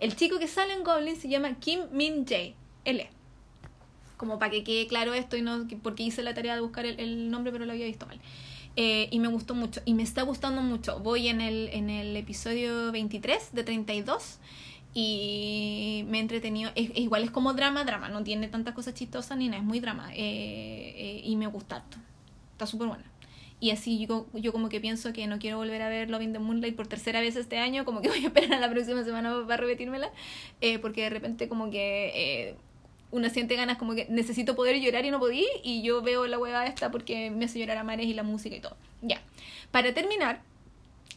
El 0.00 0.16
chico 0.16 0.38
que 0.38 0.48
sale 0.48 0.72
en 0.72 0.84
Goblin 0.84 1.16
se 1.16 1.28
llama 1.28 1.54
Kim 1.58 1.80
Min 1.92 2.26
Jae. 2.26 2.54
L. 2.84 3.08
Como 4.16 4.38
para 4.38 4.50
que 4.50 4.64
quede 4.64 4.86
claro 4.86 5.14
esto 5.14 5.36
y 5.36 5.42
no. 5.42 5.66
Porque 5.82 6.02
hice 6.02 6.22
la 6.22 6.34
tarea 6.34 6.54
de 6.54 6.60
buscar 6.60 6.86
el, 6.86 7.30
nombre, 7.30 7.52
pero 7.52 7.64
lo 7.64 7.72
había 7.72 7.86
visto 7.86 8.06
mal. 8.06 8.20
Eh, 8.76 9.08
y 9.10 9.18
me 9.20 9.28
gustó 9.28 9.54
mucho. 9.54 9.82
Y 9.84 9.94
me 9.94 10.02
está 10.02 10.22
gustando 10.22 10.62
mucho. 10.62 10.98
Voy 10.98 11.28
en 11.28 11.40
el, 11.40 11.68
en 11.72 11.90
el 11.90 12.16
episodio 12.16 12.90
23 12.90 13.52
de 13.52 13.64
32 13.64 14.38
y 14.94 16.04
me 16.08 16.18
he 16.18 16.20
entretenido. 16.20 16.70
Es, 16.74 16.90
igual 16.96 17.24
es 17.24 17.30
como 17.30 17.54
drama, 17.54 17.84
drama, 17.84 18.08
no 18.08 18.22
tiene 18.22 18.48
tantas 18.48 18.74
cosas 18.74 18.94
chistosas 18.94 19.38
ni 19.38 19.48
nada, 19.48 19.58
es 19.58 19.64
muy 19.64 19.80
drama. 19.80 20.10
Eh, 20.14 20.94
eh, 20.96 21.22
y 21.24 21.36
me 21.36 21.46
gusta 21.46 21.84
Está 22.52 22.66
súper 22.66 22.88
buena. 22.88 23.04
Y 23.60 23.70
así 23.70 24.06
yo, 24.06 24.26
yo 24.34 24.52
como 24.52 24.68
que 24.68 24.80
pienso 24.80 25.12
que 25.12 25.26
no 25.26 25.38
quiero 25.38 25.56
volver 25.56 25.82
a 25.82 25.88
ver 25.88 26.10
Loving 26.10 26.32
the 26.32 26.40
Moonlight 26.40 26.74
por 26.74 26.88
tercera 26.88 27.20
vez 27.20 27.36
este 27.36 27.58
año, 27.58 27.84
como 27.84 28.02
que 28.02 28.08
voy 28.10 28.24
a 28.24 28.26
esperar 28.26 28.54
a 28.54 28.60
la 28.60 28.70
próxima 28.70 29.04
semana 29.04 29.44
para 29.46 29.62
repetírmela, 29.62 30.10
eh, 30.60 30.78
porque 30.78 31.02
de 31.02 31.10
repente 31.10 31.48
como 31.48 31.70
que 31.70 32.56
una 33.12 33.28
siente 33.28 33.56
ganas 33.56 33.76
como 33.76 33.94
que 33.94 34.06
necesito 34.08 34.56
poder 34.56 34.80
llorar 34.80 35.04
y 35.04 35.10
no 35.10 35.20
podí, 35.20 35.46
y 35.62 35.82
yo 35.82 36.02
veo 36.02 36.26
la 36.26 36.38
hueá 36.38 36.66
esta 36.66 36.90
porque 36.90 37.30
me 37.30 37.44
hace 37.44 37.58
llorar 37.58 37.78
a 37.78 37.84
mares 37.84 38.06
y 38.06 38.14
la 38.14 38.22
música 38.22 38.56
y 38.56 38.60
todo. 38.60 38.76
Ya, 39.00 39.20
para 39.70 39.94
terminar, 39.94 40.42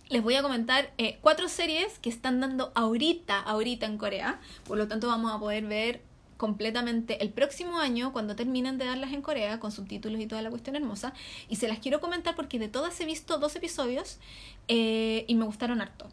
les 0.09 0.21
voy 0.21 0.35
a 0.35 0.41
comentar 0.41 0.91
cuatro 1.21 1.47
series 1.47 1.99
que 1.99 2.09
están 2.09 2.39
dando 2.39 2.71
ahorita, 2.75 3.39
ahorita 3.39 3.85
en 3.85 3.97
Corea. 3.97 4.39
Por 4.65 4.77
lo 4.77 4.87
tanto, 4.87 5.07
vamos 5.07 5.33
a 5.33 5.39
poder 5.39 5.65
ver 5.65 6.01
completamente 6.37 7.23
el 7.23 7.29
próximo 7.29 7.79
año 7.79 8.11
cuando 8.11 8.35
terminen 8.35 8.77
de 8.77 8.85
darlas 8.85 9.13
en 9.13 9.21
Corea 9.21 9.59
con 9.59 9.71
subtítulos 9.71 10.19
y 10.19 10.27
toda 10.27 10.41
la 10.41 10.49
cuestión 10.49 10.75
hermosa 10.75 11.13
y 11.49 11.55
se 11.55 11.67
las 11.67 11.79
quiero 11.79 12.01
comentar 12.01 12.35
porque 12.35 12.59
de 12.59 12.67
todas 12.67 12.99
he 12.99 13.05
visto 13.05 13.37
dos 13.37 13.55
episodios 13.55 14.19
eh, 14.67 15.25
y 15.27 15.35
me 15.35 15.45
gustaron 15.45 15.81
harto. 15.81 16.07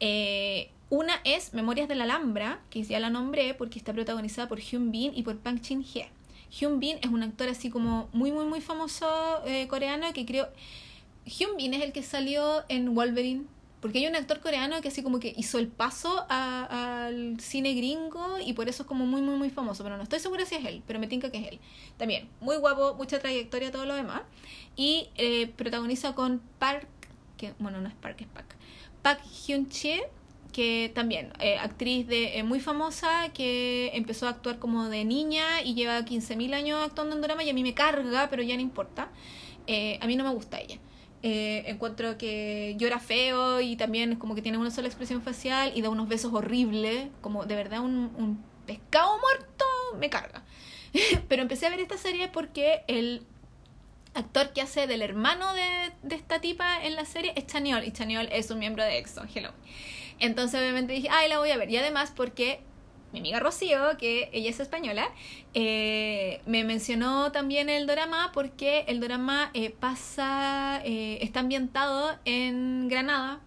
Eh, 0.00 0.70
una 0.90 1.14
es 1.24 1.54
Memorias 1.54 1.88
de 1.88 1.94
la 1.94 2.04
Alhambra, 2.04 2.60
que 2.70 2.82
ya 2.82 3.00
la 3.00 3.10
nombré 3.10 3.54
porque 3.54 3.78
está 3.78 3.92
protagonizada 3.92 4.48
por 4.48 4.60
Hyun 4.60 4.90
Bin 4.90 5.12
y 5.14 5.22
por 5.22 5.38
Park 5.38 5.62
Shin 5.62 5.82
Hye. 5.82 6.10
Hyun 6.50 6.78
Bin 6.78 6.98
es 7.02 7.10
un 7.10 7.22
actor 7.22 7.48
así 7.48 7.70
como 7.70 8.08
muy 8.12 8.30
muy 8.30 8.44
muy 8.44 8.60
famoso 8.60 9.06
eh, 9.46 9.66
coreano 9.66 10.12
que 10.12 10.26
creo 10.26 10.48
Hyun 11.26 11.56
Bin 11.56 11.74
es 11.74 11.82
el 11.82 11.92
que 11.92 12.02
salió 12.02 12.64
en 12.68 12.94
Wolverine 12.94 13.46
porque 13.84 13.98
hay 13.98 14.06
un 14.06 14.16
actor 14.16 14.40
coreano 14.40 14.80
que 14.80 14.88
así 14.88 15.02
como 15.02 15.20
que 15.20 15.34
hizo 15.36 15.58
el 15.58 15.68
paso 15.68 16.24
al 16.30 17.38
cine 17.38 17.74
gringo 17.74 18.38
y 18.42 18.54
por 18.54 18.66
eso 18.70 18.84
es 18.84 18.88
como 18.88 19.04
muy, 19.04 19.20
muy, 19.20 19.36
muy 19.36 19.50
famoso. 19.50 19.84
Pero 19.84 19.98
no 19.98 20.04
estoy 20.04 20.20
segura 20.20 20.46
si 20.46 20.54
es 20.54 20.64
él, 20.64 20.82
pero 20.86 20.98
me 20.98 21.06
tinca 21.06 21.30
que 21.30 21.36
es 21.36 21.48
él. 21.48 21.60
También, 21.98 22.30
muy 22.40 22.56
guapo, 22.56 22.94
mucha 22.94 23.18
trayectoria, 23.18 23.70
todo 23.70 23.84
lo 23.84 23.94
demás. 23.94 24.22
Y 24.74 25.08
eh, 25.16 25.48
protagoniza 25.48 26.14
con 26.14 26.40
Park, 26.58 26.88
que 27.36 27.52
bueno, 27.58 27.78
no 27.82 27.88
es 27.90 27.94
Park, 27.96 28.22
es 28.22 28.26
Park. 28.28 28.56
Park 29.02 29.20
Hyun-chie, 29.22 30.00
que 30.54 30.90
también, 30.94 31.34
eh, 31.38 31.58
actriz 31.58 32.06
de, 32.06 32.38
eh, 32.38 32.42
muy 32.42 32.60
famosa, 32.60 33.34
que 33.34 33.90
empezó 33.92 34.28
a 34.28 34.30
actuar 34.30 34.58
como 34.58 34.88
de 34.88 35.04
niña 35.04 35.60
y 35.62 35.74
lleva 35.74 36.06
15.000 36.06 36.54
años 36.54 36.80
actuando 36.82 37.14
en 37.16 37.20
drama 37.20 37.44
y 37.44 37.50
a 37.50 37.52
mí 37.52 37.62
me 37.62 37.74
carga, 37.74 38.30
pero 38.30 38.42
ya 38.42 38.54
no 38.54 38.62
importa. 38.62 39.10
a 40.00 40.06
mí 40.06 40.16
no 40.16 40.24
me 40.24 40.30
gusta 40.30 40.58
ella. 40.58 40.78
Eh, 41.26 41.64
encuentro 41.70 42.18
que 42.18 42.74
llora 42.76 42.98
feo 42.98 43.62
y 43.62 43.76
también 43.76 44.16
como 44.16 44.34
que 44.34 44.42
tiene 44.42 44.58
una 44.58 44.70
sola 44.70 44.88
expresión 44.88 45.22
facial 45.22 45.72
y 45.74 45.80
da 45.80 45.88
unos 45.88 46.06
besos 46.06 46.34
horribles, 46.34 47.08
como 47.22 47.46
de 47.46 47.56
verdad 47.56 47.80
un, 47.80 48.12
un 48.18 48.44
pescado 48.66 49.18
muerto 49.18 49.64
me 49.98 50.10
carga. 50.10 50.42
Pero 51.28 51.40
empecé 51.40 51.66
a 51.66 51.70
ver 51.70 51.80
esta 51.80 51.96
serie 51.96 52.28
porque 52.28 52.82
el 52.88 53.22
actor 54.12 54.52
que 54.52 54.60
hace 54.60 54.86
del 54.86 55.00
hermano 55.00 55.54
de, 55.54 55.92
de 56.02 56.14
esta 56.14 56.42
tipa 56.42 56.84
en 56.84 56.94
la 56.94 57.06
serie 57.06 57.32
es 57.36 57.46
Chaniol 57.46 57.84
y 57.84 57.92
Chaniol 57.92 58.28
es 58.30 58.50
un 58.50 58.58
miembro 58.58 58.84
de 58.84 58.98
EXO, 58.98 59.22
hello. 59.34 59.52
Entonces 60.18 60.60
obviamente 60.60 60.92
dije, 60.92 61.08
ay, 61.10 61.30
la 61.30 61.38
voy 61.38 61.52
a 61.52 61.56
ver. 61.56 61.70
Y 61.70 61.78
además 61.78 62.12
porque 62.14 62.60
mi 63.14 63.20
amiga 63.20 63.38
Rocío, 63.38 63.96
que 63.96 64.28
ella 64.32 64.50
es 64.50 64.58
española, 64.58 65.08
eh, 65.54 66.40
me 66.46 66.64
mencionó 66.64 67.30
también 67.30 67.68
el 67.68 67.86
drama 67.86 68.32
porque 68.34 68.84
el 68.88 68.98
drama 68.98 69.52
eh, 69.54 69.70
pasa, 69.70 70.80
eh, 70.84 71.18
está 71.22 71.38
ambientado 71.38 72.18
en 72.24 72.88
Granada, 72.88 73.38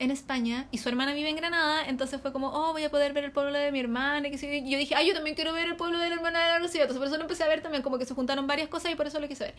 en 0.00 0.10
España, 0.10 0.66
y 0.72 0.78
su 0.78 0.88
hermana 0.88 1.14
vive 1.14 1.28
en 1.28 1.36
Granada, 1.36 1.86
entonces 1.86 2.20
fue 2.20 2.32
como, 2.32 2.48
oh, 2.48 2.72
voy 2.72 2.82
a 2.82 2.90
poder 2.90 3.12
ver 3.12 3.22
el 3.22 3.30
pueblo 3.30 3.56
de 3.56 3.70
mi 3.70 3.78
hermana, 3.78 4.26
y 4.26 4.36
yo 4.36 4.78
dije, 4.78 4.96
ay, 4.96 5.06
yo 5.06 5.14
también 5.14 5.36
quiero 5.36 5.52
ver 5.52 5.68
el 5.68 5.76
pueblo 5.76 5.98
de 6.00 6.08
la 6.08 6.16
hermana 6.16 6.40
de 6.40 6.50
la 6.50 6.58
Rocío, 6.58 6.80
entonces 6.80 6.98
por 6.98 7.06
eso 7.06 7.16
lo 7.16 7.22
empecé 7.22 7.44
a 7.44 7.48
ver 7.48 7.62
también, 7.62 7.84
como 7.84 7.96
que 7.96 8.06
se 8.06 8.14
juntaron 8.14 8.48
varias 8.48 8.68
cosas 8.68 8.90
y 8.90 8.96
por 8.96 9.06
eso 9.06 9.20
lo 9.20 9.28
quise 9.28 9.44
ver. 9.44 9.54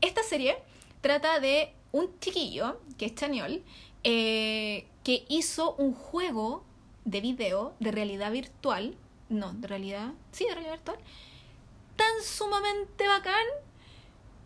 Esta 0.00 0.22
serie 0.22 0.58
trata 1.00 1.40
de 1.40 1.72
un 1.90 2.08
chiquillo, 2.20 2.80
que 2.96 3.06
es 3.06 3.16
Chaniol, 3.16 3.64
que 4.04 5.24
hizo 5.28 5.74
un 5.74 5.92
juego 5.92 6.69
de 7.04 7.20
video 7.20 7.74
de 7.80 7.92
realidad 7.92 8.32
virtual, 8.32 8.94
no, 9.28 9.52
de 9.54 9.68
realidad, 9.68 10.12
sí, 10.32 10.44
de 10.44 10.54
realidad 10.54 10.74
virtual, 10.74 10.98
tan 11.96 12.22
sumamente 12.24 13.06
bacán 13.06 13.44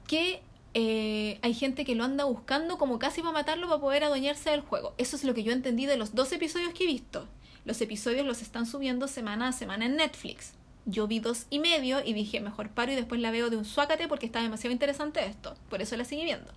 que 0.07 0.43
eh, 0.75 1.39
hay 1.43 1.55
gente 1.55 1.85
que 1.85 1.95
lo 1.95 2.05
anda 2.05 2.25
buscando 2.25 2.79
como 2.79 2.99
casi 2.99 3.21
para 3.21 3.33
matarlo 3.33 3.69
para 3.69 3.81
poder 3.81 4.05
adueñarse 4.05 4.51
del 4.51 4.61
juego. 4.61 4.93
Eso 4.99 5.17
es 5.17 5.25
lo 5.25 5.35
que 5.35 5.45
yo 5.45 5.53
entendí 5.53 5.87
de 5.87 5.97
los 5.97 6.15
dos 6.15 6.33
episodios 6.33 6.73
que 6.75 6.85
he 6.85 6.87
visto. 6.87 7.29
Los 7.65 7.81
episodios 7.81 8.27
los 8.27 8.43
están 8.43 8.67
subiendo 8.67 9.09
semana 9.09 9.49
a 9.49 9.53
semana 9.53 9.87
en 9.87 9.97
Netflix. 9.97 10.53
Yo 10.85 11.07
vi 11.07 11.21
dos 11.21 11.47
y 11.49 11.61
medio 11.61 12.05
y 12.05 12.13
dije, 12.13 12.41
mejor 12.41 12.71
paro 12.71 12.93
y 12.93 12.97
después 12.97 13.21
la 13.21 13.31
veo 13.31 13.49
de 13.49 13.57
un 13.57 13.65
suácate 13.65 14.09
porque 14.09 14.27
está 14.27 14.43
demasiado 14.43 14.73
interesante 14.73 15.25
esto. 15.25 15.55
Por 15.71 15.81
eso 15.81 15.97
la 15.97 16.05
seguí 16.05 16.25
viendo. 16.25 16.53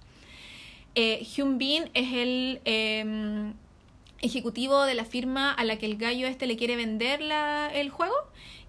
Eh, 0.96 1.24
Hyun 1.24 1.58
Bin 1.60 1.90
es 1.94 2.12
el 2.12 2.62
em, 2.66 3.54
ejecutivo 4.22 4.84
de 4.84 4.96
la 4.96 5.06
firma 5.06 5.52
a 5.52 5.64
la 5.64 5.78
que 5.78 5.86
el 5.86 5.98
gallo 5.98 6.28
este 6.28 6.48
le 6.48 6.58
quiere 6.58 6.76
vender 6.76 7.22
la, 7.22 7.70
el 7.74 7.90
juego. 7.90 8.16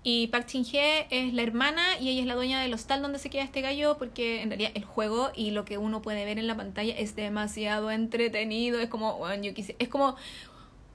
Y 0.02 0.28
Park 0.28 0.48
Shin 0.48 0.64
Hye 0.64 1.06
es 1.10 1.34
la 1.34 1.42
hermana 1.42 1.98
y 2.00 2.08
ella 2.08 2.20
es 2.20 2.26
la 2.26 2.34
dueña 2.34 2.60
del 2.60 2.72
hostal 2.72 3.02
donde 3.02 3.18
se 3.18 3.30
queda 3.30 3.42
este 3.42 3.60
gallo 3.60 3.98
porque 3.98 4.42
en 4.42 4.50
realidad 4.50 4.70
el 4.74 4.84
juego 4.84 5.30
y 5.34 5.50
lo 5.50 5.64
que 5.64 5.76
uno 5.76 6.02
puede 6.02 6.24
ver 6.24 6.38
en 6.38 6.46
la 6.46 6.56
pantalla 6.56 6.94
es 6.96 7.16
demasiado 7.16 7.90
entretenido. 7.90 8.80
Es 8.80 8.88
como, 8.88 9.18
bueno, 9.18 9.42
yo 9.42 9.54
quise, 9.54 9.74
es 9.78 9.88
como 9.88 10.16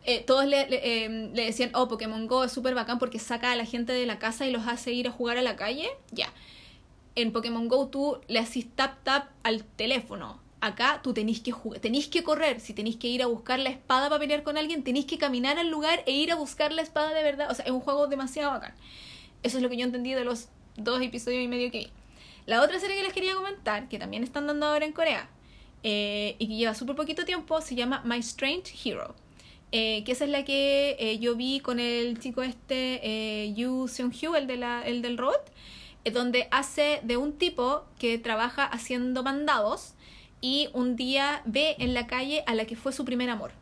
eh, 0.06 0.22
todos 0.22 0.46
le, 0.46 0.68
em, 1.06 1.34
le, 1.34 1.46
decían, 1.46 1.72
oh, 1.74 1.88
Pokémon 1.88 2.28
Go 2.28 2.46
es 2.46 2.52
súper 2.52 2.76
bacán 2.76 2.98
porque 2.98 3.20
saca 3.20 3.52
a 3.52 3.56
la 3.56 3.66
gente 3.66 3.94
de 3.94 4.06
la 4.06 4.20
casa 4.20 4.48
y 4.48 4.52
los 4.52 4.68
hace 4.68 4.94
ir 4.94 5.08
a 5.08 5.12
jugar 5.12 5.38
a 5.38 5.42
la 5.42 5.56
calle. 5.56 5.90
Ya. 6.12 6.32
En 7.16 7.32
Pokémon 7.32 7.68
Go 7.68 7.88
tú 7.88 8.20
le 8.28 8.40
haces 8.40 8.66
tap 8.74 9.04
tap 9.04 9.28
al 9.44 9.64
teléfono 9.64 10.43
acá 10.64 11.02
tú 11.04 11.14
tenés 11.14 11.42
que 11.42 11.54
tenés 11.82 12.08
que 12.08 12.24
correr, 12.24 12.60
si 12.62 12.74
tenés 12.74 12.96
que 12.96 13.08
ir 13.08 13.22
a 13.22 13.28
buscar 13.28 13.60
la 13.60 13.70
espada 13.70 14.08
para 14.08 14.20
pelear 14.20 14.44
con 14.44 14.58
alguien, 14.58 14.84
tenés 14.84 15.06
que 15.06 15.18
caminar 15.18 15.58
al 15.60 15.70
lugar 15.70 16.04
e 16.06 16.12
ir 16.12 16.32
a 16.32 16.36
buscar 16.36 16.72
la 16.72 16.82
espada 16.82 17.14
de 17.14 17.22
verdad. 17.22 17.52
O 17.52 17.54
sea, 17.54 17.66
es 17.66 17.72
un 17.72 17.82
juego 17.82 18.08
demasiado 18.08 18.52
bacán. 18.52 18.74
Eso 19.44 19.58
es 19.58 19.64
lo 19.64 19.70
que 19.70 19.78
yo 19.78 19.84
entendí 19.84 20.14
de 20.14 20.24
los 20.24 20.48
dos 20.78 21.02
episodios 21.02 21.44
y 21.44 21.48
medio 21.50 21.70
que 21.70 21.80
vi. 21.80 21.92
La 22.46 22.62
otra 22.62 22.80
serie 22.80 22.96
que 22.96 23.04
les 23.04 23.14
quería 23.14 23.36
comentar, 23.36 23.90
que 23.90 24.00
también 24.00 24.24
están 24.24 24.48
dando 24.48 24.66
ahora 24.68 24.86
en 24.86 24.94
Corea, 24.94 25.30
eh, 25.84 26.36
y 26.40 26.48
que 26.48 26.56
lleva 26.56 26.74
súper 26.74 26.96
poquito 26.96 27.26
tiempo, 27.26 27.60
se 27.60 27.76
llama 27.76 28.02
My 28.06 28.20
Strange 28.20 28.74
Hero. 28.84 29.16
Eh, 29.74 30.04
que 30.06 30.12
esa 30.12 30.26
es 30.26 30.30
la 30.30 30.46
que 30.46 30.96
eh, 31.00 31.20
yo 31.20 31.36
vi 31.36 31.60
con 31.60 31.80
el 31.80 32.20
chico 32.20 32.42
este, 32.44 33.02
eh, 33.04 33.54
Yu 33.54 33.88
Seung-hyo, 33.88 34.36
el, 34.36 34.48
de 34.48 34.56
la, 34.56 34.82
el 34.84 35.02
del 35.02 35.18
robot, 35.18 35.52
donde 36.14 36.48
hace 36.52 37.00
de 37.04 37.18
un 37.18 37.34
tipo 37.34 37.84
que 37.98 38.18
trabaja 38.18 38.66
haciendo 38.66 39.24
mandados 39.24 39.93
y 40.44 40.68
un 40.74 40.98
día 40.98 41.42
ve 41.46 41.78
en 41.80 41.94
la 41.94 42.06
calle 42.06 42.44
a 42.48 42.54
la 42.54 42.66
que 42.66 42.76
fue 42.76 42.92
su 42.92 43.06
primer 43.06 43.30
amor 43.30 43.54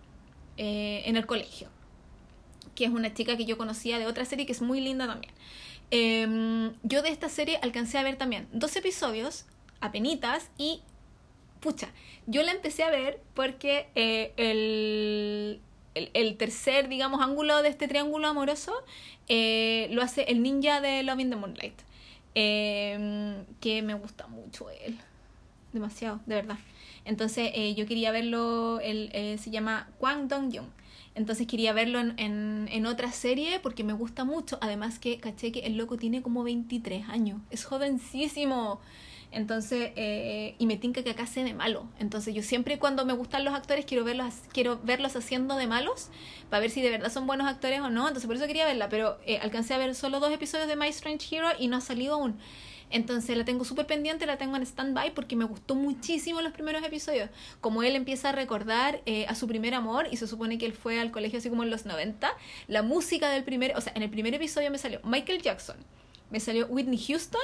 eh, 0.57 1.03
en 1.05 1.15
el 1.15 1.27
colegio, 1.27 1.69
que 2.73 2.85
es 2.85 2.89
una 2.89 3.13
chica 3.13 3.37
que 3.37 3.45
yo 3.45 3.55
conocía 3.55 3.99
de 3.99 4.07
otra 4.07 4.25
serie 4.25 4.47
que 4.47 4.51
es 4.51 4.63
muy 4.63 4.81
linda 4.81 5.05
también. 5.05 5.31
Em, 5.91 6.73
yo 6.81 7.03
de 7.03 7.09
esta 7.09 7.29
serie 7.29 7.59
alcancé 7.61 7.99
a 7.99 8.03
ver 8.03 8.15
también 8.15 8.47
dos 8.51 8.75
episodios, 8.75 9.45
apenitas, 9.79 10.49
y 10.57 10.81
pucha, 11.59 11.87
yo 12.25 12.41
la 12.41 12.51
empecé 12.51 12.81
a 12.81 12.89
ver 12.89 13.21
porque 13.35 13.87
eh, 13.93 14.33
el, 14.37 15.61
el, 15.93 16.37
tercer, 16.37 16.89
digamos, 16.89 17.21
ángulo 17.21 17.61
de 17.61 17.69
este 17.69 17.87
triángulo 17.87 18.27
amoroso 18.27 18.73
eh, 19.27 19.87
lo 19.91 20.01
hace 20.01 20.23
el 20.23 20.41
ninja 20.41 20.81
de 20.81 21.03
Love 21.03 21.19
in 21.19 21.29
the 21.29 21.35
Moonlight, 21.35 21.79
em, 22.33 23.45
que 23.59 23.83
me 23.83 23.93
gusta 23.93 24.25
mucho 24.25 24.71
él, 24.71 24.97
demasiado, 25.73 26.21
de 26.25 26.33
verdad. 26.33 26.57
Entonces 27.05 27.51
eh, 27.53 27.73
yo 27.75 27.85
quería 27.85 28.11
verlo, 28.11 28.79
él 28.79 29.09
eh, 29.13 29.37
se 29.39 29.49
llama 29.49 29.89
Kwang 29.97 30.27
Dong-young. 30.27 30.67
Entonces 31.13 31.45
quería 31.45 31.73
verlo 31.73 31.99
en, 31.99 32.17
en, 32.17 32.69
en, 32.71 32.85
otra 32.85 33.11
serie 33.11 33.59
porque 33.59 33.83
me 33.83 33.93
gusta 33.93 34.23
mucho. 34.23 34.57
Además 34.61 34.97
que 34.97 35.19
caché 35.19 35.51
que 35.51 35.61
el 35.61 35.75
loco 35.75 35.97
tiene 35.97 36.21
como 36.21 36.43
23 36.43 37.09
años. 37.09 37.41
Es 37.49 37.65
jovencísimo. 37.65 38.79
Entonces, 39.31 39.91
eh, 39.95 40.55
y 40.57 40.65
me 40.65 40.75
tinca 40.75 41.03
que 41.03 41.11
acá 41.11 41.25
se 41.25 41.43
de 41.43 41.53
malo. 41.53 41.85
Entonces 41.99 42.35
yo 42.35 42.43
siempre 42.43 42.79
cuando 42.79 43.05
me 43.05 43.13
gustan 43.13 43.45
los 43.45 43.53
actores 43.53 43.85
quiero 43.85 44.03
verlos, 44.03 44.33
quiero 44.53 44.79
verlos 44.83 45.15
haciendo 45.15 45.55
de 45.55 45.67
malos 45.67 46.09
para 46.49 46.59
ver 46.59 46.69
si 46.69 46.81
de 46.81 46.89
verdad 46.89 47.11
son 47.11 47.27
buenos 47.27 47.47
actores 47.47 47.79
o 47.79 47.89
no. 47.89 48.07
Entonces 48.07 48.27
por 48.27 48.35
eso 48.35 48.45
quería 48.45 48.65
verla. 48.65 48.89
Pero 48.89 49.17
alcancé 49.41 49.73
a 49.73 49.77
ver 49.77 49.95
solo 49.95 50.19
dos 50.19 50.31
episodios 50.31 50.67
de 50.67 50.75
My 50.75 50.87
Strange 50.89 51.33
Hero 51.35 51.47
y 51.57 51.67
no 51.67 51.77
ha 51.77 51.81
salido 51.81 52.15
aún. 52.15 52.37
Entonces 52.91 53.37
la 53.37 53.45
tengo 53.45 53.63
súper 53.63 53.87
pendiente, 53.87 54.25
la 54.25 54.37
tengo 54.37 54.55
en 54.55 54.63
stand-by 54.63 55.13
porque 55.13 55.35
me 55.35 55.45
gustó 55.45 55.75
muchísimo 55.75 56.41
los 56.41 56.51
primeros 56.51 56.83
episodios. 56.83 57.29
Como 57.61 57.83
él 57.83 57.95
empieza 57.95 58.29
a 58.29 58.31
recordar 58.33 59.01
eh, 59.05 59.25
a 59.27 59.35
su 59.35 59.47
primer 59.47 59.73
amor 59.73 60.07
y 60.11 60.17
se 60.17 60.27
supone 60.27 60.57
que 60.57 60.65
él 60.65 60.73
fue 60.73 60.99
al 60.99 61.11
colegio 61.11 61.39
así 61.39 61.49
como 61.49 61.63
en 61.63 61.69
los 61.69 61.85
90, 61.85 62.29
la 62.67 62.83
música 62.83 63.29
del 63.29 63.43
primer, 63.43 63.75
o 63.77 63.81
sea, 63.81 63.93
en 63.95 64.03
el 64.03 64.09
primer 64.09 64.33
episodio 64.33 64.69
me 64.71 64.77
salió 64.77 64.99
Michael 65.03 65.41
Jackson, 65.41 65.77
me 66.29 66.39
salió 66.39 66.67
Whitney 66.67 66.97
Houston 66.97 67.41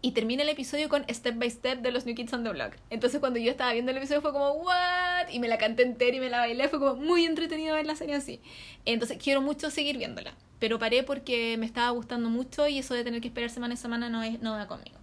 y 0.00 0.12
termina 0.12 0.42
el 0.42 0.48
episodio 0.48 0.88
con 0.88 1.04
Step 1.08 1.38
by 1.38 1.50
Step 1.50 1.80
de 1.80 1.92
los 1.92 2.04
New 2.06 2.14
Kids 2.14 2.32
on 2.32 2.44
the 2.44 2.50
Block. 2.50 2.74
Entonces 2.90 3.20
cuando 3.20 3.38
yo 3.38 3.50
estaba 3.50 3.72
viendo 3.72 3.90
el 3.90 3.96
episodio 3.96 4.22
fue 4.22 4.32
como, 4.32 4.52
¿what? 4.52 5.28
Y 5.30 5.38
me 5.38 5.48
la 5.48 5.58
canté 5.58 5.82
entera 5.82 6.16
y 6.16 6.20
me 6.20 6.30
la 6.30 6.38
bailé, 6.38 6.68
fue 6.68 6.78
como 6.78 6.96
muy 6.96 7.24
entretenido 7.24 7.74
ver 7.74 7.86
la 7.86 7.96
serie 7.96 8.14
así. 8.14 8.40
Entonces 8.84 9.18
quiero 9.22 9.40
mucho 9.40 9.70
seguir 9.70 9.98
viéndola 9.98 10.34
pero 10.64 10.78
paré 10.78 11.02
porque 11.02 11.58
me 11.58 11.66
estaba 11.66 11.90
gustando 11.90 12.30
mucho 12.30 12.66
y 12.68 12.78
eso 12.78 12.94
de 12.94 13.04
tener 13.04 13.20
que 13.20 13.28
esperar 13.28 13.50
semana 13.50 13.74
a 13.74 13.76
semana 13.76 14.08
no, 14.08 14.22
es, 14.22 14.40
no 14.40 14.66
conmigo. 14.66 14.96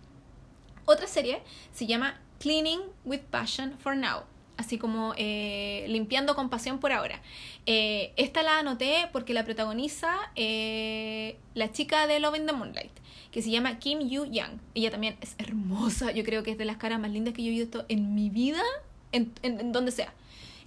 Otra 0.85 1.05
serie 1.05 1.43
se 1.71 1.85
llama 1.85 2.19
Cleaning 2.39 2.79
with 3.05 3.19
Passion 3.29 3.77
for 3.77 3.95
Now, 3.95 4.23
así 4.57 4.79
como 4.79 5.13
eh, 5.17 5.85
limpiando 5.87 6.33
con 6.33 6.49
pasión 6.49 6.79
por 6.79 6.91
ahora. 6.91 7.21
Eh, 7.67 8.11
esta 8.17 8.41
la 8.41 8.57
anoté 8.57 9.07
porque 9.11 9.35
la 9.35 9.45
protagoniza 9.45 10.15
eh, 10.35 11.37
la 11.53 11.71
chica 11.71 12.07
de 12.07 12.19
Love 12.19 12.37
in 12.37 12.47
the 12.47 12.53
Moonlight, 12.53 12.93
que 13.31 13.43
se 13.43 13.51
llama 13.51 13.77
Kim 13.77 13.99
Yu 13.99 14.25
Young. 14.25 14.57
Ella 14.73 14.89
también 14.89 15.15
es 15.21 15.35
hermosa, 15.37 16.11
yo 16.11 16.23
creo 16.23 16.41
que 16.41 16.49
es 16.49 16.57
de 16.57 16.65
las 16.65 16.77
caras 16.77 16.99
más 16.99 17.11
lindas 17.11 17.35
que 17.35 17.43
yo 17.43 17.49
he 17.49 17.51
visto 17.51 17.85
en 17.87 18.15
mi 18.15 18.31
vida, 18.31 18.63
en, 19.11 19.31
en 19.43 19.71
donde 19.71 19.91
sea. 19.91 20.11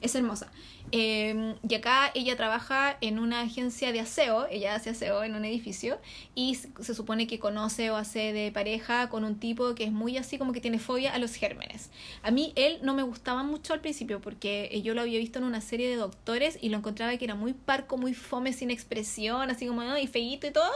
Es 0.00 0.14
hermosa. 0.14 0.52
Eh, 0.96 1.56
y 1.68 1.74
acá 1.74 2.12
ella 2.14 2.36
trabaja 2.36 2.96
en 3.00 3.18
una 3.18 3.40
agencia 3.40 3.90
de 3.90 3.98
aseo, 3.98 4.46
ella 4.48 4.76
hace 4.76 4.90
aseo 4.90 5.24
en 5.24 5.34
un 5.34 5.44
edificio 5.44 5.98
y 6.36 6.54
se 6.54 6.94
supone 6.94 7.26
que 7.26 7.40
conoce 7.40 7.90
o 7.90 7.96
hace 7.96 8.32
de 8.32 8.52
pareja 8.52 9.08
con 9.08 9.24
un 9.24 9.40
tipo 9.40 9.74
que 9.74 9.82
es 9.82 9.90
muy 9.90 10.16
así 10.18 10.38
como 10.38 10.52
que 10.52 10.60
tiene 10.60 10.78
fobia 10.78 11.12
a 11.12 11.18
los 11.18 11.34
gérmenes. 11.34 11.90
A 12.22 12.30
mí 12.30 12.52
él 12.54 12.78
no 12.82 12.94
me 12.94 13.02
gustaba 13.02 13.42
mucho 13.42 13.72
al 13.72 13.80
principio 13.80 14.20
porque 14.20 14.80
yo 14.84 14.94
lo 14.94 15.00
había 15.00 15.18
visto 15.18 15.40
en 15.40 15.46
una 15.46 15.60
serie 15.60 15.88
de 15.88 15.96
doctores 15.96 16.58
y 16.60 16.68
lo 16.68 16.78
encontraba 16.78 17.16
que 17.16 17.24
era 17.24 17.34
muy 17.34 17.54
parco, 17.54 17.96
muy 17.96 18.14
fome, 18.14 18.52
sin 18.52 18.70
expresión, 18.70 19.50
así 19.50 19.66
como 19.66 19.82
¿no? 19.82 19.98
y 19.98 20.06
feíto 20.06 20.46
y 20.46 20.52
todo, 20.52 20.70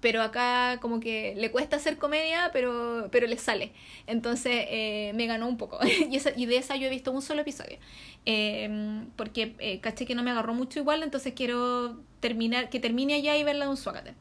pero 0.00 0.20
acá 0.22 0.78
como 0.80 0.98
que 0.98 1.36
le 1.36 1.52
cuesta 1.52 1.76
hacer 1.76 1.96
comedia, 1.96 2.50
pero, 2.52 3.06
pero 3.12 3.28
le 3.28 3.38
sale. 3.38 3.70
Entonces 4.08 4.66
eh, 4.68 5.12
me 5.14 5.28
ganó 5.28 5.46
un 5.46 5.58
poco 5.58 5.78
y, 6.10 6.16
esa, 6.16 6.32
y 6.34 6.46
de 6.46 6.56
esa 6.56 6.74
yo 6.74 6.88
he 6.88 6.90
visto 6.90 7.12
un 7.12 7.22
solo 7.22 7.42
episodio. 7.42 7.78
Eh, 8.26 8.68
porque 9.16 9.54
eh, 9.60 9.80
caché 9.80 10.06
que 10.06 10.14
no 10.14 10.22
me 10.22 10.30
agarró 10.30 10.54
mucho 10.54 10.78
igual, 10.78 11.02
entonces 11.02 11.34
quiero 11.34 11.98
terminar, 12.20 12.70
que 12.70 12.80
termine 12.80 13.14
allá 13.14 13.36
y 13.36 13.44
verla 13.44 13.66
de 13.66 13.70
un 13.70 13.76
suácate. 13.76 14.14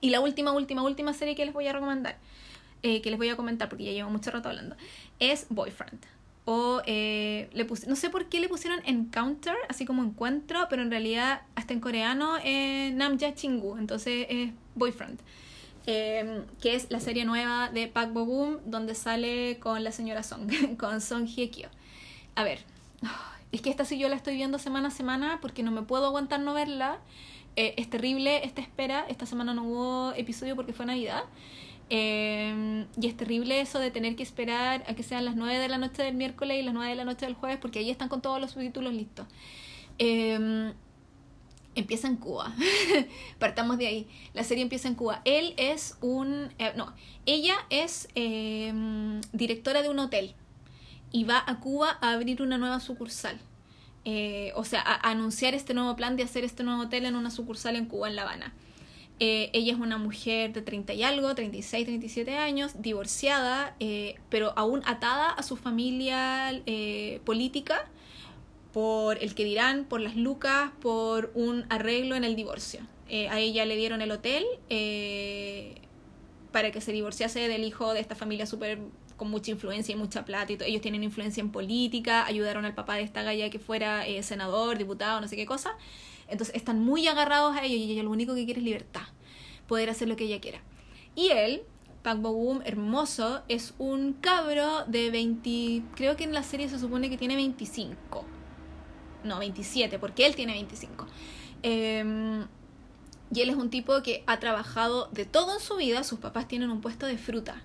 Y 0.00 0.10
la 0.10 0.20
última, 0.20 0.52
última, 0.52 0.82
última 0.82 1.12
serie 1.12 1.34
que 1.34 1.44
les 1.44 1.54
voy 1.54 1.66
a 1.66 1.72
recomendar, 1.72 2.18
eh, 2.82 3.00
que 3.00 3.10
les 3.10 3.18
voy 3.18 3.28
a 3.28 3.36
comentar 3.36 3.68
porque 3.68 3.84
ya 3.84 3.92
llevo 3.92 4.10
mucho 4.10 4.30
rato 4.30 4.48
hablando, 4.48 4.76
es 5.18 5.46
Boyfriend. 5.48 6.00
O 6.44 6.80
eh, 6.86 7.50
le 7.54 7.64
puse, 7.64 7.88
no 7.88 7.96
sé 7.96 8.08
por 8.08 8.28
qué 8.28 8.38
le 8.38 8.48
pusieron 8.48 8.78
Encounter, 8.86 9.56
así 9.68 9.84
como 9.84 10.04
encuentro, 10.04 10.66
pero 10.70 10.82
en 10.82 10.90
realidad 10.90 11.42
hasta 11.56 11.74
en 11.74 11.80
coreano 11.80 12.36
es 12.44 12.94
Namja 12.94 13.34
Chingu, 13.34 13.76
entonces 13.78 14.26
es 14.28 14.52
Boyfriend. 14.76 15.18
Eh, 15.88 16.42
que 16.60 16.74
es 16.74 16.90
la 16.90 16.98
serie 16.98 17.24
nueva 17.24 17.70
de 17.70 17.86
Park 17.86 18.12
Bo 18.12 18.24
Boom, 18.24 18.58
donde 18.66 18.96
sale 18.96 19.58
con 19.60 19.84
la 19.84 19.92
señora 19.92 20.24
Song, 20.24 20.50
con 20.78 21.00
Song 21.00 21.26
Hye 21.26 21.50
Kyo. 21.50 21.68
A 22.34 22.42
ver, 22.42 22.58
es 23.52 23.62
que 23.62 23.70
esta 23.70 23.84
sí 23.84 23.98
yo 23.98 24.08
la 24.08 24.16
estoy 24.16 24.36
viendo 24.36 24.58
semana 24.58 24.88
a 24.88 24.90
semana 24.90 25.38
porque 25.40 25.62
no 25.62 25.70
me 25.70 25.82
puedo 25.82 26.06
aguantar 26.06 26.40
no 26.40 26.54
verla. 26.54 26.98
Eh, 27.54 27.74
es 27.76 27.88
terrible 27.88 28.44
esta 28.44 28.60
espera. 28.60 29.06
Esta 29.08 29.26
semana 29.26 29.54
no 29.54 29.64
hubo 29.64 30.12
episodio 30.14 30.56
porque 30.56 30.72
fue 30.72 30.86
Navidad. 30.86 31.24
Eh, 31.88 32.84
y 33.00 33.06
es 33.06 33.16
terrible 33.16 33.60
eso 33.60 33.78
de 33.78 33.92
tener 33.92 34.16
que 34.16 34.24
esperar 34.24 34.84
a 34.88 34.94
que 34.94 35.04
sean 35.04 35.24
las 35.24 35.36
9 35.36 35.58
de 35.58 35.68
la 35.68 35.78
noche 35.78 36.02
del 36.02 36.16
miércoles 36.16 36.58
y 36.58 36.62
las 36.62 36.74
9 36.74 36.90
de 36.90 36.96
la 36.96 37.04
noche 37.04 37.26
del 37.26 37.36
jueves 37.36 37.58
porque 37.58 37.78
ahí 37.78 37.90
están 37.90 38.08
con 38.08 38.20
todos 38.20 38.40
los 38.40 38.50
subtítulos 38.50 38.92
listos. 38.92 39.26
Eh, 39.98 40.72
empieza 41.76 42.08
en 42.08 42.16
Cuba. 42.16 42.52
Partamos 43.38 43.78
de 43.78 43.86
ahí. 43.86 44.08
La 44.34 44.42
serie 44.42 44.62
empieza 44.62 44.88
en 44.88 44.96
Cuba. 44.96 45.22
Él 45.24 45.54
es 45.56 45.96
un... 46.00 46.48
no, 46.74 46.92
ella 47.24 47.54
es 47.70 48.08
directora 49.32 49.82
de 49.82 49.88
un 49.88 50.00
hotel 50.00 50.34
y 51.12 51.24
va 51.24 51.42
a 51.46 51.60
Cuba 51.60 51.98
a 52.00 52.12
abrir 52.12 52.42
una 52.42 52.58
nueva 52.58 52.80
sucursal. 52.80 53.38
Eh, 54.08 54.52
o 54.54 54.64
sea, 54.64 54.82
a, 54.82 55.10
anunciar 55.10 55.54
este 55.54 55.74
nuevo 55.74 55.96
plan 55.96 56.16
de 56.16 56.22
hacer 56.22 56.44
este 56.44 56.62
nuevo 56.62 56.82
hotel 56.82 57.06
en 57.06 57.16
una 57.16 57.30
sucursal 57.30 57.74
en 57.74 57.86
Cuba, 57.86 58.08
en 58.08 58.14
La 58.14 58.22
Habana. 58.22 58.54
Eh, 59.18 59.50
ella 59.52 59.72
es 59.72 59.80
una 59.80 59.98
mujer 59.98 60.52
de 60.52 60.62
30 60.62 60.94
y 60.94 61.02
algo, 61.02 61.34
36, 61.34 61.86
37 61.86 62.36
años, 62.36 62.80
divorciada, 62.80 63.74
eh, 63.80 64.14
pero 64.28 64.52
aún 64.56 64.82
atada 64.86 65.30
a 65.30 65.42
su 65.42 65.56
familia 65.56 66.62
política 67.24 67.86
por 68.72 69.20
el 69.22 69.34
que 69.34 69.44
dirán, 69.44 69.86
por 69.86 70.00
las 70.00 70.14
lucas, 70.14 70.70
por 70.80 71.32
un 71.34 71.64
arreglo 71.68 72.14
en 72.14 72.22
el 72.24 72.36
divorcio. 72.36 72.80
a 73.08 73.38
ella 73.40 73.64
le 73.64 73.74
dieron 73.76 74.02
el 74.02 74.10
hotel 74.10 74.44
para 76.52 76.70
que 76.70 76.80
se 76.80 76.92
divorciase 76.92 77.48
del 77.48 77.64
hijo 77.64 77.92
de 77.92 78.00
esta 78.00 78.14
familia 78.14 78.46
súper 78.46 78.78
con 79.16 79.30
mucha 79.30 79.50
influencia 79.50 79.94
y 79.94 79.96
mucha 79.96 80.24
plata 80.24 80.52
y 80.52 80.56
todo. 80.56 80.68
ellos 80.68 80.82
tienen 80.82 81.02
influencia 81.02 81.40
en 81.40 81.50
política, 81.50 82.26
ayudaron 82.26 82.64
al 82.64 82.74
papá 82.74 82.96
de 82.96 83.02
esta 83.02 83.22
galla 83.22 83.50
que 83.50 83.58
fuera 83.58 84.06
eh, 84.06 84.22
senador, 84.22 84.78
diputado, 84.78 85.20
no 85.20 85.28
sé 85.28 85.36
qué 85.36 85.46
cosa. 85.46 85.76
Entonces 86.28 86.54
están 86.54 86.80
muy 86.80 87.06
agarrados 87.06 87.56
a 87.56 87.64
ellos 87.64 87.78
y 87.78 87.92
ella 87.92 88.02
lo 88.02 88.10
único 88.10 88.34
que 88.34 88.44
quiere 88.44 88.60
es 88.60 88.64
libertad, 88.64 89.02
poder 89.68 89.90
hacer 89.90 90.08
lo 90.08 90.16
que 90.16 90.24
ella 90.24 90.40
quiera. 90.40 90.60
Y 91.14 91.28
él, 91.28 91.62
Pak 92.02 92.20
Bo 92.20 92.32
Boom, 92.32 92.62
hermoso, 92.64 93.42
es 93.48 93.74
un 93.78 94.12
cabro 94.14 94.84
de 94.86 95.10
20, 95.10 95.82
creo 95.94 96.16
que 96.16 96.24
en 96.24 96.34
la 96.34 96.42
serie 96.42 96.68
se 96.68 96.78
supone 96.78 97.08
que 97.08 97.16
tiene 97.16 97.36
25. 97.36 98.24
No, 99.24 99.38
27, 99.38 99.98
porque 99.98 100.26
él 100.26 100.34
tiene 100.36 100.52
25. 100.52 101.06
Em, 101.62 102.46
y 103.32 103.40
él 103.40 103.50
es 103.50 103.56
un 103.56 103.70
tipo 103.70 104.02
que 104.02 104.22
ha 104.26 104.38
trabajado 104.38 105.08
de 105.12 105.24
todo 105.24 105.54
en 105.54 105.60
su 105.60 105.76
vida, 105.76 106.04
sus 106.04 106.18
papás 106.18 106.46
tienen 106.46 106.70
un 106.70 106.80
puesto 106.80 107.06
de 107.06 107.18
fruta 107.18 107.62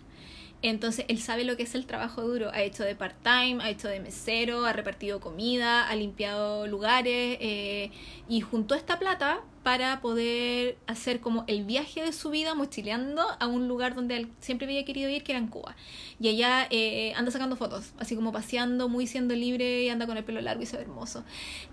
entonces 0.61 1.05
él 1.07 1.19
sabe 1.19 1.43
lo 1.43 1.57
que 1.57 1.63
es 1.63 1.75
el 1.75 1.85
trabajo 1.85 2.21
duro. 2.21 2.51
Ha 2.53 2.61
hecho 2.61 2.83
de 2.83 2.95
part-time, 2.95 3.57
ha 3.61 3.69
hecho 3.69 3.88
de 3.88 3.99
mesero, 3.99 4.65
ha 4.65 4.73
repartido 4.73 5.19
comida, 5.19 5.88
ha 5.88 5.95
limpiado 5.95 6.67
lugares 6.67 7.38
eh, 7.41 7.91
y 8.29 8.41
juntó 8.41 8.75
esta 8.75 8.99
plata 8.99 9.41
para 9.63 10.01
poder 10.01 10.77
hacer 10.88 11.19
como 11.19 11.43
el 11.47 11.65
viaje 11.65 12.03
de 12.03 12.13
su 12.13 12.29
vida 12.31 12.55
mochileando 12.55 13.23
a 13.39 13.47
un 13.47 13.67
lugar 13.67 13.95
donde 13.95 14.17
él 14.17 14.31
siempre 14.39 14.65
había 14.65 14.85
querido 14.85 15.09
ir, 15.09 15.23
que 15.23 15.31
era 15.31 15.39
en 15.39 15.47
Cuba. 15.47 15.75
Y 16.19 16.29
allá 16.29 16.67
eh, 16.69 17.13
anda 17.15 17.31
sacando 17.31 17.55
fotos, 17.55 17.93
así 17.99 18.15
como 18.15 18.31
paseando, 18.31 18.89
muy 18.89 19.07
siendo 19.07 19.35
libre 19.35 19.83
y 19.83 19.89
anda 19.89 20.07
con 20.07 20.17
el 20.17 20.23
pelo 20.23 20.41
largo 20.41 20.63
y 20.63 20.65
se 20.65 20.77
ve 20.77 20.83
hermoso. 20.83 21.23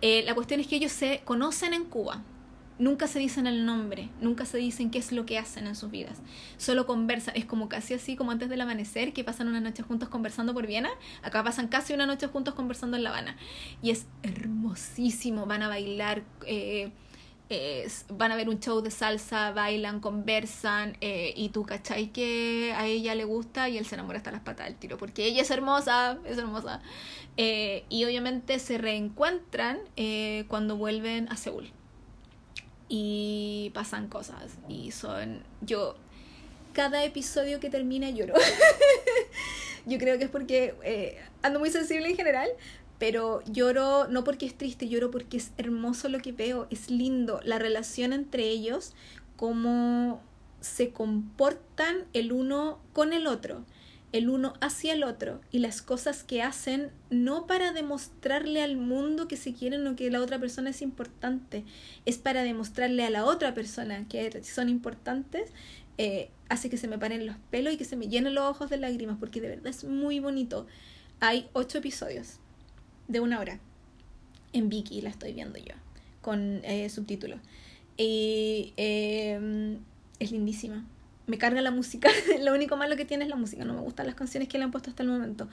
Eh, 0.00 0.22
la 0.24 0.34
cuestión 0.34 0.60
es 0.60 0.66
que 0.66 0.76
ellos 0.76 0.92
se 0.92 1.22
conocen 1.24 1.74
en 1.74 1.84
Cuba 1.84 2.22
nunca 2.78 3.06
se 3.06 3.18
dicen 3.18 3.46
el 3.46 3.66
nombre, 3.66 4.08
nunca 4.20 4.44
se 4.44 4.58
dicen 4.58 4.90
qué 4.90 4.98
es 4.98 5.12
lo 5.12 5.26
que 5.26 5.38
hacen 5.38 5.66
en 5.66 5.74
sus 5.74 5.90
vidas. 5.90 6.18
Solo 6.56 6.86
conversan, 6.86 7.36
es 7.36 7.44
como 7.44 7.68
casi 7.68 7.94
así 7.94 8.16
como 8.16 8.30
antes 8.30 8.48
del 8.48 8.60
amanecer, 8.60 9.12
que 9.12 9.24
pasan 9.24 9.48
una 9.48 9.60
noche 9.60 9.82
juntos 9.82 10.08
conversando 10.08 10.54
por 10.54 10.66
Viena. 10.66 10.90
Acá 11.22 11.42
pasan 11.42 11.68
casi 11.68 11.92
una 11.92 12.06
noche 12.06 12.28
juntos 12.28 12.54
conversando 12.54 12.96
en 12.96 13.04
La 13.04 13.10
Habana. 13.10 13.36
Y 13.82 13.90
es 13.90 14.06
hermosísimo, 14.22 15.46
van 15.46 15.62
a 15.62 15.68
bailar. 15.68 16.22
Eh, 17.50 17.88
van 18.10 18.30
a 18.30 18.36
ver 18.36 18.50
un 18.50 18.60
show 18.60 18.82
de 18.82 18.90
salsa, 18.90 19.52
bailan, 19.52 20.00
conversan 20.00 20.98
eh, 21.00 21.32
y 21.34 21.48
tú 21.48 21.64
cachai 21.64 22.12
que 22.12 22.74
a 22.76 22.84
ella 22.84 23.14
le 23.14 23.24
gusta 23.24 23.70
y 23.70 23.78
él 23.78 23.86
se 23.86 23.94
enamora 23.94 24.18
hasta 24.18 24.30
las 24.30 24.42
patas 24.42 24.66
del 24.66 24.76
tiro 24.76 24.98
porque 24.98 25.24
ella 25.24 25.40
es 25.40 25.50
hermosa, 25.50 26.18
es 26.26 26.36
hermosa. 26.36 26.82
Eh, 27.38 27.86
y 27.88 28.04
obviamente 28.04 28.58
se 28.58 28.76
reencuentran 28.76 29.78
cuando 30.48 30.76
vuelven 30.76 31.26
a 31.30 31.36
Seúl 31.38 31.72
y 32.88 33.70
pasan 33.74 34.08
cosas 34.08 34.56
y 34.68 34.90
son 34.92 35.42
yo 35.60 35.96
cada 36.72 37.04
episodio 37.04 37.60
que 37.60 37.70
termina 37.70 38.10
lloro. 38.10 38.34
Yo 39.86 39.98
creo 39.98 40.18
que 40.18 40.24
es 40.24 40.30
porque 40.30 40.74
eh, 40.84 41.18
ando 41.40 41.58
muy 41.58 41.70
sensible 41.70 42.08
en 42.10 42.16
general 42.16 42.48
pero 42.98 43.42
lloro 43.46 44.08
no 44.08 44.24
porque 44.24 44.46
es 44.46 44.56
triste 44.56 44.88
lloro 44.88 45.10
porque 45.10 45.36
es 45.36 45.52
hermoso 45.56 46.08
lo 46.08 46.18
que 46.18 46.32
veo 46.32 46.66
es 46.70 46.90
lindo 46.90 47.40
la 47.44 47.58
relación 47.58 48.12
entre 48.12 48.48
ellos 48.48 48.92
cómo 49.36 50.20
se 50.60 50.90
comportan 50.90 52.04
el 52.12 52.32
uno 52.32 52.80
con 52.92 53.12
el 53.12 53.26
otro 53.26 53.64
el 54.12 54.30
uno 54.30 54.54
hacia 54.60 54.94
el 54.94 55.04
otro 55.04 55.40
y 55.50 55.58
las 55.58 55.82
cosas 55.82 56.24
que 56.24 56.42
hacen 56.42 56.90
no 57.10 57.46
para 57.46 57.72
demostrarle 57.72 58.62
al 58.62 58.76
mundo 58.76 59.28
que 59.28 59.36
se 59.36 59.52
quieren 59.52 59.86
o 59.86 59.96
que 59.96 60.10
la 60.10 60.20
otra 60.20 60.38
persona 60.38 60.70
es 60.70 60.80
importante, 60.80 61.64
es 62.06 62.16
para 62.18 62.42
demostrarle 62.42 63.04
a 63.04 63.10
la 63.10 63.24
otra 63.24 63.52
persona 63.54 64.06
que 64.08 64.42
son 64.42 64.68
importantes, 64.68 65.50
eh, 65.98 66.30
hace 66.48 66.70
que 66.70 66.78
se 66.78 66.88
me 66.88 66.98
paren 66.98 67.26
los 67.26 67.36
pelos 67.50 67.74
y 67.74 67.76
que 67.76 67.84
se 67.84 67.96
me 67.96 68.08
llenen 68.08 68.34
los 68.34 68.44
ojos 68.44 68.70
de 68.70 68.78
lágrimas 68.78 69.18
porque 69.20 69.40
de 69.40 69.48
verdad 69.48 69.66
es 69.66 69.84
muy 69.84 70.20
bonito. 70.20 70.66
Hay 71.20 71.48
ocho 71.52 71.78
episodios 71.78 72.38
de 73.08 73.20
una 73.20 73.40
hora 73.40 73.60
en 74.52 74.70
Vicky, 74.70 75.02
la 75.02 75.10
estoy 75.10 75.34
viendo 75.34 75.58
yo, 75.58 75.74
con 76.22 76.60
eh, 76.64 76.88
subtítulos. 76.88 77.40
Y 77.96 78.72
eh, 78.76 79.76
es 80.18 80.30
lindísima 80.30 80.86
me 81.28 81.38
carga 81.38 81.62
la 81.62 81.70
música. 81.70 82.10
Lo 82.40 82.52
único 82.52 82.76
malo 82.76 82.96
que 82.96 83.04
tiene 83.04 83.24
es 83.24 83.30
la 83.30 83.36
música. 83.36 83.64
No 83.64 83.74
me 83.74 83.80
gustan 83.80 84.06
las 84.06 84.16
canciones 84.16 84.48
que 84.48 84.58
le 84.58 84.64
han 84.64 84.72
puesto 84.72 84.90
hasta 84.90 85.04
el 85.04 85.08
momento. 85.10 85.48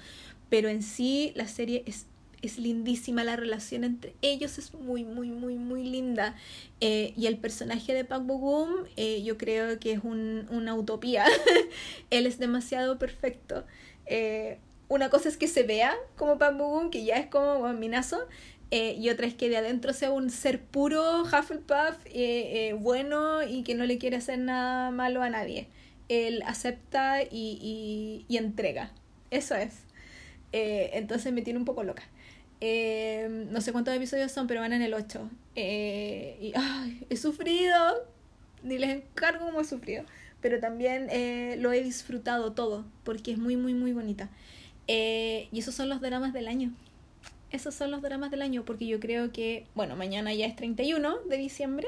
Pero 0.49 0.69
en 0.69 0.81
sí 0.81 1.33
la 1.35 1.47
serie 1.47 1.83
es, 1.85 2.07
es 2.41 2.57
lindísima. 2.57 3.23
La 3.23 3.35
relación 3.35 3.83
entre 3.83 4.15
ellos 4.21 4.57
es 4.57 4.73
muy, 4.73 5.03
muy, 5.03 5.29
muy, 5.29 5.57
muy 5.57 5.83
linda. 5.83 6.35
Eh, 6.79 7.13
y 7.17 7.27
el 7.27 7.37
personaje 7.37 7.93
de 7.93 8.05
Park 8.05 8.25
Bo 8.25 8.67
eh, 8.95 9.21
yo 9.23 9.37
creo 9.37 9.77
que 9.79 9.91
es 9.91 9.99
un, 10.03 10.47
una 10.49 10.73
utopía. 10.73 11.25
Él 12.09 12.25
es 12.25 12.39
demasiado 12.39 12.97
perfecto. 12.97 13.65
Eh, 14.05 14.59
una 14.87 15.09
cosa 15.09 15.29
es 15.29 15.37
que 15.37 15.47
se 15.47 15.63
vea 15.63 15.95
como 16.15 16.37
Park 16.37 16.57
Bo 16.57 16.89
que 16.89 17.03
ya 17.03 17.15
es 17.17 17.27
como 17.27 17.59
un 17.59 17.79
minazo. 17.79 18.19
Eh, 18.71 18.95
y 18.99 19.09
otra 19.09 19.27
es 19.27 19.35
que 19.35 19.49
de 19.49 19.57
adentro 19.57 19.93
sea 19.93 20.11
un 20.11 20.29
ser 20.29 20.61
puro 20.61 21.23
Hufflepuff, 21.23 22.05
eh, 22.07 22.69
eh, 22.69 22.73
bueno 22.73 23.43
y 23.43 23.63
que 23.63 23.75
no 23.75 23.85
le 23.85 23.97
quiere 23.97 24.17
hacer 24.17 24.39
nada 24.39 24.91
malo 24.91 25.21
a 25.21 25.29
nadie. 25.29 25.67
Él 26.09 26.43
acepta 26.45 27.23
y, 27.23 28.25
y, 28.27 28.37
entrega. 28.37 28.91
Eso 29.31 29.55
es. 29.55 29.73
entonces 30.51 31.33
me 31.33 31.41
tiene 31.41 31.59
un 31.59 31.65
poco 31.65 31.83
loca. 31.83 32.03
no 32.61 33.61
sé 33.61 33.71
cuántos 33.71 33.95
episodios 33.95 34.31
son, 34.31 34.47
pero 34.47 34.61
van 34.61 34.73
en 34.73 34.81
el 34.81 34.93
8. 34.93 35.29
y 35.55 36.53
he 37.09 37.17
sufrido. 37.17 38.05
Ni 38.63 38.77
les 38.77 38.89
encargo 38.89 39.45
cómo 39.45 39.61
he 39.61 39.65
sufrido. 39.65 40.05
Pero 40.41 40.59
también 40.59 41.07
lo 41.61 41.73
he 41.73 41.81
disfrutado 41.83 42.53
todo, 42.53 42.85
porque 43.03 43.31
es 43.31 43.37
muy, 43.37 43.57
muy, 43.57 43.73
muy 43.73 43.93
bonita. 43.93 44.29
y 44.87 45.59
esos 45.59 45.75
son 45.75 45.89
los 45.89 46.01
dramas 46.01 46.33
del 46.33 46.47
año 46.47 46.71
esos 47.55 47.73
son 47.73 47.91
los 47.91 48.01
dramas 48.01 48.31
del 48.31 48.41
año, 48.41 48.63
porque 48.65 48.85
yo 48.85 48.99
creo 48.99 49.31
que, 49.31 49.65
bueno, 49.75 49.95
mañana 49.95 50.33
ya 50.33 50.45
es 50.45 50.55
31 50.55 51.19
de 51.29 51.37
diciembre 51.37 51.87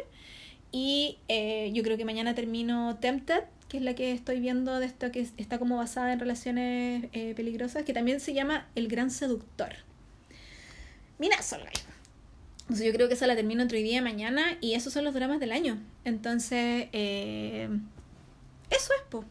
y 0.72 1.18
eh, 1.27 1.72
yo 1.73 1.84
creo 1.84 1.98
que 1.98 2.06
mañana 2.06 2.35
termino 2.35 2.98
Tempted, 2.99 3.44
que 3.69 3.77
es 3.77 3.84
la 3.84 3.95
que 3.95 4.11
estoy 4.11 4.39
viendo 4.39 4.80
de 4.80 4.85
esto 4.85 5.11
que 5.11 5.27
está 5.38 5.60
como 5.60 5.77
basada 5.77 6.14
en 6.14 6.19
relaciones 6.19 7.06
eh, 7.14 7.34
peligrosas, 7.35 7.84
que 7.84 7.94
también 7.94 8.19
se 8.19 8.34
llama 8.34 8.68
El 8.76 8.88
Gran 8.88 9.11
Seductor. 9.11 9.76
Mira, 11.19 11.41
Solga. 11.41 11.72
Entonces 12.61 12.85
yo 12.85 12.94
creo 12.94 13.07
que 13.07 13.14
esa 13.14 13.27
la 13.27 13.35
termino 13.35 13.61
entre 13.61 13.77
hoy 13.77 13.84
día 13.84 13.99
y 13.99 14.02
mañana 14.02 14.57
y 14.60 14.73
esos 14.73 14.91
son 14.91 15.06
los 15.06 15.14
dramas 15.14 15.39
del 15.39 15.53
año. 15.53 15.80
Entonces, 16.03 16.89
eh, 16.91 17.69
eso 18.69 18.94
es, 18.94 19.02
po. 19.10 19.23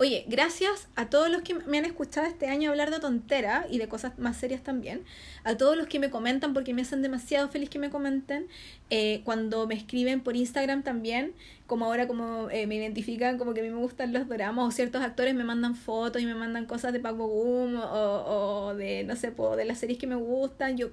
Oye, 0.00 0.24
gracias 0.28 0.86
a 0.94 1.10
todos 1.10 1.28
los 1.28 1.42
que 1.42 1.54
me 1.54 1.78
han 1.78 1.84
escuchado 1.84 2.24
este 2.24 2.46
año 2.46 2.70
hablar 2.70 2.92
de 2.92 3.00
tontera 3.00 3.66
y 3.68 3.78
de 3.78 3.88
cosas 3.88 4.16
más 4.16 4.36
serias 4.36 4.62
también. 4.62 5.02
A 5.42 5.56
todos 5.56 5.76
los 5.76 5.88
que 5.88 5.98
me 5.98 6.08
comentan, 6.08 6.54
porque 6.54 6.72
me 6.72 6.82
hacen 6.82 7.02
demasiado 7.02 7.48
feliz 7.48 7.68
que 7.68 7.80
me 7.80 7.90
comenten. 7.90 8.46
Eh, 8.90 9.22
cuando 9.24 9.66
me 9.66 9.74
escriben 9.74 10.20
por 10.20 10.36
Instagram 10.36 10.84
también, 10.84 11.32
como 11.66 11.86
ahora 11.86 12.06
como 12.06 12.48
eh, 12.50 12.68
me 12.68 12.76
identifican 12.76 13.38
como 13.38 13.54
que 13.54 13.60
a 13.60 13.64
mí 13.64 13.70
me 13.70 13.78
gustan 13.78 14.12
los 14.12 14.28
dramas 14.28 14.68
o 14.68 14.70
ciertos 14.70 15.02
actores 15.02 15.34
me 15.34 15.42
mandan 15.42 15.74
fotos 15.74 16.22
y 16.22 16.26
me 16.26 16.34
mandan 16.36 16.66
cosas 16.66 16.92
de 16.92 17.00
Paco 17.00 17.26
Boom 17.26 17.74
o, 17.82 18.74
de, 18.76 19.02
no 19.02 19.16
sé, 19.16 19.32
de 19.32 19.64
las 19.64 19.78
series 19.78 19.98
que 19.98 20.06
me 20.06 20.14
gustan. 20.14 20.76
Yo, 20.76 20.90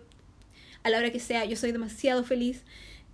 a 0.82 0.90
la 0.90 0.98
hora 0.98 1.12
que 1.12 1.20
sea, 1.20 1.46
yo 1.46 1.56
soy 1.56 1.72
demasiado 1.72 2.24
feliz. 2.24 2.64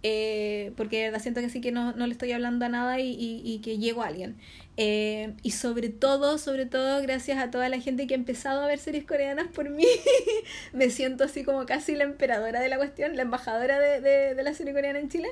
Eh, 0.04 0.72
porque 0.78 0.98
de 0.98 1.04
verdad 1.06 1.22
siento 1.22 1.42
que 1.42 1.50
sí 1.50 1.62
que 1.62 1.72
no, 1.72 1.94
no 1.94 2.08
le 2.08 2.14
estoy 2.14 2.32
hablando 2.32 2.66
a 2.66 2.70
nada 2.70 3.00
y, 3.00 3.12
y, 3.12 3.42
y 3.44 3.60
que 3.60 3.78
llego 3.78 4.02
a 4.02 4.08
alguien. 4.08 4.38
Eh, 4.84 5.36
y 5.44 5.52
sobre 5.52 5.90
todo, 5.90 6.40
sobre 6.40 6.66
todo, 6.66 7.04
gracias 7.04 7.38
a 7.38 7.52
toda 7.52 7.70
la 7.70 7.80
gente 7.80 8.08
que 8.08 8.16
ha 8.16 8.18
empezado 8.18 8.62
a 8.64 8.68
ver 8.68 8.80
series 8.80 9.06
coreanas 9.06 9.46
por 9.48 9.70
mí, 9.70 9.86
me 10.74 10.90
siento 10.90 11.24
así 11.24 11.44
como 11.44 11.68
casi 11.68 11.96
la 11.96 12.04
emperadora 12.04 12.60
de 12.60 12.68
la 12.68 12.78
cuestión, 12.78 13.16
la 13.16 13.22
embajadora 13.22 13.80
de, 13.80 14.02
de, 14.02 14.34
de 14.34 14.44
la 14.44 14.56
serie 14.56 14.74
coreana 14.74 14.98
en 14.98 15.10
Chile. 15.10 15.28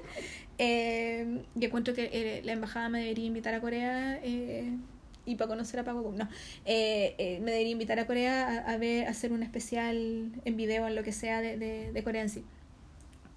Eh, 0.60 1.42
y 1.60 1.66
encuentro 1.66 1.96
que 1.96 2.12
eh, 2.14 2.42
la 2.44 2.52
embajada 2.52 2.90
me 2.90 3.00
debería 3.00 3.26
invitar 3.26 3.56
a 3.56 3.60
Corea. 3.60 4.20
Eh, 4.24 4.72
y 5.26 5.36
para 5.36 5.48
conocer 5.48 5.80
a 5.80 5.84
Paco 5.84 6.14
no, 6.16 6.30
eh, 6.66 7.16
eh, 7.18 7.40
me 7.42 7.50
debería 7.50 7.72
invitar 7.72 7.98
a 7.98 8.06
Corea 8.06 8.64
a, 8.68 8.74
a, 8.74 8.78
ver, 8.78 9.08
a 9.08 9.12
hacer 9.12 9.32
un 9.32 9.42
especial 9.42 10.32
en 10.46 10.58
video, 10.58 10.88
en 10.88 10.94
lo 10.96 11.02
que 11.04 11.12
sea 11.12 11.42
de, 11.42 11.58
de, 11.58 11.92
de 11.92 12.04
Corea 12.04 12.22
en 12.22 12.30
sí 12.30 12.44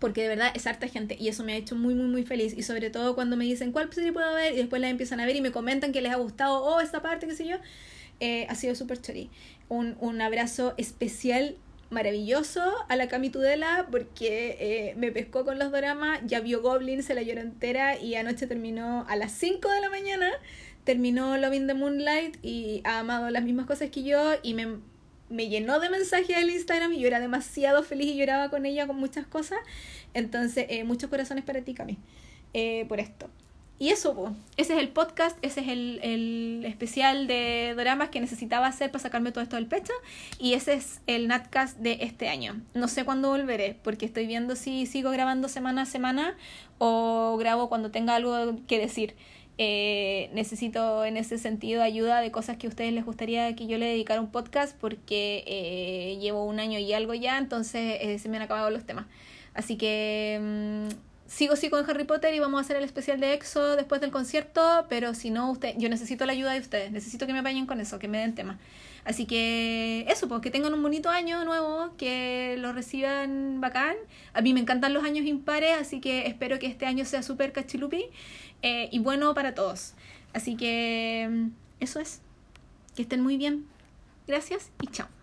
porque 0.02 0.22
de 0.22 0.28
verdad 0.28 0.50
es 0.52 0.66
harta 0.66 0.88
gente 0.88 1.16
y 1.16 1.28
eso 1.28 1.44
me 1.44 1.52
ha 1.52 1.56
hecho 1.56 1.76
muy, 1.76 1.94
muy, 1.94 2.06
muy 2.06 2.24
feliz. 2.24 2.54
Y 2.58 2.64
sobre 2.64 2.90
todo 2.90 3.14
cuando 3.14 3.36
me 3.36 3.44
dicen 3.44 3.70
cuál 3.70 3.88
serie 3.92 4.12
puedo 4.12 4.34
ver 4.34 4.52
y 4.52 4.56
después 4.56 4.82
la 4.82 4.88
empiezan 4.88 5.20
a 5.20 5.26
ver 5.26 5.36
y 5.36 5.40
me 5.40 5.52
comentan 5.52 5.92
que 5.92 6.00
les 6.02 6.10
ha 6.10 6.16
gustado, 6.16 6.60
oh, 6.60 6.80
esta 6.80 7.02
parte, 7.02 7.28
qué 7.28 7.36
sé 7.36 7.46
yo, 7.46 7.58
eh, 8.18 8.44
ha 8.48 8.56
sido 8.56 8.74
súper 8.74 9.00
chori. 9.00 9.30
Un, 9.68 9.96
un 10.00 10.20
abrazo 10.20 10.74
especial 10.76 11.56
maravilloso 11.90 12.62
a 12.88 12.96
la 12.96 13.06
Cami 13.06 13.30
Tudela 13.30 13.86
porque 13.92 14.56
eh, 14.58 14.94
me 14.96 15.12
pescó 15.12 15.44
con 15.44 15.60
los 15.60 15.70
dramas, 15.70 16.20
ya 16.26 16.40
vio 16.40 16.62
Goblin, 16.62 17.04
se 17.04 17.14
la 17.14 17.22
lloró 17.22 17.40
entera 17.40 17.96
y 17.96 18.16
anoche 18.16 18.48
terminó 18.48 19.06
a 19.08 19.14
las 19.14 19.30
5 19.30 19.68
de 19.70 19.80
la 19.80 19.88
mañana, 19.88 20.32
terminó 20.82 21.36
Loving 21.36 21.68
the 21.68 21.74
Moonlight 21.74 22.38
y 22.42 22.80
ha 22.82 22.98
amado 22.98 23.30
las 23.30 23.44
mismas 23.44 23.66
cosas 23.66 23.90
que 23.90 24.02
yo 24.02 24.32
y 24.42 24.54
me 24.54 24.78
me 25.32 25.48
llenó 25.48 25.80
de 25.80 25.90
mensajes 25.90 26.36
el 26.36 26.50
Instagram 26.50 26.92
y 26.92 27.00
yo 27.00 27.06
era 27.06 27.18
demasiado 27.18 27.82
feliz 27.82 28.08
y 28.08 28.16
lloraba 28.16 28.50
con 28.50 28.66
ella 28.66 28.86
con 28.86 28.96
muchas 28.96 29.26
cosas. 29.26 29.58
Entonces, 30.14 30.66
eh, 30.68 30.84
muchos 30.84 31.10
corazones 31.10 31.44
para 31.44 31.62
ti, 31.62 31.74
Cami, 31.74 31.98
eh, 32.52 32.84
por 32.88 33.00
esto. 33.00 33.28
Y 33.78 33.88
eso, 33.88 34.14
pues, 34.14 34.32
ese 34.56 34.74
es 34.74 34.78
el 34.78 34.90
podcast, 34.90 35.36
ese 35.42 35.60
es 35.60 35.68
el, 35.68 35.98
el, 36.04 36.64
especial 36.66 37.26
de 37.26 37.74
dramas 37.76 38.10
que 38.10 38.20
necesitaba 38.20 38.68
hacer 38.68 38.92
para 38.92 39.02
sacarme 39.02 39.32
todo 39.32 39.42
esto 39.42 39.56
del 39.56 39.66
pecho. 39.66 39.92
Y 40.38 40.52
ese 40.54 40.74
es 40.74 41.00
el 41.08 41.26
Natcast 41.26 41.78
de 41.78 41.98
este 42.02 42.28
año. 42.28 42.60
No 42.74 42.86
sé 42.86 43.04
cuándo 43.04 43.30
volveré, 43.30 43.76
porque 43.82 44.06
estoy 44.06 44.28
viendo 44.28 44.54
si 44.54 44.86
sigo 44.86 45.10
grabando 45.10 45.48
semana 45.48 45.82
a 45.82 45.86
semana 45.86 46.36
o 46.78 47.36
grabo 47.38 47.68
cuando 47.68 47.90
tenga 47.90 48.14
algo 48.14 48.54
que 48.68 48.78
decir. 48.78 49.16
Eh, 49.64 50.28
necesito 50.32 51.04
en 51.04 51.16
ese 51.16 51.38
sentido 51.38 51.84
ayuda 51.84 52.20
de 52.20 52.32
cosas 52.32 52.56
que 52.56 52.66
a 52.66 52.70
ustedes 52.70 52.92
les 52.92 53.04
gustaría 53.04 53.54
que 53.54 53.68
yo 53.68 53.78
le 53.78 53.86
dedicara 53.86 54.20
un 54.20 54.32
podcast 54.32 54.76
porque 54.76 55.44
eh, 55.46 56.18
llevo 56.20 56.44
un 56.46 56.58
año 56.58 56.80
y 56.80 56.92
algo 56.92 57.14
ya, 57.14 57.38
entonces 57.38 57.98
eh, 58.00 58.18
se 58.18 58.28
me 58.28 58.38
han 58.38 58.42
acabado 58.42 58.70
los 58.70 58.84
temas. 58.84 59.06
Así 59.54 59.76
que 59.76 60.40
mmm, 60.42 60.88
sigo 61.28 61.54
sí 61.54 61.70
con 61.70 61.88
Harry 61.88 62.02
Potter 62.02 62.34
y 62.34 62.40
vamos 62.40 62.58
a 62.58 62.62
hacer 62.62 62.76
el 62.76 62.82
especial 62.82 63.20
de 63.20 63.34
EXO 63.34 63.76
después 63.76 64.00
del 64.00 64.10
concierto, 64.10 64.86
pero 64.88 65.14
si 65.14 65.30
no, 65.30 65.52
usted, 65.52 65.76
yo 65.78 65.88
necesito 65.88 66.26
la 66.26 66.32
ayuda 66.32 66.54
de 66.54 66.58
ustedes, 66.58 66.90
necesito 66.90 67.28
que 67.28 67.32
me 67.32 67.38
apañen 67.38 67.66
con 67.66 67.80
eso, 67.80 68.00
que 68.00 68.08
me 68.08 68.18
den 68.18 68.34
tema. 68.34 68.58
Así 69.04 69.26
que 69.26 70.06
eso, 70.08 70.28
pues 70.28 70.40
que 70.42 70.50
tengan 70.50 70.74
un 70.74 70.82
bonito 70.82 71.08
año 71.08 71.44
nuevo, 71.44 71.94
que 71.96 72.56
lo 72.58 72.72
reciban 72.72 73.60
bacán. 73.60 73.96
A 74.32 74.42
mí 74.42 74.54
me 74.54 74.60
encantan 74.60 74.94
los 74.94 75.04
años 75.04 75.26
impares, 75.26 75.72
así 75.78 76.00
que 76.00 76.26
espero 76.26 76.58
que 76.58 76.66
este 76.66 76.86
año 76.86 77.04
sea 77.04 77.22
súper 77.22 77.52
cachilupi 77.52 78.06
eh, 78.62 78.88
y 78.92 79.00
bueno 79.00 79.34
para 79.34 79.54
todos. 79.54 79.94
Así 80.32 80.56
que 80.56 81.48
eso 81.80 82.00
es. 82.00 82.20
Que 82.94 83.02
estén 83.02 83.22
muy 83.22 83.36
bien. 83.36 83.66
Gracias 84.26 84.70
y 84.80 84.86
chao. 84.86 85.21